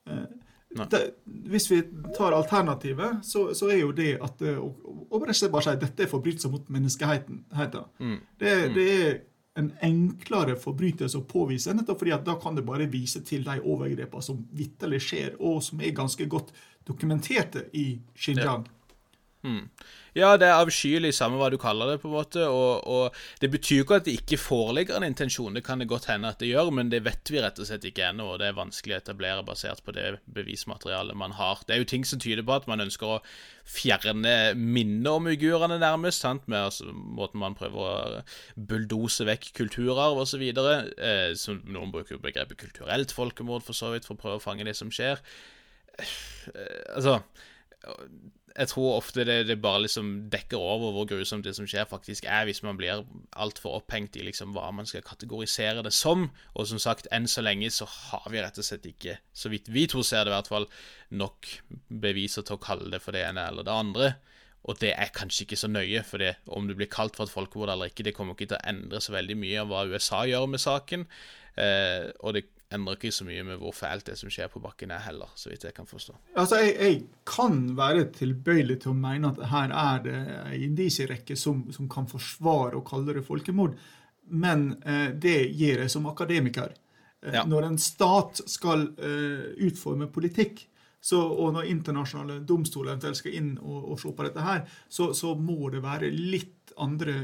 Uh, 0.08 0.24
det, 0.72 1.02
hvis 1.24 1.70
vi 1.70 1.82
tar 2.16 2.32
alternativet, 2.32 3.20
så, 3.26 3.50
så, 3.54 3.68
er 3.72 3.82
jo 3.82 3.92
det 3.96 4.14
at 4.24 4.40
å, 4.56 4.70
å 5.10 5.20
bare 5.20 5.34
si 5.36 5.48
at 5.48 5.82
dette 5.82 6.06
er 6.06 6.10
forbrytelser 6.10 6.52
mot 6.52 6.70
menneskeheten. 6.72 7.42
Mm. 7.52 8.18
Det, 8.40 8.54
mm. 8.54 8.74
det, 8.76 8.86
er 8.96 9.20
en 9.60 9.68
enklere 9.84 10.56
forbrytelse 10.56 11.18
å 11.20 11.26
påvise, 11.28 11.74
nettopp 11.76 12.00
fordi 12.00 12.14
at 12.16 12.24
da 12.24 12.38
kan 12.40 12.56
det 12.56 12.64
bare 12.64 12.88
vise 12.88 13.20
til 13.26 13.44
de 13.44 13.58
overgrepene 13.60 14.24
som 14.24 14.38
vitterlig 14.56 15.02
skjer, 15.04 15.34
og 15.40 15.60
som 15.64 15.82
er 15.84 15.96
ganske 15.96 16.26
godt 16.30 16.54
dokumenterte 16.88 17.66
i 17.76 17.86
Xinjiang. 18.16 18.64
Ja. 18.64 18.78
Mm. 19.42 19.66
Ja, 20.14 20.34
det 20.36 20.44
er 20.46 20.60
avskyelig, 20.60 21.14
samme 21.16 21.38
hva 21.40 21.48
du 21.50 21.56
kaller 21.58 21.88
det, 21.88 21.96
på 22.02 22.06
en 22.10 22.14
måte. 22.14 22.44
Og, 22.46 22.84
og, 22.86 23.16
det 23.40 23.48
betyr 23.50 23.80
ikke 23.82 23.98
at 23.98 24.06
det 24.06 24.14
ikke 24.20 24.38
foreligger 24.38 24.98
en 24.98 25.06
intensjon, 25.06 25.56
det 25.56 25.64
kan 25.66 25.80
det 25.82 25.88
godt 25.90 26.10
hende 26.10 26.30
at 26.30 26.38
det 26.42 26.50
gjør, 26.52 26.70
men 26.76 26.92
det 26.92 27.00
vet 27.06 27.32
vi 27.32 27.40
rett 27.42 27.58
og 27.58 27.66
slett 27.66 27.86
ikke 27.88 28.04
ennå, 28.10 28.28
og 28.34 28.42
det 28.42 28.50
er 28.50 28.58
vanskelig 28.58 28.98
å 28.98 29.00
etablere 29.00 29.46
basert 29.46 29.82
på 29.86 29.94
det 29.96 30.06
bevismaterialet 30.36 31.18
man 31.18 31.34
har. 31.38 31.64
Det 31.66 31.74
er 31.74 31.82
jo 31.82 31.88
ting 31.90 32.04
som 32.06 32.20
tyder 32.22 32.44
på 32.46 32.54
at 32.54 32.68
man 32.70 32.84
ønsker 32.84 33.16
å 33.16 33.20
fjerne 33.66 34.36
minnet 34.58 35.10
om 35.10 35.30
uigurene, 35.32 35.80
nærmest, 35.82 36.22
sant? 36.22 36.44
med 36.46 36.68
altså, 36.68 36.92
måten 36.92 37.42
man 37.42 37.56
prøver 37.58 37.82
å 37.82 38.24
bulldose 38.68 39.26
vekk 39.26 39.52
kulturarv 39.58 40.22
osv. 40.22 40.44
Eh, 40.52 41.32
noen 41.64 41.94
bruker 41.94 42.18
jo 42.18 42.22
begrepet 42.22 42.60
kulturelt 42.60 43.16
folkemord, 43.16 43.64
for 43.66 43.74
så 43.74 43.94
vidt, 43.94 44.06
for 44.06 44.18
å 44.18 44.22
prøve 44.22 44.42
å 44.42 44.44
fange 44.44 44.68
det 44.68 44.76
som 44.78 44.92
skjer. 44.92 45.24
Eh, 45.98 46.84
altså 46.98 47.22
jeg 48.52 48.68
tror 48.68 48.98
ofte 48.98 49.24
det, 49.24 49.36
det, 49.48 49.56
bare 49.64 49.84
liksom 49.86 50.10
dekker 50.32 50.60
over 50.60 50.92
hvor 50.92 51.06
grusomt 51.08 51.46
det 51.46 51.54
som 51.56 51.66
skjer, 51.68 51.86
faktisk 51.88 52.26
er, 52.28 52.44
hvis 52.46 52.62
man 52.64 52.76
blir 52.76 53.04
altfor 53.40 53.78
opphengt 53.78 54.16
i 54.20 54.26
liksom 54.26 54.52
hva 54.56 54.68
man 54.76 54.88
skal 54.88 55.04
kategorisere 55.06 55.84
det 55.84 55.94
som. 55.96 56.28
Og 56.52 56.68
som 56.68 56.80
sagt, 56.82 57.08
enn 57.14 57.28
så 57.30 57.44
lenge 57.44 57.70
så 57.72 57.88
har 57.88 58.28
vi 58.32 58.42
rett 58.42 58.60
og 58.60 58.66
slett 58.66 58.88
ikke, 58.90 59.16
så 59.32 59.52
vidt 59.52 59.72
vi 59.72 59.86
to 59.90 60.04
ser 60.06 60.26
det 60.26 60.34
i 60.34 60.36
hvert 60.36 60.52
fall, 60.52 60.68
nok 61.16 61.48
beviser 62.02 62.44
til 62.44 62.58
å 62.58 62.62
kalle 62.62 62.92
det 62.92 63.02
for 63.04 63.16
det 63.16 63.24
ene 63.30 63.48
eller 63.48 63.66
det 63.66 63.78
andre. 63.86 64.12
Og 64.68 64.78
det 64.78 64.92
er 64.94 65.14
kanskje 65.14 65.46
ikke 65.46 65.58
så 65.58 65.70
nøye, 65.72 66.04
for 66.06 66.22
det, 66.22 66.36
om 66.54 66.68
det 66.68 66.76
blir 66.78 66.92
kalt 66.92 67.16
for 67.18 67.26
et 67.26 67.34
folkemord 67.34 67.72
eller 67.72 67.90
ikke, 67.90 68.04
det 68.06 68.14
kommer 68.14 68.36
ikke 68.36 68.52
til 68.52 68.60
å 68.60 68.66
endre 68.70 69.00
så 69.02 69.14
veldig 69.16 69.38
mye 69.40 69.64
av 69.64 69.72
hva 69.72 69.86
USA 69.90 70.22
gjør 70.28 70.46
med 70.52 70.62
saken. 70.62 71.08
Eh, 71.58 72.12
og 72.20 72.36
det 72.36 72.46
endrer 72.74 72.98
ikke 72.98 73.12
så 73.14 73.26
mye 73.26 73.44
med 73.46 73.60
hvor 73.60 73.74
fælt 73.76 74.08
det 74.10 74.16
som 74.20 74.30
skjer 74.32 74.50
på 74.52 74.62
bakken 74.62 74.92
er 74.94 75.02
heller, 75.06 75.30
så 75.38 75.50
vidt 75.52 75.66
jeg 75.68 75.74
kan 75.76 75.88
forstå. 75.88 76.16
Altså, 76.40 76.60
jeg, 76.62 76.74
jeg 76.78 77.00
kan 77.28 77.60
være 77.78 78.08
tilbøyelig 78.16 78.80
til 78.82 78.92
å 78.92 78.98
mene 78.98 79.32
at 79.32 79.40
her 79.52 79.74
er 79.82 80.04
det 80.06 80.18
en 80.18 80.66
indisierekke 80.70 81.36
som, 81.38 81.64
som, 81.74 81.90
kan 81.92 82.08
forsvare 82.10 82.78
å 82.78 82.86
kalle 82.86 83.16
det 83.18 83.26
folkemord, 83.26 83.76
men 84.32 84.70
eh, 84.86 85.10
det 85.12 85.38
gir 85.50 85.82
jeg 85.82 85.92
som 85.92 86.08
akademiker. 86.10 86.74
Eh, 87.22 87.38
ja. 87.38 87.46
Når 87.48 87.70
en 87.70 87.80
stat 87.82 88.42
skal 88.50 88.88
eh, 88.98 89.48
utforme 89.68 90.10
politikk, 90.12 90.66
så, 91.02 91.18
og 91.18 91.56
når 91.56 91.66
internasjonale 91.66 92.42
domstoler 92.46 92.92
eventuelt 92.92 93.18
skal 93.18 93.34
inn 93.34 93.54
og, 93.58 93.78
og 93.90 93.98
se 93.98 94.12
på 94.14 94.26
dette 94.26 94.44
her, 94.44 94.62
så, 94.86 95.10
så 95.18 95.34
må 95.34 95.72
det 95.74 95.82
være 95.82 96.12
litt 96.14 96.70
andre 96.82 97.16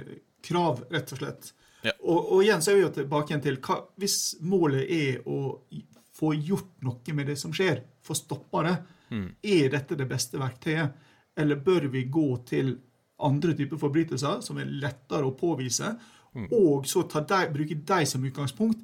krav, 0.45 0.83
rett 0.91 1.15
og 1.15 1.21
slett. 1.21 1.53
Ja. 1.87 1.95
Og, 2.01 2.33
og, 2.33 2.41
igjen 2.43 2.63
så 2.65 2.73
er 2.73 2.79
vi 2.79 2.85
jo 2.87 2.95
tilbake 2.95 3.33
igjen 3.33 3.45
til 3.45 3.61
hva, 3.63 3.79
Hvis 4.01 4.19
målet 4.43 4.91
er 4.91 5.21
å 5.31 5.39
få 6.19 6.33
gjort 6.35 6.73
noe 6.83 7.15
med 7.15 7.31
det 7.31 7.37
som 7.39 7.53
skjer, 7.55 7.85
få 8.03 8.17
stoppa 8.19 8.65
det, 8.67 8.77
mm. 9.15 9.29
er 9.55 9.73
dette 9.77 9.99
det 9.99 10.09
beste 10.11 10.41
verktøyet? 10.41 11.05
Eller 11.39 11.61
bør 11.63 11.87
vi 11.93 12.09
gå 12.11 12.29
til 12.49 12.75
andre 13.23 13.55
typer 13.59 13.79
forbrytelser 13.79 14.43
som 14.43 14.59
er 14.59 14.71
lettere 14.83 15.27
å 15.27 15.37
påvise, 15.39 15.93
mm. 16.35 16.49
og 16.55 16.87
så 16.87 17.05
de, 17.15 17.43
bruke 17.55 17.79
dem 17.87 18.07
som 18.07 18.27
utgangspunkt 18.27 18.83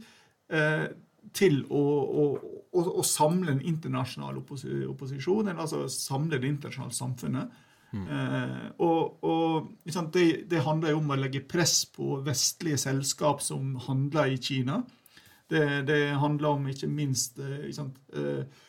eh, 0.54 0.86
til 1.34 1.60
å, 1.66 1.82
å, 1.82 2.24
å, 2.70 2.84
å, 3.00 3.04
samle 3.06 3.54
en 3.54 3.62
internasjonal 3.64 4.38
opposisjon, 4.42 5.48
eller 5.48 5.62
altså 5.66 5.86
samle 5.90 6.38
det 6.38 6.50
internasjonale 6.50 6.94
samfunnet 6.94 7.62
Mm. 7.94 8.04
Eh, 8.10 8.66
og, 8.82 9.24
og 9.24 9.70
det, 10.12 10.26
det, 10.50 10.64
handler 10.66 10.94
jo 10.94 11.00
om 11.00 11.14
å 11.14 11.18
legge 11.20 11.44
press 11.46 11.84
på 11.94 12.18
vestlige 12.26 12.80
selskap 12.82 13.42
som 13.44 13.76
handler 13.86 14.34
i 14.34 14.38
Kina. 14.42 14.80
Det, 15.50 15.84
det 15.86 16.00
handler 16.18 16.56
om 16.56 16.68
ikke 16.72 16.90
minst 16.90 17.38
eh, 17.38 17.68
ikke 17.70 17.90
eh, 18.18 18.62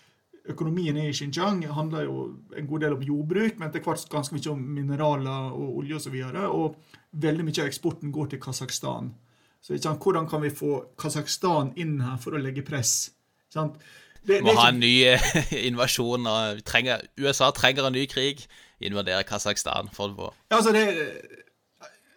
Økonomien 0.46 0.98
i 1.02 1.08
Xinjiang 1.10 1.64
handler 1.74 2.04
jo 2.06 2.18
en 2.54 2.68
god 2.70 2.84
del 2.84 2.94
om 2.94 3.02
jordbruk, 3.02 3.56
men 3.58 3.72
etter 3.72 3.82
hvert 3.82 4.04
ganske 4.12 4.36
mye 4.36 4.52
om 4.52 4.60
mineraler 4.76 5.56
og 5.58 5.80
olje 5.80 5.98
osv. 5.98 6.20
Og, 6.22 6.36
så 6.36 6.52
og 6.54 7.24
veldig 7.26 7.48
mye 7.48 7.64
av 7.64 7.70
eksporten 7.72 8.12
går 8.14 8.30
til 8.30 8.42
Kasakhstan. 8.44 9.10
Så 9.58 9.74
ikke, 9.74 9.96
hvordan 10.04 10.30
kan 10.30 10.44
vi 10.46 10.54
få 10.54 10.76
Kasakhstan 11.02 11.74
inn 11.82 11.98
her 12.06 12.20
for 12.22 12.38
å 12.38 12.44
legge 12.44 12.62
press? 12.68 13.08
Ikke 13.48 13.58
sant? 13.58 13.82
Det, 14.26 14.42
Må 14.46 14.56
ha 14.58 14.70
en 14.72 14.82
ny 14.82 14.94
invasjon. 15.70 16.30
Trenger, 16.66 17.06
USA 17.22 17.52
trenger 17.56 17.90
en 17.90 17.98
ny 17.98 18.06
krig 18.10 18.46
invadere 18.84 19.24
Kasakhstan 19.28 19.92
for 19.96 20.12
å 20.12 20.32
ja, 20.50 20.58
altså, 20.58 20.74
det, 20.76 20.84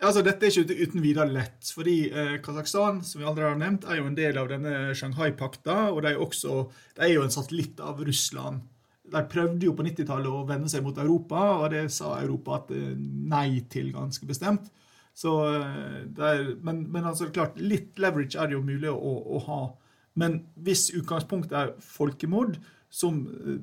altså, 0.00 0.22
Dette 0.26 0.48
er 0.48 0.54
ikke 0.54 0.88
uten 0.88 1.04
videre 1.04 1.28
lett. 1.30 1.70
fordi 1.74 1.98
eh, 2.10 2.34
Kasakhstan 2.44 3.02
som 3.06 3.22
vi 3.22 3.26
allerede 3.26 3.52
har 3.54 3.60
nevnt, 3.60 3.86
er 3.86 4.00
jo 4.00 4.08
en 4.08 4.18
del 4.18 4.40
av 4.40 4.50
denne 4.50 4.94
Shanghai-pakta. 4.98 5.78
Og 5.92 6.02
de 6.04 6.12
er, 6.14 6.22
også, 6.22 6.64
de 6.96 7.06
er 7.06 7.14
jo 7.14 7.26
en 7.26 7.34
satellitt 7.34 7.80
av 7.84 8.02
Russland. 8.06 8.64
De 9.08 9.22
prøvde 9.30 9.64
jo 9.64 9.74
på 9.76 9.86
90-tallet 9.86 10.28
å 10.28 10.44
vende 10.48 10.68
seg 10.68 10.82
mot 10.84 10.98
Europa, 11.00 11.44
og 11.62 11.70
det 11.72 11.86
sa 11.94 12.18
Europa 12.18 12.58
at 12.62 12.74
eh, 12.76 12.92
nei 12.98 13.62
til 13.72 13.92
ganske 13.94 14.28
bestemt. 14.28 14.68
Så 15.18 15.34
eh, 15.48 16.00
er, 16.06 16.44
men, 16.62 16.84
men, 16.92 17.06
altså 17.08 17.30
klart, 17.34 17.58
litt 17.58 17.98
leverage 17.98 18.38
er 18.38 18.50
det 18.50 18.58
jo 18.58 18.66
mulig 18.66 18.90
å, 18.92 19.14
å 19.36 19.44
ha. 19.48 19.62
Men 20.18 20.40
hvis 20.64 20.88
utgangspunktet 20.96 21.56
er 21.56 21.72
folkemord, 21.84 22.58
som 22.90 23.20
eh, 23.28 23.58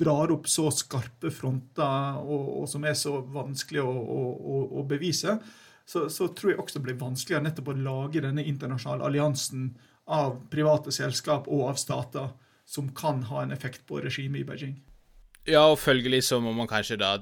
drar 0.00 0.32
opp 0.32 0.48
så 0.48 0.70
skarpe 0.72 1.32
fronter, 1.34 2.20
og, 2.20 2.62
og 2.62 2.68
som 2.70 2.86
er 2.88 2.96
så 2.98 3.18
vanskelig 3.34 3.82
å, 3.84 3.90
å, 3.90 4.60
å, 4.80 4.84
bevise, 4.88 5.36
så, 5.84 6.06
så, 6.12 6.30
tror 6.34 6.54
jeg 6.54 6.60
også 6.62 6.78
det 6.78 6.86
blir 6.88 7.00
vanskeligere 7.00 7.44
nettopp 7.48 7.72
å 7.72 7.78
lage 7.78 8.22
denne 8.24 8.44
internasjonale 8.46 9.08
alliansen 9.08 9.72
av 10.10 10.38
private 10.50 10.94
selskap 10.94 11.48
og 11.50 11.66
av 11.72 11.80
stater 11.80 12.30
som 12.70 12.88
kan 12.94 13.24
ha 13.28 13.42
en 13.42 13.52
effekt 13.54 13.82
på 13.88 13.98
regimet 14.02 14.42
i 14.42 14.46
Beijing. 14.46 14.76
Ja, 15.48 15.64
og 15.66 15.80
følgelig 15.82 16.22
så 16.28 16.38
må 16.42 16.52
man 16.54 16.70
kanskje 16.70 17.00
da 17.00 17.16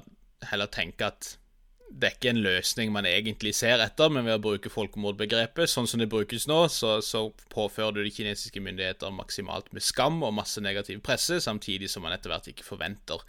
heller 0.51 0.69
tenke 0.71 1.09
at 1.09 1.33
det 1.89 2.07
er 2.07 2.15
ikke 2.15 2.31
en 2.31 2.41
løsning 2.43 2.91
man 2.93 3.07
egentlig 3.09 3.51
ser 3.57 3.81
etter, 3.81 4.11
men 4.13 4.27
ved 4.27 4.37
å 4.37 4.43
bruke 4.43 4.71
folkemordbegrepet 4.71 5.71
sånn 5.71 5.87
som 5.89 6.01
det 6.01 6.09
brukes 6.11 6.45
nå, 6.49 6.59
så, 6.71 6.99
så, 7.05 7.25
påfører 7.49 7.97
du 7.97 8.01
de 8.05 8.13
kinesiske 8.13 8.61
myndigheter 8.63 9.13
maksimalt 9.13 9.71
med 9.73 9.83
skam 9.83 10.21
og 10.23 10.35
masse 10.37 10.61
negativ 10.61 11.01
presse, 11.05 11.39
samtidig 11.43 11.89
som 11.89 12.05
man 12.05 12.13
etter 12.15 12.31
hvert 12.31 12.51
ikke 12.51 12.67
forventer 12.67 13.23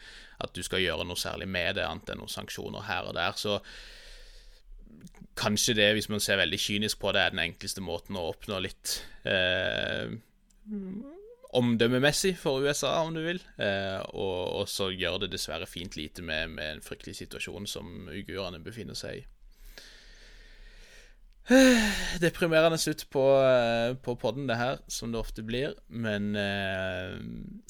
at 0.44 0.52
du 0.56 0.60
skal 0.66 0.84
gjøre 0.84 1.06
noe 1.08 1.18
særlig 1.18 1.48
med 1.48 1.78
det, 1.80 1.86
annet 1.88 2.12
enn 2.12 2.20
noen 2.22 2.32
sanksjoner 2.32 2.84
her 2.88 3.08
og 3.08 3.16
der. 3.16 3.36
Så 3.40 3.58
kanskje 5.40 5.78
det, 5.80 5.92
hvis 5.96 6.10
man 6.12 6.22
ser 6.22 6.40
veldig 6.40 6.60
kynisk 6.60 7.00
på 7.00 7.14
det, 7.16 7.24
er 7.24 7.34
den 7.34 7.44
enkleste 7.46 7.84
måten 7.84 8.18
å 8.20 8.28
oppnå 8.34 8.60
litt 8.64 9.00
eh, 9.24 10.12
omdømmemessig 11.56 12.36
for 12.38 12.62
USA, 12.62 12.92
om 13.02 13.14
du 13.14 13.22
vil. 13.24 13.40
Eh, 13.58 13.98
og, 14.14 14.68
så 14.70 14.90
gjør 14.94 15.24
det 15.24 15.32
dessverre 15.34 15.66
fint 15.66 15.96
lite 15.98 16.22
med, 16.22 16.54
med 16.54 16.76
en 16.76 16.84
fryktelig 16.84 17.16
situasjon 17.18 17.66
som 17.70 18.08
uigurene 18.10 18.62
befinner 18.62 18.98
seg 18.98 19.20
i. 19.20 19.26
Deprimerende 22.22 22.78
slutt 22.78 23.08
på, 23.10 23.24
eh, 23.42 23.96
på 23.98 24.14
podden, 24.20 24.46
det 24.50 24.60
her, 24.60 24.78
som 24.86 25.10
det 25.10 25.20
ofte 25.20 25.42
blir. 25.46 25.74
Men 25.88 26.32
eh, 26.38 27.18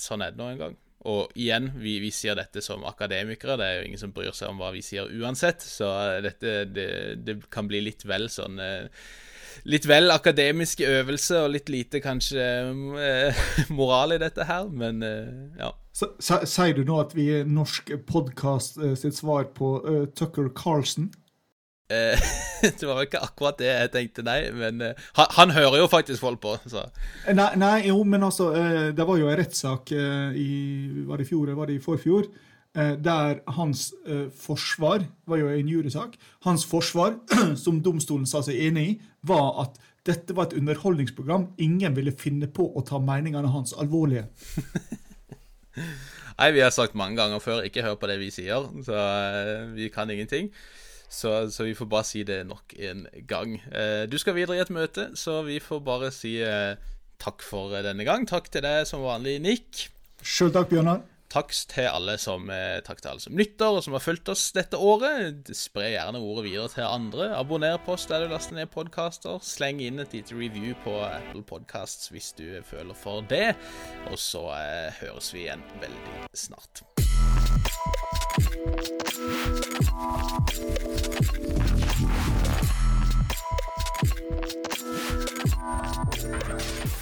sånn 0.01 0.27
er 0.27 0.35
det 0.35 0.43
nå 0.43 0.53
en 0.53 0.63
gang. 0.67 0.79
Og 1.09 1.33
igjen, 1.33 1.71
vi, 1.81 1.97
vi, 2.03 2.11
sier 2.13 2.37
dette 2.37 2.61
som 2.65 2.85
akademikere. 2.85 3.57
Det 3.57 3.67
er 3.67 3.79
jo 3.79 3.89
ingen 3.89 4.03
som 4.03 4.13
bryr 4.13 4.37
seg 4.37 4.53
om 4.53 4.61
hva 4.61 4.69
vi 4.75 4.85
sier 4.85 5.09
uansett. 5.09 5.65
Så 5.65 5.89
dette 6.21 6.67
det, 6.69 6.91
det 7.25 7.39
kan 7.53 7.71
bli 7.71 7.81
litt 7.87 8.05
vel 8.09 8.29
sånn 8.33 8.61
eh, 8.61 9.07
litt 9.69 9.87
vel 9.89 10.11
akademiske 10.15 10.87
øvelser 10.87 11.45
og 11.45 11.55
litt 11.55 11.71
lite 11.73 12.01
kanskje 12.05 12.45
eh, 13.01 13.45
moral 13.79 14.17
i 14.17 14.21
dette 14.23 14.47
her, 14.49 14.69
men 14.73 15.05
eh, 15.07 15.31
ja. 15.61 15.73
Sier 16.01 16.77
du 16.77 16.85
nå 16.87 17.01
at 17.03 17.17
vi 17.17 17.27
er 17.41 17.49
norsk 17.49 17.93
podkast 18.09 18.79
eh, 18.81 18.95
sitt 18.99 19.19
svar 19.19 19.51
på 19.57 19.79
Tucker 20.17 20.53
Carlson? 20.57 21.11
det 21.91 22.87
var 22.87 23.01
ikke 23.03 23.19
akkurat 23.19 23.57
det 23.59 23.67
jeg 23.67 23.91
tenkte, 23.91 24.23
nei. 24.23 24.45
Men 24.55 24.79
han, 25.19 25.33
han, 25.35 25.51
hører 25.57 25.81
jo 25.81 25.89
faktisk 25.91 26.23
folk 26.23 26.39
på. 26.39 26.53
Så. 26.71 26.85
Nei, 27.35 27.49
nei, 27.59 27.89
jo, 27.89 28.05
men 28.07 28.23
altså 28.23 28.53
Det 28.95 29.07
var 29.09 29.19
jo 29.19 29.27
en 29.27 29.41
rettssak 29.41 29.91
i 29.91 30.53
Var 31.09 31.19
det 31.19 31.27
i 31.27 31.31
fjor 31.33 31.51
var 31.59 31.67
det 31.67 31.81
i 31.81 31.83
forfjor? 31.83 32.31
Der 32.75 33.41
hans 33.51 33.89
forsvar 34.39 35.03
var 35.27 35.41
jo 35.41 35.49
en 35.51 35.69
jurysak. 35.69 36.15
Hans 36.47 36.63
forsvar, 36.65 37.17
som 37.65 37.81
domstolen 37.83 38.29
sa 38.31 38.45
seg 38.47 38.61
enig 38.69 38.85
i, 38.87 38.93
var 39.27 39.65
at 39.65 39.81
dette 40.07 40.35
var 40.37 40.49
et 40.49 40.57
underholdningsprogram. 40.59 41.49
Ingen 41.59 41.97
ville 41.97 42.15
finne 42.17 42.47
på 42.47 42.71
å 42.71 42.85
ta 42.87 43.01
meningene 43.03 43.51
hans 43.53 43.75
alvorlige. 43.77 44.27
Nei, 46.41 46.53
vi 46.57 46.63
har 46.65 46.73
sagt 46.73 46.97
mange 46.97 47.21
ganger 47.21 47.43
før 47.43 47.67
ikke 47.67 47.85
hør 47.85 47.99
på 48.01 48.09
det 48.09 48.17
vi 48.23 48.31
sier, 48.33 48.71
så 48.87 48.97
uh, 48.97 49.75
vi 49.77 49.91
kan 49.93 50.11
ingenting. 50.11 50.49
Så, 51.11 51.51
så, 51.51 51.67
vi 51.67 51.75
får 51.75 51.89
bare 51.91 52.07
si 52.07 52.23
det 52.23 52.45
nok 52.47 52.73
en 52.79 53.01
gang. 53.27 53.57
Du 54.07 54.15
skal 54.23 54.37
videre 54.37 54.61
i 54.61 54.63
et 54.63 54.69
møte, 54.71 55.09
så 55.19 55.41
vi 55.43 55.57
får 55.59 55.81
bare 55.83 56.13
si 56.15 56.37
takk 57.19 57.43
for 57.43 57.75
denne 57.83 58.07
gang. 58.07 58.29
Takk 58.31 58.47
til 58.55 58.63
deg 58.63 58.87
som 58.87 59.03
vanlig, 59.03 59.41
Nick. 59.43 59.89
Sjøl 60.23 60.55
takk, 60.55 60.71
Bjørnar. 60.71 61.03
Takk 61.31 61.53
til 61.71 61.87
alle 61.87 62.17
som, 62.19 62.49
eh, 62.51 62.81
takk 62.83 63.01
til 63.01 63.13
alle 63.13 63.23
som 63.23 63.37
lytter 63.39 63.77
og 63.77 63.85
som 63.85 63.95
har 63.95 64.03
fulgt 64.03 64.29
oss 64.33 64.51
dette 64.51 64.75
året. 64.75 65.47
Spre 65.55 65.93
gjerne 65.93 66.19
ordet 66.19 66.45
videre 66.49 66.69
til 66.73 66.83
andre. 66.83 67.31
Abonner 67.39 67.79
på 67.79 67.95
oss 67.95 68.07
der 68.11 68.25
du 68.25 68.33
laster 68.33 68.55
ned 68.59 68.67
podkaster. 68.75 69.39
Sleng 69.39 69.81
inn 69.81 70.01
et 70.01 70.13
lite 70.13 70.35
review 70.35 70.75
på 70.83 70.97
Apple 71.07 71.45
Podcasts 71.47 72.11
hvis 72.11 72.33
du 72.35 72.61
føler 72.67 72.95
for 72.99 73.23
det. 73.23 73.55
Og 74.11 74.19
så 74.19 74.43
eh, 74.59 74.91
høres 74.99 75.31
vi 75.33 75.47
igjen 75.47 75.63
veldig 75.79 76.27
snart. 76.35 76.83
Thank 86.51 87.00